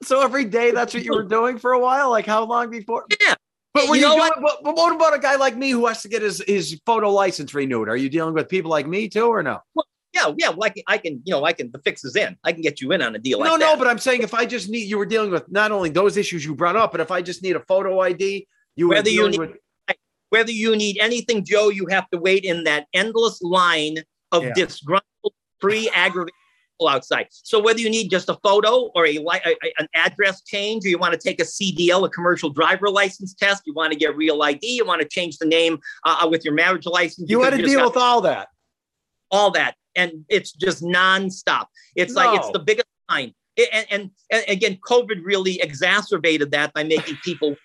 So 0.04 0.22
every 0.22 0.46
day, 0.46 0.72
that's 0.72 0.94
what 0.94 1.04
you 1.04 1.14
were 1.14 1.24
doing 1.24 1.58
for 1.58 1.74
a 1.74 1.80
while. 1.80 2.10
Like 2.10 2.26
how 2.26 2.44
long 2.46 2.70
before? 2.70 3.06
Yeah. 3.22 3.36
But 3.74 3.88
were 3.88 3.96
you, 3.96 4.02
you 4.02 4.08
know 4.08 4.16
doing, 4.16 4.42
what? 4.42 4.64
But 4.64 4.76
what 4.76 4.96
about 4.96 5.16
a 5.16 5.20
guy 5.20 5.36
like 5.36 5.56
me 5.56 5.72
who 5.72 5.86
has 5.86 6.02
to 6.02 6.10
get 6.10 6.22
his 6.22 6.44
his 6.48 6.80
photo 6.86 7.12
license 7.12 7.54
renewed? 7.54 7.88
Are 7.88 7.98
you 7.98 8.10
dealing 8.10 8.34
with 8.34 8.50
people 8.50 8.72
like 8.72 8.88
me 8.88 9.08
too, 9.08 9.28
or 9.28 9.44
no? 9.44 9.60
Well, 9.76 9.86
yeah, 10.14 10.34
yeah. 10.38 10.50
Well, 10.50 10.64
I 10.64 10.70
can, 10.70 10.84
I 10.88 10.98
can, 10.98 11.22
you 11.24 11.32
know, 11.32 11.44
I 11.44 11.54
can. 11.54 11.72
The 11.72 11.80
fix 11.80 12.04
is 12.04 12.16
in. 12.16 12.36
I 12.44 12.52
can 12.52 12.62
get 12.62 12.82
you 12.82 12.92
in 12.94 13.02
on 13.02 13.16
a 13.16 13.20
deal. 13.20 13.40
No, 13.40 13.52
like 13.52 13.60
no. 13.60 13.78
But 13.78 13.88
I'm 13.88 14.00
saying 14.00 14.24
if 14.24 14.34
I 14.34 14.46
just 14.46 14.70
need, 14.70 14.90
you 14.90 14.98
were 14.98 15.06
dealing 15.06 15.30
with 15.30 15.50
not 15.52 15.72
only 15.72 15.90
those 15.90 16.18
issues 16.18 16.44
you 16.44 16.56
brought 16.56 16.76
up, 16.76 16.92
but 16.92 17.00
if 17.00 17.12
I 17.12 17.22
just 17.22 17.44
need 17.44 17.56
a 17.56 17.60
photo 17.62 18.00
ID, 18.00 18.48
you 18.80 18.90
whether 18.90 19.10
you 19.10 19.30
need, 19.30 19.40
with, 19.40 19.52
whether 20.30 20.52
you 20.52 20.76
need 20.76 20.98
anything, 21.00 21.44
Joe, 21.44 21.70
you 21.70 21.88
have 21.88 22.10
to 22.12 22.18
wait 22.18 22.44
in 22.44 22.64
that 22.64 22.88
endless 22.94 23.42
line 23.42 23.98
of 24.32 24.44
yeah. 24.44 24.54
disgruntled, 24.54 25.34
pre-aggravated 25.60 26.34
people 26.74 26.88
outside. 26.88 27.28
So 27.32 27.60
whether 27.60 27.80
you 27.80 27.90
need 27.90 28.10
just 28.10 28.30
a 28.30 28.38
photo 28.44 28.90
or 28.96 29.06
a, 29.06 29.18
a, 29.18 29.56
an 29.80 29.88
address 29.96 30.44
change, 30.44 30.86
or 30.86 30.90
you 30.90 30.98
want 30.98 31.14
to 31.14 31.20
take 31.20 31.42
a 31.42 31.44
CDL, 31.44 32.06
a 32.06 32.10
commercial 32.10 32.50
driver 32.50 32.90
license 32.90 33.34
test, 33.34 33.64
you 33.66 33.74
want 33.74 33.92
to 33.92 34.00
get 34.00 34.16
real 34.16 34.42
ID, 34.42 34.66
you 34.68 34.86
want 34.86 35.02
to 35.02 35.08
change 35.08 35.38
the 35.38 35.46
name 35.46 35.80
uh, 36.06 36.22
uh 36.24 36.30
with 36.30 36.46
your 36.46 36.54
marriage 36.54 36.86
license. 36.86 37.30
You 37.30 37.42
had 37.42 37.52
to 37.52 37.62
deal 37.62 37.86
with 37.86 37.98
all 37.98 38.22
that. 38.22 38.48
All 39.32 39.52
that, 39.52 39.76
and 39.96 40.26
it's 40.28 40.52
just 40.54 40.82
nonstop. 40.82 41.68
It's 41.96 42.14
no. 42.14 42.22
like 42.22 42.40
it's 42.40 42.50
the 42.50 42.60
biggest 42.60 42.88
line. 43.10 43.34
And, 43.74 43.86
and, 43.92 44.12
and 44.32 44.44
again, 44.48 44.80
COVID 44.88 45.24
really 45.24 45.62
exacerbated 45.62 46.50
that 46.52 46.74
by 46.74 46.84
making 46.84 47.18
people 47.24 47.56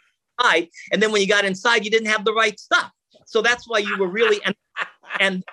And 0.93 1.03
then 1.03 1.13
when 1.13 1.21
you 1.21 1.29
got 1.29 1.45
inside, 1.45 1.85
you 1.85 1.91
didn't 1.91 2.09
have 2.09 2.25
the 2.25 2.35
right 2.35 2.59
stuff. 2.59 2.91
So 3.27 3.43
that's 3.43 3.69
why 3.69 3.79
you 3.79 3.97
were 3.99 4.09
really 4.09 4.41
and 4.45 4.55
and 5.21 5.45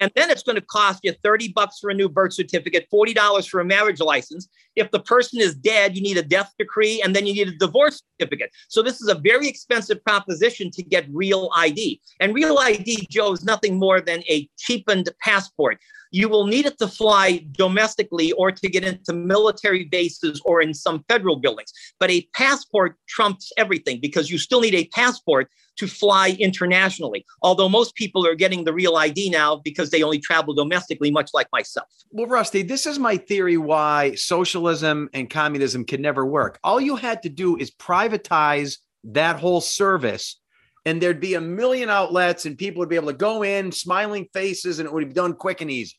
and 0.00 0.10
then 0.16 0.30
it's 0.30 0.42
going 0.42 0.56
to 0.56 0.62
cost 0.62 1.00
you 1.02 1.14
30 1.22 1.52
bucks 1.52 1.78
for 1.78 1.88
a 1.88 1.94
new 1.94 2.08
birth 2.08 2.34
certificate, 2.34 2.86
$40 2.92 3.48
for 3.48 3.60
a 3.60 3.64
marriage 3.64 4.00
license. 4.00 4.48
If 4.76 4.90
the 4.90 5.00
person 5.00 5.40
is 5.40 5.54
dead, 5.54 5.96
you 5.96 6.02
need 6.02 6.16
a 6.16 6.22
death 6.22 6.52
decree 6.58 7.00
and 7.00 7.14
then 7.14 7.26
you 7.26 7.32
need 7.32 7.48
a 7.48 7.56
divorce 7.56 8.02
certificate. 8.18 8.50
So 8.68 8.82
this 8.82 9.00
is 9.00 9.08
a 9.08 9.14
very 9.14 9.48
expensive 9.48 10.04
proposition 10.04 10.70
to 10.72 10.82
get 10.82 11.06
real 11.10 11.48
ID. 11.56 12.00
And 12.20 12.34
real 12.34 12.58
ID, 12.58 13.06
Joe, 13.10 13.32
is 13.32 13.44
nothing 13.44 13.78
more 13.78 14.00
than 14.00 14.22
a 14.28 14.48
cheapened 14.58 15.10
passport. 15.22 15.78
You 16.14 16.28
will 16.28 16.46
need 16.46 16.64
it 16.64 16.78
to 16.78 16.86
fly 16.86 17.44
domestically 17.50 18.30
or 18.34 18.52
to 18.52 18.68
get 18.68 18.84
into 18.84 19.12
military 19.12 19.86
bases 19.86 20.40
or 20.44 20.62
in 20.62 20.72
some 20.72 21.04
federal 21.08 21.34
buildings. 21.34 21.72
But 21.98 22.08
a 22.12 22.24
passport 22.34 22.94
trumps 23.08 23.50
everything 23.56 23.98
because 24.00 24.30
you 24.30 24.38
still 24.38 24.60
need 24.60 24.76
a 24.76 24.86
passport 24.94 25.50
to 25.78 25.88
fly 25.88 26.36
internationally. 26.38 27.26
Although 27.42 27.68
most 27.68 27.96
people 27.96 28.24
are 28.28 28.36
getting 28.36 28.62
the 28.62 28.72
real 28.72 28.94
ID 28.94 29.28
now 29.30 29.56
because 29.56 29.90
they 29.90 30.04
only 30.04 30.20
travel 30.20 30.54
domestically, 30.54 31.10
much 31.10 31.30
like 31.34 31.48
myself. 31.50 31.88
Well, 32.12 32.28
Rusty, 32.28 32.62
this 32.62 32.86
is 32.86 32.96
my 32.96 33.16
theory 33.16 33.56
why 33.56 34.14
socialism 34.14 35.10
and 35.14 35.28
communism 35.28 35.84
can 35.84 36.00
never 36.00 36.24
work. 36.24 36.60
All 36.62 36.80
you 36.80 36.94
had 36.94 37.24
to 37.24 37.28
do 37.28 37.56
is 37.56 37.72
privatize 37.72 38.78
that 39.02 39.40
whole 39.40 39.60
service. 39.60 40.40
And 40.86 41.00
there'd 41.00 41.18
be 41.18 41.34
a 41.34 41.40
million 41.40 41.88
outlets, 41.88 42.46
and 42.46 42.56
people 42.56 42.78
would 42.80 42.90
be 42.90 42.94
able 42.94 43.08
to 43.08 43.14
go 43.14 43.42
in, 43.42 43.72
smiling 43.72 44.28
faces, 44.32 44.78
and 44.78 44.86
it 44.86 44.92
would 44.92 45.08
be 45.08 45.14
done 45.14 45.32
quick 45.32 45.60
and 45.60 45.70
easy. 45.70 45.96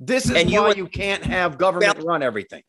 This 0.00 0.24
is 0.24 0.30
and 0.32 0.50
why 0.50 0.70
you, 0.70 0.76
you 0.76 0.86
can't 0.86 1.22
have 1.24 1.58
government 1.58 1.98
well, 1.98 2.06
run 2.06 2.22
everything. 2.22 2.62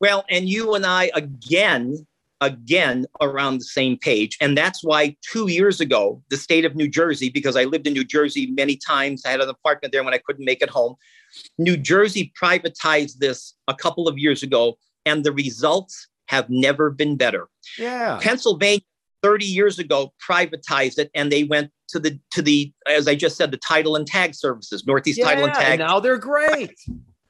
Well, 0.00 0.24
and 0.30 0.48
you 0.48 0.74
and 0.74 0.86
I 0.86 1.10
again 1.14 2.06
again 2.40 3.06
around 3.20 3.58
the 3.58 3.64
same 3.64 3.96
page. 3.98 4.36
And 4.40 4.56
that's 4.56 4.84
why 4.84 5.16
two 5.22 5.48
years 5.48 5.80
ago, 5.80 6.22
the 6.30 6.36
state 6.36 6.64
of 6.64 6.76
New 6.76 6.88
Jersey, 6.88 7.30
because 7.30 7.56
I 7.56 7.64
lived 7.64 7.86
in 7.86 7.92
New 7.92 8.04
Jersey 8.04 8.46
many 8.52 8.76
times, 8.76 9.24
I 9.24 9.30
had 9.30 9.40
an 9.40 9.48
apartment 9.48 9.92
there 9.92 10.04
when 10.04 10.14
I 10.14 10.18
couldn't 10.18 10.44
make 10.44 10.62
it 10.62 10.70
home. 10.70 10.94
New 11.58 11.76
Jersey 11.76 12.32
privatized 12.40 13.18
this 13.18 13.54
a 13.66 13.74
couple 13.74 14.08
of 14.08 14.18
years 14.18 14.42
ago, 14.42 14.78
and 15.04 15.24
the 15.24 15.32
results 15.32 16.08
have 16.26 16.48
never 16.48 16.90
been 16.90 17.16
better. 17.16 17.48
Yeah. 17.78 18.18
Pennsylvania 18.20 18.82
30 19.22 19.44
years 19.44 19.78
ago 19.78 20.12
privatized 20.26 20.98
it 20.98 21.10
and 21.14 21.30
they 21.32 21.44
went 21.44 21.70
to 21.88 21.98
the 21.98 22.18
to 22.32 22.42
the 22.42 22.72
as 22.86 23.08
I 23.08 23.14
just 23.14 23.36
said 23.36 23.50
the 23.50 23.56
title 23.56 23.96
and 23.96 24.06
tag 24.06 24.34
services 24.34 24.86
Northeast 24.86 25.18
yeah, 25.18 25.24
Title 25.24 25.44
and 25.44 25.54
Tag. 25.54 25.78
now 25.78 26.00
they're 26.00 26.18
great. 26.18 26.74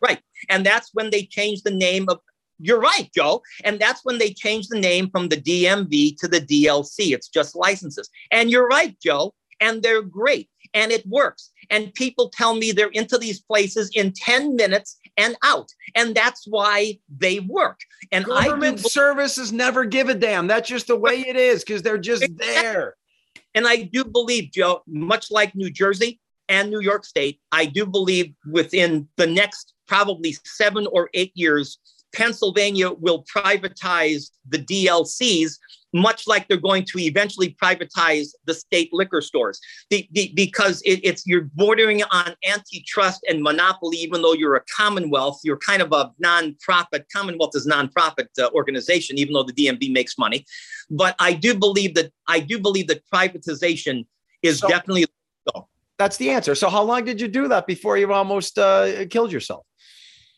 right. 0.03 0.21
And 0.49 0.65
that's 0.65 0.91
when 0.93 1.11
they 1.11 1.25
changed 1.25 1.65
the 1.65 1.71
name 1.71 2.07
of 2.09 2.21
you're 2.59 2.81
right 2.81 3.09
Joe. 3.15 3.43
And 3.65 3.79
that's 3.79 4.05
when 4.05 4.19
they 4.19 4.33
changed 4.33 4.71
the 4.71 4.81
name 4.81 5.11
from 5.11 5.29
the 5.29 5.37
DMV 5.37 6.17
to 6.19 6.29
the 6.29 6.41
DLC 6.41 7.13
it's 7.13 7.29
just 7.29 7.55
licenses. 7.55 8.09
And 8.31 8.51
you're 8.51 8.67
right 8.67 8.97
Joe. 9.01 9.35
And 9.61 9.83
they're 9.83 10.03
great. 10.03 10.49
And 10.75 10.93
it 10.93 11.07
works. 11.07 11.51
And 11.71 11.93
people 11.95 12.31
tell 12.31 12.55
me 12.55 12.73
they're 12.73 12.89
into 12.89 13.19
these 13.19 13.41
places 13.41 13.91
in 13.95 14.13
10 14.13 14.55
minutes 14.57 14.98
and 15.19 15.37
out. 15.43 15.71
And 15.95 16.15
that's 16.15 16.47
why 16.47 16.99
they 17.15 17.41
work. 17.41 17.81
And 18.13 18.25
government 18.25 18.79
I 18.79 18.89
services 18.89 19.53
never 19.53 19.85
give 19.85 20.09
a 20.09 20.15
damn. 20.15 20.47
That's 20.47 20.69
just 20.69 20.87
the 20.87 20.97
way 20.97 21.27
it 21.27 21.37
is 21.37 21.63
because 21.63 21.83
they're 21.83 21.99
just 21.99 22.25
there. 22.37 22.95
And 23.55 23.67
I 23.67 23.83
do 23.83 24.05
believe, 24.05 24.53
Joe, 24.53 24.83
much 24.87 25.31
like 25.31 25.55
New 25.55 25.71
Jersey 25.71 26.21
and 26.49 26.71
New 26.71 26.81
York 26.81 27.05
State, 27.05 27.41
I 27.51 27.67
do 27.67 27.85
believe 27.85 28.33
within 28.51 29.09
the 29.17 29.27
next 29.27 29.75
probably 29.87 30.37
seven 30.45 30.87
or 30.93 31.11
eight 31.13 31.33
years, 31.35 31.79
Pennsylvania 32.15 32.91
will 32.91 33.25
privatize 33.25 34.31
the 34.49 34.59
DLCs 34.59 35.59
much 35.93 36.27
like 36.27 36.47
they're 36.49 36.57
going 36.57 36.85
to 36.85 36.99
eventually 36.99 37.57
privatize 37.63 38.29
the 38.45 38.55
state 38.55 38.91
liquor 38.93 39.21
stores. 39.21 39.61
The, 39.91 40.09
the, 40.13 40.33
because 40.35 40.83
it, 40.83 41.01
it's 41.03 41.27
you're 41.27 41.49
bordering 41.55 42.03
on 42.05 42.35
antitrust 42.47 43.25
and 43.29 43.43
monopoly 43.43 43.97
even 43.99 44.23
though 44.23 44.35
you're 44.35 44.57
a 44.57 44.65
commonwealth 44.77 45.41
you're 45.45 45.59
kind 45.59 45.83
of 45.83 45.93
a 45.93 46.13
non-profit. 46.19 47.07
Commonwealth 47.15 47.53
is 47.55 47.67
non-profit 47.67 48.29
uh, 48.39 48.51
organization 48.53 49.19
even 49.19 49.33
though 49.35 49.43
the 49.43 49.53
dmv 49.53 49.93
makes 49.93 50.19
money. 50.19 50.45
But 50.91 51.15
i 51.19 51.33
do 51.33 51.55
believe 51.55 51.95
that 51.95 52.13
i 52.27 52.41
do 52.41 52.59
believe 52.59 52.89
that 52.89 53.03
privatization 53.13 54.07
is 54.43 54.59
so, 54.59 54.69
definitely 54.69 55.07
that's 55.99 56.17
the 56.17 56.31
answer. 56.31 56.55
So 56.55 56.71
how 56.71 56.85
long 56.85 57.05
did 57.05 57.21
you 57.21 57.27
do 57.27 57.49
that 57.49 57.67
before 57.67 57.99
you 57.99 58.13
almost 58.13 58.57
uh, 58.57 59.07
killed 59.11 59.33
yourself? 59.33 59.67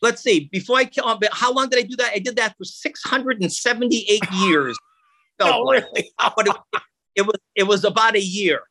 Let's 0.01 0.23
see. 0.23 0.49
Before 0.51 0.77
i 0.77 0.85
kill 0.85 1.19
how 1.31 1.53
long 1.53 1.69
did 1.69 1.79
i 1.79 1.83
do 1.83 1.95
that? 1.97 2.11
I 2.15 2.19
did 2.19 2.35
that 2.37 2.55
for 2.57 2.63
678 2.63 4.23
years 4.33 4.77
no, 5.45 5.63
oh, 5.65 5.71
really. 5.71 6.11
but 6.35 6.47
it, 6.47 6.55
it, 7.15 7.21
was 7.23 7.35
it 7.55 7.63
was 7.63 7.83
about 7.83 8.15
a 8.15 8.21
year, 8.21 8.61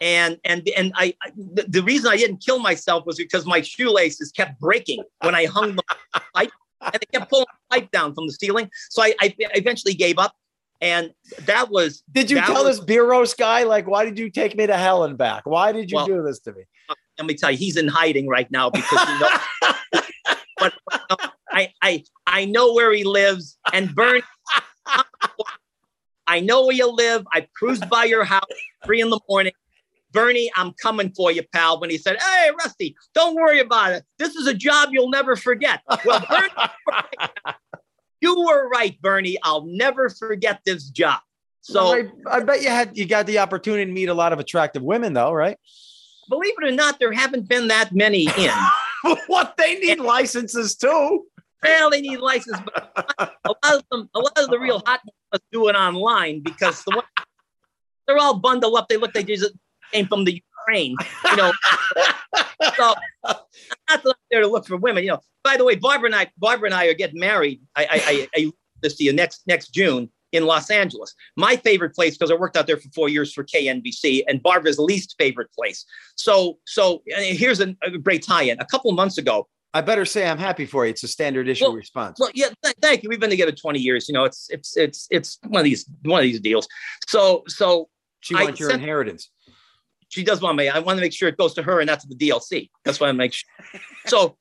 and 0.00 0.38
and 0.44 0.68
and 0.76 0.92
I, 0.96 1.14
I 1.22 1.30
the, 1.36 1.64
the, 1.68 1.82
reason 1.82 2.10
I 2.10 2.16
didn't 2.16 2.38
kill 2.44 2.58
myself 2.58 3.06
was 3.06 3.16
because 3.16 3.46
my 3.46 3.60
shoelaces 3.60 4.32
kept 4.32 4.60
breaking 4.60 5.02
when 5.22 5.34
I 5.34 5.46
hung 5.46 5.76
the 5.76 5.82
pipe, 6.34 6.50
and 6.80 6.94
they 6.94 7.18
kept 7.18 7.30
pulling 7.30 7.46
the 7.70 7.76
pipe 7.76 7.90
down 7.90 8.14
from 8.14 8.26
the 8.26 8.32
ceiling. 8.32 8.70
So 8.90 9.02
I, 9.02 9.14
I 9.20 9.34
eventually 9.54 9.94
gave 9.94 10.18
up, 10.18 10.34
and 10.80 11.10
that 11.46 11.70
was. 11.70 12.02
Did 12.12 12.30
you 12.30 12.40
tell 12.40 12.64
was, 12.64 12.78
this 12.78 12.84
beer 12.84 13.08
roast 13.08 13.38
guy 13.38 13.64
like, 13.64 13.86
why 13.86 14.04
did 14.04 14.18
you 14.18 14.30
take 14.30 14.56
me 14.56 14.66
to 14.66 14.76
hell 14.76 15.04
and 15.04 15.18
back? 15.18 15.44
Why 15.44 15.72
did 15.72 15.90
you 15.90 15.96
well, 15.96 16.06
do 16.06 16.22
this 16.22 16.40
to 16.40 16.52
me? 16.52 16.62
Let 17.18 17.26
me 17.26 17.34
tell 17.34 17.50
you, 17.50 17.58
he's 17.58 17.76
in 17.76 17.88
hiding 17.88 18.28
right 18.28 18.50
now 18.50 18.70
because 18.70 19.08
you 19.08 19.18
know. 19.20 20.02
but 20.58 20.72
um, 21.10 21.30
I 21.50 21.72
I 21.82 22.04
I 22.26 22.44
know 22.46 22.72
where 22.72 22.92
he 22.92 23.04
lives, 23.04 23.58
and 23.72 23.94
Bernie. 23.94 24.22
I 26.30 26.38
know 26.38 26.64
where 26.64 26.76
you 26.76 26.88
live. 26.88 27.26
I 27.34 27.48
cruised 27.56 27.90
by 27.90 28.04
your 28.04 28.22
house 28.22 28.44
three 28.84 29.00
in 29.00 29.10
the 29.10 29.18
morning. 29.28 29.52
Bernie, 30.12 30.48
I'm 30.54 30.72
coming 30.80 31.10
for 31.10 31.32
you, 31.32 31.42
pal. 31.52 31.80
When 31.80 31.90
he 31.90 31.98
said, 31.98 32.18
Hey, 32.22 32.50
Rusty, 32.56 32.94
don't 33.14 33.34
worry 33.34 33.58
about 33.58 33.92
it. 33.92 34.04
This 34.16 34.36
is 34.36 34.46
a 34.46 34.54
job 34.54 34.90
you'll 34.92 35.10
never 35.10 35.34
forget. 35.34 35.80
Well, 36.04 36.24
Bernie, 36.30 37.54
you 38.20 38.46
were 38.46 38.68
right, 38.68 38.96
Bernie. 39.02 39.38
I'll 39.42 39.66
never 39.66 40.08
forget 40.08 40.60
this 40.64 40.88
job. 40.88 41.18
So 41.62 41.96
I, 41.96 42.36
I, 42.36 42.40
bet 42.44 42.62
you 42.62 42.68
had 42.68 42.96
you 42.96 43.06
got 43.06 43.26
the 43.26 43.40
opportunity 43.40 43.86
to 43.86 43.92
meet 43.92 44.08
a 44.08 44.14
lot 44.14 44.32
of 44.32 44.38
attractive 44.38 44.82
women, 44.82 45.12
though, 45.12 45.32
right? 45.32 45.58
Believe 46.28 46.54
it 46.62 46.64
or 46.64 46.70
not, 46.70 47.00
there 47.00 47.12
haven't 47.12 47.48
been 47.48 47.66
that 47.68 47.92
many 47.92 48.28
in. 48.38 48.52
what 49.26 49.56
they 49.56 49.80
need 49.80 49.98
and, 49.98 50.02
licenses 50.02 50.76
too. 50.76 51.26
Well, 51.62 51.90
they 51.90 52.00
need 52.00 52.18
license, 52.18 52.58
but 52.64 53.10
a 53.18 53.48
lot 53.48 53.74
of 53.74 53.82
them, 53.90 54.08
a 54.14 54.18
lot 54.20 54.38
of 54.38 54.48
the 54.48 54.58
real 54.60 54.80
hot 54.86 55.00
ones 55.32 55.42
do 55.52 55.68
it 55.68 55.74
online 55.74 56.42
because 56.42 56.82
the 56.84 57.02
they're 58.06 58.18
all 58.18 58.38
bundled 58.38 58.76
up. 58.76 58.88
They 58.88 58.96
look 58.96 59.14
like 59.14 59.26
they 59.26 59.36
just 59.36 59.52
came 59.92 60.06
from 60.06 60.24
the 60.24 60.42
Ukraine, 60.66 60.96
you 61.30 61.36
know. 61.36 61.52
so 62.76 62.94
I'm 63.88 64.00
not 64.04 64.16
there 64.30 64.40
to 64.40 64.48
look 64.48 64.66
for 64.66 64.76
women, 64.76 65.04
you 65.04 65.10
know. 65.10 65.20
By 65.44 65.56
the 65.56 65.64
way, 65.64 65.76
Barbara 65.76 66.06
and 66.06 66.14
I, 66.14 66.30
Barbara 66.38 66.66
and 66.66 66.74
I 66.74 66.86
are 66.86 66.94
getting 66.94 67.20
married. 67.20 67.60
I, 67.76 67.82
I, 67.84 67.88
I, 67.90 68.28
I 68.36 68.52
this 68.82 68.96
to 68.96 69.04
you 69.04 69.12
next 69.12 69.42
next 69.46 69.68
June 69.72 70.10
in 70.32 70.46
Los 70.46 70.70
Angeles. 70.70 71.14
My 71.36 71.56
favorite 71.56 71.94
place 71.94 72.16
because 72.16 72.30
I 72.30 72.34
worked 72.34 72.56
out 72.56 72.66
there 72.66 72.76
for 72.76 72.88
four 72.94 73.08
years 73.08 73.32
for 73.32 73.44
KNBC, 73.44 74.24
and 74.28 74.42
Barbara's 74.42 74.78
least 74.78 75.14
favorite 75.18 75.52
place. 75.52 75.84
So, 76.16 76.58
so 76.66 77.02
here's 77.06 77.60
a, 77.60 77.74
a 77.82 77.98
great 77.98 78.22
tie-in. 78.22 78.60
A 78.60 78.66
couple 78.66 78.92
months 78.92 79.18
ago, 79.18 79.48
I 79.72 79.80
better 79.82 80.04
say 80.04 80.28
I'm 80.28 80.38
happy 80.38 80.66
for 80.66 80.84
you. 80.84 80.90
It's 80.90 81.04
a 81.04 81.08
standard 81.08 81.48
issue 81.48 81.66
well, 81.66 81.74
response. 81.74 82.18
Well, 82.18 82.30
yeah, 82.34 82.48
th- 82.62 82.74
thank 82.80 83.02
you. 83.02 83.08
We've 83.08 83.20
been 83.20 83.30
together 83.30 83.52
20 83.52 83.78
years. 83.78 84.08
You 84.08 84.14
know, 84.14 84.24
it's 84.24 84.48
it's 84.50 84.76
it's 84.76 85.06
it's 85.10 85.38
one 85.46 85.60
of 85.60 85.64
these 85.64 85.88
one 86.02 86.20
of 86.20 86.24
these 86.24 86.40
deals. 86.40 86.66
So 87.06 87.44
so 87.46 87.88
she 88.20 88.34
wants 88.34 88.58
your 88.58 88.70
sent, 88.70 88.82
inheritance. 88.82 89.30
She 90.08 90.24
does 90.24 90.40
want 90.40 90.56
me. 90.56 90.68
I 90.68 90.80
want 90.80 90.98
to 90.98 91.00
make 91.00 91.12
sure 91.12 91.28
it 91.28 91.36
goes 91.36 91.54
to 91.54 91.62
her 91.62 91.80
and 91.80 91.86
not 91.86 92.00
to 92.00 92.08
the 92.08 92.16
DLC. 92.16 92.68
That's 92.84 92.98
why 92.98 93.08
I 93.08 93.12
make 93.12 93.32
sure. 93.32 93.48
so 94.06 94.36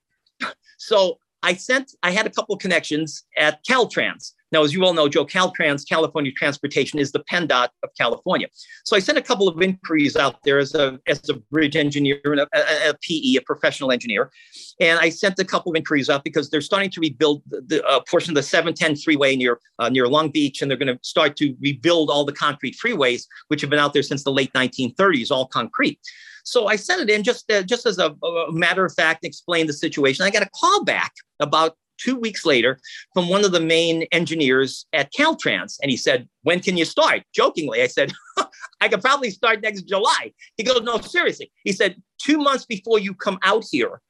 so 0.77 1.19
I 1.43 1.53
sent. 1.53 1.95
I 2.01 2.11
had 2.11 2.25
a 2.25 2.31
couple 2.31 2.55
of 2.55 2.61
connections 2.61 3.23
at 3.37 3.63
Caltrans. 3.63 4.33
Now, 4.51 4.63
as 4.63 4.73
you 4.73 4.83
all 4.83 4.93
know, 4.93 5.07
Joe, 5.07 5.25
Caltrans, 5.25 5.87
California 5.87 6.31
Transportation, 6.31 6.99
is 6.99 7.11
the 7.11 7.23
PennDOT 7.31 7.69
of 7.83 7.89
California. 7.97 8.47
So 8.83 8.95
I 8.95 8.99
sent 8.99 9.17
a 9.17 9.21
couple 9.21 9.47
of 9.47 9.61
inquiries 9.61 10.15
out 10.15 10.37
there 10.43 10.57
as 10.57 10.73
a, 10.73 10.99
as 11.07 11.29
a 11.29 11.35
bridge 11.51 11.75
engineer 11.75 12.19
and 12.23 12.41
a, 12.41 12.47
a, 12.53 12.89
a 12.89 12.93
PE, 13.01 13.35
a 13.35 13.41
professional 13.41 13.91
engineer. 13.91 14.31
And 14.79 14.99
I 14.99 15.09
sent 15.09 15.37
a 15.39 15.45
couple 15.45 15.71
of 15.71 15.75
inquiries 15.75 16.09
out 16.09 16.23
because 16.23 16.49
they're 16.49 16.61
starting 16.61 16.89
to 16.91 16.99
rebuild 16.99 17.43
the, 17.49 17.85
uh, 17.85 17.99
portion 18.09 18.31
of 18.31 18.35
the 18.35 18.43
710 18.43 18.95
freeway 18.97 19.35
near, 19.35 19.59
uh, 19.77 19.89
near 19.89 20.07
Long 20.07 20.29
Beach, 20.29 20.61
and 20.61 20.71
they're 20.71 20.77
going 20.77 20.95
to 20.95 20.99
start 21.03 21.35
to 21.37 21.55
rebuild 21.61 22.09
all 22.09 22.25
the 22.25 22.33
concrete 22.33 22.75
freeways, 22.83 23.25
which 23.49 23.61
have 23.61 23.69
been 23.69 23.79
out 23.79 23.93
there 23.93 24.03
since 24.03 24.23
the 24.23 24.31
late 24.31 24.51
1930s, 24.53 25.31
all 25.31 25.45
concrete. 25.45 25.99
So 26.43 26.67
I 26.67 26.77
sent 26.77 27.01
it 27.01 27.09
in 27.09 27.23
just, 27.23 27.51
uh, 27.51 27.61
just 27.61 27.85
as 27.85 27.99
a, 27.99 28.15
a 28.23 28.51
matter 28.51 28.83
of 28.83 28.93
fact, 28.93 29.23
explained 29.23 29.69
the 29.69 29.73
situation. 29.73 30.25
I 30.25 30.31
got 30.31 30.41
a 30.41 30.49
call 30.55 30.83
back 30.83 31.13
about 31.39 31.75
two 31.99 32.15
weeks 32.15 32.45
later 32.45 32.79
from 33.13 33.29
one 33.29 33.45
of 33.45 33.51
the 33.51 33.59
main 33.59 34.03
engineers 34.11 34.85
at 34.93 35.11
Caltrans. 35.13 35.77
And 35.81 35.91
he 35.91 35.97
said, 35.97 36.27
When 36.43 36.59
can 36.59 36.77
you 36.77 36.85
start? 36.85 37.23
Jokingly, 37.33 37.81
I 37.81 37.87
said, 37.87 38.11
I 38.81 38.87
could 38.87 39.01
probably 39.01 39.29
start 39.29 39.61
next 39.61 39.83
July. 39.83 40.33
He 40.57 40.63
goes, 40.63 40.81
No, 40.81 40.99
seriously. 40.99 41.51
He 41.63 41.71
said, 41.71 42.01
Two 42.17 42.37
months 42.37 42.65
before 42.65 42.99
you 42.99 43.13
come 43.13 43.39
out 43.43 43.65
here, 43.69 44.01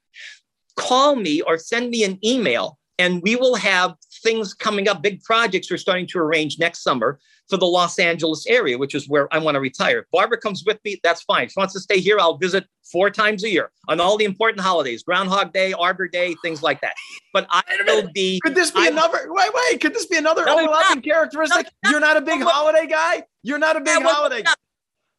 call 0.75 1.15
me 1.15 1.41
or 1.41 1.57
send 1.57 1.89
me 1.89 2.03
an 2.03 2.19
email, 2.23 2.79
and 2.97 3.21
we 3.21 3.35
will 3.35 3.55
have 3.55 3.95
things 4.19 4.53
coming 4.53 4.87
up, 4.87 5.01
big 5.01 5.23
projects 5.23 5.69
we're 5.69 5.77
starting 5.77 6.07
to 6.07 6.19
arrange 6.19 6.59
next 6.59 6.83
summer 6.83 7.19
for 7.49 7.57
the 7.57 7.65
Los 7.65 7.99
Angeles 7.99 8.45
area, 8.47 8.77
which 8.77 8.93
is 8.93 9.09
where 9.09 9.33
I 9.33 9.39
want 9.39 9.55
to 9.55 9.59
retire. 9.59 10.05
Barbara 10.11 10.39
comes 10.39 10.63
with 10.65 10.79
me. 10.85 10.99
That's 11.03 11.23
fine. 11.23 11.49
She 11.49 11.55
wants 11.57 11.73
to 11.73 11.79
stay 11.79 11.99
here. 11.99 12.17
I'll 12.19 12.37
visit 12.37 12.65
four 12.91 13.09
times 13.09 13.43
a 13.43 13.49
year 13.49 13.71
on 13.87 13.99
all 13.99 14.17
the 14.17 14.25
important 14.25 14.61
holidays, 14.61 15.03
Groundhog 15.03 15.53
Day, 15.53 15.73
Arbor 15.73 16.07
Day, 16.07 16.35
things 16.41 16.61
like 16.61 16.81
that. 16.81 16.93
But 17.33 17.47
I 17.49 17.61
will 17.85 18.09
be. 18.13 18.39
Could 18.43 18.55
this 18.55 18.71
be 18.71 18.81
I'm, 18.81 18.93
another? 18.93 19.27
Wait, 19.27 19.49
wait. 19.53 19.81
Could 19.81 19.93
this 19.93 20.05
be 20.05 20.17
another 20.17 20.45
no, 20.45 20.59
overlapping 20.59 21.01
characteristic? 21.01 21.67
No, 21.83 21.91
You're 21.91 21.99
not 21.99 22.17
a 22.17 22.21
big 22.21 22.41
holiday 22.41 22.87
guy. 22.87 23.23
You're 23.43 23.59
not 23.59 23.75
a 23.75 23.81
big 23.81 24.01
holiday. 24.01 24.43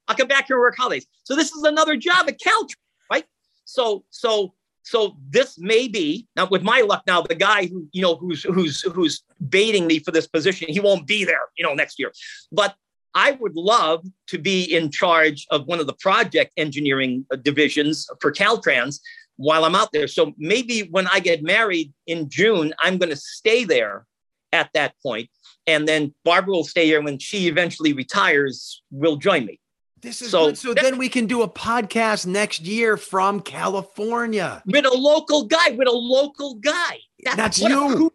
I'll 0.08 0.16
come 0.16 0.28
back 0.28 0.46
here 0.48 0.56
and 0.56 0.60
work 0.60 0.76
holidays. 0.76 1.06
So 1.24 1.36
this 1.36 1.52
is 1.52 1.62
another 1.62 1.96
job 1.96 2.28
at 2.28 2.40
Caltrans, 2.40 2.74
right? 3.10 3.24
So 3.64 4.04
so 4.10 4.54
so 4.90 5.16
this 5.28 5.56
may 5.56 5.86
be 5.86 6.26
now 6.34 6.48
with 6.48 6.62
my 6.62 6.80
luck 6.80 7.04
now 7.06 7.22
the 7.22 7.34
guy 7.34 7.66
who 7.66 7.86
you 7.92 8.02
know 8.02 8.16
who's 8.16 8.42
who's 8.42 8.82
who's 8.82 9.22
baiting 9.48 9.86
me 9.86 10.00
for 10.00 10.10
this 10.10 10.26
position 10.26 10.66
he 10.68 10.80
won't 10.80 11.06
be 11.06 11.24
there 11.24 11.46
you 11.56 11.64
know 11.64 11.74
next 11.74 11.98
year. 12.00 12.12
But 12.50 12.74
i 13.14 13.32
would 13.40 13.54
love 13.54 14.04
to 14.26 14.36
be 14.38 14.58
in 14.78 14.90
charge 14.90 15.46
of 15.50 15.66
one 15.66 15.80
of 15.80 15.86
the 15.86 15.98
project 16.06 16.52
engineering 16.56 17.24
uh, 17.32 17.36
divisions 17.36 18.08
for 18.20 18.32
caltrans 18.32 18.98
while 19.36 19.64
i'm 19.64 19.76
out 19.76 19.92
there. 19.92 20.08
So 20.08 20.32
maybe 20.36 20.76
when 20.94 21.06
i 21.06 21.20
get 21.20 21.40
married 21.42 21.92
in 22.08 22.28
june 22.28 22.74
i'm 22.80 22.98
going 22.98 23.14
to 23.16 23.22
stay 23.38 23.62
there 23.64 24.06
at 24.52 24.68
that 24.74 24.94
point 25.04 25.28
and 25.68 25.86
then 25.86 26.12
barbara 26.24 26.52
will 26.52 26.70
stay 26.74 26.86
here 26.86 27.02
when 27.02 27.18
she 27.18 27.46
eventually 27.46 27.92
retires 27.92 28.82
will 28.90 29.16
join 29.16 29.44
me 29.46 29.60
this 30.02 30.22
is 30.22 30.30
so, 30.30 30.46
good. 30.46 30.58
So 30.58 30.74
then 30.74 30.98
we 30.98 31.08
can 31.08 31.26
do 31.26 31.42
a 31.42 31.48
podcast 31.48 32.26
next 32.26 32.60
year 32.60 32.96
from 32.96 33.40
California 33.40 34.62
with 34.66 34.86
a 34.86 34.96
local 34.96 35.44
guy. 35.44 35.70
With 35.70 35.88
a 35.88 35.92
local 35.92 36.54
guy. 36.54 36.98
That's, 37.22 37.36
That's 37.36 37.60
you. 37.60 38.12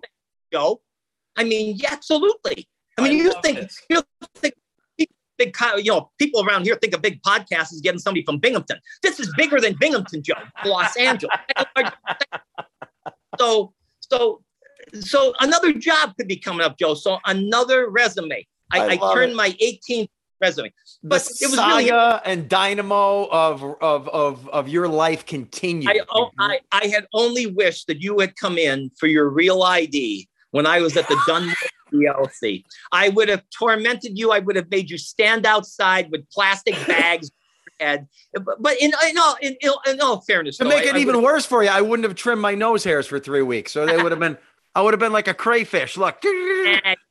Joe. 0.51 0.81
I 1.35 1.43
mean, 1.43 1.75
yeah, 1.77 1.91
absolutely. 1.91 2.67
I 2.97 3.01
mean, 3.03 3.11
I 3.11 3.23
you 3.23 3.33
think 3.43 3.59
this. 3.59 3.81
you 3.89 4.01
think 4.35 4.55
big, 5.37 5.55
you 5.77 5.91
know, 5.91 6.11
people 6.17 6.45
around 6.45 6.63
here 6.63 6.75
think 6.75 6.95
a 6.95 6.99
big 6.99 7.21
podcast 7.21 7.73
is 7.73 7.81
getting 7.81 7.99
somebody 7.99 8.23
from 8.23 8.39
Binghamton. 8.39 8.79
This 9.03 9.19
is 9.19 9.31
bigger 9.37 9.59
than 9.59 9.75
Binghamton, 9.79 10.23
Joe. 10.23 10.33
Los 10.65 10.95
Angeles. 10.99 11.37
so, 13.37 13.73
so, 13.99 14.41
so 14.99 15.33
another 15.39 15.73
job 15.73 16.13
could 16.17 16.27
be 16.27 16.37
coming 16.37 16.61
up, 16.61 16.77
Joe. 16.77 16.93
So 16.93 17.19
another 17.25 17.89
resume. 17.89 18.45
I, 18.71 18.79
I 18.79 18.87
I, 18.87 19.13
turned 19.13 19.33
it. 19.33 19.35
my 19.35 19.51
18th 19.51 20.09
resume. 20.41 20.71
The 21.03 21.09
But 21.09 21.21
it 21.41 21.49
was 21.49 21.57
really 21.57 21.89
and 21.91 22.47
dynamo 22.49 23.25
of 23.29 23.63
of 23.81 24.07
of 24.09 24.47
of 24.49 24.67
your 24.69 24.87
life 24.87 25.25
continued. 25.25 25.89
I, 25.89 26.01
oh, 26.09 26.29
I, 26.39 26.59
I 26.71 26.87
had 26.87 27.07
only 27.13 27.47
wished 27.47 27.87
that 27.87 28.01
you 28.01 28.19
had 28.19 28.35
come 28.35 28.57
in 28.57 28.91
for 28.99 29.07
your 29.07 29.29
real 29.29 29.63
ID 29.63 30.27
when 30.51 30.65
I 30.65 30.79
was 30.81 30.95
at 30.97 31.07
the 31.07 31.19
Dunmore 31.27 31.53
DLC. 31.93 32.63
I 32.91 33.09
would 33.09 33.29
have 33.29 33.43
tormented 33.57 34.17
you. 34.17 34.31
I 34.31 34.39
would 34.39 34.55
have 34.55 34.69
made 34.69 34.89
you 34.89 34.97
stand 34.97 35.45
outside 35.45 36.11
with 36.11 36.29
plastic 36.31 36.75
bags. 36.87 37.31
And 37.79 38.07
but, 38.33 38.77
in, 38.79 38.93
in 39.09 39.17
all 39.17 39.35
in, 39.41 39.57
in, 39.61 39.99
all 40.01 40.21
fairness, 40.21 40.57
to 40.57 40.63
though, 40.63 40.69
make 40.69 40.85
I- 40.85 40.89
it 40.91 40.95
I 40.95 40.99
even 40.99 41.15
would've- 41.15 41.23
worse 41.23 41.45
for 41.45 41.61
you, 41.61 41.69
I 41.69 41.81
wouldn't 41.81 42.05
have 42.07 42.15
trimmed 42.15 42.41
my 42.41 42.55
nose 42.55 42.85
hairs 42.85 43.05
for 43.05 43.19
three 43.19 43.41
weeks, 43.41 43.73
so 43.73 43.85
they 43.85 43.97
would 44.01 44.11
have 44.13 44.19
been. 44.19 44.37
I 44.73 44.81
would 44.81 44.93
have 44.93 44.99
been 44.99 45.13
like 45.13 45.27
a 45.29 45.33
crayfish. 45.33 45.95
Look, 45.97 46.21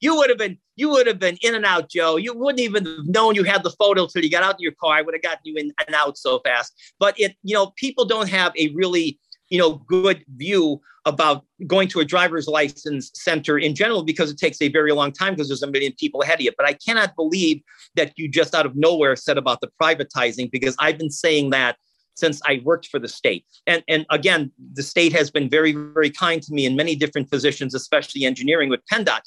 you 0.00 0.16
would 0.16 0.28
have 0.28 0.38
been 0.38 0.58
you 0.76 0.88
would 0.90 1.08
have 1.08 1.18
been 1.18 1.36
in 1.42 1.54
and 1.56 1.64
out, 1.64 1.90
Joe. 1.90 2.16
You 2.16 2.34
wouldn't 2.34 2.60
even 2.60 2.86
have 2.86 3.06
known 3.06 3.34
you 3.34 3.42
had 3.42 3.64
the 3.64 3.70
photo 3.70 4.06
till 4.06 4.22
you 4.22 4.30
got 4.30 4.44
out 4.44 4.54
in 4.54 4.60
your 4.60 4.74
car. 4.80 4.94
I 4.94 5.02
would 5.02 5.14
have 5.14 5.22
gotten 5.22 5.40
you 5.42 5.56
in 5.56 5.72
and 5.84 5.94
out 5.94 6.16
so 6.16 6.38
fast. 6.44 6.72
But 7.00 7.18
it, 7.18 7.34
you 7.42 7.54
know, 7.54 7.72
people 7.76 8.04
don't 8.04 8.28
have 8.28 8.52
a 8.56 8.68
really, 8.68 9.18
you 9.48 9.58
know, 9.58 9.82
good 9.88 10.24
view 10.36 10.80
about 11.04 11.44
going 11.66 11.88
to 11.88 12.00
a 12.00 12.04
driver's 12.04 12.46
license 12.46 13.10
center 13.14 13.58
in 13.58 13.74
general 13.74 14.04
because 14.04 14.30
it 14.30 14.38
takes 14.38 14.62
a 14.62 14.68
very 14.68 14.92
long 14.92 15.10
time 15.10 15.34
because 15.34 15.48
there's 15.48 15.62
a 15.62 15.70
million 15.70 15.92
people 15.98 16.22
ahead 16.22 16.38
of 16.38 16.42
you. 16.42 16.52
But 16.56 16.66
I 16.68 16.74
cannot 16.74 17.16
believe 17.16 17.60
that 17.96 18.12
you 18.16 18.28
just 18.28 18.54
out 18.54 18.66
of 18.66 18.76
nowhere 18.76 19.16
said 19.16 19.38
about 19.38 19.60
the 19.60 19.70
privatizing 19.82 20.48
because 20.48 20.76
I've 20.78 20.98
been 20.98 21.10
saying 21.10 21.50
that 21.50 21.76
since 22.14 22.40
I 22.46 22.60
worked 22.64 22.88
for 22.88 22.98
the 22.98 23.08
state. 23.08 23.44
And, 23.66 23.82
and 23.88 24.04
again, 24.10 24.50
the 24.74 24.82
state 24.82 25.12
has 25.12 25.30
been 25.30 25.48
very, 25.48 25.72
very 25.72 26.10
kind 26.10 26.42
to 26.42 26.52
me 26.52 26.66
in 26.66 26.76
many 26.76 26.96
different 26.96 27.30
positions, 27.30 27.74
especially 27.74 28.24
engineering 28.24 28.68
with 28.68 28.80
PennDOT. 28.92 29.20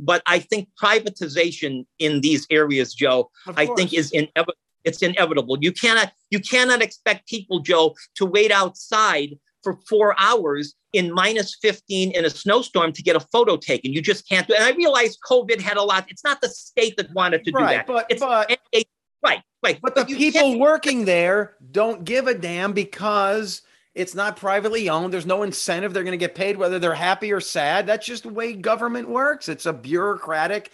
But 0.00 0.22
I 0.26 0.38
think 0.38 0.68
privatization 0.82 1.86
in 1.98 2.20
these 2.20 2.46
areas, 2.50 2.94
Joe, 2.94 3.30
I 3.56 3.66
think 3.66 3.92
is 3.92 4.10
inevitable. 4.12 4.54
It's 4.84 5.02
inevitable. 5.02 5.58
You 5.60 5.72
cannot 5.72 6.12
you 6.30 6.40
cannot 6.40 6.82
expect 6.82 7.28
people, 7.28 7.60
Joe, 7.60 7.94
to 8.14 8.24
wait 8.24 8.50
outside 8.50 9.36
for 9.62 9.78
four 9.88 10.14
hours 10.18 10.74
in 10.92 11.12
minus 11.12 11.56
15 11.60 12.12
in 12.12 12.24
a 12.24 12.30
snowstorm 12.30 12.92
to 12.92 13.02
get 13.02 13.16
a 13.16 13.20
photo 13.20 13.56
taken. 13.56 13.92
You 13.92 14.00
just 14.00 14.28
can't 14.28 14.46
do 14.46 14.54
it. 14.54 14.60
And 14.60 14.64
I 14.64 14.76
realize 14.76 15.18
COVID 15.28 15.60
had 15.60 15.76
a 15.76 15.82
lot. 15.82 16.06
It's 16.08 16.24
not 16.24 16.40
the 16.40 16.48
state 16.48 16.96
that 16.96 17.12
wanted 17.12 17.44
to 17.44 17.50
do 17.50 17.58
right, 17.58 17.78
that. 17.78 17.86
but 17.86 18.06
It's 18.08 18.20
but 18.20 18.50
a- 18.50 18.84
right, 19.22 19.42
right. 19.62 19.78
but 19.82 19.94
the 19.94 20.04
people 20.04 20.58
working 20.58 21.04
there 21.04 21.56
don't 21.72 22.04
give 22.04 22.26
a 22.26 22.34
damn 22.34 22.72
because 22.72 23.62
it's 23.94 24.14
not 24.14 24.36
privately 24.36 24.88
owned. 24.88 25.12
There's 25.12 25.26
no 25.26 25.42
incentive. 25.42 25.92
They're 25.92 26.04
going 26.04 26.12
to 26.12 26.16
get 26.18 26.34
paid 26.34 26.56
whether 26.56 26.78
they're 26.78 26.94
happy 26.94 27.32
or 27.32 27.40
sad. 27.40 27.86
That's 27.86 28.06
just 28.06 28.22
the 28.24 28.28
way 28.28 28.52
government 28.52 29.08
works. 29.08 29.48
It's 29.48 29.66
a 29.66 29.72
bureaucratic, 29.72 30.70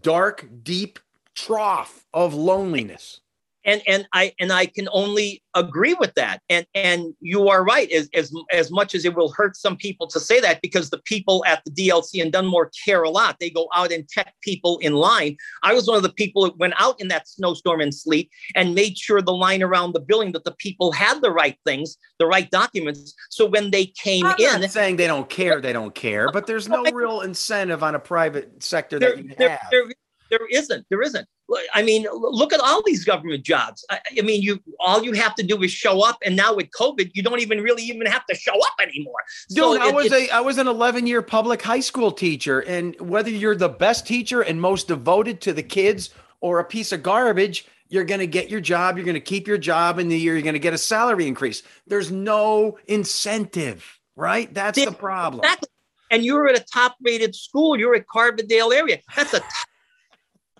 dark, 0.00 0.46
deep 0.62 0.98
trough 1.34 2.04
of 2.12 2.34
loneliness. 2.34 3.20
And 3.66 3.82
and 3.86 4.08
I 4.12 4.32
and 4.40 4.52
I 4.52 4.66
can 4.66 4.88
only 4.92 5.42
agree 5.54 5.94
with 5.94 6.14
that. 6.14 6.40
And 6.48 6.66
and 6.74 7.14
you 7.20 7.48
are 7.48 7.64
right. 7.64 7.90
As 7.90 8.08
as 8.14 8.32
as 8.52 8.70
much 8.70 8.94
as 8.94 9.04
it 9.04 9.14
will 9.14 9.32
hurt 9.32 9.56
some 9.56 9.76
people 9.76 10.06
to 10.08 10.20
say 10.20 10.40
that, 10.40 10.62
because 10.62 10.90
the 10.90 10.98
people 10.98 11.44
at 11.46 11.62
the 11.64 11.70
DLC 11.72 12.22
in 12.22 12.30
Dunmore 12.30 12.70
care 12.84 13.02
a 13.02 13.10
lot. 13.10 13.36
They 13.40 13.50
go 13.50 13.68
out 13.74 13.92
and 13.92 14.08
check 14.08 14.34
people 14.40 14.78
in 14.78 14.94
line. 14.94 15.36
I 15.62 15.74
was 15.74 15.88
one 15.88 15.96
of 15.96 16.02
the 16.02 16.12
people 16.12 16.44
that 16.44 16.56
went 16.58 16.74
out 16.78 17.00
in 17.00 17.08
that 17.08 17.28
snowstorm 17.28 17.80
and 17.80 17.94
sleet 17.94 18.30
and 18.54 18.74
made 18.74 18.96
sure 18.96 19.20
the 19.20 19.32
line 19.32 19.62
around 19.62 19.92
the 19.92 20.00
building 20.00 20.32
that 20.32 20.44
the 20.44 20.54
people 20.58 20.92
had 20.92 21.20
the 21.20 21.32
right 21.32 21.58
things, 21.66 21.96
the 22.18 22.26
right 22.26 22.50
documents. 22.50 23.14
So 23.30 23.46
when 23.46 23.70
they 23.70 23.86
came 23.86 24.24
I'm 24.24 24.36
in, 24.38 24.60
not 24.60 24.70
saying 24.70 24.96
they 24.96 25.06
don't 25.06 25.28
care. 25.28 25.60
They 25.60 25.72
don't 25.72 25.94
care, 25.94 26.30
but 26.30 26.46
there's 26.46 26.68
no 26.68 26.84
real 26.92 27.22
incentive 27.22 27.82
on 27.82 27.94
a 27.94 27.98
private 27.98 28.62
sector 28.62 28.98
there, 28.98 29.16
that 29.16 29.24
you 29.24 29.34
there, 29.36 29.50
have. 29.50 29.60
there, 29.70 29.84
there 30.30 30.46
isn't. 30.50 30.86
There 30.90 31.02
isn't. 31.02 31.26
I 31.72 31.82
mean, 31.82 32.06
look 32.12 32.52
at 32.52 32.60
all 32.60 32.82
these 32.84 33.04
government 33.04 33.44
jobs. 33.44 33.84
I, 33.88 34.00
I 34.18 34.22
mean, 34.22 34.42
you 34.42 34.60
all 34.80 35.04
you 35.04 35.12
have 35.12 35.34
to 35.36 35.42
do 35.44 35.62
is 35.62 35.70
show 35.70 36.04
up, 36.04 36.18
and 36.24 36.34
now 36.34 36.54
with 36.54 36.70
COVID, 36.70 37.12
you 37.14 37.22
don't 37.22 37.40
even 37.40 37.60
really 37.60 37.84
even 37.84 38.06
have 38.06 38.26
to 38.26 38.34
show 38.34 38.54
up 38.58 38.74
anymore. 38.82 39.20
Dude, 39.48 39.58
So 39.58 39.80
I 39.80 39.88
it- 39.88 39.94
was 39.94 40.12
a 40.12 40.28
I 40.30 40.40
was 40.40 40.58
an 40.58 40.66
11 40.66 41.06
year 41.06 41.22
public 41.22 41.62
high 41.62 41.80
school 41.80 42.10
teacher, 42.10 42.60
and 42.60 42.98
whether 43.00 43.30
you're 43.30 43.54
the 43.56 43.68
best 43.68 44.06
teacher 44.06 44.42
and 44.42 44.60
most 44.60 44.88
devoted 44.88 45.40
to 45.42 45.52
the 45.52 45.62
kids 45.62 46.10
or 46.40 46.58
a 46.58 46.64
piece 46.64 46.90
of 46.92 47.02
garbage, 47.02 47.66
you're 47.88 48.04
going 48.04 48.20
to 48.20 48.26
get 48.26 48.50
your 48.50 48.60
job. 48.60 48.96
You're 48.96 49.04
going 49.06 49.14
to 49.14 49.20
keep 49.20 49.46
your 49.46 49.58
job 49.58 49.98
in 50.00 50.08
the 50.08 50.18
year. 50.18 50.34
You're 50.34 50.42
going 50.42 50.54
to 50.54 50.58
get 50.58 50.74
a 50.74 50.78
salary 50.78 51.28
increase. 51.28 51.62
There's 51.86 52.10
no 52.10 52.78
incentive, 52.88 54.00
right? 54.16 54.52
That's 54.52 54.84
the 54.84 54.90
problem. 54.92 55.44
Exactly. 55.44 55.68
And 56.10 56.24
you're 56.24 56.46
at 56.48 56.56
a 56.60 56.64
top 56.72 56.96
rated 57.02 57.34
school. 57.34 57.78
You're 57.78 57.94
at 57.94 58.06
Carbondale 58.06 58.72
area. 58.74 59.00
That's 59.16 59.34
a 59.34 59.40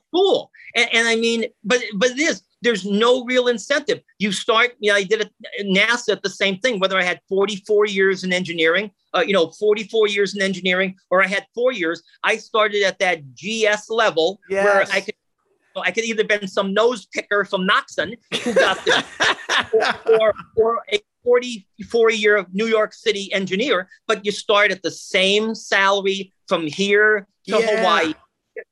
school. 0.08 0.50
And, 0.74 0.88
and 0.92 1.08
I 1.08 1.16
mean, 1.16 1.46
but 1.64 1.80
but 1.94 2.10
it 2.10 2.18
is. 2.18 2.42
There's 2.62 2.84
no 2.86 3.24
real 3.24 3.48
incentive. 3.48 4.00
You 4.18 4.32
start. 4.32 4.72
You 4.80 4.90
know, 4.90 4.96
I 4.96 5.04
did 5.04 5.20
it 5.20 5.30
at 5.60 5.66
NASA 5.66 6.12
at 6.12 6.22
the 6.22 6.30
same 6.30 6.58
thing. 6.58 6.80
Whether 6.80 6.98
I 6.98 7.02
had 7.02 7.20
44 7.28 7.86
years 7.86 8.24
in 8.24 8.32
engineering, 8.32 8.90
uh, 9.14 9.20
you 9.26 9.32
know, 9.32 9.50
44 9.50 10.08
years 10.08 10.34
in 10.34 10.42
engineering, 10.42 10.96
or 11.10 11.22
I 11.22 11.26
had 11.26 11.46
four 11.54 11.72
years, 11.72 12.02
I 12.24 12.36
started 12.38 12.82
at 12.82 12.98
that 13.00 13.34
GS 13.34 13.90
level 13.90 14.40
where 14.64 14.82
I 14.92 15.00
could. 15.00 15.14
I 15.78 15.90
could 15.90 16.04
either 16.04 16.24
been 16.24 16.48
some 16.48 16.72
nose 16.72 17.04
picker 17.04 17.44
from 17.44 17.66
Knoxon 17.66 18.16
who 18.42 18.54
got 18.54 18.82
this 18.86 19.04
or, 20.08 20.34
or 20.56 20.80
a 20.90 20.98
44 21.22 22.10
year 22.12 22.46
New 22.54 22.64
York 22.64 22.94
City 22.94 23.30
engineer, 23.32 23.86
but 24.06 24.24
you 24.24 24.32
start 24.32 24.70
at 24.70 24.82
the 24.82 24.90
same 24.90 25.54
salary 25.54 26.32
from 26.48 26.66
here 26.66 27.26
to 27.48 27.58
Yeah. 27.58 27.76
Hawaii. 27.76 28.14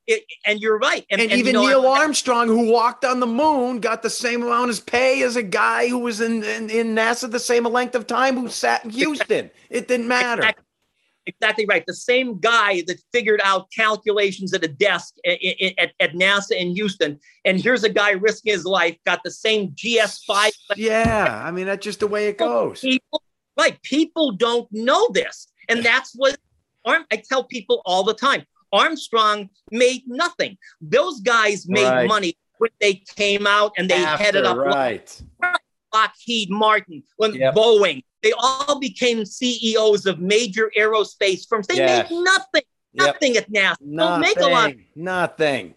It- 0.06 0.24
and 0.46 0.60
you're 0.60 0.78
right. 0.78 1.04
and, 1.10 1.20
you 1.20 1.28
even 1.36 1.54
know, 1.54 1.66
Neil 1.66 1.86
Armstrong, 1.86 2.48
who 2.48 2.70
walked 2.70 3.04
on 3.04 3.20
the 3.20 3.26
moon, 3.26 3.80
got 3.80 4.02
the 4.02 4.10
same 4.10 4.42
amount 4.42 4.70
as 4.70 4.80
pay 4.80 5.22
as 5.22 5.36
a 5.36 5.42
guy 5.42 5.88
who 5.88 5.98
was 5.98 6.20
in, 6.20 6.42
in, 6.44 6.70
in 6.70 6.94
NASA 6.94 7.30
the 7.30 7.38
same 7.38 7.64
length 7.64 7.94
of 7.94 8.06
time 8.06 8.36
who 8.36 8.48
sat 8.48 8.84
in 8.84 8.90
Houston. 8.90 9.50
It 9.70 9.88
didn't 9.88 10.08
matter. 10.08 10.42
Exactly. 10.42 10.64
Exactly 11.26 11.64
right. 11.66 11.82
The 11.86 11.94
same 11.94 12.38
guy 12.38 12.82
that 12.86 13.00
figured 13.10 13.40
out 13.42 13.68
calculations 13.74 14.52
at 14.52 14.62
a 14.62 14.68
desk 14.68 15.14
i- 15.26 15.74
at, 15.78 15.92
at 15.98 16.12
NASA 16.12 16.50
in 16.52 16.74
Houston. 16.74 17.18
And 17.46 17.58
here's 17.58 17.82
a 17.82 17.88
guy 17.88 18.10
risking 18.10 18.52
his 18.52 18.66
life, 18.66 18.98
got 19.06 19.20
the 19.24 19.30
same 19.30 19.70
GS5 19.70 20.50
Yeah, 20.76 21.42
I 21.42 21.50
mean 21.50 21.64
that's 21.64 21.82
just 21.82 22.00
the 22.00 22.06
way 22.06 22.28
it 22.28 22.36
goes. 22.36 22.80
people 22.80 23.22
right 23.56 23.80
people 23.82 24.32
don't 24.32 24.68
know 24.72 25.08
this 25.12 25.46
and 25.68 25.82
that's 25.84 26.12
what 26.16 26.36
i 26.84 27.16
tell 27.30 27.44
people 27.44 27.80
all 27.86 28.02
the 28.02 28.12
time 28.12 28.44
armstrong 28.74 29.48
made 29.70 30.02
nothing 30.06 30.56
those 30.80 31.20
guys 31.20 31.66
made 31.68 31.84
Right. 31.88 32.08
money 32.08 32.36
when 32.58 32.70
they 32.80 32.94
came 33.16 33.46
out 33.46 33.72
and 33.78 33.88
they 33.88 33.98
headed 34.22 34.44
up 34.44 34.56
right. 34.56 35.08
lockheed 35.92 36.50
martin 36.50 37.02
when 37.16 37.34
Yep. 37.34 37.54
boeing 37.54 38.02
they 38.22 38.32
all 38.38 38.78
became 38.80 39.24
ceos 39.24 40.06
of 40.06 40.18
major 40.18 40.70
aerospace 40.76 41.46
firms 41.48 41.66
they 41.68 41.76
Yes. 41.76 42.10
made 42.10 42.16
nothing 42.24 42.62
Yep. 42.94 43.06
nothing 43.06 43.36
at 43.36 43.50
nasa 43.50 43.76
don't 43.96 44.20
make 44.20 44.36
a 44.38 44.46
lot 44.46 44.70
Nothing. 44.70 44.84
Nothing. 44.96 45.74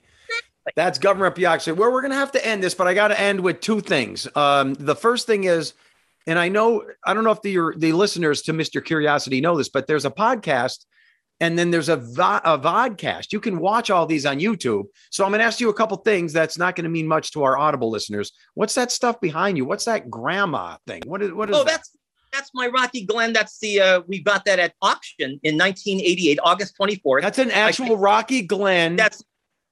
That's 0.76 1.00
government 1.00 1.34
bureaucracy. 1.36 1.72
Well, 1.72 1.92
we're 1.94 2.02
going 2.02 2.12
to 2.12 2.18
have 2.18 2.34
to 2.34 2.46
end 2.46 2.62
this, 2.62 2.74
but 2.74 2.88
I 2.88 2.94
got 2.94 3.08
to 3.08 3.18
end 3.20 3.40
with 3.40 3.62
two 3.62 3.80
things. 3.80 4.28
Um, 4.36 4.74
the 4.74 4.96
first 4.96 5.26
thing 5.26 5.46
is, 5.46 5.74
and 6.28 6.38
I 6.38 6.50
know 6.50 6.84
I 7.06 7.14
don't 7.14 7.24
know 7.24 7.32
if 7.32 7.42
the 7.42 7.52
your- 7.52 7.74
the 7.78 7.94
listeners 7.94 8.42
to 8.44 8.52
Mr. 8.54 8.84
Curiosity 8.84 9.40
know 9.40 9.58
this, 9.58 9.70
but 9.70 9.88
there's 9.88 10.04
a 10.04 10.12
podcast, 10.12 10.80
and 11.40 11.58
then 11.58 11.72
there's 11.72 11.90
a 11.90 11.98
vo- 11.98 12.42
a 12.44 12.58
vodcast. 12.58 13.32
You 13.32 13.40
can 13.40 13.60
watch 13.60 13.90
all 13.90 14.06
these 14.06 14.26
on 14.26 14.40
YouTube. 14.40 14.86
So 15.12 15.24
I'm 15.24 15.32
going 15.32 15.40
to 15.40 15.46
ask 15.46 15.60
you 15.60 15.70
a 15.70 15.74
couple 15.74 15.98
things 15.98 16.34
that's 16.34 16.58
not 16.58 16.76
going 16.76 16.86
to 16.86 16.90
mean 16.90 17.08
much 17.08 17.32
to 17.32 17.44
our 17.44 17.58
Audible 17.58 17.92
listeners. 17.92 18.32
What's 18.56 18.74
that 18.76 18.92
stuff 18.92 19.20
behind 19.22 19.58
you? 19.58 19.66
What's 19.66 19.86
that 19.86 20.10
grandma 20.10 20.78
thing? 20.88 21.04
What 21.06 21.22
is 21.22 21.32
what 21.32 21.50
is 21.50 21.56
oh 21.56 21.64
that? 21.64 21.72
that's 21.72 21.98
that's 22.34 22.52
my 22.54 22.68
rocky 22.68 23.06
glen 23.06 23.32
that's 23.32 23.58
the 23.60 23.80
uh, 23.80 24.02
we 24.06 24.22
got 24.22 24.44
that 24.46 24.60
at 24.60 24.74
auction 24.82 25.40
in 25.44 25.58
1988 25.58 26.40
august 26.44 26.76
24th 26.80 27.22
That's 27.22 27.40
an 27.40 27.52
actual 27.52 27.98
Rocky 27.98 28.42
Glen. 28.42 28.96
That's 28.96 29.24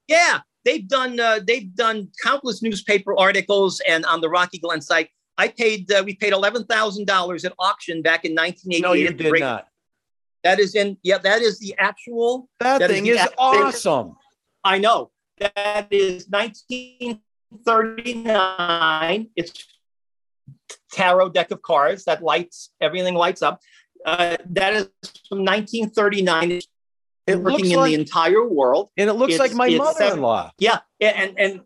yeah. 0.07 0.39
They've 0.63 0.87
done 0.87 1.19
uh, 1.19 1.41
they've 1.45 1.73
done 1.75 2.09
countless 2.23 2.63
newspaper 2.63 3.17
articles 3.17 3.81
and 3.87 4.05
on 4.05 4.21
the 4.21 4.29
Rocky 4.29 4.57
Glen 4.57 4.81
site. 4.81 5.09
I 5.37 5.49
paid 5.49 5.91
uh, 5.91 6.01
we 6.03 6.15
paid 6.15 6.33
eleven 6.33 6.63
thousand 6.65 7.05
dollars 7.05 7.45
at 7.45 7.53
auction 7.59 8.01
back 8.01 8.25
in 8.25 8.33
1988. 8.33 8.81
no, 8.81 8.93
you 8.93 9.13
did 9.13 9.29
break- 9.29 9.41
not. 9.41 9.67
That 10.45 10.59
is 10.59 10.75
in 10.75 10.97
yeah. 11.01 11.17
That 11.17 11.41
is 11.41 11.57
the 11.59 11.73
actual. 11.79 12.47
That, 12.59 12.77
That 12.79 12.91
is 12.91 12.95
thing 12.95 13.05
the 13.05 13.09
is 13.11 13.27
awesome. 13.37 14.15
I 14.63 14.77
know 14.77 15.11
that 15.39 15.87
is 15.89 16.27
1939. 16.29 19.29
It's 19.35 19.51
tarot 20.91 21.29
deck 21.29 21.51
of 21.51 21.61
cards 21.61 22.05
that 22.05 22.23
lights 22.23 22.69
everything 22.79 23.15
lights 23.15 23.41
up. 23.41 23.59
Uh, 24.05 24.37
that 24.51 24.73
is 24.73 24.89
from 25.27 25.39
1939. 25.43 26.51
It's 26.51 26.67
It 27.27 27.37
working 27.37 27.51
looks 27.51 27.69
in 27.71 27.75
like- 27.77 27.89
the 27.89 27.95
entire 27.99 28.47
world. 28.47 28.89
And 28.97 29.09
it 29.09 29.13
looks 29.13 29.33
It's- 29.33 29.49
like 29.49 29.57
my 29.57 29.67
it's 29.67 29.79
mother-in-law. 29.79 30.51
Yeah, 30.59 30.79
and 31.01 31.33
and 31.39 31.61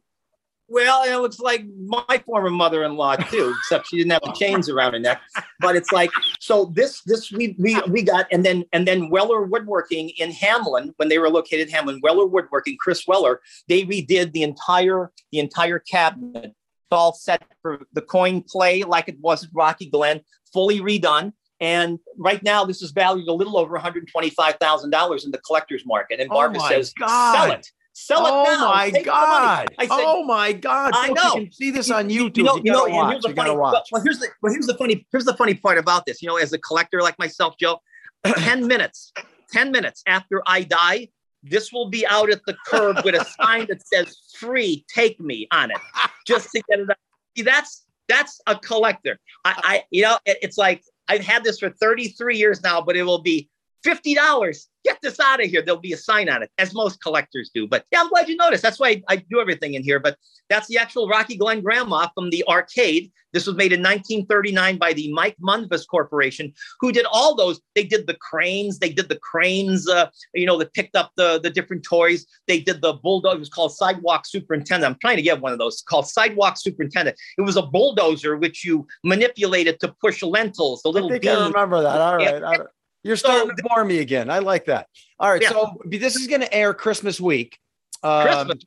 well, 0.70 1.04
it 1.04 1.22
looks 1.22 1.40
like 1.40 1.66
my 1.86 2.24
former 2.26 2.50
mother-in-law 2.50 3.18
too, 3.18 3.54
except 3.60 3.88
she 3.88 3.98
didn't 3.98 4.12
have 4.12 4.22
the 4.24 4.32
chains 4.34 4.70
around 4.70 4.94
her 4.94 5.00
neck. 5.00 5.22
But 5.60 5.76
it's 5.76 5.91
like 5.91 6.12
so 6.40 6.66
this 6.74 7.02
this 7.04 7.32
we 7.32 7.56
we 7.58 7.80
we 7.90 8.02
got 8.04 8.28
and 8.32 8.46
then 8.46 8.66
and 8.74 8.88
then 8.88 9.10
Weller 9.10 9.44
Woodworking 9.44 10.10
in 10.18 10.32
Hamlin 10.32 10.94
when 10.98 11.10
they 11.10 11.20
were 11.20 11.30
located 11.30 11.68
in 11.68 11.70
Hamlin, 11.70 12.00
Weller 12.02 12.26
Woodworking, 12.26 12.78
Chris 12.80 13.06
Weller, 13.08 13.41
they 13.68 13.84
redid 13.84 14.32
the 14.32 14.44
entire 14.44 15.12
the 15.32 15.40
entire 15.40 15.80
cabinet, 15.80 16.54
all 16.91 17.14
set 17.14 17.44
for 17.62 17.86
the 17.94 18.02
coin 18.02 18.41
play 18.41 18.84
like 18.84 19.08
it 19.10 19.20
was 19.20 19.44
at 19.44 19.50
Rocky 19.54 19.88
Glen, 19.90 20.22
fully 20.54 20.80
redone. 20.80 21.34
And 21.62 22.00
right 22.18 22.41
now, 22.41 22.64
this 22.64 22.82
is 22.82 22.91
valued 22.91 23.28
a 23.28 23.34
little 23.34 23.58
over 23.58 23.78
$125,000 23.78 25.26
in 25.26 25.32
the 25.32 25.38
collector's 25.40 25.86
market. 25.86 26.22
And 26.22 26.30
Oh 26.32 26.36
Barbara 26.36 26.60
my 26.60 26.70
says, 26.70 26.94
God. 26.94 27.34
sell 27.36 27.52
it. 27.52 27.70
Sell 28.01 28.26
it 28.26 28.30
oh 28.31 28.43
now. 28.45 28.71
my 28.71 28.89
Take 28.91 29.05
god! 29.05 29.67
I 29.77 29.85
said, 29.85 29.89
oh 29.91 30.23
my 30.23 30.53
god! 30.53 30.91
I 30.95 31.07
Folks, 31.09 31.23
know. 31.23 31.35
You 31.35 31.41
can 31.43 31.51
see 31.51 31.69
this 31.71 31.91
on 31.91 32.09
YouTube. 32.09 32.38
You 32.38 32.43
know, 32.43 32.55
You 32.55 32.61
you 32.65 32.71
know, 32.71 32.80
gotta 32.88 32.91
watch. 32.93 33.11
here's 33.11 33.23
the 33.23 33.34
funny. 33.35 33.49
Well, 33.55 33.84
well, 33.91 34.01
here's 34.03 34.19
the 34.19 34.27
well, 34.41 34.53
here's 34.53 34.67
the 34.67 34.73
funny 34.76 35.05
here's 35.11 35.26
the 35.26 35.34
funny 35.35 35.53
part 35.53 35.77
about 35.77 36.05
this. 36.05 36.21
You 36.21 36.30
know, 36.30 36.38
as 36.38 36.53
a 36.53 36.57
collector 36.59 37.01
like 37.01 37.19
myself, 37.19 37.55
Joe, 37.59 37.80
ten 38.38 38.67
minutes, 38.67 39.11
ten 39.51 39.71
minutes 39.71 40.01
after 40.07 40.41
I 40.47 40.63
die, 40.63 41.09
this 41.43 41.73
will 41.73 41.89
be 41.89 42.07
out 42.07 42.30
at 42.31 42.39
the 42.47 42.55
curb 42.65 42.99
with 43.03 43.15
a 43.15 43.26
sign 43.41 43.67
that 43.67 43.85
says 43.85 44.15
"Free, 44.38 44.85
take 44.93 45.19
me" 45.19 45.47
on 45.51 45.71
it, 45.71 45.77
just 46.26 46.49
to 46.51 46.61
get 46.69 46.80
it 46.80 46.89
out. 46.89 46.97
See, 47.35 47.43
that's 47.43 47.85
that's 48.07 48.39
a 48.47 48.55
collector. 48.55 49.19
I, 49.43 49.53
I 49.63 49.84
you 49.91 50.03
know, 50.03 50.17
it- 50.26 50.39
it's 50.41 50.57
like 50.57 50.84
I've 51.09 51.21
had 51.26 51.43
this 51.43 51.59
for 51.59 51.69
33 51.69 52.38
years 52.38 52.63
now, 52.63 52.81
but 52.81 52.95
it 52.95 53.03
will 53.03 53.21
be 53.21 53.49
fifty 53.84 54.15
dollars. 54.15 54.68
Get 54.85 54.99
this 55.01 55.19
out 55.19 55.43
of 55.43 55.49
here. 55.49 55.61
There'll 55.61 55.80
be 55.80 55.93
a 55.93 55.97
sign 55.97 56.30
on 56.30 56.41
it, 56.41 56.51
as 56.57 56.73
most 56.73 57.01
collectors 57.01 57.51
do. 57.53 57.68
But 57.68 57.85
yeah, 57.91 58.01
I'm 58.01 58.10
glad 58.10 58.30
you 58.30 58.38
noticed. 58.38 58.64
That's 58.64 58.80
why 58.80 58.89
I, 58.89 59.03
I 59.10 59.15
do 59.18 59.41
everything 59.41 59.73
in 59.73 59.84
here. 59.84 59.99
But 59.99 60.18
that's 60.49 60.68
the 60.68 60.77
actual 60.77 61.07
Rocky 61.07 61.35
Glen 61.35 61.61
Grandma 61.61 62.07
from 62.15 62.30
the 62.30 62.45
arcade. 62.47 63.11
This 63.34 63.45
was 63.45 63.56
made 63.56 63.72
in 63.72 63.81
1939 63.81 64.77
by 64.77 64.93
the 64.93 65.11
Mike 65.14 65.35
Munves 65.41 65.85
Corporation, 65.88 66.51
who 66.80 66.91
did 66.91 67.06
all 67.11 67.35
those. 67.35 67.61
They 67.76 67.84
did 67.84 68.07
the 68.07 68.15
cranes. 68.15 68.80
They 68.80 68.89
did 68.89 69.10
the 69.10 69.19
cranes. 69.19 69.88
Uh, 69.88 70.10
you 70.34 70.45
know, 70.45 70.57
that 70.57 70.73
picked 70.73 70.95
up 70.95 71.11
the 71.15 71.39
the 71.39 71.49
different 71.49 71.84
toys. 71.84 72.26
They 72.47 72.60
did 72.60 72.81
the 72.81 72.93
bulldog. 72.93 73.35
It 73.35 73.39
was 73.39 73.49
called 73.49 73.76
Sidewalk 73.76 74.26
Superintendent. 74.26 74.93
I'm 74.93 74.99
trying 74.99 75.18
to 75.18 75.22
get 75.22 75.41
one 75.41 75.51
of 75.51 75.60
those 75.60 75.81
called 75.81 76.07
Sidewalk 76.07 76.57
Superintendent. 76.57 77.18
It 77.38 77.41
was 77.41 77.57
a 77.57 77.61
bulldozer 77.61 78.38
which 78.38 78.65
you 78.65 78.88
manipulated 79.03 79.80
to 79.81 79.93
push 80.01 80.23
lentils. 80.23 80.81
The 80.81 80.89
I 80.89 80.93
little 80.93 81.10
think 81.10 81.27
I 81.27 81.47
remember 81.47 81.81
that. 81.81 82.01
All 82.01 82.18
right. 82.18 82.34
all 82.35 82.41
right. 82.41 82.68
You're 83.03 83.15
So- 83.15 83.30
starting 83.30 83.55
to 83.55 83.63
bore 83.63 83.85
me 83.85 83.99
again. 83.99 84.30
I 84.30 84.39
like 84.39 84.65
that. 84.65 84.88
All 85.19 85.30
right. 85.30 85.41
Yeah. 85.41 85.49
So 85.49 85.81
this 85.85 86.15
is 86.15 86.27
going 86.27 86.41
to 86.41 86.53
air 86.53 86.73
Christmas 86.73 87.19
week. 87.19 87.57
Um, 88.03 88.27
Christmas. 88.27 88.63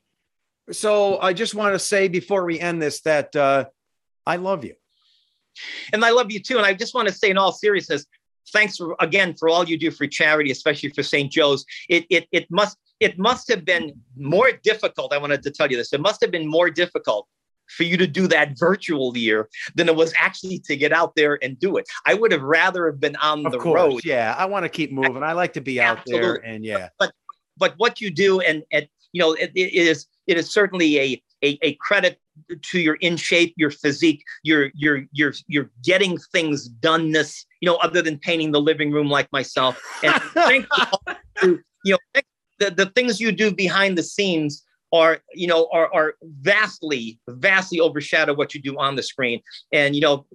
So 0.79 1.19
I 1.19 1.33
just 1.33 1.55
want 1.55 1.75
to 1.75 1.79
say 1.79 2.07
before 2.07 2.45
we 2.45 2.59
end 2.59 2.81
this 2.81 3.01
that 3.01 3.35
uh, 3.35 3.65
I 4.25 4.37
love 4.37 4.63
you. 4.63 4.75
and 5.91 6.03
I 6.03 6.09
love 6.11 6.31
you 6.31 6.39
too. 6.39 6.57
And 6.57 6.65
I 6.65 6.73
just 6.73 6.93
want 6.95 7.07
to 7.07 7.13
say, 7.13 7.29
in 7.29 7.37
all 7.37 7.51
seriousness, 7.51 8.05
thanks 8.51 8.77
for, 8.77 8.95
again 8.99 9.33
for 9.35 9.49
all 9.49 9.63
you 9.65 9.77
do 9.77 9.91
for 9.91 10.07
charity, 10.07 10.51
especially 10.51 10.89
for 10.89 11.03
St. 11.03 11.31
Joe's. 11.31 11.65
It 11.89 12.05
it 12.09 12.27
it 12.31 12.49
must 12.49 12.77
it 12.99 13.19
must 13.19 13.49
have 13.49 13.65
been 13.65 13.93
more 14.17 14.51
difficult. 14.63 15.13
I 15.13 15.17
wanted 15.17 15.43
to 15.43 15.51
tell 15.51 15.69
you 15.69 15.77
this. 15.77 15.93
It 15.93 16.01
must 16.01 16.21
have 16.21 16.31
been 16.31 16.47
more 16.47 16.69
difficult 16.69 17.27
for 17.75 17.83
you 17.83 17.97
to 17.97 18.07
do 18.07 18.27
that 18.27 18.57
virtual 18.57 19.15
year 19.17 19.49
than 19.75 19.87
it 19.89 19.95
was 19.95 20.13
actually 20.17 20.59
to 20.59 20.75
get 20.75 20.91
out 20.91 21.15
there 21.15 21.39
and 21.43 21.59
do 21.59 21.77
it. 21.77 21.85
I 22.05 22.13
would 22.13 22.31
have 22.31 22.43
rather 22.43 22.85
have 22.87 22.99
been 22.99 23.15
on 23.17 23.45
Of 23.45 23.51
the 23.51 23.59
course. 23.59 23.75
road. 23.75 24.05
Yeah. 24.05 24.35
I 24.37 24.45
want 24.45 24.63
to 24.63 24.69
keep 24.69 24.91
moving. 24.91 25.23
I 25.23 25.33
like 25.33 25.53
to 25.53 25.61
be 25.61 25.81
out 25.81 25.99
there. 26.05 26.35
And 26.35 26.63
yeah. 26.63 26.89
But 26.99 27.11
but 27.57 27.73
what 27.77 28.01
you 28.01 28.09
do, 28.09 28.39
and 28.39 28.63
and 28.71 28.87
you 29.11 29.21
know, 29.21 29.33
it, 29.33 29.51
it 29.55 29.73
is 29.73 30.07
it 30.27 30.37
is 30.37 30.51
certainly 30.51 30.99
a, 30.99 31.23
a 31.43 31.59
a 31.61 31.73
credit 31.75 32.19
to 32.63 32.79
your 32.79 32.95
in 32.95 33.15
shape, 33.15 33.53
your 33.57 33.69
physique, 33.69 34.23
your 34.43 34.71
your 34.73 35.03
your 35.11 35.33
you're 35.47 35.69
getting 35.83 36.17
things 36.31 36.69
doneness. 36.69 37.45
You 37.61 37.67
know, 37.69 37.75
other 37.77 38.01
than 38.01 38.17
painting 38.19 38.51
the 38.51 38.61
living 38.61 38.91
room 38.91 39.09
like 39.09 39.31
myself. 39.31 39.79
And 40.03 40.13
thank 40.33 40.65
you, 41.43 41.61
you 41.85 41.93
know, 41.93 42.21
the 42.59 42.71
the 42.71 42.87
things 42.87 43.19
you 43.19 43.31
do 43.31 43.53
behind 43.53 43.97
the 43.97 44.03
scenes 44.03 44.63
are 44.93 45.19
you 45.33 45.47
know 45.47 45.67
are 45.73 45.91
are 45.93 46.13
vastly 46.41 47.19
vastly 47.27 47.79
overshadow 47.79 48.33
what 48.33 48.53
you 48.53 48.61
do 48.61 48.77
on 48.77 48.95
the 48.95 49.03
screen. 49.03 49.41
And 49.73 49.95
you 49.95 50.01
know 50.01 50.25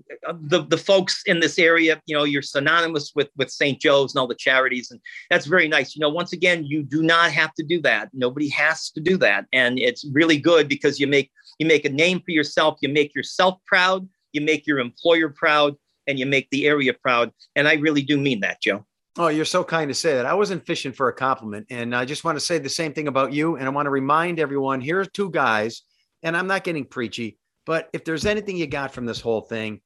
the 0.42 0.64
the 0.64 0.76
folks 0.76 1.22
in 1.24 1.40
this 1.40 1.58
area 1.58 2.02
you 2.06 2.14
know 2.16 2.24
you're 2.24 2.42
synonymous 2.42 3.12
with 3.14 3.30
with 3.36 3.50
st 3.50 3.80
joe's 3.80 4.14
and 4.14 4.20
all 4.20 4.26
the 4.26 4.34
charities 4.34 4.90
and 4.90 5.00
that's 5.30 5.46
very 5.46 5.68
nice. 5.68 5.94
You 5.94 6.00
know 6.00 6.10
once 6.10 6.32
again 6.32 6.66
you 6.66 6.82
do 6.82 7.02
not 7.02 7.30
have 7.30 7.54
to 7.54 7.62
do 7.62 7.80
that. 7.82 8.10
Nobody 8.12 8.48
has 8.50 8.90
to 8.90 9.00
do 9.00 9.16
that. 9.18 9.46
And 9.52 9.78
it's 9.78 10.04
really 10.12 10.38
good 10.38 10.68
because 10.68 10.98
you 10.98 11.06
make 11.06 11.30
you 11.58 11.66
make 11.66 11.84
a 11.84 11.90
name 11.90 12.20
for 12.20 12.32
yourself 12.32 12.78
you 12.82 12.88
make 12.88 13.14
yourself 13.14 13.58
proud 13.66 14.08
you 14.32 14.40
make 14.40 14.66
your 14.66 14.78
employer 14.80 15.30
proud 15.30 15.74
and 16.06 16.18
you 16.18 16.26
make 16.26 16.48
the 16.50 16.66
area 16.66 16.92
proud. 16.92 17.32
And 17.54 17.68
i 17.68 17.74
really 17.74 18.02
do 18.02 18.18
mean 18.18 18.40
that 18.40 18.60
joe 18.60 18.84
Oh, 19.18 19.26
you're 19.26 19.44
so 19.44 19.64
kind 19.64 19.88
to 19.88 19.94
say 19.94 20.14
that. 20.14 20.26
I 20.26 20.34
wasn't 20.34 20.64
fishing 20.64 20.92
for 20.92 21.08
a 21.08 21.12
compliment. 21.12 21.66
And 21.70 21.94
I 21.94 22.04
just 22.04 22.22
want 22.22 22.36
to 22.36 22.44
say 22.44 22.58
the 22.58 22.68
same 22.68 22.92
thing 22.92 23.08
about 23.08 23.32
you. 23.32 23.56
And 23.56 23.66
I 23.66 23.70
want 23.70 23.86
to 23.86 23.90
remind 23.90 24.38
everyone 24.38 24.80
here 24.80 25.00
are 25.00 25.04
two 25.04 25.28
guys, 25.28 25.82
and 26.22 26.36
I'm 26.36 26.46
not 26.46 26.62
getting 26.62 26.84
preachy, 26.84 27.36
but 27.66 27.88
if 27.92 28.04
there's 28.04 28.26
anything 28.26 28.56
you 28.56 28.68
got 28.68 28.94
from 28.94 29.06
this 29.06 29.20
whole 29.20 29.40
thing, 29.40 29.80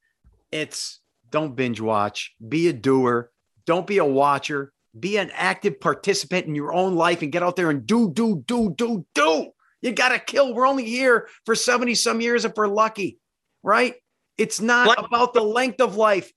it's 0.51 1.01
don't 1.31 1.57
binge 1.57 1.81
watch, 1.81 2.35
be 2.47 2.69
a 2.69 2.75
doer, 2.75 3.31
don't 3.65 3.87
be 3.87 3.99
a 3.99 4.05
watcher, 4.05 4.71
be 4.99 5.17
an 5.17 5.31
active 5.33 5.81
participant 5.81 6.47
in 6.47 6.55
your 6.55 6.75
own 6.75 6.95
life 6.95 7.23
and 7.23 7.33
get 7.33 7.43
out 7.43 7.57
there 7.57 7.71
and 7.71 7.87
do, 7.87 8.13
do, 8.13 8.45
do, 8.47 8.75
do, 8.77 9.07
do. 9.15 9.51
You 9.81 9.93
got 9.93 10.11
to 10.11 10.19
kill. 10.19 10.55
We're 10.55 10.69
only 10.69 10.85
here 10.85 11.29
for 11.47 11.55
70 11.55 11.95
some 11.95 12.21
years 12.21 12.45
if 12.45 12.53
we're 12.55 12.69
lucky, 12.69 13.19
right? 13.63 13.95
It's 14.37 14.61
not 14.61 15.03
about 15.03 15.33
the 15.33 15.43
length 15.43 15.81
of 15.81 15.97
life. 15.97 16.31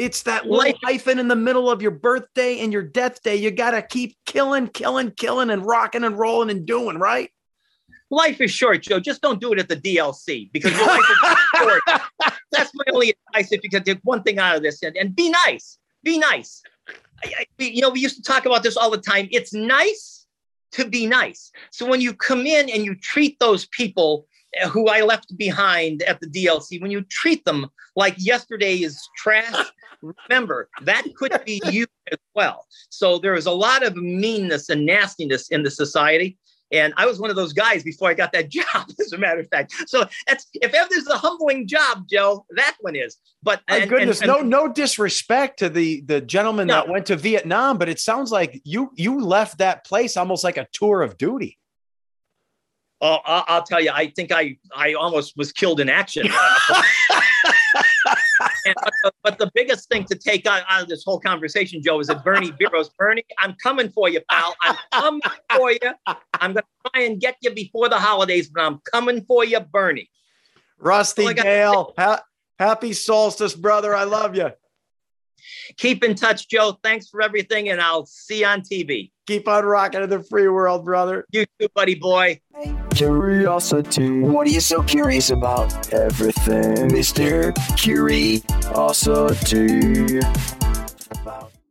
It's 0.00 0.22
that 0.22 0.46
little 0.46 0.78
hyphen 0.82 1.18
in 1.18 1.28
the 1.28 1.36
middle 1.36 1.70
of 1.70 1.82
your 1.82 1.90
birthday 1.90 2.60
and 2.60 2.72
your 2.72 2.82
death 2.82 3.22
day. 3.22 3.36
You 3.36 3.50
got 3.50 3.72
to 3.72 3.82
keep 3.82 4.16
killing, 4.24 4.68
killing, 4.68 5.10
killing, 5.10 5.50
and 5.50 5.64
rocking 5.64 6.04
and 6.04 6.18
rolling 6.18 6.50
and 6.50 6.64
doing, 6.64 6.98
right? 6.98 7.30
life 8.10 8.40
is 8.40 8.50
short, 8.50 8.82
Joe. 8.82 9.00
Just 9.00 9.22
don't 9.22 9.40
do 9.40 9.52
it 9.52 9.58
at 9.58 9.68
the 9.68 9.76
DLC 9.76 10.50
because 10.52 10.72
life 10.72 11.00
is 11.00 11.38
short. 11.56 11.82
That's 12.50 12.72
my 12.74 12.84
only 12.92 13.14
advice. 13.28 13.52
If 13.52 13.62
you 13.62 13.70
can 13.70 13.84
take 13.84 14.00
one 14.02 14.22
thing 14.22 14.38
out 14.38 14.56
of 14.56 14.62
this, 14.62 14.82
and, 14.82 14.96
and 14.96 15.14
be 15.14 15.30
nice, 15.46 15.78
be 16.02 16.18
nice. 16.18 16.62
I, 17.22 17.32
I, 17.40 17.46
you 17.58 17.80
know, 17.80 17.90
we 17.90 18.00
used 18.00 18.16
to 18.16 18.22
talk 18.22 18.46
about 18.46 18.62
this 18.62 18.76
all 18.76 18.90
the 18.90 18.98
time. 18.98 19.28
It's 19.30 19.52
nice 19.52 20.26
to 20.72 20.84
be 20.88 21.06
nice. 21.06 21.52
So 21.70 21.86
when 21.86 22.00
you 22.00 22.14
come 22.14 22.46
in 22.46 22.68
and 22.70 22.84
you 22.84 22.94
treat 22.94 23.38
those 23.38 23.66
people 23.66 24.26
Uh, 24.60 24.68
who 24.68 24.88
I 24.88 25.02
left 25.02 25.36
behind 25.36 26.02
at 26.02 26.18
the 26.20 26.26
DLC, 26.26 26.80
when 26.82 26.90
you 26.90 27.02
treat 27.02 27.44
them 27.44 27.66
like 27.94 28.14
yesterday 28.18 28.74
is 28.78 29.00
trash, 29.16 29.54
remember 30.28 30.68
that 30.82 31.04
could 31.16 31.40
be 31.44 31.60
you 31.66 31.86
as 32.10 32.18
well. 32.34 32.66
So 32.88 33.18
there 33.18 33.34
is 33.34 33.46
a 33.46 33.52
lot 33.52 33.84
of 33.84 33.94
meanness 33.96 34.68
and 34.68 34.84
nastiness 34.84 35.50
in 35.50 35.62
the 35.62 35.70
society. 35.70 36.36
And 36.72 36.92
I 36.96 37.04
was 37.06 37.18
one 37.20 37.30
of 37.30 37.36
those 37.36 37.52
guys 37.52 37.82
before 37.84 38.10
I 38.10 38.14
got 38.14 38.32
that 38.32 38.48
job, 38.58 38.88
as 39.00 39.12
a 39.12 39.18
matter 39.18 39.40
of 39.40 39.48
fact. 39.50 39.72
So 39.86 40.04
that's 40.26 40.46
if 40.54 40.72
ever 40.74 40.88
there's 40.90 41.06
a 41.06 41.18
humbling 41.18 41.66
job, 41.68 42.06
Joe, 42.08 42.44
that 42.56 42.76
one 42.80 42.96
is. 42.96 43.16
But 43.42 43.60
My 43.68 43.78
and- 43.78 43.90
goodness, 43.90 44.20
and- 44.20 44.28
no, 44.28 44.40
no 44.40 44.72
disrespect 44.72 45.60
to 45.60 45.68
the 45.68 46.00
the 46.02 46.20
gentleman 46.20 46.66
No. 46.68 46.74
that 46.74 46.88
went 46.88 47.06
to 47.06 47.16
Vietnam, 47.16 47.78
but 47.78 47.88
it 47.88 48.00
sounds 48.00 48.32
like 48.32 48.60
you 48.64 48.90
you 48.96 49.20
left 49.20 49.58
that 49.58 49.84
place 49.86 50.16
almost 50.16 50.42
like 50.42 50.56
a 50.56 50.66
tour 50.72 51.02
of 51.02 51.18
duty. 51.18 51.56
Oh, 53.02 53.18
I'll, 53.24 53.44
I'll 53.48 53.62
tell 53.62 53.80
you, 53.80 53.90
I 53.92 54.08
think 54.14 54.30
I 54.32 54.56
I 54.74 54.94
almost 54.94 55.36
was 55.36 55.52
killed 55.52 55.80
in 55.80 55.88
action. 55.88 56.28
And- 58.66 58.74
but, 59.02 59.14
but 59.22 59.38
the 59.38 59.50
biggest 59.54 59.88
thing 59.88 60.04
to 60.04 60.14
take 60.14 60.46
out, 60.46 60.62
out 60.68 60.82
of 60.82 60.88
this 60.88 61.04
whole 61.04 61.20
conversation, 61.20 61.82
Joe, 61.82 62.00
is 62.00 62.06
that 62.08 62.24
Bernie 62.24 62.50
Bureau's 62.58 62.90
Bernie, 62.90 63.24
I'm 63.38 63.54
coming 63.62 63.88
for 63.90 64.08
you, 64.08 64.20
pal. 64.30 64.54
I'm 64.62 64.76
coming 64.92 65.20
for 65.56 65.72
you. 65.72 65.78
I'm 66.06 66.52
going 66.52 66.54
to 66.56 66.90
try 66.90 67.02
and 67.02 67.20
get 67.20 67.36
you 67.42 67.50
before 67.52 67.88
the 67.88 67.98
holidays, 67.98 68.48
but 68.48 68.62
I'm 68.62 68.80
coming 68.92 69.24
for 69.24 69.44
you, 69.44 69.60
Bernie. 69.60 70.10
Rusty 70.78 71.32
Gale, 71.34 71.92
ha- 71.98 72.22
happy 72.58 72.92
solstice, 72.92 73.54
brother. 73.54 73.94
I 73.94 74.04
love 74.04 74.34
you. 74.36 74.50
Keep 75.76 76.04
in 76.04 76.14
touch, 76.14 76.48
Joe. 76.48 76.78
Thanks 76.82 77.08
for 77.08 77.22
everything, 77.22 77.68
and 77.68 77.80
I'll 77.80 78.06
see 78.06 78.40
you 78.40 78.46
on 78.46 78.62
TV. 78.62 79.10
Keep 79.26 79.48
on 79.48 79.64
rocking 79.64 80.02
in 80.02 80.10
the 80.10 80.22
free 80.22 80.48
world, 80.48 80.84
brother. 80.84 81.24
You 81.30 81.46
too, 81.58 81.68
buddy 81.74 81.94
boy. 81.94 82.40
Curiosity. 82.94 84.20
What 84.20 84.46
are 84.46 84.50
you 84.50 84.60
so 84.60 84.82
curious 84.82 85.30
about? 85.30 85.92
Everything, 85.92 86.88
Mr. 86.88 87.54
Curiosity. 87.76 88.40